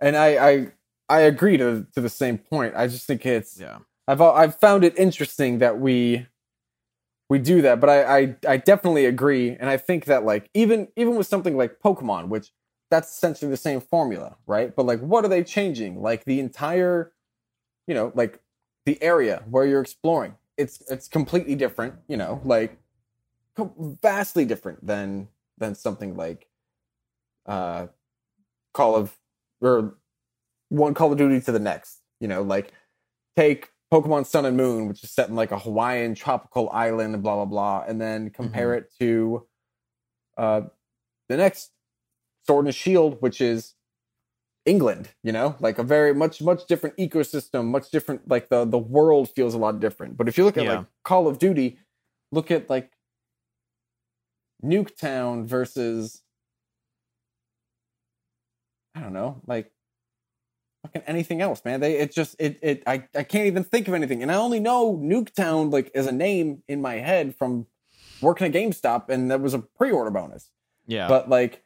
And 0.00 0.16
I 0.16 0.48
I 0.48 0.72
I 1.14 1.20
agree 1.20 1.56
to 1.58 1.86
to 1.94 2.00
the 2.00 2.08
same 2.08 2.38
point. 2.38 2.74
I 2.76 2.86
just 2.86 3.06
think 3.06 3.24
it's 3.26 3.58
Yeah. 3.60 3.78
I've 4.08 4.20
I've 4.20 4.56
found 4.58 4.84
it 4.84 4.98
interesting 4.98 5.58
that 5.58 5.78
we 5.80 6.26
we 7.28 7.38
do 7.38 7.62
that, 7.62 7.80
but 7.80 7.88
I 7.88 8.18
I 8.18 8.36
I 8.48 8.56
definitely 8.56 9.06
agree 9.06 9.50
and 9.50 9.68
I 9.68 9.76
think 9.76 10.04
that 10.06 10.24
like 10.24 10.50
even 10.54 10.88
even 10.96 11.16
with 11.16 11.26
something 11.26 11.56
like 11.56 11.78
Pokemon, 11.80 12.28
which 12.28 12.52
that's 12.90 13.10
essentially 13.10 13.50
the 13.50 13.56
same 13.56 13.80
formula, 13.80 14.36
right? 14.46 14.74
But 14.74 14.86
like 14.86 15.00
what 15.00 15.24
are 15.24 15.28
they 15.28 15.42
changing? 15.44 16.02
Like 16.02 16.24
the 16.24 16.40
entire 16.40 17.12
you 17.86 17.94
know, 17.94 18.12
like 18.14 18.40
the 18.86 19.02
area 19.02 19.44
where 19.50 19.66
you're 19.66 19.82
exploring. 19.82 20.36
It's 20.56 20.82
it's 20.90 21.08
completely 21.08 21.54
different, 21.56 21.94
you 22.08 22.16
know, 22.16 22.40
like 22.44 22.78
vastly 24.02 24.44
different 24.44 24.86
than 24.86 25.28
than 25.58 25.74
something 25.74 26.16
like 26.16 26.48
uh 27.46 27.88
Call 28.74 28.96
of 28.96 29.16
or 29.60 29.96
one 30.74 30.94
Call 30.94 31.12
of 31.12 31.18
Duty 31.18 31.40
to 31.40 31.52
the 31.52 31.58
next. 31.58 32.00
You 32.20 32.28
know, 32.28 32.42
like 32.42 32.72
take 33.36 33.70
Pokemon 33.92 34.26
Sun 34.26 34.46
and 34.46 34.56
Moon, 34.56 34.88
which 34.88 35.04
is 35.04 35.10
set 35.10 35.28
in 35.28 35.34
like 35.34 35.52
a 35.52 35.58
Hawaiian 35.58 36.14
tropical 36.14 36.70
island 36.70 37.14
and 37.14 37.22
blah 37.22 37.36
blah 37.36 37.44
blah, 37.44 37.84
and 37.86 38.00
then 38.00 38.30
compare 38.30 38.74
it 38.74 38.92
to 39.00 39.46
uh 40.36 40.62
the 41.28 41.36
next 41.36 41.70
Sword 42.46 42.66
and 42.66 42.74
Shield, 42.74 43.20
which 43.20 43.40
is 43.40 43.74
England, 44.66 45.10
you 45.22 45.32
know, 45.32 45.56
like 45.60 45.78
a 45.78 45.82
very 45.82 46.14
much 46.14 46.40
much 46.42 46.66
different 46.66 46.96
ecosystem, 46.96 47.66
much 47.66 47.90
different 47.90 48.28
like 48.28 48.48
the 48.48 48.64
the 48.64 48.78
world 48.78 49.30
feels 49.30 49.54
a 49.54 49.58
lot 49.58 49.78
different. 49.80 50.16
But 50.16 50.28
if 50.28 50.38
you 50.38 50.44
look 50.44 50.56
at 50.56 50.64
Yeah. 50.64 50.76
like 50.76 50.86
Call 51.04 51.28
of 51.28 51.38
Duty, 51.38 51.78
look 52.32 52.50
at 52.50 52.70
like 52.70 52.90
Nuketown 54.64 55.44
versus 55.46 56.22
I 58.94 59.00
don't 59.00 59.12
know, 59.12 59.42
like 59.46 59.70
fucking 60.94 61.08
anything 61.08 61.40
else, 61.40 61.64
man. 61.64 61.80
They 61.80 61.98
it 61.98 62.12
just 62.12 62.36
it 62.38 62.58
it 62.62 62.82
I, 62.86 63.04
I 63.14 63.22
can't 63.22 63.46
even 63.46 63.64
think 63.64 63.88
of 63.88 63.94
anything. 63.94 64.22
And 64.22 64.30
I 64.30 64.36
only 64.36 64.60
know 64.60 64.96
Nuketown 64.96 65.72
like 65.72 65.90
as 65.94 66.06
a 66.06 66.12
name 66.12 66.62
in 66.68 66.80
my 66.80 66.94
head 66.94 67.34
from 67.34 67.66
working 68.20 68.46
at 68.46 68.52
GameStop 68.52 69.08
and 69.08 69.30
that 69.30 69.40
was 69.40 69.54
a 69.54 69.58
pre-order 69.58 70.10
bonus. 70.10 70.50
Yeah. 70.86 71.08
But 71.08 71.28
like 71.28 71.62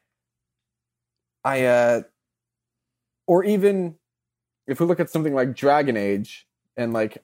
I 1.45 1.65
uh 1.65 2.03
or 3.27 3.45
even 3.45 3.97
if 4.67 4.81
we 4.81 4.87
look 4.87 5.01
at 5.01 5.11
something 5.11 5.35
like 5.35 5.55
Dragon 5.55 5.97
Age 5.97 6.47
and 6.77 6.93
like 6.93 7.23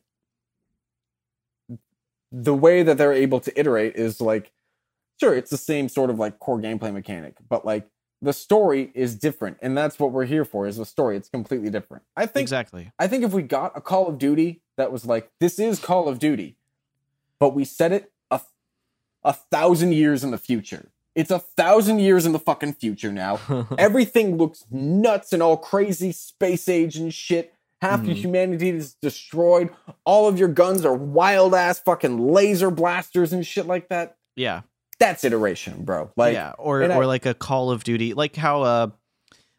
the 2.31 2.55
way 2.55 2.83
that 2.83 2.99
they're 2.99 3.13
able 3.13 3.41
to 3.41 3.59
iterate 3.59 3.97
is 3.97 4.21
like 4.21 4.53
sure 5.21 5.35
it's 5.35 5.51
the 5.51 5.57
same 5.57 5.89
sort 5.89 6.11
of 6.11 6.19
like 6.19 6.39
core 6.39 6.59
gameplay 6.61 6.93
mechanic, 6.93 7.37
but 7.49 7.65
like 7.65 7.89
the 8.25 8.33
story 8.33 8.91
is 8.95 9.15
different 9.17 9.59
and 9.63 9.77
that's 9.77 9.99
what 9.99 10.11
we're 10.13 10.25
here 10.25 10.45
for 10.45 10.67
is 10.67 10.77
the 10.77 10.85
story. 10.87 11.17
It's 11.17 11.29
completely 11.29 11.71
different. 11.71 12.03
I 12.17 12.27
think 12.27 12.43
exactly. 12.45 12.91
I 12.99 13.07
think 13.07 13.25
if 13.25 13.33
we 13.33 13.43
got 13.43 13.73
a 13.77 13.81
Call 13.81 14.09
of 14.09 14.19
Duty 14.19 14.63
that 14.77 14.91
was 14.91 15.05
like, 15.07 15.31
this 15.41 15.59
is 15.59 15.79
Call 15.79 16.09
of 16.09 16.19
Duty, 16.19 16.57
but 17.39 17.55
we 17.55 17.65
set 17.65 17.93
it 17.93 18.13
a, 18.31 18.41
a 19.23 19.33
thousand 19.33 19.93
years 19.93 20.25
in 20.25 20.31
the 20.31 20.39
future. 20.39 20.91
It's 21.15 21.31
a 21.31 21.39
thousand 21.39 22.01
years 22.01 22.27
in 22.27 22.33
the 22.33 22.39
fucking 22.41 22.73
future 22.75 23.13
now. 23.13 23.39
Everything 23.79 24.37
looks 24.37 24.65
nuts 24.71 25.33
and 25.33 25.43
all 25.43 25.57
crazy 25.57 26.11
space 26.11 26.69
age 26.69 26.97
and 26.97 27.15
shit. 27.15 27.53
Half 27.83 28.05
your 28.05 28.15
Mhm. 28.17 28.19
humanity 28.21 28.71
is 28.71 28.95
destroyed. 28.95 29.69
All 30.05 30.27
of 30.27 30.39
your 30.39 30.49
guns 30.49 30.85
are 30.85 30.95
wild 30.95 31.55
ass 31.55 31.79
fucking 31.79 32.19
laser 32.33 32.71
blasters 32.71 33.33
and 33.33 33.47
shit 33.47 33.67
like 33.67 33.89
that. 33.91 34.17
yeah. 34.37 34.63
That's 35.05 35.25
iteration, 35.25 35.85
bro. 35.85 36.11
Like, 36.17 36.35
yeah. 36.35 36.53
Or 36.59 36.83
and 36.83 36.93
I- 36.93 36.97
or 36.97 37.07
like 37.07 37.27
a 37.27 37.35
Call 37.35 37.71
of 37.71 37.85
Duty, 37.85 38.15
like 38.15 38.37
how 38.37 38.63
uh 38.63 38.87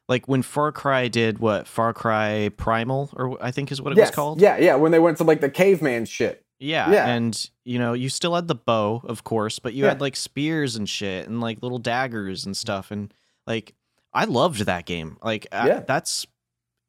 like 0.07 0.27
when 0.27 0.41
Far 0.43 0.71
Cry 0.71 1.07
did 1.07 1.39
what 1.39 1.67
Far 1.67 1.93
Cry 1.93 2.49
Primal 2.57 3.09
or 3.13 3.37
I 3.43 3.51
think 3.51 3.71
is 3.71 3.81
what 3.81 3.93
it 3.93 3.97
yes, 3.97 4.09
was 4.09 4.15
called. 4.15 4.41
yeah, 4.41 4.57
yeah. 4.57 4.75
When 4.75 4.91
they 4.91 4.99
went 4.99 5.17
to 5.17 5.23
like 5.23 5.41
the 5.41 5.49
caveman 5.49 6.05
shit. 6.05 6.43
Yeah, 6.59 6.89
Yeah. 6.91 7.07
and 7.07 7.49
you 7.65 7.79
know, 7.79 7.93
you 7.93 8.07
still 8.09 8.33
had 8.35 8.47
the 8.47 8.55
bow, 8.55 9.01
of 9.05 9.23
course, 9.23 9.59
but 9.59 9.73
you 9.73 9.83
Yeah. 9.83 9.89
had 9.89 10.01
like 10.01 10.15
spears 10.15 10.75
and 10.75 10.87
shit 10.87 11.27
and 11.27 11.41
like 11.41 11.61
little 11.61 11.79
daggers 11.79 12.45
and 12.45 12.55
stuff 12.55 12.91
and 12.91 13.13
like 13.47 13.73
I 14.13 14.25
loved 14.25 14.61
that 14.65 14.85
game. 14.85 15.17
Like 15.23 15.47
I- 15.51 15.67
Yeah. 15.67 15.79
that's 15.81 16.25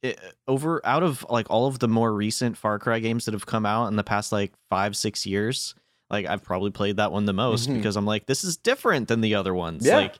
it, 0.02 0.20
over 0.46 0.80
out 0.86 1.02
of 1.02 1.24
like 1.30 1.46
all 1.50 1.66
of 1.66 1.78
the 1.80 1.88
more 1.88 2.12
recent 2.12 2.56
Far 2.56 2.78
Cry 2.78 2.98
games 3.00 3.24
that 3.24 3.32
have 3.34 3.46
come 3.46 3.64
out 3.66 3.86
in 3.88 3.96
the 3.96 4.04
past 4.04 4.30
like 4.30 4.52
5 4.70 4.94
6 4.94 5.26
years, 5.26 5.74
like 6.10 6.26
I've 6.26 6.42
probably 6.42 6.70
played 6.70 6.96
that 6.98 7.12
one 7.12 7.26
the 7.26 7.32
most 7.32 7.68
Mhm. 7.68 7.74
because 7.76 7.96
I'm 7.96 8.06
like, 8.06 8.26
this 8.26 8.44
is 8.44 8.56
different 8.56 9.08
than 9.08 9.20
the 9.20 9.34
other 9.34 9.54
ones. 9.54 9.84
Yeah. 9.86 9.96
Like, 9.96 10.14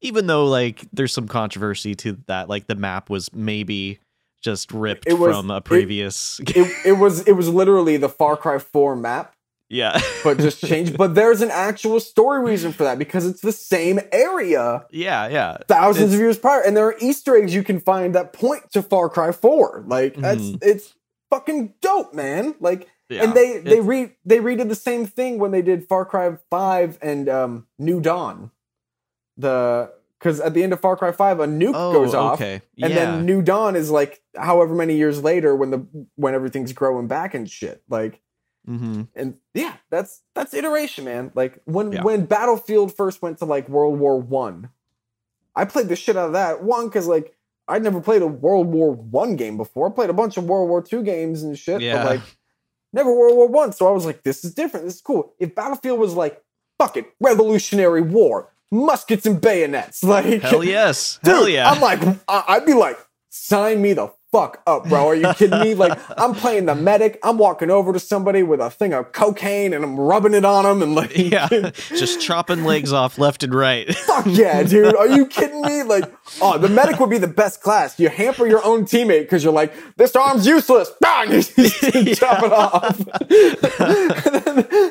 even 0.00 0.26
though 0.26 0.46
like 0.46 0.84
there's 0.92 1.12
some 1.12 1.28
controversy 1.28 1.94
to 1.96 2.18
that, 2.26 2.48
like 2.48 2.66
the 2.66 2.74
map 2.74 3.08
was 3.10 3.32
maybe 3.32 3.98
just 4.42 4.72
ripped 4.72 5.04
It 5.06 5.14
was- 5.14 5.36
from 5.36 5.50
a 5.50 5.58
it- 5.58 5.64
previous. 5.64 6.40
it, 6.46 6.70
it 6.84 6.92
was 6.98 7.20
it 7.26 7.32
was 7.32 7.48
literally 7.48 7.96
the 7.96 8.08
Far 8.08 8.36
Cry 8.36 8.58
4 8.58 8.96
map, 8.96 9.34
yeah, 9.68 10.00
but 10.24 10.38
just 10.38 10.60
changed. 10.64 10.96
but 10.98 11.14
there's 11.16 11.40
an 11.42 11.50
actual 11.52 12.00
story 12.00 12.42
reason 12.44 12.72
for 12.72 12.82
that 12.84 12.98
because 12.98 13.24
it's 13.24 13.40
the 13.40 13.52
same 13.52 14.00
area 14.10 14.84
yeah, 14.90 15.28
yeah. 15.28 15.58
thousands 15.68 16.06
It's- 16.06 16.14
of 16.14 16.20
years 16.20 16.38
prior, 16.38 16.60
and 16.60 16.76
there 16.76 16.86
are 16.86 16.96
Easter 17.00 17.36
eggs 17.36 17.54
you 17.54 17.62
can 17.62 17.78
find 17.80 18.14
that 18.16 18.32
point 18.32 18.70
to 18.72 18.82
Far 18.82 19.08
Cry 19.08 19.30
4. 19.32 19.84
Like 19.86 20.16
that's 20.16 20.40
Mhm. 20.42 20.58
it's 20.62 20.94
fucking 21.30 21.74
dope, 21.80 22.12
man. 22.12 22.54
Like 22.60 22.88
yeah. 23.12 23.24
and 23.24 23.34
they 23.34 23.58
they 23.58 23.80
re 23.80 24.12
they 24.24 24.38
redid 24.38 24.68
the 24.68 24.74
same 24.74 25.06
thing 25.06 25.38
when 25.38 25.50
they 25.50 25.62
did 25.62 25.86
Far 25.88 26.04
Cry 26.04 26.36
5 26.50 26.98
and 27.02 27.28
um 27.28 27.66
New 27.78 28.00
Dawn. 28.00 28.50
The 29.36 29.92
because 30.18 30.40
at 30.40 30.54
the 30.54 30.62
end 30.62 30.72
of 30.72 30.80
Far 30.80 30.96
Cry 30.96 31.10
5 31.10 31.40
a 31.40 31.46
nuke 31.46 31.72
oh, 31.74 31.92
goes 31.92 32.14
off. 32.14 32.34
okay. 32.34 32.62
And 32.80 32.96
then 32.96 33.26
New 33.26 33.42
Dawn 33.42 33.74
is 33.74 33.90
like 33.90 34.22
however 34.36 34.74
many 34.74 34.96
years 34.96 35.22
later 35.22 35.54
when 35.56 35.70
the 35.70 36.06
when 36.16 36.34
everything's 36.34 36.72
growing 36.72 37.08
back 37.08 37.34
and 37.34 37.50
shit. 37.50 37.82
Like 37.88 38.20
mm-hmm. 38.68 39.02
and 39.16 39.36
yeah, 39.54 39.74
that's 39.90 40.22
that's 40.34 40.54
iteration, 40.54 41.04
man. 41.04 41.32
Like 41.34 41.60
when 41.64 41.92
Yeah. 41.92 42.02
when 42.02 42.26
Battlefield 42.26 42.94
first 42.94 43.20
went 43.20 43.38
to 43.38 43.44
like 43.46 43.68
World 43.68 43.98
War 43.98 44.18
One, 44.20 44.70
I, 45.56 45.64
played 45.64 45.88
the 45.88 45.96
shit 45.96 46.16
out 46.16 46.28
of 46.28 46.32
that. 46.34 46.62
One 46.62 46.86
because 46.86 47.06
like 47.08 47.34
I'd 47.68 47.82
never 47.82 48.00
played 48.00 48.22
a 48.22 48.26
World 48.26 48.68
War 48.68 48.92
One 48.92 49.36
game 49.36 49.56
before. 49.56 49.88
I 49.88 49.92
played 49.92 50.10
a 50.10 50.14
bunch 50.14 50.36
of 50.36 50.44
World 50.44 50.68
War 50.68 50.82
Two 50.82 51.02
games 51.02 51.42
and 51.42 51.58
shit, 51.58 51.80
Yeah. 51.80 51.96
but 51.96 52.06
like 52.06 52.20
never 52.92 53.12
World 53.14 53.36
War 53.36 53.48
One. 53.48 53.72
So 53.72 53.88
I 53.88 53.90
was 53.90 54.04
like, 54.06 54.22
this 54.22 54.44
is 54.44 54.54
different. 54.54 54.86
This 54.86 54.96
is 54.96 55.00
cool. 55.00 55.34
If 55.38 55.54
Battlefield 55.54 55.98
was 55.98 56.14
like, 56.14 56.42
fuck 56.78 56.96
it, 56.96 57.06
Revolutionary 57.20 58.02
War, 58.02 58.52
muskets 58.70 59.26
and 59.26 59.40
bayonets, 59.40 60.02
like 60.04 60.42
Hell 60.42 60.64
yes. 60.64 61.18
Dude, 61.22 61.34
Hell 61.34 61.48
yeah. 61.48 61.70
I'm 61.70 61.80
like, 61.80 62.00
I'd 62.28 62.66
be 62.66 62.74
like, 62.74 62.98
sign 63.30 63.80
me 63.82 63.92
the 63.94 64.12
fuck 64.32 64.62
up, 64.66 64.88
bro. 64.88 65.08
Are 65.08 65.14
you 65.14 65.32
kidding 65.34 65.60
me? 65.60 65.74
Like, 65.74 65.98
I'm 66.18 66.34
playing 66.34 66.64
the 66.64 66.74
medic. 66.74 67.18
I'm 67.22 67.36
walking 67.36 67.70
over 67.70 67.92
to 67.92 68.00
somebody 68.00 68.42
with 68.42 68.60
a 68.60 68.70
thing 68.70 68.94
of 68.94 69.12
cocaine 69.12 69.74
and 69.74 69.84
I'm 69.84 70.00
rubbing 70.00 70.32
it 70.32 70.44
on 70.44 70.64
them 70.64 70.82
and 70.82 70.94
like, 70.94 71.12
yeah. 71.16 71.48
just 71.90 72.20
chopping 72.20 72.64
legs 72.64 72.92
off 72.92 73.18
left 73.18 73.42
and 73.42 73.54
right. 73.54 73.94
fuck 74.06 74.24
yeah, 74.26 74.62
dude. 74.62 74.96
Are 74.96 75.08
you 75.08 75.26
kidding 75.26 75.60
me? 75.60 75.82
Like, 75.82 76.10
oh, 76.40 76.56
the 76.56 76.70
medic 76.70 76.98
would 76.98 77.10
be 77.10 77.18
the 77.18 77.28
best 77.28 77.62
class. 77.62 78.00
You 78.00 78.08
hamper 78.08 78.46
your 78.46 78.64
own 78.64 78.84
teammate 78.84 79.22
because 79.22 79.44
you're 79.44 79.52
like, 79.52 79.74
this 79.96 80.16
arm's 80.16 80.46
useless. 80.46 80.90
Bang! 81.00 81.42
Chop 81.42 82.42
it 82.42 82.52
off. 82.52 82.98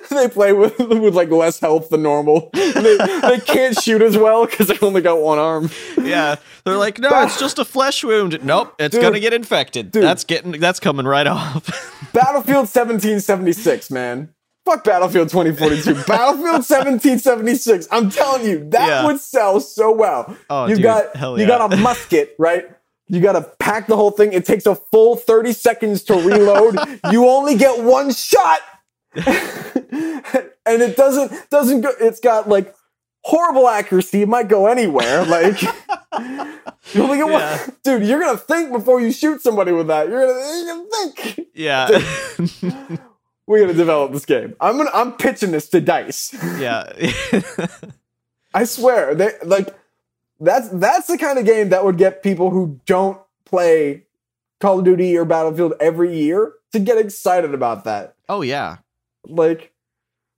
they 0.10 0.30
play 0.30 0.54
with, 0.54 0.78
with 0.78 1.16
like 1.16 1.30
less 1.32 1.60
health 1.60 1.90
than 1.90 2.04
normal. 2.04 2.52
They, 2.54 2.98
they 3.24 3.40
can't 3.40 3.80
shoot 3.82 4.04
as 4.04 4.18
well 4.18 4.46
because 4.46 4.68
they 4.68 4.78
only 4.82 5.02
got 5.02 5.20
one 5.20 5.40
arm. 5.40 5.72
yeah. 6.00 6.36
They're 6.64 6.78
like, 6.78 7.00
no, 7.00 7.10
it's 7.24 7.40
just 7.40 7.58
a 7.58 7.66
flesh 7.66 8.04
wound. 8.04 8.44
Nope, 8.44 8.76
it's 8.78 8.98
gonna 8.98 9.20
get 9.20 9.31
infected. 9.34 9.92
Dude. 9.92 10.04
That's 10.04 10.24
getting 10.24 10.52
that's 10.54 10.80
coming 10.80 11.06
right 11.06 11.28
off. 11.28 11.66
Battlefield 12.14 12.68
1776, 12.68 13.90
man. 13.92 14.34
Fuck 14.66 14.84
Battlefield 14.84 15.30
2042. 15.30 15.94
Battlefield 16.08 16.64
1776. 16.66 17.88
I'm 17.92 18.10
telling 18.12 18.46
you, 18.46 18.70
that 18.70 18.88
Yeah. 18.88 19.06
would 19.06 19.20
sell 19.20 19.60
so 19.60 19.92
well. 19.92 20.38
Oh, 20.50 20.68
you 20.68 20.76
dude, 20.76 20.84
got 20.84 21.16
hell 21.16 21.40
you 21.40 21.48
got 21.48 21.74
a 21.74 21.78
musket, 21.82 22.36
right? 22.38 22.66
You 23.08 23.20
got 23.22 23.34
to 23.34 23.42
pack 23.60 23.88
the 23.88 23.96
whole 23.98 24.12
thing. 24.12 24.32
It 24.34 24.46
takes 24.46 24.66
a 24.66 24.76
full 24.76 25.16
30 25.18 25.52
seconds 25.54 26.04
to 26.04 26.14
reload. 26.14 26.78
you 27.12 27.28
only 27.28 27.56
get 27.58 27.84
one 27.84 28.14
shot. 28.14 28.60
and 29.16 30.82
it 30.82 30.96
doesn't 30.96 31.50
doesn't 31.50 31.82
go 31.82 31.92
it's 32.00 32.20
got 32.22 32.48
like 32.48 32.74
horrible 33.24 33.68
accuracy. 33.68 34.22
It 34.24 34.28
might 34.28 34.48
go 34.48 34.68
anywhere. 34.68 35.26
Like 35.32 35.62
you 36.94 37.04
only 37.04 37.18
get 37.18 37.30
Yeah. 37.30 37.68
Dude, 37.84 38.04
you're 38.04 38.20
to 38.20 38.38
think 38.38 38.72
before 38.72 39.00
you 39.00 39.12
shoot 39.12 39.42
somebody 39.42 39.72
with 39.72 39.88
that. 39.88 40.10
You're 40.10 40.26
to 40.26 40.34
you're 40.66 40.76
to 40.76 40.90
think 41.24 41.48
yeah. 41.54 42.98
we're 43.48 43.60
gonna 43.62 43.74
develop 43.74 44.12
this 44.12 44.26
game. 44.26 44.56
I'm 44.60 44.78
gonna 44.78 44.90
I'm 44.94 45.14
pitching 45.14 45.52
this 45.52 45.70
to 45.70 45.80
Dice. 45.82 46.34
yeah. 46.60 46.92
I 48.54 48.66
swear, 48.66 49.16
they 49.16 49.32
like 49.44 49.74
that's 50.40 50.68
that's 50.70 51.08
the 51.08 51.18
kind 51.18 51.38
of 51.40 51.46
game 51.46 51.70
that 51.70 51.86
would 51.86 51.98
get 51.98 52.24
people 52.24 52.50
who 52.50 52.80
don't 52.86 53.20
play 53.46 54.04
Call 54.60 54.80
of 54.80 54.86
Duty 54.86 55.16
or 55.18 55.24
Battlefield 55.24 55.74
every 55.80 56.18
year 56.18 56.54
to 56.74 56.80
get 56.80 56.98
excited 56.98 57.54
about 57.54 57.86
that. 57.86 58.16
oh 58.28 58.42
yeah. 58.42 58.78
Like, 59.28 59.72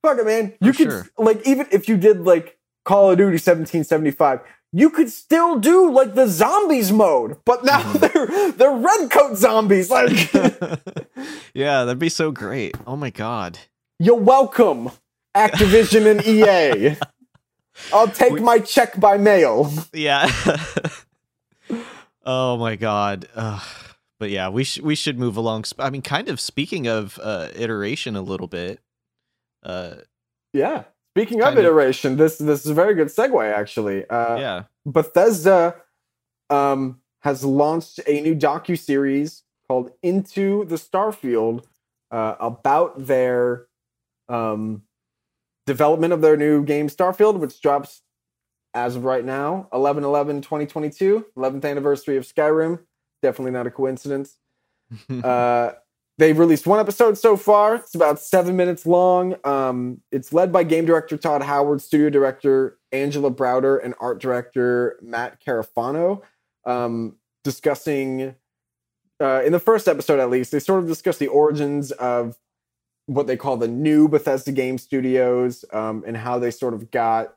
fuck 0.02 0.20
it, 0.20 0.26
man. 0.26 0.54
You 0.62 0.74
For 0.74 0.78
could 0.78 0.92
sure. 0.92 1.08
like 1.18 1.48
even 1.48 1.68
if 1.72 1.88
you 1.90 1.98
did 1.98 2.22
like 2.22 2.53
Call 2.86 3.12
of 3.12 3.18
Duty 3.18 3.34
1775. 3.34 4.42
You 4.76 4.90
could 4.90 5.10
still 5.12 5.60
do 5.60 5.92
like 5.92 6.16
the 6.16 6.28
zombies 6.28 6.92
mode, 6.92 7.38
but 7.46 7.64
now 7.64 7.80
Mhm. 7.82 8.00
they're 8.14 8.52
they're 8.54 8.72
red 8.78 9.12
coat 9.12 9.38
zombies. 9.38 9.90
Like, 9.92 10.34
yeah, 11.54 11.84
that'd 11.86 12.00
be 12.00 12.10
so 12.10 12.32
great. 12.32 12.76
Oh 12.88 12.96
my 12.96 13.10
god. 13.12 13.60
You're 14.00 14.16
welcome, 14.18 14.90
Activision 15.36 16.10
and 16.10 16.26
EA. 16.26 16.98
I'll 17.94 18.08
take 18.08 18.34
We- 18.34 18.40
my 18.42 18.60
check 18.60 19.00
by 19.00 19.18
mail. 19.18 19.72
Yeah. 19.94 20.28
oh 22.26 22.58
my 22.58 22.76
god. 22.76 23.28
Ugh. 23.36 23.62
But 24.20 24.30
yeah, 24.30 24.50
we 24.50 24.64
should 24.64 24.84
we 24.84 24.96
should 24.96 25.20
move 25.20 25.38
along. 25.38 25.66
I 25.80 25.90
mean, 25.90 26.02
kind 26.02 26.30
of 26.30 26.40
speaking 26.40 26.88
of 26.88 27.20
uh, 27.22 27.50
iteration 27.56 28.16
a 28.16 28.22
little 28.22 28.48
bit. 28.48 28.80
Uh, 29.62 29.96
Yeah. 30.54 30.84
Speaking 31.14 31.42
of 31.42 31.50
Kind 31.50 31.60
of. 31.60 31.66
iteration, 31.66 32.18
this 32.18 32.40
this 32.40 32.66
is 32.66 32.72
a 32.72 32.74
very 32.74 32.96
good 32.96 33.10
segue 33.10 33.54
actually. 33.54 34.08
Uh, 34.10 34.36
yeah. 34.38 34.64
Bethesda 34.86 35.76
um, 36.50 37.02
has 37.22 37.46
launched 37.46 38.00
a 38.08 38.20
new 38.22 38.36
docu 38.36 38.78
series 38.78 39.44
called 39.68 39.92
Into 40.02 40.66
the 40.66 40.76
Starfield 40.76 41.66
uh, 42.10 42.36
about 42.40 43.06
their 43.06 43.68
um, 44.28 44.82
development 45.68 46.14
of 46.14 46.22
their 46.22 46.36
new 46.36 46.64
game 46.64 46.90
Starfield, 46.90 47.38
which 47.38 47.62
drops 47.62 48.02
as 48.74 48.96
of 48.96 49.04
right 49.04 49.24
now 49.24 49.68
11 49.72 50.04
11 50.04 50.42
2022, 50.42 51.28
11th 51.38 51.64
anniversary 51.66 52.18
of 52.18 52.24
Skyrim. 52.24 52.80
Definitely 53.22 53.52
not 53.52 53.68
a 53.68 53.72
coincidence. 53.72 54.38
Uh, 55.24 55.74
they've 56.18 56.38
released 56.38 56.68
one 56.68 56.80
episode 56.80 57.18
so 57.18 57.38
far. 57.38 57.76
It's 57.76 57.96
about 57.96 58.20
seven 58.20 58.56
minutes 58.56 58.86
long. 58.86 59.36
Um, 59.44 60.02
it's 60.12 60.34
led 60.34 60.52
by 60.52 60.64
game 60.64 60.86
director 60.86 61.18
Todd 61.18 61.44
Howard, 61.44 61.82
studio 61.82 62.10
director 62.10 62.78
Angela 62.92 63.32
Browder, 63.32 63.84
and 63.84 63.94
art 64.00 64.22
director 64.22 65.00
Matt 65.02 65.44
Carofano. 65.44 66.22
Um, 66.66 67.18
discussing 67.44 68.36
uh, 69.20 69.42
in 69.46 69.52
the 69.52 69.60
first 69.60 69.88
episode, 69.88 70.20
at 70.20 70.30
least, 70.30 70.52
they 70.52 70.60
sort 70.60 70.82
of 70.82 70.88
discuss 70.88 71.18
the 71.18 71.28
origins 71.28 71.92
of 71.92 72.38
what 73.06 73.28
they 73.28 73.38
call 73.38 73.58
the 73.58 73.68
new 73.68 74.08
Bethesda 74.08 74.52
Game 74.52 74.78
Studios 74.78 75.66
um, 75.74 76.04
and 76.08 76.16
how 76.16 76.40
they 76.40 76.52
sort 76.52 76.74
of 76.74 76.90
got 76.92 77.36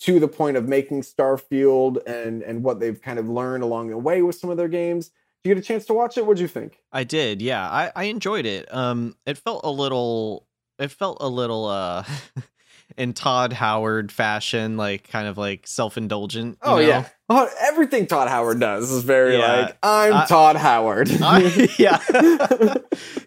to 0.00 0.20
the 0.20 0.28
point 0.28 0.56
of 0.56 0.68
making 0.68 1.02
Starfield 1.02 2.04
and 2.06 2.42
and 2.42 2.62
what 2.62 2.80
they've 2.80 3.00
kind 3.00 3.18
of 3.18 3.28
learned 3.28 3.62
along 3.62 3.88
the 3.88 3.98
way 3.98 4.22
with 4.22 4.36
some 4.36 4.50
of 4.50 4.56
their 4.56 4.68
games. 4.68 5.10
Did 5.44 5.50
you 5.50 5.54
get 5.54 5.64
a 5.64 5.66
chance 5.66 5.84
to 5.86 5.94
watch 5.94 6.18
it? 6.18 6.26
What'd 6.26 6.40
you 6.40 6.48
think? 6.48 6.82
I 6.92 7.04
did, 7.04 7.40
yeah. 7.40 7.68
I, 7.68 7.92
I 7.94 8.04
enjoyed 8.04 8.46
it. 8.46 8.72
Um 8.74 9.14
it 9.26 9.38
felt 9.38 9.60
a 9.64 9.70
little 9.70 10.46
it 10.78 10.90
felt 10.90 11.18
a 11.20 11.28
little 11.28 11.66
uh 11.66 12.04
in 12.96 13.12
Todd 13.12 13.52
Howard 13.52 14.10
fashion, 14.12 14.76
like 14.76 15.08
kind 15.10 15.26
of 15.28 15.36
like 15.38 15.66
self 15.66 15.96
indulgent. 15.96 16.58
Oh 16.62 16.78
yeah, 16.78 17.06
oh, 17.28 17.48
everything 17.60 18.06
Todd 18.06 18.28
Howard 18.28 18.60
does 18.60 18.90
is 18.90 19.02
very 19.04 19.36
Yeah. 19.38 19.52
like 19.62 19.76
I'm 19.82 20.14
I- 20.14 20.26
Todd 20.26 20.56
Howard. 20.56 21.08
yeah. 21.78 22.00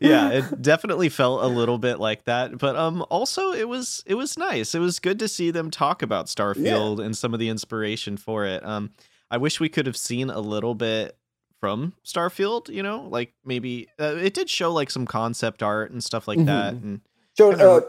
yeah, 0.02 0.30
it 0.32 0.62
definitely 0.62 1.10
felt 1.10 1.44
a 1.44 1.48
little 1.48 1.78
bit 1.78 2.00
like 2.00 2.24
that, 2.26 2.58
but 2.58 2.76
um 2.76 3.06
also 3.10 3.52
it 3.52 3.68
was 3.68 4.04
it 4.06 4.16
was 4.16 4.38
nice. 4.38 4.74
It 4.76 4.80
was 4.80 5.00
good 5.00 5.20
to 5.20 5.28
see 5.28 5.52
them 5.52 5.72
talk 5.72 6.02
about 6.02 6.28
Starfield 6.28 7.00
and 7.04 7.18
some 7.18 7.34
of 7.34 7.40
the 7.40 7.50
inspiration 7.50 8.18
for 8.18 8.46
it. 8.46 8.66
Um 8.66 8.92
I 9.32 9.38
wish 9.38 9.60
we 9.60 9.70
could 9.70 9.86
have 9.86 9.98
seen 9.98 10.30
a 10.30 10.40
little 10.40 10.74
bit 10.74 11.16
from 11.60 11.94
Starfield, 12.06 12.70
you 12.70 12.84
know, 12.84 13.08
like 13.10 13.34
maybe 13.44 13.88
uh, 14.00 14.16
it 14.16 14.34
did 14.34 14.50
show 14.50 14.72
like 14.72 14.90
some 14.90 15.06
concept 15.06 15.62
art 15.64 15.92
and 15.92 16.04
stuff 16.04 16.28
like 16.28 16.44
that 16.46 16.74
and 16.74 17.02
Showed 17.38 17.60
uh, 17.62 17.82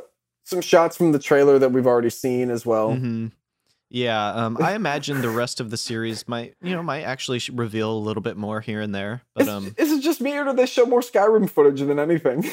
some 0.44 0.60
shots 0.60 0.96
from 0.96 1.12
the 1.12 1.18
trailer 1.18 1.58
that 1.58 1.72
we've 1.72 1.86
already 1.86 2.10
seen 2.10 2.50
as 2.50 2.64
well. 2.66 2.90
Mhm. 2.90 3.32
Yeah, 3.88 4.28
um, 4.32 4.56
I 4.60 4.74
imagine 4.76 5.20
the 5.20 5.30
rest 5.30 5.60
of 5.60 5.70
the 5.70 5.76
series 5.76 6.28
might, 6.28 6.54
you 6.62 6.74
know, 6.76 6.82
might 6.82 7.02
actually 7.02 7.40
reveal 7.52 7.90
a 7.92 7.98
little 7.98 8.22
bit 8.22 8.36
more 8.36 8.60
here 8.60 8.80
and 8.80 8.94
there. 8.94 9.22
But 9.34 9.42
Is, 9.42 9.48
um, 9.48 9.74
is 9.76 9.90
it 9.92 10.02
just 10.02 10.20
me 10.20 10.36
or 10.36 10.44
did 10.44 10.56
they 10.56 10.66
show 10.66 10.86
more 10.86 11.00
Skyrim 11.00 11.50
footage 11.50 11.80
than 11.80 11.98
anything? 11.98 12.48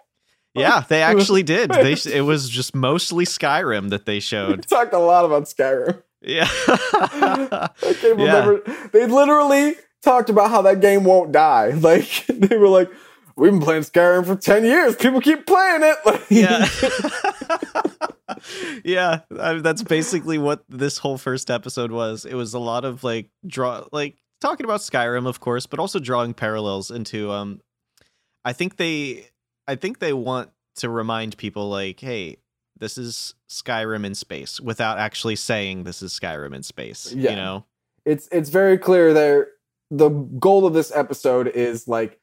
yeah, 0.54 0.84
they 0.88 1.02
actually 1.10 1.42
did. 1.42 1.70
They 1.70 1.92
it 2.12 2.22
was 2.24 2.48
just 2.48 2.74
mostly 2.74 3.24
Skyrim 3.24 3.90
that 3.90 4.06
they 4.06 4.16
we 4.16 4.20
showed. 4.20 4.66
talked 4.68 4.92
a 4.94 4.98
lot 4.98 5.24
about 5.24 5.44
Skyrim. 5.44 6.02
Yeah, 6.22 6.48
I 6.58 7.68
can't 8.00 8.02
Yeah. 8.18 8.46
remember. 8.46 8.88
They 8.92 9.06
literally 9.06 9.74
talked 10.06 10.30
about 10.30 10.50
how 10.50 10.62
that 10.62 10.80
game 10.80 11.04
won't 11.04 11.32
die. 11.32 11.70
Like 11.86 12.24
they 12.28 12.56
were 12.56 12.68
like, 12.68 12.90
we've 13.36 13.52
been 13.52 13.60
playing 13.60 13.82
Skyrim 13.82 14.24
for 14.24 14.36
10 14.36 14.64
years. 14.64 14.96
People 14.96 15.20
keep 15.20 15.44
playing 15.46 15.82
it. 15.82 15.96
Like, 16.06 16.22
yeah 16.30 16.66
yeah 18.84 19.20
I, 19.38 19.54
that's 19.54 19.82
basically 19.82 20.38
what 20.38 20.64
this 20.68 20.98
whole 20.98 21.18
first 21.18 21.50
episode 21.50 21.90
was 21.92 22.24
it 22.24 22.34
was 22.34 22.54
a 22.54 22.58
lot 22.58 22.84
of 22.84 23.04
like 23.04 23.30
draw 23.46 23.84
like 23.92 24.16
talking 24.40 24.64
about 24.64 24.80
skyrim 24.80 25.26
of 25.26 25.40
course 25.40 25.66
but 25.66 25.78
also 25.78 25.98
drawing 25.98 26.34
parallels 26.34 26.90
into 26.90 27.30
um 27.30 27.60
i 28.44 28.52
think 28.52 28.76
they 28.76 29.28
i 29.68 29.74
think 29.76 30.00
they 30.00 30.12
want 30.12 30.50
to 30.76 30.90
remind 30.90 31.36
people 31.36 31.68
like 31.68 32.00
hey 32.00 32.36
this 32.78 32.98
is 32.98 33.34
skyrim 33.48 34.04
in 34.04 34.14
space 34.14 34.60
without 34.60 34.98
actually 34.98 35.36
saying 35.36 35.84
this 35.84 36.02
is 36.02 36.12
skyrim 36.12 36.54
in 36.54 36.62
space 36.62 37.12
Yeah. 37.12 37.30
you 37.30 37.36
know 37.36 37.64
it's 38.04 38.28
it's 38.32 38.50
very 38.50 38.76
clear 38.76 39.14
there 39.14 39.48
the 39.90 40.08
goal 40.08 40.66
of 40.66 40.74
this 40.74 40.90
episode 40.94 41.48
is 41.48 41.86
like 41.88 42.18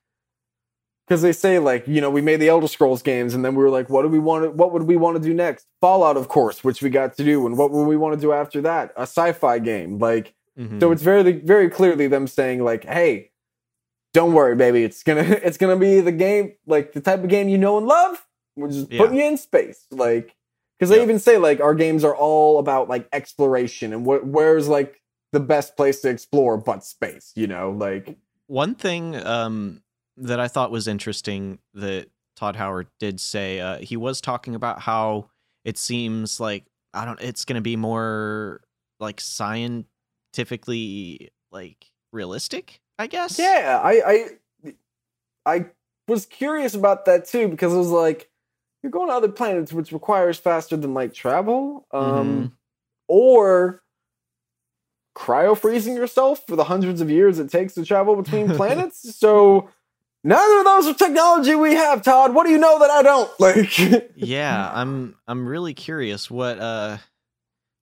because 1.07 1.21
they 1.21 1.31
say 1.33 1.59
like 1.59 1.87
you 1.87 2.01
know 2.01 2.09
we 2.09 2.21
made 2.21 2.37
the 2.37 2.47
elder 2.49 2.67
scrolls 2.67 3.01
games 3.01 3.33
and 3.33 3.43
then 3.43 3.55
we 3.55 3.63
were 3.63 3.69
like 3.69 3.89
what 3.89 4.01
do 4.03 4.07
we 4.09 4.19
want 4.19 4.43
to 4.43 4.49
what 4.51 4.71
would 4.71 4.83
we 4.83 4.95
want 4.97 5.15
to 5.15 5.21
do 5.23 5.33
next 5.33 5.65
fallout 5.81 6.17
of 6.17 6.27
course 6.27 6.63
which 6.63 6.81
we 6.81 6.89
got 6.89 7.15
to 7.15 7.23
do 7.23 7.45
and 7.45 7.57
what 7.57 7.71
would 7.71 7.85
we 7.85 7.97
want 7.97 8.13
to 8.15 8.19
do 8.19 8.31
after 8.33 8.61
that 8.61 8.91
a 8.97 9.01
sci-fi 9.03 9.59
game 9.59 9.97
like 9.99 10.33
Mhm. 10.59 10.79
so 10.79 10.91
it's 10.91 11.01
very 11.01 11.31
very 11.31 11.67
clearly 11.69 12.07
them 12.07 12.27
saying 12.27 12.63
like 12.63 12.83
hey 12.85 13.31
don't 14.13 14.33
worry 14.33 14.55
baby 14.55 14.83
it's 14.83 15.01
gonna 15.03 15.21
it's 15.43 15.57
gonna 15.57 15.75
be 15.77 15.99
the 15.99 16.11
game 16.11 16.53
like 16.67 16.93
the 16.93 17.01
type 17.01 17.23
of 17.23 17.29
game 17.29 17.49
you 17.49 17.57
know 17.57 17.77
and 17.79 17.87
love 17.87 18.25
we're 18.55 18.69
just 18.69 18.91
Yeah. 18.91 18.99
putting 18.99 19.17
you 19.17 19.25
in 19.25 19.37
space 19.37 19.85
like 19.89 20.35
because 20.77 20.89
they 20.89 20.97
Yep. 20.97 21.03
even 21.05 21.19
say 21.19 21.37
like 21.37 21.59
our 21.59 21.73
games 21.73 22.03
are 22.03 22.15
all 22.15 22.59
about 22.59 22.87
like 22.87 23.07
exploration 23.11 23.93
and 23.93 24.05
wh- 24.05 24.23
where's 24.25 24.67
like 24.67 25.01
the 25.33 25.39
best 25.41 25.75
place 25.75 25.99
to 26.01 26.09
explore 26.09 26.57
but 26.57 26.85
space 26.85 27.31
you 27.35 27.47
know 27.47 27.71
like 27.71 28.15
One 28.47 28.75
thing 28.75 29.15
um, 29.25 29.81
that 30.17 30.39
I 30.39 30.47
thought 30.47 30.71
was 30.71 30.87
interesting 30.87 31.59
that 31.73 32.07
Todd 32.35 32.55
Howard 32.55 32.87
did 32.99 33.19
say, 33.19 33.59
uh, 33.59 33.77
he 33.79 33.97
was 33.97 34.21
talking 34.21 34.55
about 34.55 34.79
how 34.81 35.29
it 35.65 35.77
seems 35.77 36.39
like 36.39 36.65
I 36.93 37.05
don't. 37.05 37.19
It's 37.21 37.45
going 37.45 37.55
to 37.55 37.61
be 37.61 37.75
more 37.75 38.61
like 38.99 39.19
scientifically 39.21 41.29
like 41.51 41.85
realistic, 42.11 42.79
I 42.99 43.07
guess. 43.07 43.39
yeah 43.39 43.79
i 43.83 44.27
i 44.65 44.73
i 45.45 45.65
was 46.07 46.25
curious 46.25 46.73
about 46.75 47.05
that 47.05 47.25
too 47.25 47.47
because 47.47 47.73
it 47.73 47.77
was 47.77 47.89
like 47.89 48.29
you're 48.81 48.91
going 48.91 49.07
to 49.09 49.13
other 49.13 49.29
planets 49.29 49.73
which 49.73 49.91
requires 49.91 50.37
faster 50.37 50.75
than 50.77 50.93
light 50.93 51.13
travel 51.13 51.87
um 51.91 52.03
Mhm. 52.03 52.51
or 53.07 53.82
cryo 55.15 55.57
freezing 55.57 55.95
yourself 55.95 56.45
for 56.47 56.55
the 56.55 56.63
hundreds 56.63 56.99
of 57.01 57.09
years 57.09 57.37
it 57.39 57.49
takes 57.49 57.73
to 57.75 57.85
travel 57.85 58.15
between 58.15 58.47
planets. 58.55 59.15
so 59.15 59.69
neither 60.23 60.59
of 60.59 60.65
those 60.65 60.87
are 60.87 60.93
technology 60.93 61.53
we 61.55 61.75
have, 61.75 62.01
Todd. 62.01 62.33
What 62.33 62.45
do 62.45 62.51
you 62.51 62.57
know 62.57 62.79
that 62.79 62.89
I 62.89 63.01
don't? 63.03 63.29
Like 63.39 64.11
yeah, 64.15 64.71
I'm. 64.73 65.15
I'm 65.27 65.45
really 65.47 65.73
curious 65.73 66.31
what 66.31 66.59
uh, 66.59 66.97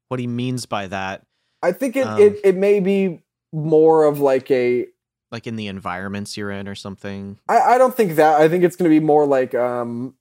what 0.10 0.20
he 0.20 0.28
means 0.28 0.66
by 0.66 0.88
that. 0.88 1.24
I 1.62 1.72
think 1.72 1.96
it, 1.96 2.08
Um, 2.08 2.20
it 2.20 2.40
it 2.44 2.56
may 2.56 2.80
be 2.80 3.22
more 3.54 4.06
of 4.06 4.20
like 4.20 4.50
a 4.52 4.88
Like 5.32 5.46
in 5.48 5.56
the 5.56 5.68
environments 5.68 6.36
you're 6.36 6.52
in 6.52 6.68
or 6.68 6.76
something. 6.76 7.38
I, 7.48 7.60
I 7.60 7.78
don't 7.78 7.96
think 7.96 8.16
that. 8.16 8.42
I 8.42 8.50
think 8.50 8.64
it's 8.64 8.76
gonna 8.76 8.90
be 8.90 9.00
more 9.00 9.26
like 9.26 9.54
um 9.56 10.16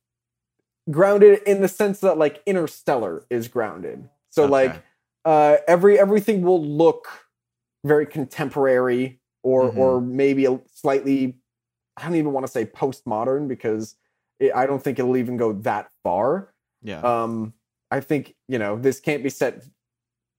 grounded 0.90 1.40
in 1.46 1.60
the 1.60 1.68
sense 1.68 2.00
that 2.00 2.18
like 2.18 2.42
interstellar 2.46 3.24
is 3.30 3.48
grounded. 3.48 4.08
So 4.30 4.44
like 4.46 4.70
Okay. 4.72 4.80
Uh 5.24 5.56
every 5.68 5.98
everything 5.98 6.42
will 6.42 6.64
look 6.64 7.06
very 7.84 8.06
contemporary 8.06 9.20
or 9.42 9.72
Mhm. 9.72 9.76
or 9.76 10.00
maybe 10.00 10.46
a 10.46 10.60
slightly 10.72 11.36
i 11.96 12.04
don't 12.04 12.16
even 12.16 12.32
want 12.32 12.46
to 12.46 12.52
say 12.52 12.64
postmodern 12.64 13.48
because 13.48 13.96
it, 14.38 14.54
i 14.54 14.66
don't 14.66 14.82
think 14.82 14.98
it'll 14.98 15.16
even 15.16 15.36
go 15.36 15.52
that 15.52 15.90
far 16.02 16.52
yeah. 16.82 17.00
um 17.00 17.52
i 17.90 18.00
think 18.00 18.34
you 18.48 18.58
know 18.58 18.76
this 18.76 19.00
can't 19.00 19.22
be 19.22 19.30
set 19.30 19.64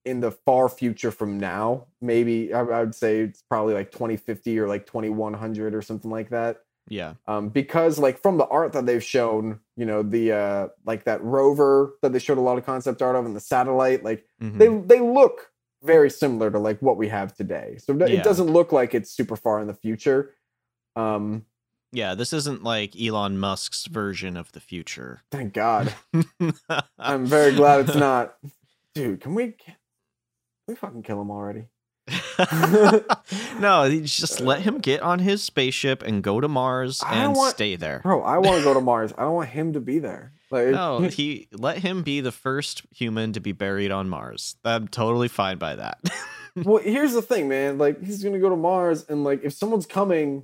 in 0.05 0.19
the 0.19 0.31
far 0.31 0.67
future 0.67 1.11
from 1.11 1.39
now 1.39 1.85
maybe 2.01 2.53
i, 2.53 2.59
I 2.59 2.79
would 2.79 2.95
say 2.95 3.21
it's 3.21 3.43
probably 3.43 3.73
like 3.75 3.91
2050 3.91 4.57
or 4.59 4.67
like 4.67 4.85
2100 4.87 5.75
or 5.75 5.81
something 5.81 6.09
like 6.09 6.29
that 6.29 6.57
yeah. 6.87 7.13
um, 7.27 7.49
because 7.49 7.99
like 7.99 8.21
from 8.21 8.37
the 8.37 8.47
art 8.47 8.73
that 8.73 8.85
they've 8.85 9.03
shown, 9.03 9.59
you 9.75 9.85
know, 9.85 10.03
the 10.03 10.31
uh, 10.33 10.67
like 10.85 11.05
that 11.05 11.23
rover 11.23 11.93
that 12.01 12.13
they 12.13 12.19
showed 12.19 12.37
a 12.37 12.41
lot 12.41 12.57
of 12.57 12.65
concept 12.65 13.01
art 13.01 13.15
of, 13.15 13.25
and 13.25 13.35
the 13.35 13.39
satellite, 13.39 14.03
like 14.03 14.25
Mhm. 14.41 14.57
they 14.57 14.95
they 14.95 15.01
look 15.01 15.51
very 15.83 16.09
similar 16.09 16.51
to 16.51 16.59
like 16.59 16.79
what 16.81 16.97
we 16.97 17.07
have 17.07 17.33
today. 17.33 17.77
So 17.79 17.93
it 17.99 18.23
doesn't 18.23 18.47
look 18.51 18.71
like 18.71 18.93
it's 18.93 19.09
super 19.11 19.35
far 19.35 19.59
in 19.59 19.67
the 19.67 19.73
future. 19.73 20.35
Um, 20.95 21.45
yeah. 21.91 22.13
This 22.15 22.33
isn't 22.33 22.63
like 22.63 22.95
Elon 23.01 23.37
Musk's 23.39 23.87
version 23.87 24.37
of 24.37 24.51
the 24.51 24.59
future. 24.59 25.21
thank 25.31 25.53
God. 25.53 25.93
I'm 26.99 27.25
very 27.25 27.53
glad 27.55 27.81
it's 27.89 27.97
not. 27.97 28.35
Dude, 28.93 29.21
can 29.21 29.33
we 29.33 29.53
can 29.53 29.75
we 30.67 30.75
fucking 30.75 31.01
kill 31.03 31.19
him 31.21 31.31
already? 31.31 31.65
no, 33.59 33.89
just 34.03 34.39
let 34.41 34.61
him 34.61 34.79
get 34.79 35.01
on 35.01 35.19
his 35.19 35.43
spaceship 35.43 36.03
and 36.03 36.23
go 36.23 36.41
to 36.41 36.47
Mars 36.47 37.01
and 37.07 37.35
want- 37.35 37.55
stay 37.55 37.75
there. 37.75 37.99
Bro, 38.03 38.23
I 38.23 38.37
want 38.37 38.57
to 38.57 38.63
go 38.63 38.73
to 38.73 38.81
Mars. 38.91 39.13
I 39.17 39.23
don't 39.23 39.33
want 39.33 39.49
him 39.49 39.73
to 39.73 39.79
be 39.79 39.99
there. 39.99 40.33
Like, 40.49 40.67
No, 40.69 40.99
he 41.01 41.47
let 41.53 41.77
him 41.77 42.03
be 42.03 42.19
the 42.21 42.31
first 42.31 42.83
human 42.91 43.33
to 43.33 43.39
be 43.39 43.53
buried 43.53 43.91
on 43.91 44.09
Mars. 44.09 44.55
I'm 44.65 44.87
totally 44.87 45.29
fine 45.29 45.57
by 45.57 45.75
that. 45.77 45.99
well, 46.55 46.83
here's 46.83 47.13
the 47.13 47.21
thing, 47.21 47.47
man. 47.47 47.77
Like, 47.77 48.03
he's 48.03 48.23
gonna 48.23 48.39
go 48.39 48.49
to 48.49 48.57
Mars, 48.57 49.05
and 49.07 49.23
like, 49.23 49.43
if 49.43 49.53
someone's 49.53 49.85
coming 49.85 50.43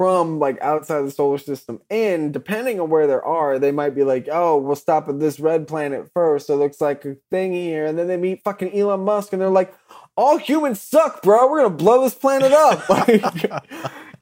from 0.00 0.38
like 0.38 0.58
outside 0.62 1.02
the 1.02 1.10
solar 1.10 1.36
system, 1.36 1.78
and 1.90 2.32
depending 2.32 2.80
on 2.80 2.88
where 2.88 3.06
they 3.06 3.12
are, 3.12 3.58
they 3.58 3.70
might 3.70 3.94
be 3.94 4.02
like, 4.02 4.30
"Oh, 4.32 4.56
we'll 4.56 4.74
stop 4.74 5.10
at 5.10 5.20
this 5.20 5.38
red 5.38 5.68
planet 5.68 6.08
first. 6.14 6.46
So 6.46 6.54
it 6.54 6.56
looks 6.56 6.80
like 6.80 7.04
a 7.04 7.16
thing 7.30 7.52
here." 7.52 7.84
And 7.84 7.98
then 7.98 8.08
they 8.08 8.16
meet 8.16 8.42
fucking 8.42 8.74
Elon 8.74 9.00
Musk, 9.00 9.34
and 9.34 9.42
they're 9.42 9.50
like, 9.50 9.74
"All 10.16 10.38
humans 10.38 10.80
suck, 10.80 11.20
bro. 11.22 11.50
We're 11.50 11.64
gonna 11.64 11.74
blow 11.76 12.02
this 12.02 12.14
planet 12.14 12.50
up." 12.50 12.88
Like, 12.88 13.20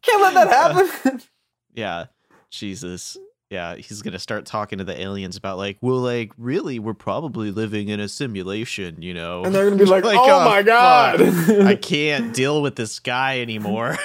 can't 0.02 0.20
let 0.20 0.34
that 0.34 0.48
happen. 0.48 1.20
yeah, 1.74 2.06
Jesus. 2.50 3.16
Yeah, 3.48 3.76
he's 3.76 4.02
gonna 4.02 4.18
start 4.18 4.46
talking 4.46 4.78
to 4.78 4.84
the 4.84 5.00
aliens 5.00 5.36
about 5.36 5.58
like, 5.58 5.78
well, 5.80 6.00
like, 6.00 6.32
really, 6.36 6.80
we're 6.80 6.92
probably 6.92 7.52
living 7.52 7.88
in 7.88 8.00
a 8.00 8.08
simulation, 8.08 9.00
you 9.00 9.14
know? 9.14 9.44
and 9.44 9.54
they're 9.54 9.70
gonna 9.70 9.76
be 9.76 9.84
like, 9.88 10.02
Like, 10.02 10.18
"Oh, 10.18 10.40
oh, 10.40 10.44
my 10.44 10.62
god." 10.64 11.20
I 11.64 11.76
can't 11.76 12.34
deal 12.34 12.62
with 12.62 12.74
this 12.74 12.98
guy 12.98 13.38
anymore. 13.42 13.96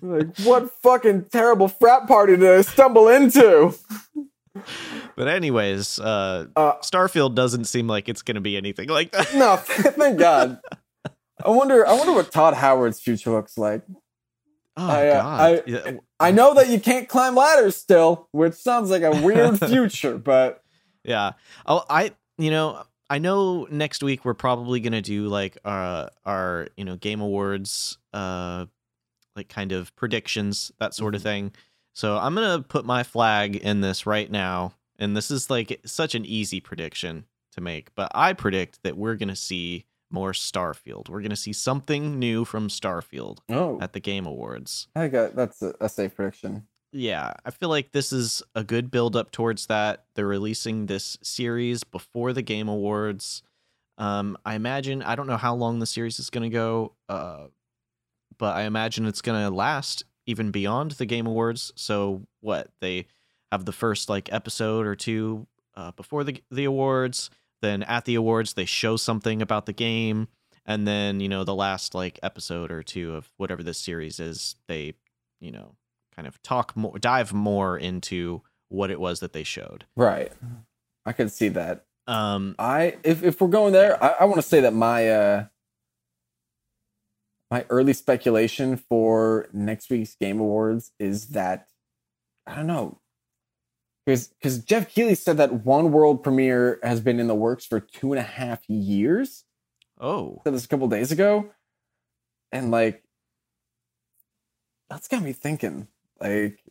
Like, 0.00 0.38
what 0.40 0.70
fucking 0.82 1.26
terrible 1.30 1.68
frat 1.68 2.06
party 2.06 2.36
did 2.36 2.50
I 2.58 2.62
stumble 2.62 3.08
into? 3.08 3.74
but 5.16 5.28
anyways, 5.28 5.98
uh, 6.00 6.46
Uh, 6.56 6.72
Starfield 6.78 7.34
doesn't 7.34 7.64
seem 7.64 7.86
like 7.86 8.08
it's 8.08 8.22
gonna 8.22 8.40
be 8.40 8.56
anything 8.56 8.88
like 8.88 9.12
that. 9.12 9.34
No, 9.34 9.56
thank 9.62 10.18
God. 10.18 10.58
I 11.44 11.50
wonder. 11.50 11.86
I 11.86 11.92
wonder 11.94 12.12
what 12.12 12.30
Todd 12.32 12.54
Howard's 12.54 13.00
future 13.00 13.30
looks 13.30 13.56
like. 13.56 13.82
Oh 14.76 14.86
I, 14.86 15.08
uh, 15.08 15.22
God! 15.22 15.62
I- 15.86 15.98
I 16.22 16.30
know 16.32 16.52
that 16.54 16.68
you 16.68 16.78
can't 16.78 17.08
climb 17.08 17.34
ladders 17.34 17.76
still, 17.76 18.28
which 18.32 18.52
sounds 18.54 18.90
like 18.90 19.02
a 19.02 19.22
weird 19.22 19.58
future, 19.68 20.18
but 20.18 20.62
Yeah. 21.04 21.32
Oh, 21.66 21.84
I 21.88 22.12
you 22.38 22.50
know 22.50 22.82
I 23.08 23.18
know 23.18 23.66
next 23.70 24.02
week 24.02 24.24
we're 24.24 24.34
probably 24.34 24.80
gonna 24.80 25.00
do 25.02 25.28
like 25.28 25.56
uh 25.64 26.08
our 26.26 26.68
you 26.76 26.84
know 26.84 26.96
game 26.96 27.20
awards 27.22 27.96
uh 28.12 28.66
like 29.40 29.48
kind 29.48 29.72
of 29.72 29.94
predictions 29.96 30.70
that 30.78 30.94
sort 30.94 31.14
of 31.14 31.22
Mhm. 31.22 31.24
thing. 31.24 31.52
So 31.94 32.18
I'm 32.18 32.34
gonna 32.34 32.62
put 32.62 32.84
my 32.84 33.02
flag 33.02 33.56
in 33.56 33.80
this 33.80 34.04
right 34.06 34.30
now, 34.30 34.74
and 34.98 35.16
this 35.16 35.30
is 35.30 35.48
like 35.50 35.80
such 35.86 36.14
an 36.14 36.24
easy 36.26 36.60
prediction 36.60 37.24
to 37.52 37.60
make, 37.60 37.94
but 37.94 38.12
I 38.14 38.32
predict 38.34 38.82
that 38.82 38.96
we're 38.96 39.16
gonna 39.16 39.34
see 39.36 39.86
more 40.10 40.32
Starfield. 40.32 41.08
We're 41.08 41.22
gonna 41.22 41.36
see 41.36 41.52
something 41.52 42.18
new 42.18 42.44
from 42.44 42.68
Starfield 42.68 43.38
oh, 43.48 43.78
at 43.80 43.92
the 43.94 44.00
Game 44.00 44.26
Awards 44.26 44.88
I 44.94 45.06
uh, 45.06 45.30
that's 45.34 45.62
a, 45.62 45.74
a 45.80 45.88
safe 45.88 46.14
prediction. 46.14 46.66
yeah, 46.92 47.32
I 47.44 47.50
feel 47.50 47.68
like 47.70 47.92
this 47.92 48.12
is 48.12 48.42
a 48.54 48.62
good 48.64 48.90
build 48.90 49.16
up 49.16 49.30
towards 49.32 49.66
that. 49.66 50.04
They're 50.14 50.26
releasing 50.26 50.86
this 50.86 51.16
series 51.22 51.82
before 51.84 52.32
the 52.32 52.42
Game 52.42 52.68
Awards. 52.68 53.42
Um, 53.98 54.36
I 54.46 54.54
imagine 54.54 55.02
I 55.02 55.14
don't 55.14 55.26
know 55.26 55.36
how 55.36 55.54
long 55.54 55.78
the 55.78 55.86
series 55.86 56.18
is 56.18 56.30
going 56.30 56.44
to 56.50 56.54
go, 56.54 56.94
uh, 57.08 57.46
but 58.40 58.56
I 58.56 58.62
imagine 58.62 59.06
it's 59.06 59.20
going 59.20 59.40
to 59.40 59.54
last 59.54 60.02
even 60.26 60.50
beyond 60.50 60.92
the 60.92 61.06
Game 61.06 61.26
Awards. 61.26 61.72
So 61.76 62.22
what 62.40 62.70
they 62.80 63.06
have 63.52 63.66
the 63.66 63.72
first 63.72 64.08
like 64.08 64.32
episode 64.32 64.86
or 64.86 64.96
two 64.96 65.46
uh, 65.76 65.92
before 65.92 66.24
the 66.24 66.42
the 66.50 66.64
awards, 66.64 67.30
then 67.62 67.82
at 67.84 68.06
the 68.06 68.14
awards 68.16 68.54
they 68.54 68.64
show 68.64 68.96
something 68.96 69.42
about 69.42 69.66
the 69.66 69.72
game, 69.72 70.26
and 70.64 70.88
then 70.88 71.20
you 71.20 71.28
know 71.28 71.44
the 71.44 71.54
last 71.54 71.94
like 71.94 72.18
episode 72.22 72.72
or 72.72 72.82
two 72.82 73.14
of 73.14 73.30
whatever 73.36 73.62
this 73.62 73.78
series 73.78 74.18
is, 74.18 74.56
they 74.66 74.94
you 75.38 75.52
know 75.52 75.76
kind 76.16 76.26
of 76.26 76.42
talk 76.42 76.74
more, 76.76 76.98
dive 76.98 77.32
more 77.32 77.76
into 77.76 78.42
what 78.68 78.90
it 78.90 78.98
was 78.98 79.20
that 79.20 79.32
they 79.32 79.44
showed. 79.44 79.84
Right. 79.96 80.32
I 81.04 81.12
could 81.12 81.30
see 81.30 81.48
that. 81.50 81.84
Um, 82.06 82.54
I 82.58 82.96
if 83.04 83.22
if 83.22 83.40
we're 83.40 83.48
going 83.48 83.74
there, 83.74 84.02
I, 84.02 84.16
I 84.20 84.24
want 84.24 84.36
to 84.36 84.42
say 84.42 84.60
that 84.60 84.72
my 84.72 85.08
uh 85.10 85.44
my 87.50 87.64
early 87.68 87.92
speculation 87.92 88.76
for 88.76 89.48
next 89.52 89.90
week's 89.90 90.14
Game 90.14 90.38
Awards 90.40 90.92
is 90.98 91.28
that 91.28 91.66
I 92.46 92.56
don't 92.56 92.66
know. 92.66 93.00
Because 94.06 94.28
because 94.28 94.58
Geoff 94.64 94.88
Keighley 94.88 95.14
said 95.14 95.36
that 95.36 95.64
one 95.64 95.92
world 95.92 96.22
premiere 96.22 96.78
has 96.82 97.00
been 97.00 97.20
in 97.20 97.26
the 97.26 97.34
works 97.34 97.66
for 97.66 97.80
two 97.80 98.12
and 98.12 98.18
a 98.18 98.22
half 98.24 98.68
years. 98.68 99.44
Oh, 100.00 100.40
Said 100.44 100.54
this 100.54 100.64
a 100.64 100.68
couple 100.68 100.88
days 100.88 101.12
ago, 101.12 101.50
and 102.50 102.70
like 102.70 103.04
that's 104.88 105.06
got 105.08 105.22
me 105.22 105.32
thinking. 105.32 105.86
Like, 106.20 106.62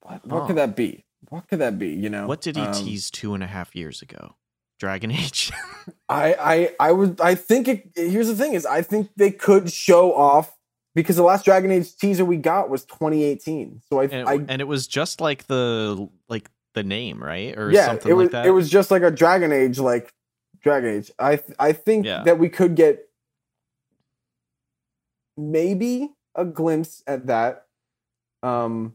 what 0.00 0.26
what 0.26 0.46
could 0.46 0.56
that 0.56 0.74
be? 0.74 1.04
What 1.28 1.46
could 1.48 1.58
that 1.58 1.78
be? 1.78 1.90
You 1.90 2.08
know, 2.08 2.26
what 2.26 2.40
did 2.40 2.56
he 2.56 2.62
Um, 2.62 2.72
tease 2.72 3.10
two 3.10 3.34
and 3.34 3.42
a 3.42 3.46
half 3.46 3.76
years 3.76 4.00
ago? 4.00 4.36
Dragon 4.80 5.10
Age. 5.22 5.52
I 6.08 6.34
I 6.34 6.88
I 6.88 6.92
would 6.92 7.20
I 7.20 7.36
think 7.36 7.68
it, 7.68 7.90
here's 7.94 8.26
the 8.26 8.34
thing 8.34 8.54
is 8.54 8.66
I 8.66 8.82
think 8.82 9.10
they 9.16 9.30
could 9.30 9.70
show 9.70 10.12
off 10.14 10.56
because 10.94 11.14
the 11.16 11.22
last 11.22 11.44
Dragon 11.44 11.70
Age 11.70 11.94
teaser 11.96 12.24
we 12.24 12.36
got 12.38 12.68
was 12.68 12.84
2018. 12.86 13.82
So 13.88 14.00
I 14.00 14.04
and, 14.04 14.12
it, 14.14 14.26
I 14.26 14.34
and 14.48 14.60
it 14.60 14.66
was 14.66 14.88
just 14.88 15.20
like 15.20 15.46
the 15.46 16.08
like 16.28 16.50
the 16.74 16.82
name, 16.82 17.22
right, 17.22 17.56
or 17.56 17.70
yeah 17.70 17.86
something 17.86 18.10
it 18.10 18.14
was 18.14 18.24
like 18.26 18.32
that. 18.32 18.46
it 18.46 18.50
was 18.50 18.68
just 18.68 18.90
like 18.90 19.02
a 19.02 19.10
Dragon 19.10 19.52
Age 19.52 19.78
like 19.78 20.12
Dragon 20.62 20.96
Age. 20.96 21.10
I 21.18 21.40
I 21.58 21.72
think 21.72 22.06
Yeah. 22.06 22.24
that 22.24 22.38
we 22.38 22.48
could 22.48 22.74
get 22.74 23.08
maybe 25.36 26.10
a 26.34 26.44
glimpse 26.44 27.02
at 27.06 27.26
that. 27.26 27.66
Um. 28.42 28.94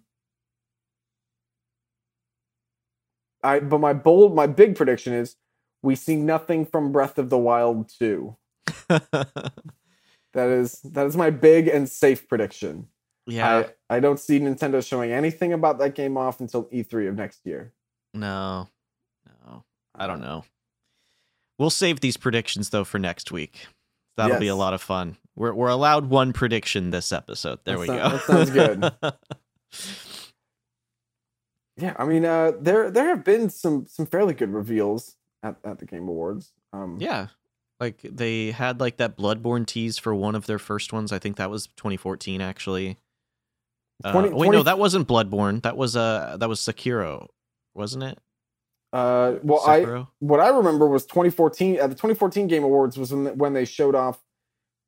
I 3.44 3.60
but 3.60 3.80
my 3.80 3.94
bold 3.94 4.36
my 4.36 4.48
big 4.48 4.76
prediction 4.76 5.14
is 5.14 5.36
we 5.86 5.96
see 5.96 6.16
nothing 6.16 6.66
from 6.66 6.92
Breath 6.92 7.18
of 7.18 7.30
the 7.30 7.38
Wild 7.38 7.90
2. 8.00 8.36
That 10.34 10.50
is 10.50 10.82
that 10.82 11.06
is 11.06 11.16
my 11.16 11.30
big 11.30 11.70
and 11.70 11.88
safe 11.88 12.28
prediction. 12.28 12.88
yeah. 13.26 13.64
I, 13.90 13.96
I 13.96 14.00
don't 14.02 14.20
see 14.20 14.38
Nintendo 14.38 14.86
showing 14.86 15.14
anything 15.14 15.54
about 15.54 15.80
that 15.80 15.96
game 15.96 16.18
off 16.18 16.42
until 16.42 16.66
E3 16.66 17.08
of 17.08 17.16
next 17.16 17.46
year. 17.46 17.72
no, 18.14 18.68
no, 19.48 19.64
I 19.96 20.08
don't 20.08 20.20
know. 20.20 20.44
We'll 21.58 21.70
save 21.70 22.02
these 22.02 22.18
predictions 22.18 22.70
though 22.72 22.84
for 22.84 23.00
next 23.00 23.32
week. 23.32 23.68
That'll 24.18 24.38
be 24.38 24.50
a 24.50 24.56
lot 24.58 24.74
of 24.74 24.82
fun. 24.82 25.16
We're 25.38 25.54
we're 25.54 25.70
allowed 25.70 26.10
one 26.10 26.34
prediction 26.34 26.90
this 26.90 27.14
episode. 27.14 27.60
There 27.64 27.76
That 27.76 27.80
we 27.80 27.88
sound- 27.88 28.02
go. 28.02 28.10
that 28.18 28.26
sounds 28.26 28.50
good. 28.50 28.92
Yeah, 31.78 31.94
I 31.98 32.06
mean, 32.06 32.24
uh, 32.26 32.54
there 32.60 32.90
there 32.90 33.08
have 33.10 33.24
been 33.24 33.50
some 33.50 33.86
some 33.86 34.06
fairly 34.06 34.34
good 34.34 34.54
reveals 34.54 35.16
at, 35.46 35.56
at 35.64 35.80
the 35.80 35.86
Game 35.86 36.08
Awards. 36.08 36.52
Um, 36.74 36.98
yeah. 37.00 37.28
Like 37.80 38.02
they 38.04 38.52
had 38.52 38.80
like 38.80 38.98
that 38.98 39.18
Bloodborne 39.18 39.66
tease 39.66 39.98
for 39.98 40.16
one 40.16 40.36
of 40.36 40.46
their 40.46 40.60
first 40.60 40.94
ones. 40.94 41.12
I 41.12 41.20
think 41.20 41.38
that 41.38 41.50
was 41.50 41.68
2014 41.78 42.42
actually. 42.42 42.98
Uh, 44.04 44.12
20 44.12 44.30
wait, 44.34 44.52
no, 44.52 44.64
that 44.64 44.80
wasn't 44.80 45.08
Bloodborne. 45.08 45.62
That 45.64 45.78
was 45.78 45.96
uh 45.96 46.38
that 46.40 46.50
was 46.50 46.60
Sekiro, 46.60 47.28
wasn't 47.74 48.04
it? 48.04 48.20
Uh, 48.94 49.36
well, 49.44 49.62
I 49.68 50.06
what 50.20 50.40
I 50.40 50.50
remember 50.50 50.88
was 50.88 51.06
2014 51.06 51.76
at 51.76 51.90
the 51.90 51.96
2014 51.96 52.48
Game 52.48 52.64
Awards 52.64 52.98
was 52.98 53.14
when 53.14 53.38
when 53.38 53.54
they 53.54 53.66
showed 53.66 53.94
off 53.96 54.24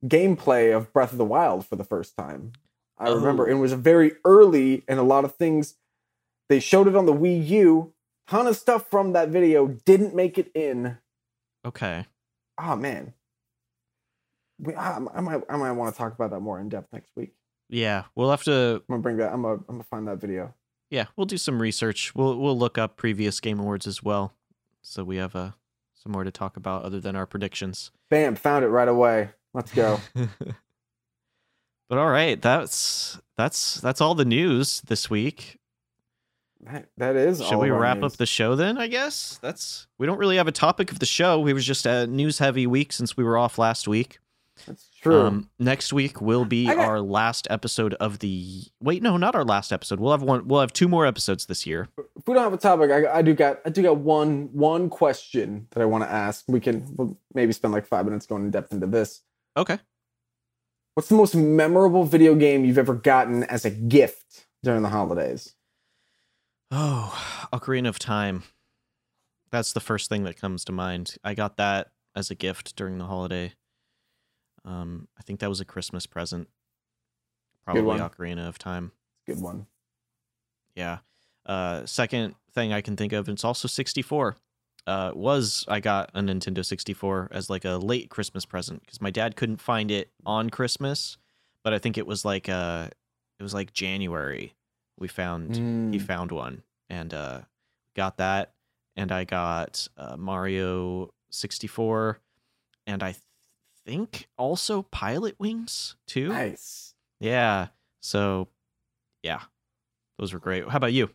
gameplay 0.05 0.75
of 0.75 0.91
Breath 0.93 1.11
of 1.11 1.17
the 1.17 1.25
Wild 1.25 1.65
for 1.65 1.75
the 1.75 1.83
first 1.83 2.15
time. 2.15 2.53
I 2.97 3.09
remember 3.09 3.47
Oh. 3.47 3.51
it 3.51 3.55
was 3.55 3.73
very 3.73 4.13
early, 4.25 4.83
and 4.87 4.97
a 4.97 5.03
lot 5.03 5.25
of 5.25 5.35
things 5.35 5.75
they 6.49 6.59
showed 6.61 6.87
it 6.87 6.95
on 6.95 7.05
the 7.05 7.13
Wii 7.13 7.47
U. 7.47 7.93
Ton 8.27 8.47
of 8.47 8.57
stuff 8.57 8.89
from 8.89 9.13
that 9.13 9.29
video 9.29 9.67
didn't 9.67 10.13
make 10.13 10.37
it 10.37 10.51
in. 10.53 10.97
Okay. 11.65 12.05
Oh 12.59 12.75
man, 12.75 13.13
we, 14.59 14.73
I, 14.75 14.97
I 15.13 15.21
might 15.21 15.41
I 15.49 15.57
might 15.57 15.71
want 15.73 15.93
to 15.93 15.97
talk 15.97 16.13
about 16.13 16.31
that 16.31 16.39
more 16.39 16.59
in 16.59 16.69
depth 16.69 16.91
next 16.91 17.11
week. 17.15 17.33
Yeah, 17.69 18.03
we'll 18.15 18.31
have 18.31 18.43
to. 18.43 18.75
I'm 18.75 18.83
gonna 18.89 19.01
bring 19.01 19.17
that. 19.17 19.31
I'm 19.31 19.41
gonna 19.41 19.55
I'm 19.55 19.75
gonna 19.75 19.83
find 19.83 20.07
that 20.07 20.17
video. 20.17 20.53
Yeah, 20.89 21.05
we'll 21.15 21.25
do 21.25 21.37
some 21.37 21.61
research. 21.61 22.15
We'll 22.15 22.37
we'll 22.37 22.57
look 22.57 22.77
up 22.77 22.97
previous 22.97 23.39
Game 23.39 23.59
Awards 23.59 23.87
as 23.87 24.01
well, 24.01 24.33
so 24.81 25.03
we 25.03 25.17
have 25.17 25.35
uh, 25.35 25.51
some 25.95 26.11
more 26.11 26.23
to 26.23 26.31
talk 26.31 26.57
about 26.57 26.83
other 26.83 26.99
than 26.99 27.15
our 27.15 27.25
predictions. 27.25 27.91
Bam, 28.09 28.35
found 28.35 28.65
it 28.65 28.69
right 28.69 28.87
away. 28.87 29.29
Let's 29.53 29.73
go. 29.73 29.99
but 30.15 31.97
all 31.97 32.09
right, 32.09 32.41
that's 32.41 33.19
that's 33.37 33.75
that's 33.75 34.01
all 34.01 34.15
the 34.15 34.25
news 34.25 34.81
this 34.81 35.09
week. 35.09 35.59
That, 36.61 36.89
that 36.97 37.15
is. 37.15 37.37
Should 37.43 37.55
all 37.55 37.61
we 37.61 37.69
wrap 37.69 37.97
news. 37.99 38.13
up 38.13 38.17
the 38.17 38.25
show 38.25 38.55
then? 38.55 38.77
I 38.77 38.87
guess 38.87 39.39
that's 39.41 39.87
we 39.97 40.07
don't 40.07 40.17
really 40.17 40.37
have 40.37 40.47
a 40.47 40.51
topic 40.51 40.91
of 40.91 40.99
the 40.99 41.05
show. 41.05 41.39
We 41.39 41.53
was 41.53 41.65
just 41.65 41.85
a 41.85 42.07
news 42.07 42.39
heavy 42.39 42.67
week 42.67 42.91
since 42.93 43.15
we 43.15 43.23
were 43.23 43.37
off 43.37 43.57
last 43.57 43.87
week. 43.87 44.19
That's 44.65 44.89
true. 45.01 45.21
Um, 45.21 45.49
next 45.59 45.93
week 45.93 46.19
will 46.19 46.43
be 46.45 46.65
got- 46.65 46.79
our 46.79 46.99
last 46.99 47.47
episode 47.51 47.93
of 47.95 48.19
the. 48.19 48.63
Wait, 48.81 49.03
no, 49.03 49.15
not 49.15 49.35
our 49.35 49.43
last 49.45 49.71
episode. 49.71 49.99
We'll 49.99 50.11
have 50.11 50.23
one. 50.23 50.47
We'll 50.47 50.61
have 50.61 50.73
two 50.73 50.87
more 50.87 51.05
episodes 51.05 51.45
this 51.45 51.67
year. 51.67 51.89
if 51.97 52.27
we 52.27 52.33
don't 52.33 52.43
have 52.43 52.53
a 52.53 52.57
topic, 52.57 52.89
I, 52.89 53.19
I 53.19 53.21
do 53.21 53.35
got 53.35 53.59
I 53.65 53.69
do 53.69 53.83
got 53.83 53.97
one 53.97 54.49
one 54.53 54.89
question 54.89 55.67
that 55.71 55.81
I 55.81 55.85
want 55.85 56.03
to 56.05 56.11
ask. 56.11 56.43
We 56.47 56.59
can 56.59 56.85
we'll 56.95 57.17
maybe 57.35 57.53
spend 57.53 57.71
like 57.71 57.85
five 57.85 58.05
minutes 58.05 58.25
going 58.25 58.43
in 58.45 58.51
depth 58.51 58.73
into 58.73 58.87
this. 58.87 59.21
Okay. 59.55 59.77
What's 60.95 61.09
the 61.09 61.15
most 61.15 61.35
memorable 61.35 62.05
video 62.05 62.33
game 62.33 62.65
you've 62.65 62.79
ever 62.79 62.95
gotten 62.95 63.43
as 63.43 63.63
a 63.65 63.69
gift 63.69 64.47
during 64.63 64.81
the 64.81 64.89
holidays? 64.89 65.53
Oh, 66.71 67.47
Ocarina 67.53 67.87
of 67.87 67.99
Time. 67.99 68.43
That's 69.51 69.71
the 69.71 69.79
first 69.79 70.09
thing 70.09 70.23
that 70.23 70.39
comes 70.39 70.65
to 70.65 70.71
mind. 70.71 71.15
I 71.23 71.33
got 71.33 71.57
that 71.57 71.91
as 72.15 72.29
a 72.29 72.35
gift 72.35 72.75
during 72.75 72.97
the 72.97 73.05
holiday. 73.05 73.53
Um, 74.65 75.07
I 75.17 75.23
think 75.23 75.39
that 75.39 75.49
was 75.49 75.61
a 75.61 75.65
Christmas 75.65 76.05
present. 76.05 76.49
Probably 77.63 77.83
one. 77.83 77.99
Ocarina 77.99 78.47
of 78.47 78.57
Time. 78.57 78.91
Good 79.25 79.41
one. 79.41 79.67
Yeah. 80.75 80.99
Uh, 81.45 81.85
second 81.85 82.35
thing 82.53 82.73
I 82.73 82.81
can 82.81 82.97
think 82.97 83.13
of, 83.13 83.29
it's 83.29 83.45
also 83.45 83.67
64. 83.67 84.35
Uh, 84.85 85.11
was 85.13 85.65
I 85.67 85.81
got 85.81 86.11
a 86.13 86.21
Nintendo 86.21 86.65
64 86.65 87.29
as 87.31 87.49
like 87.49 87.65
a 87.65 87.71
late 87.71 88.09
Christmas 88.09 88.45
present 88.45 88.81
because 88.81 89.01
my 89.01 89.09
dad 89.11 89.35
couldn't 89.35 89.61
find 89.61 89.91
it 89.91 90.11
on 90.25 90.49
Christmas, 90.49 91.17
but 91.61 91.73
I 91.73 91.79
think 91.79 91.97
it 91.97 92.07
was 92.07 92.23
like 92.23 92.47
uh, 92.47 92.87
it 93.37 93.43
was 93.43 93.53
like 93.53 93.73
January. 93.73 94.53
We 94.97 95.07
found 95.07 95.55
he 95.55 95.61
Mm. 95.99 96.01
found 96.01 96.31
one 96.31 96.63
and 96.89 97.13
uh, 97.13 97.41
got 97.95 98.17
that, 98.17 98.53
and 98.95 99.11
I 99.11 99.23
got 99.25 99.87
uh, 99.97 100.17
Mario 100.17 101.13
64, 101.29 102.19
and 102.87 103.03
I 103.03 103.15
think 103.85 104.27
also 104.37 104.83
Pilotwings 104.83 105.95
too. 106.07 106.29
Nice. 106.29 106.93
Yeah. 107.19 107.67
So, 108.01 108.47
yeah, 109.23 109.41
those 110.17 110.33
were 110.33 110.39
great. 110.39 110.67
How 110.69 110.77
about 110.77 110.93
you? 110.93 111.09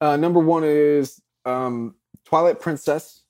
Uh, 0.00 0.16
number 0.16 0.38
one 0.40 0.62
is 0.64 1.20
um, 1.44 1.96
Twilight 2.24 2.60
Princess, 2.60 3.22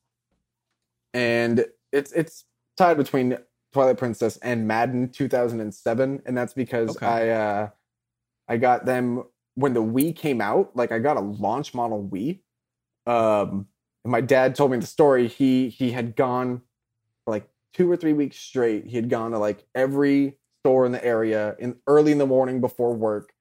and 1.14 1.64
it's 1.92 2.12
it's 2.12 2.44
tied 2.76 2.96
between 2.96 3.38
Twilight 3.72 3.96
Princess 3.98 4.36
and 4.38 4.66
Madden 4.68 5.08
2007, 5.10 6.22
and 6.26 6.36
that's 6.36 6.54
because 6.54 6.90
Okay. 6.90 7.06
I 7.06 7.28
uh, 7.30 7.68
I 8.48 8.56
got 8.56 8.84
them 8.84 9.24
when 9.58 9.74
the 9.74 9.82
Wii 9.82 10.14
came 10.14 10.40
out. 10.40 10.76
Like 10.76 10.92
I 10.92 11.00
got 11.00 11.16
a 11.16 11.20
launch 11.20 11.74
model 11.74 12.08
Wii. 12.08 12.40
Um, 13.06 13.66
my 14.04 14.20
dad 14.20 14.54
told 14.54 14.70
me 14.70 14.78
the 14.78 14.86
story. 14.86 15.26
He 15.26 15.68
he 15.68 15.90
had 15.90 16.14
gone 16.14 16.62
like 17.26 17.48
two 17.74 17.90
or 17.90 17.96
three 17.96 18.12
weeks 18.12 18.36
straight. 18.36 18.86
He 18.86 18.94
had 18.96 19.10
gone 19.10 19.32
to 19.32 19.38
like 19.38 19.66
every 19.74 20.38
store 20.62 20.86
in 20.86 20.92
the 20.92 21.04
area 21.04 21.56
in 21.58 21.76
early 21.86 22.12
in 22.12 22.18
the 22.18 22.26
morning 22.26 22.60
before 22.60 22.94
work 22.94 23.32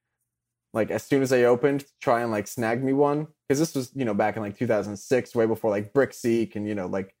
like 0.72 0.90
as 0.90 1.02
soon 1.02 1.20
as 1.20 1.30
they 1.30 1.44
opened 1.44 1.80
to 1.80 1.86
try 2.00 2.20
and 2.20 2.30
like 2.30 2.46
snag 2.46 2.82
me 2.82 2.92
one 2.92 3.26
because 3.48 3.58
this 3.58 3.74
was 3.74 3.90
you 3.94 4.04
know 4.04 4.14
back 4.14 4.36
in 4.36 4.42
like 4.42 4.56
2006 4.56 5.34
way 5.34 5.44
before 5.46 5.70
like 5.70 5.92
brickseek 5.92 6.54
and 6.54 6.68
you 6.68 6.74
know 6.76 6.86
like 6.86 7.14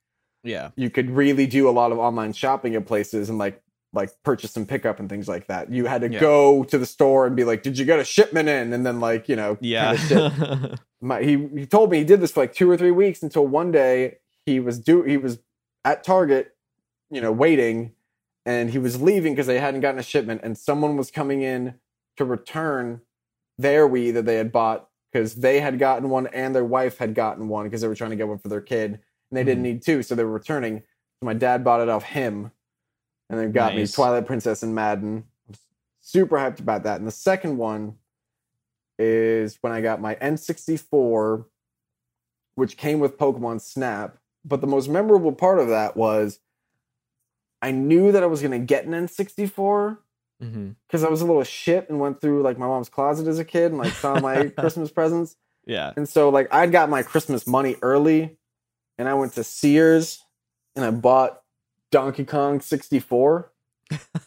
Yeah. 0.44 0.70
you 0.76 0.88
could 0.88 1.10
really 1.10 1.46
do 1.48 1.68
a 1.68 1.72
lot 1.72 1.90
of 1.90 1.98
online 1.98 2.32
shopping 2.32 2.76
at 2.76 2.86
places 2.86 3.28
and 3.28 3.38
like 3.38 3.60
like 3.92 4.10
purchase 4.22 4.56
and 4.56 4.68
pick 4.68 4.84
up 4.84 5.00
and 5.00 5.08
things 5.08 5.26
like 5.28 5.46
that 5.46 5.72
you 5.72 5.86
had 5.86 6.02
to 6.02 6.10
Yeah. 6.10 6.20
go 6.20 6.62
to 6.64 6.76
the 6.76 6.84
store 6.86 7.26
and 7.26 7.34
be 7.34 7.44
like 7.44 7.62
did 7.62 7.78
you 7.78 7.84
get 7.86 7.98
a 7.98 8.04
shipment 8.04 8.48
in 8.48 8.72
and 8.72 8.84
then 8.84 9.00
like 9.00 9.28
you 9.28 9.36
know 9.36 9.56
Yeah. 9.60 9.96
kinda. 9.96 10.78
My, 11.00 11.22
he 11.22 11.48
he 11.54 11.64
told 11.64 11.90
me 11.90 11.98
he 11.98 12.04
did 12.04 12.20
this 12.20 12.32
for 12.32 12.40
like 12.40 12.52
two 12.52 12.68
or 12.70 12.76
three 12.76 12.90
weeks 12.90 13.22
until 13.22 13.46
one 13.46 13.70
day 13.70 14.18
he 14.44 14.58
was 14.60 14.78
do 14.80 15.02
he 15.04 15.16
was 15.16 15.38
at 15.84 16.02
Target, 16.02 16.54
you 17.08 17.20
know, 17.20 17.30
waiting, 17.32 17.92
and 18.44 18.68
he 18.70 18.78
was 18.78 19.00
leaving 19.00 19.32
because 19.32 19.46
they 19.46 19.60
hadn't 19.60 19.80
gotten 19.80 20.00
a 20.00 20.02
shipment, 20.02 20.40
and 20.42 20.58
someone 20.58 20.96
was 20.96 21.10
coming 21.12 21.40
in 21.42 21.74
to 22.16 22.24
return 22.24 23.00
their 23.58 23.88
Wii 23.88 24.12
that 24.14 24.26
they 24.26 24.34
had 24.36 24.50
bought 24.50 24.88
because 25.12 25.36
they 25.36 25.60
had 25.60 25.78
gotten 25.78 26.10
one 26.10 26.26
and 26.28 26.52
their 26.54 26.64
wife 26.64 26.98
had 26.98 27.14
gotten 27.14 27.46
one 27.48 27.64
because 27.66 27.80
they 27.80 27.88
were 27.88 27.94
trying 27.94 28.10
to 28.10 28.16
get 28.16 28.26
one 28.28 28.38
for 28.38 28.48
their 28.48 28.60
kid, 28.60 28.90
and 28.94 29.00
they 29.38 29.44
didn't 29.44 29.60
Mhm. 29.62 29.66
need 29.74 29.82
two, 29.82 30.02
so 30.02 30.14
they 30.16 30.24
were 30.24 30.32
returning. 30.32 30.80
So 31.20 31.26
my 31.26 31.34
dad 31.34 31.62
bought 31.62 31.80
it 31.80 31.88
off 31.88 32.02
him, 32.02 32.50
and 33.30 33.38
then 33.38 33.52
got 33.52 33.74
Nice. 33.74 33.90
me 33.90 33.94
Twilight 33.94 34.26
Princess 34.26 34.62
and 34.62 34.74
Madden. 34.74 35.24
I 35.48 35.50
was 35.50 35.58
super 36.00 36.36
hyped 36.36 36.60
about 36.60 36.84
that. 36.84 36.98
And 36.98 37.06
the 37.06 37.12
second 37.12 37.56
one 37.58 37.96
is 38.98 39.58
when 39.60 39.72
I 39.72 39.80
got 39.80 40.00
my 40.00 40.14
N64, 40.16 41.44
which 42.56 42.76
came 42.76 42.98
with 43.00 43.18
Pokemon 43.18 43.60
Snap. 43.60 44.18
But 44.44 44.60
the 44.60 44.66
most 44.66 44.88
memorable 44.88 45.32
part 45.32 45.58
of 45.58 45.68
that 45.68 45.96
was 45.96 46.40
I 47.60 47.70
knew 47.70 48.12
that 48.12 48.22
I 48.22 48.26
was 48.26 48.40
going 48.40 48.52
to 48.58 48.64
get 48.64 48.84
an 48.86 48.92
N64, 48.92 49.98
Mm-hmm. 50.40 50.68
because 50.86 51.02
I 51.02 51.08
was 51.08 51.20
a 51.20 51.24
little 51.26 51.42
shit 51.42 51.90
and 51.90 51.98
went 51.98 52.20
through 52.20 52.42
like 52.42 52.56
my 52.58 52.66
mom's 52.68 52.88
closet 52.88 53.26
as 53.26 53.40
a 53.40 53.44
kid 53.44 53.72
and 53.72 53.78
like 53.78 53.92
saw 53.92 54.20
my 54.20 54.44
Christmas 54.56 54.88
presents. 54.88 55.34
Yeah. 55.66 55.92
And 55.96 56.08
so 56.08 56.28
like 56.28 56.46
I'd 56.54 56.70
got 56.70 56.88
my 56.88 57.02
Christmas 57.02 57.44
money 57.44 57.74
early 57.82 58.36
and 58.98 59.08
I 59.08 59.14
went 59.14 59.32
to 59.32 59.42
Sears 59.42 60.22
and 60.76 60.84
I 60.84 60.92
bought 60.92 61.42
Donkey 61.90 62.24
Kong 62.24 62.60
64. 62.60 63.50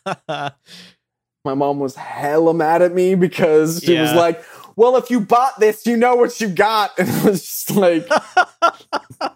My 0.28 1.56
mom 1.56 1.80
was 1.80 1.96
hella 1.96 2.54
mad 2.54 2.82
at 2.82 2.94
me 2.94 3.16
because 3.16 3.82
she 3.84 3.98
was 4.00 4.14
like, 4.14 4.44
Well, 4.76 4.96
if 4.98 5.10
you 5.10 5.20
bought 5.20 5.60
this, 5.60 5.86
you 5.86 5.98
know 5.98 6.16
what 6.16 6.40
you 6.40 6.48
got. 6.48 6.92
And 7.00 7.10
it 7.10 7.24
was 7.24 7.42
just 7.42 7.72
like, 7.76 8.08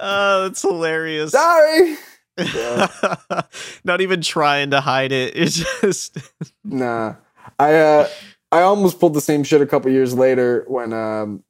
oh, 0.00 0.42
that's 0.42 0.62
hilarious. 0.62 1.32
sorry. 1.32 1.96
Not 3.84 4.00
even 4.00 4.22
trying 4.22 4.70
to 4.70 4.80
hide 4.80 5.12
it. 5.12 5.36
It's 5.36 5.80
just 5.80 6.18
Nah. 6.64 7.14
I 7.58 7.74
uh 7.74 8.08
I 8.50 8.62
almost 8.62 8.98
pulled 8.98 9.14
the 9.14 9.20
same 9.20 9.44
shit 9.44 9.60
a 9.60 9.66
couple 9.66 9.90
years 9.92 10.14
later 10.14 10.64
when 10.66 10.92
um 10.92 11.44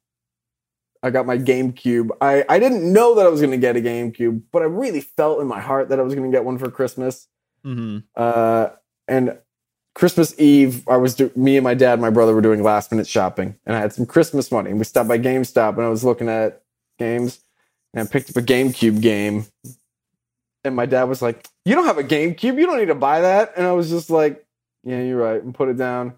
I 1.05 1.11
got 1.11 1.25
my 1.25 1.37
GameCube. 1.37 2.09
I 2.19 2.43
I 2.49 2.59
didn't 2.59 2.91
know 2.91 3.15
that 3.15 3.25
I 3.25 3.29
was 3.29 3.39
going 3.39 3.51
to 3.51 3.57
get 3.57 3.77
a 3.77 3.81
GameCube, 3.81 4.41
but 4.51 4.61
I 4.61 4.65
really 4.65 5.01
felt 5.01 5.39
in 5.39 5.47
my 5.47 5.59
heart 5.59 5.89
that 5.89 5.99
I 5.99 6.01
was 6.01 6.15
going 6.15 6.29
to 6.29 6.35
get 6.35 6.43
one 6.43 6.57
for 6.57 6.69
Christmas. 6.71 7.27
Mhm. 7.65 8.03
Uh 8.15 8.69
and 9.07 9.37
Christmas 9.93 10.37
Eve, 10.39 10.85
I 10.89 10.97
was 10.97 11.15
do- 11.15 11.31
me 11.35 11.55
and 11.55 11.63
my 11.63 11.73
dad, 11.73 11.93
and 11.93 12.01
my 12.01 12.09
brother 12.09 12.33
were 12.35 12.41
doing 12.41 12.61
last 12.61 12.91
minute 12.91 13.07
shopping, 13.07 13.55
and 13.65 13.75
I 13.75 13.79
had 13.79 13.93
some 13.93 14.05
Christmas 14.05 14.51
money. 14.51 14.69
And 14.71 14.79
we 14.79 14.83
stopped 14.85 15.07
by 15.07 15.17
GameStop, 15.17 15.75
and 15.75 15.83
I 15.83 15.89
was 15.89 16.03
looking 16.03 16.27
at 16.27 16.63
games, 16.99 17.39
and 17.93 18.05
I 18.05 18.11
picked 18.11 18.29
up 18.29 18.35
a 18.35 18.41
GameCube 18.41 18.99
game. 19.01 19.45
And 20.65 20.75
my 20.75 20.85
dad 20.87 21.03
was 21.03 21.21
like, 21.21 21.47
"You 21.63 21.75
don't 21.75 21.85
have 21.85 21.99
a 21.99 22.03
GameCube. 22.03 22.59
You 22.59 22.65
don't 22.65 22.79
need 22.79 22.87
to 22.87 22.95
buy 22.95 23.21
that." 23.21 23.53
And 23.55 23.65
I 23.65 23.71
was 23.73 23.89
just 23.89 24.09
like, 24.09 24.43
"Yeah, 24.83 25.01
you're 25.01 25.17
right," 25.19 25.41
and 25.41 25.53
put 25.53 25.69
it 25.69 25.77
down. 25.77 26.13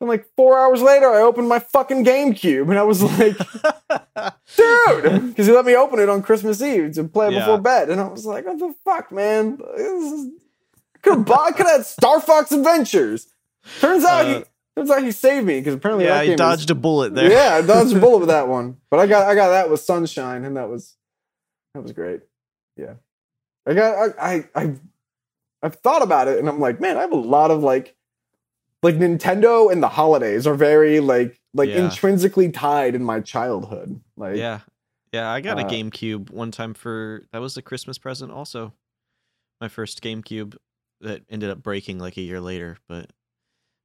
And 0.00 0.08
like 0.08 0.26
four 0.36 0.56
hours 0.58 0.80
later, 0.80 1.06
I 1.10 1.22
opened 1.22 1.48
my 1.48 1.58
fucking 1.58 2.04
GameCube, 2.04 2.68
and 2.70 2.78
I 2.78 2.84
was 2.84 3.02
like, 3.02 3.36
"Dude," 4.56 5.28
because 5.28 5.46
he 5.46 5.52
let 5.52 5.64
me 5.64 5.74
open 5.74 5.98
it 5.98 6.08
on 6.08 6.22
Christmas 6.22 6.62
Eve 6.62 6.92
to 6.94 7.04
play 7.04 7.28
it 7.28 7.32
Yeah. 7.32 7.40
before 7.40 7.58
bed, 7.58 7.90
and 7.90 8.00
I 8.00 8.06
was 8.06 8.24
like, 8.24 8.46
"What 8.46 8.58
the 8.58 8.74
fuck, 8.84 9.10
man? 9.10 9.58
This 9.76 10.12
is 10.12 10.30
could 11.02 11.14
have 11.14 11.24
bought, 11.24 11.56
could 11.56 11.66
have 11.66 11.78
had 11.78 11.86
Star 11.86 12.20
Fox 12.20 12.52
Adventures. 12.52 13.26
Turns 13.80 14.04
out 14.04 14.26
Uh, 14.26 14.38
he 14.38 14.44
turns 14.76 14.90
out 14.90 15.02
he 15.02 15.10
saved 15.12 15.46
me 15.46 15.58
because 15.60 15.74
apparently 15.74 16.04
yeah, 16.06 16.24
game 16.24 16.36
dodged 16.36 16.70
a 16.70 16.74
bullet 16.76 17.14
there. 17.14 17.30
Yeah, 17.30 17.54
I 17.56 17.62
dodged 17.62 17.96
a 17.96 18.00
bullet 18.00 18.18
with 18.20 18.28
that 18.28 18.46
one. 18.56 18.76
But 18.90 19.00
I 19.00 19.06
got 19.06 19.26
I 19.26 19.34
got 19.34 19.48
that 19.48 19.68
with 19.70 19.80
Sunshine, 19.80 20.44
and 20.44 20.56
that 20.56 20.68
was 20.68 20.96
that 21.74 21.82
was 21.82 21.92
great. 21.92 22.20
Yeah, 22.76 22.94
I 23.66 23.74
got 23.74 24.14
I 24.20 24.34
I 24.34 24.44
I've, 24.54 24.80
I've 25.62 25.74
thought 25.76 26.02
about 26.02 26.28
it, 26.28 26.38
and 26.38 26.48
I'm 26.48 26.60
like, 26.60 26.80
man, 26.80 26.96
I 26.96 27.00
have 27.00 27.12
a 27.12 27.16
lot 27.16 27.50
of 27.50 27.62
like 27.64 27.96
like 28.82 28.94
Nintendo 28.96 29.70
and 29.72 29.82
the 29.82 29.88
holidays 29.88 30.46
are 30.46 30.54
very 30.54 31.00
like 31.00 31.40
like 31.54 31.68
Yeah. 31.70 31.84
intrinsically 31.86 32.50
tied 32.50 32.94
in 32.94 33.02
my 33.02 33.20
childhood. 33.20 34.00
Like 34.16 34.36
Yeah. 34.36 34.60
Yeah, 35.12 35.30
I 35.30 35.40
got 35.40 35.58
a 35.58 35.64
Uh, 35.64 35.70
GameCube 35.70 36.30
one 36.30 36.50
time 36.50 36.74
for 36.74 37.24
that 37.32 37.40
was 37.40 37.56
a 37.56 37.62
Christmas 37.62 37.96
present 37.98 38.30
also. 38.30 38.74
My 39.60 39.68
first 39.68 40.02
GameCube 40.02 40.56
that 41.00 41.22
ended 41.30 41.50
up 41.50 41.62
breaking 41.62 41.98
like 41.98 42.16
a 42.16 42.20
year 42.20 42.40
later, 42.40 42.76
but 42.88 43.10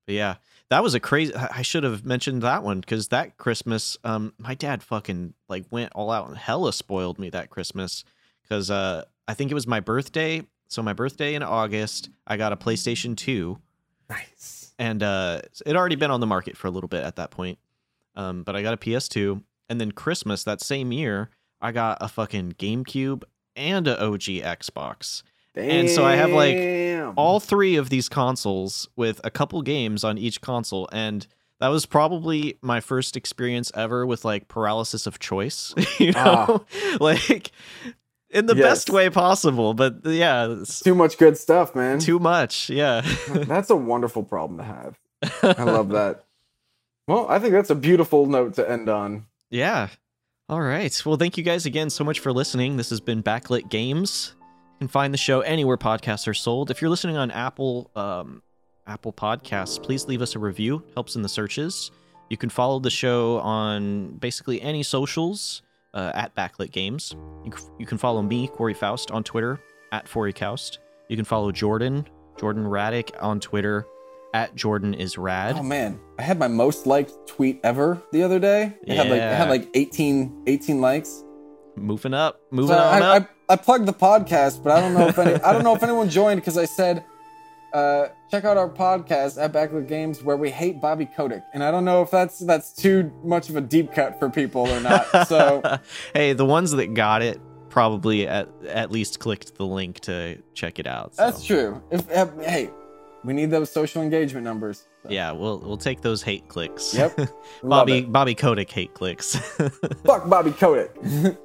but 0.05 0.15
yeah, 0.15 0.35
that 0.69 0.83
was 0.83 0.93
a 0.93 0.99
crazy 0.99 1.33
I 1.35 1.59
I 1.59 1.61
should 1.61 1.83
have 1.83 2.03
mentioned 2.05 2.41
that 2.41 2.61
one 2.63 2.81
cuz 2.81 3.07
that 3.07 3.37
Christmas 3.37 3.97
um 4.03 4.33
my 4.37 4.53
dad 4.53 4.83
fucking 4.83 5.33
like 5.47 5.65
went 5.71 5.93
all 5.95 6.11
out 6.11 6.27
and 6.27 6.37
hella 6.37 6.73
spoiled 6.73 7.17
me 7.19 7.29
that 7.29 7.49
Christmas 7.49 8.03
cuz 8.49 8.69
uh 8.69 9.03
I 9.27 9.33
think 9.33 9.49
it 9.49 9.55
was 9.55 9.65
my 9.65 9.79
birthday. 9.79 10.43
So 10.67 10.83
my 10.83 10.93
birthday 10.93 11.35
in 11.35 11.43
August, 11.43 12.09
I 12.27 12.35
got 12.35 12.51
a 12.51 12.57
PlayStation 12.57 13.15
2 13.15 13.57
nice. 14.09 14.62
And 14.79 15.03
uh 15.03 15.41
it 15.43 15.67
had 15.67 15.75
already 15.75 15.95
been 15.95 16.11
on 16.11 16.19
the 16.19 16.27
market 16.27 16.57
for 16.57 16.67
a 16.67 16.71
little 16.71 16.87
bit 16.87 17.03
at 17.03 17.15
that 17.17 17.31
point. 17.31 17.59
Um, 18.15 18.43
but 18.43 18.55
I 18.55 18.61
got 18.61 18.73
a 18.73 18.77
PS2, 18.77 19.41
and 19.69 19.81
then 19.81 19.91
Christmas 19.91 20.43
that 20.43 20.61
same 20.61 20.91
year, 20.91 21.29
I 21.61 21.71
got 21.71 21.97
a 21.99 22.07
fucking 22.07 22.53
GameCube 22.53 23.23
and 23.55 23.87
a 23.87 23.99
OG 24.03 24.21
Xbox. 24.21 25.23
And 25.55 25.89
so 25.89 26.03
I 26.03 26.15
have, 26.15 26.31
like, 26.31 26.55
All 27.15 27.39
three 27.39 27.75
of 27.75 27.89
these 27.89 28.09
consoles 28.09 28.87
with 28.95 29.21
a 29.23 29.29
couple 29.29 29.61
games 29.61 30.03
on 30.03 30.17
each 30.17 30.41
console, 30.41 30.89
and 30.91 31.27
that 31.59 31.67
was 31.67 31.85
probably 31.85 32.57
my 32.61 32.79
first 32.79 33.15
experience 33.15 33.71
ever 33.75 34.05
with 34.05 34.25
like 34.25 34.47
paralysis 34.47 35.05
of 35.07 35.19
choice. 35.19 35.73
you 35.99 36.11
know, 36.11 36.65
like 36.99 37.51
in 38.33 38.45
the 38.45 38.55
best 38.55 38.89
way 38.89 39.09
possible. 39.09 39.73
But 39.73 39.97
yeah, 40.03 40.51
it's 40.61 40.79
too 40.81 40.95
much 40.95 41.17
good 41.17 41.37
stuff, 41.37 41.75
man. 41.75 41.99
too 41.99 42.19
much. 42.19 42.69
Yeah. 42.69 43.01
That's 43.27 43.69
a 43.69 43.75
wonderful 43.75 44.23
problem 44.23 44.57
to 44.57 44.63
have. 44.63 44.99
I 45.57 45.63
love 45.71 45.89
that. 45.89 46.25
Well, 47.07 47.27
I 47.29 47.39
think 47.39 47.53
that's 47.53 47.69
a 47.69 47.75
beautiful 47.75 48.27
note 48.27 48.53
to 48.55 48.69
end 48.69 48.87
on. 48.87 49.25
Yeah. 49.49 49.89
All 50.47 50.61
right. 50.61 51.01
Well, 51.05 51.17
thank 51.17 51.37
you 51.37 51.43
guys 51.43 51.65
again 51.65 51.89
so 51.89 52.03
much 52.03 52.19
for 52.19 52.31
listening. 52.31 52.77
This 52.77 52.89
has 52.91 53.01
been 53.01 53.21
Backlit 53.21 53.69
Games. 53.69 54.35
You 54.39 54.77
can 54.79 54.87
find 54.87 55.13
the 55.13 55.17
show 55.17 55.41
anywhere 55.41 55.77
podcasts 55.77 56.27
are 56.27 56.33
sold. 56.33 56.71
If 56.71 56.81
you're 56.81 56.89
listening 56.89 57.17
on 57.17 57.29
Apple 57.31 57.91
um, 57.95 58.41
Apple 58.87 59.11
Podcasts, 59.11 59.81
please 59.81 60.07
leave 60.07 60.21
us 60.21 60.35
a 60.35 60.39
review. 60.39 60.83
Helps 60.93 61.15
in 61.15 61.23
the 61.23 61.29
searches. 61.29 61.91
You 62.29 62.37
can 62.37 62.49
follow 62.49 62.79
the 62.79 62.89
show 62.89 63.39
on 63.39 64.13
basically 64.17 64.61
any 64.61 64.83
socials 64.83 65.61
uh, 65.93 66.11
at 66.13 66.35
Backlit 66.35 66.71
Games. 66.71 67.15
You, 67.45 67.51
you 67.79 67.85
can 67.85 67.97
follow 67.97 68.21
me, 68.21 68.47
Corey 68.47 68.73
Faust, 68.73 69.11
on 69.11 69.23
Twitter 69.23 69.59
at 69.91 70.05
Forycaust. 70.05 70.77
You 71.09 71.15
can 71.15 71.25
follow 71.25 71.51
Jordan, 71.51 72.07
Jordan 72.39 72.63
Raddick, 72.65 73.11
on 73.21 73.39
Twitter 73.39 73.85
at 74.33 74.55
Jordan 74.55 74.93
is 74.95 75.17
rad. 75.17 75.55
Oh 75.57 75.63
man, 75.63 75.99
I 76.17 76.23
had 76.23 76.39
my 76.39 76.47
most 76.47 76.87
liked 76.87 77.13
tweet 77.27 77.59
ever 77.63 78.01
the 78.11 78.23
other 78.23 78.39
day. 78.39 78.73
It 78.85 78.95
had 78.95 79.09
like 79.09 79.21
it 79.21 79.35
had 79.37 79.49
like 79.49 79.69
18, 79.75 80.43
18 80.47 80.81
likes. 80.81 81.23
Moving 81.75 82.13
up, 82.13 82.39
So 82.49 82.55
moving 82.55 82.75
on 82.75 83.01
I, 83.03 83.17
up. 83.17 83.29
I, 83.49 83.53
I 83.53 83.55
plugged 83.57 83.85
the 83.87 83.93
podcast, 83.93 84.63
but 84.63 84.71
I 84.71 84.79
don't 84.81 84.93
know 84.93 85.07
if 85.07 85.17
any 85.19 85.35
I 85.41 85.53
don't 85.53 85.63
know 85.63 85.75
if 85.75 85.83
anyone 85.83 86.09
joined 86.09 86.41
because 86.41 86.57
I 86.57 86.65
said 86.65 87.03
uh, 87.73 88.09
check 88.29 88.45
out 88.45 88.57
our 88.57 88.69
podcast 88.69 89.41
at 89.41 89.51
Backlit 89.51 89.87
Games 89.87 90.23
where 90.23 90.37
we 90.37 90.49
hate 90.49 90.79
Bobby 90.79 91.05
Kotick, 91.05 91.43
and 91.53 91.63
I 91.63 91.71
don't 91.71 91.85
know 91.85 92.01
if 92.01 92.11
that's 92.11 92.39
that's 92.39 92.71
too 92.71 93.11
much 93.23 93.49
of 93.49 93.55
a 93.55 93.61
deep 93.61 93.93
cut 93.93 94.19
for 94.19 94.29
people 94.29 94.67
or 94.67 94.79
not. 94.79 95.27
So 95.27 95.79
hey, 96.13 96.33
the 96.33 96.45
ones 96.45 96.71
that 96.71 96.93
got 96.93 97.21
it 97.21 97.41
probably 97.69 98.27
at 98.27 98.47
at 98.67 98.91
least 98.91 99.19
clicked 99.19 99.55
the 99.55 99.65
link 99.65 99.99
to 100.01 100.41
check 100.53 100.77
it 100.77 100.87
out. 100.87 101.15
so. 101.15 101.23
that's 101.23 101.43
true. 101.43 101.81
If 101.89 102.07
hey, 102.39 102.69
we 103.23 103.33
need 103.33 103.49
those 103.49 103.71
social 103.71 104.01
engagement 104.01 104.43
numbers. 104.43 104.87
So, 105.03 105.09
Yeah, 105.09 105.31
we'll 105.31 105.59
we'll 105.59 105.77
take 105.77 106.01
those 106.01 106.21
hate 106.21 106.47
clicks. 106.47 106.93
Yep. 106.93 107.19
Bobby. 107.63 108.01
Bobby 108.01 108.35
Kotick 108.35 108.69
hate 108.69 108.93
clicks. 108.93 109.35
Fuck 110.05 110.29
Bobby 110.29 110.51
Kotick. 110.51 111.37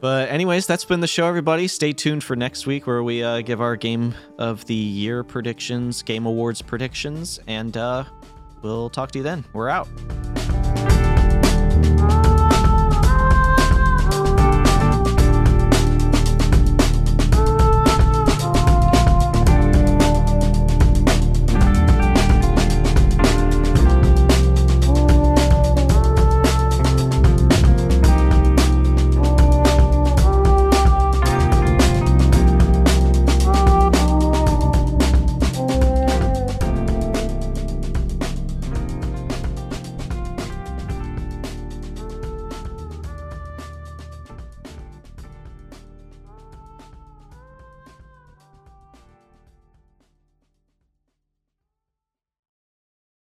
But 0.00 0.28
anyways, 0.28 0.66
that's 0.66 0.84
been 0.84 1.00
the 1.00 1.06
show, 1.06 1.26
everybody. 1.26 1.68
Stay 1.68 1.92
tuned 1.92 2.22
for 2.22 2.36
next 2.36 2.66
week 2.66 2.86
where 2.86 3.02
we 3.02 3.22
uh, 3.22 3.40
give 3.40 3.60
our 3.60 3.76
game 3.76 4.14
of 4.38 4.64
the 4.66 4.74
year 4.74 5.24
predictions, 5.24 6.02
game 6.02 6.26
awards 6.26 6.62
predictions, 6.62 7.40
and 7.46 7.76
uh, 7.76 8.04
we'll 8.62 8.90
talk 8.90 9.10
to 9.12 9.18
you 9.18 9.24
then. 9.24 9.44
We're 9.52 9.68
out. 9.68 9.88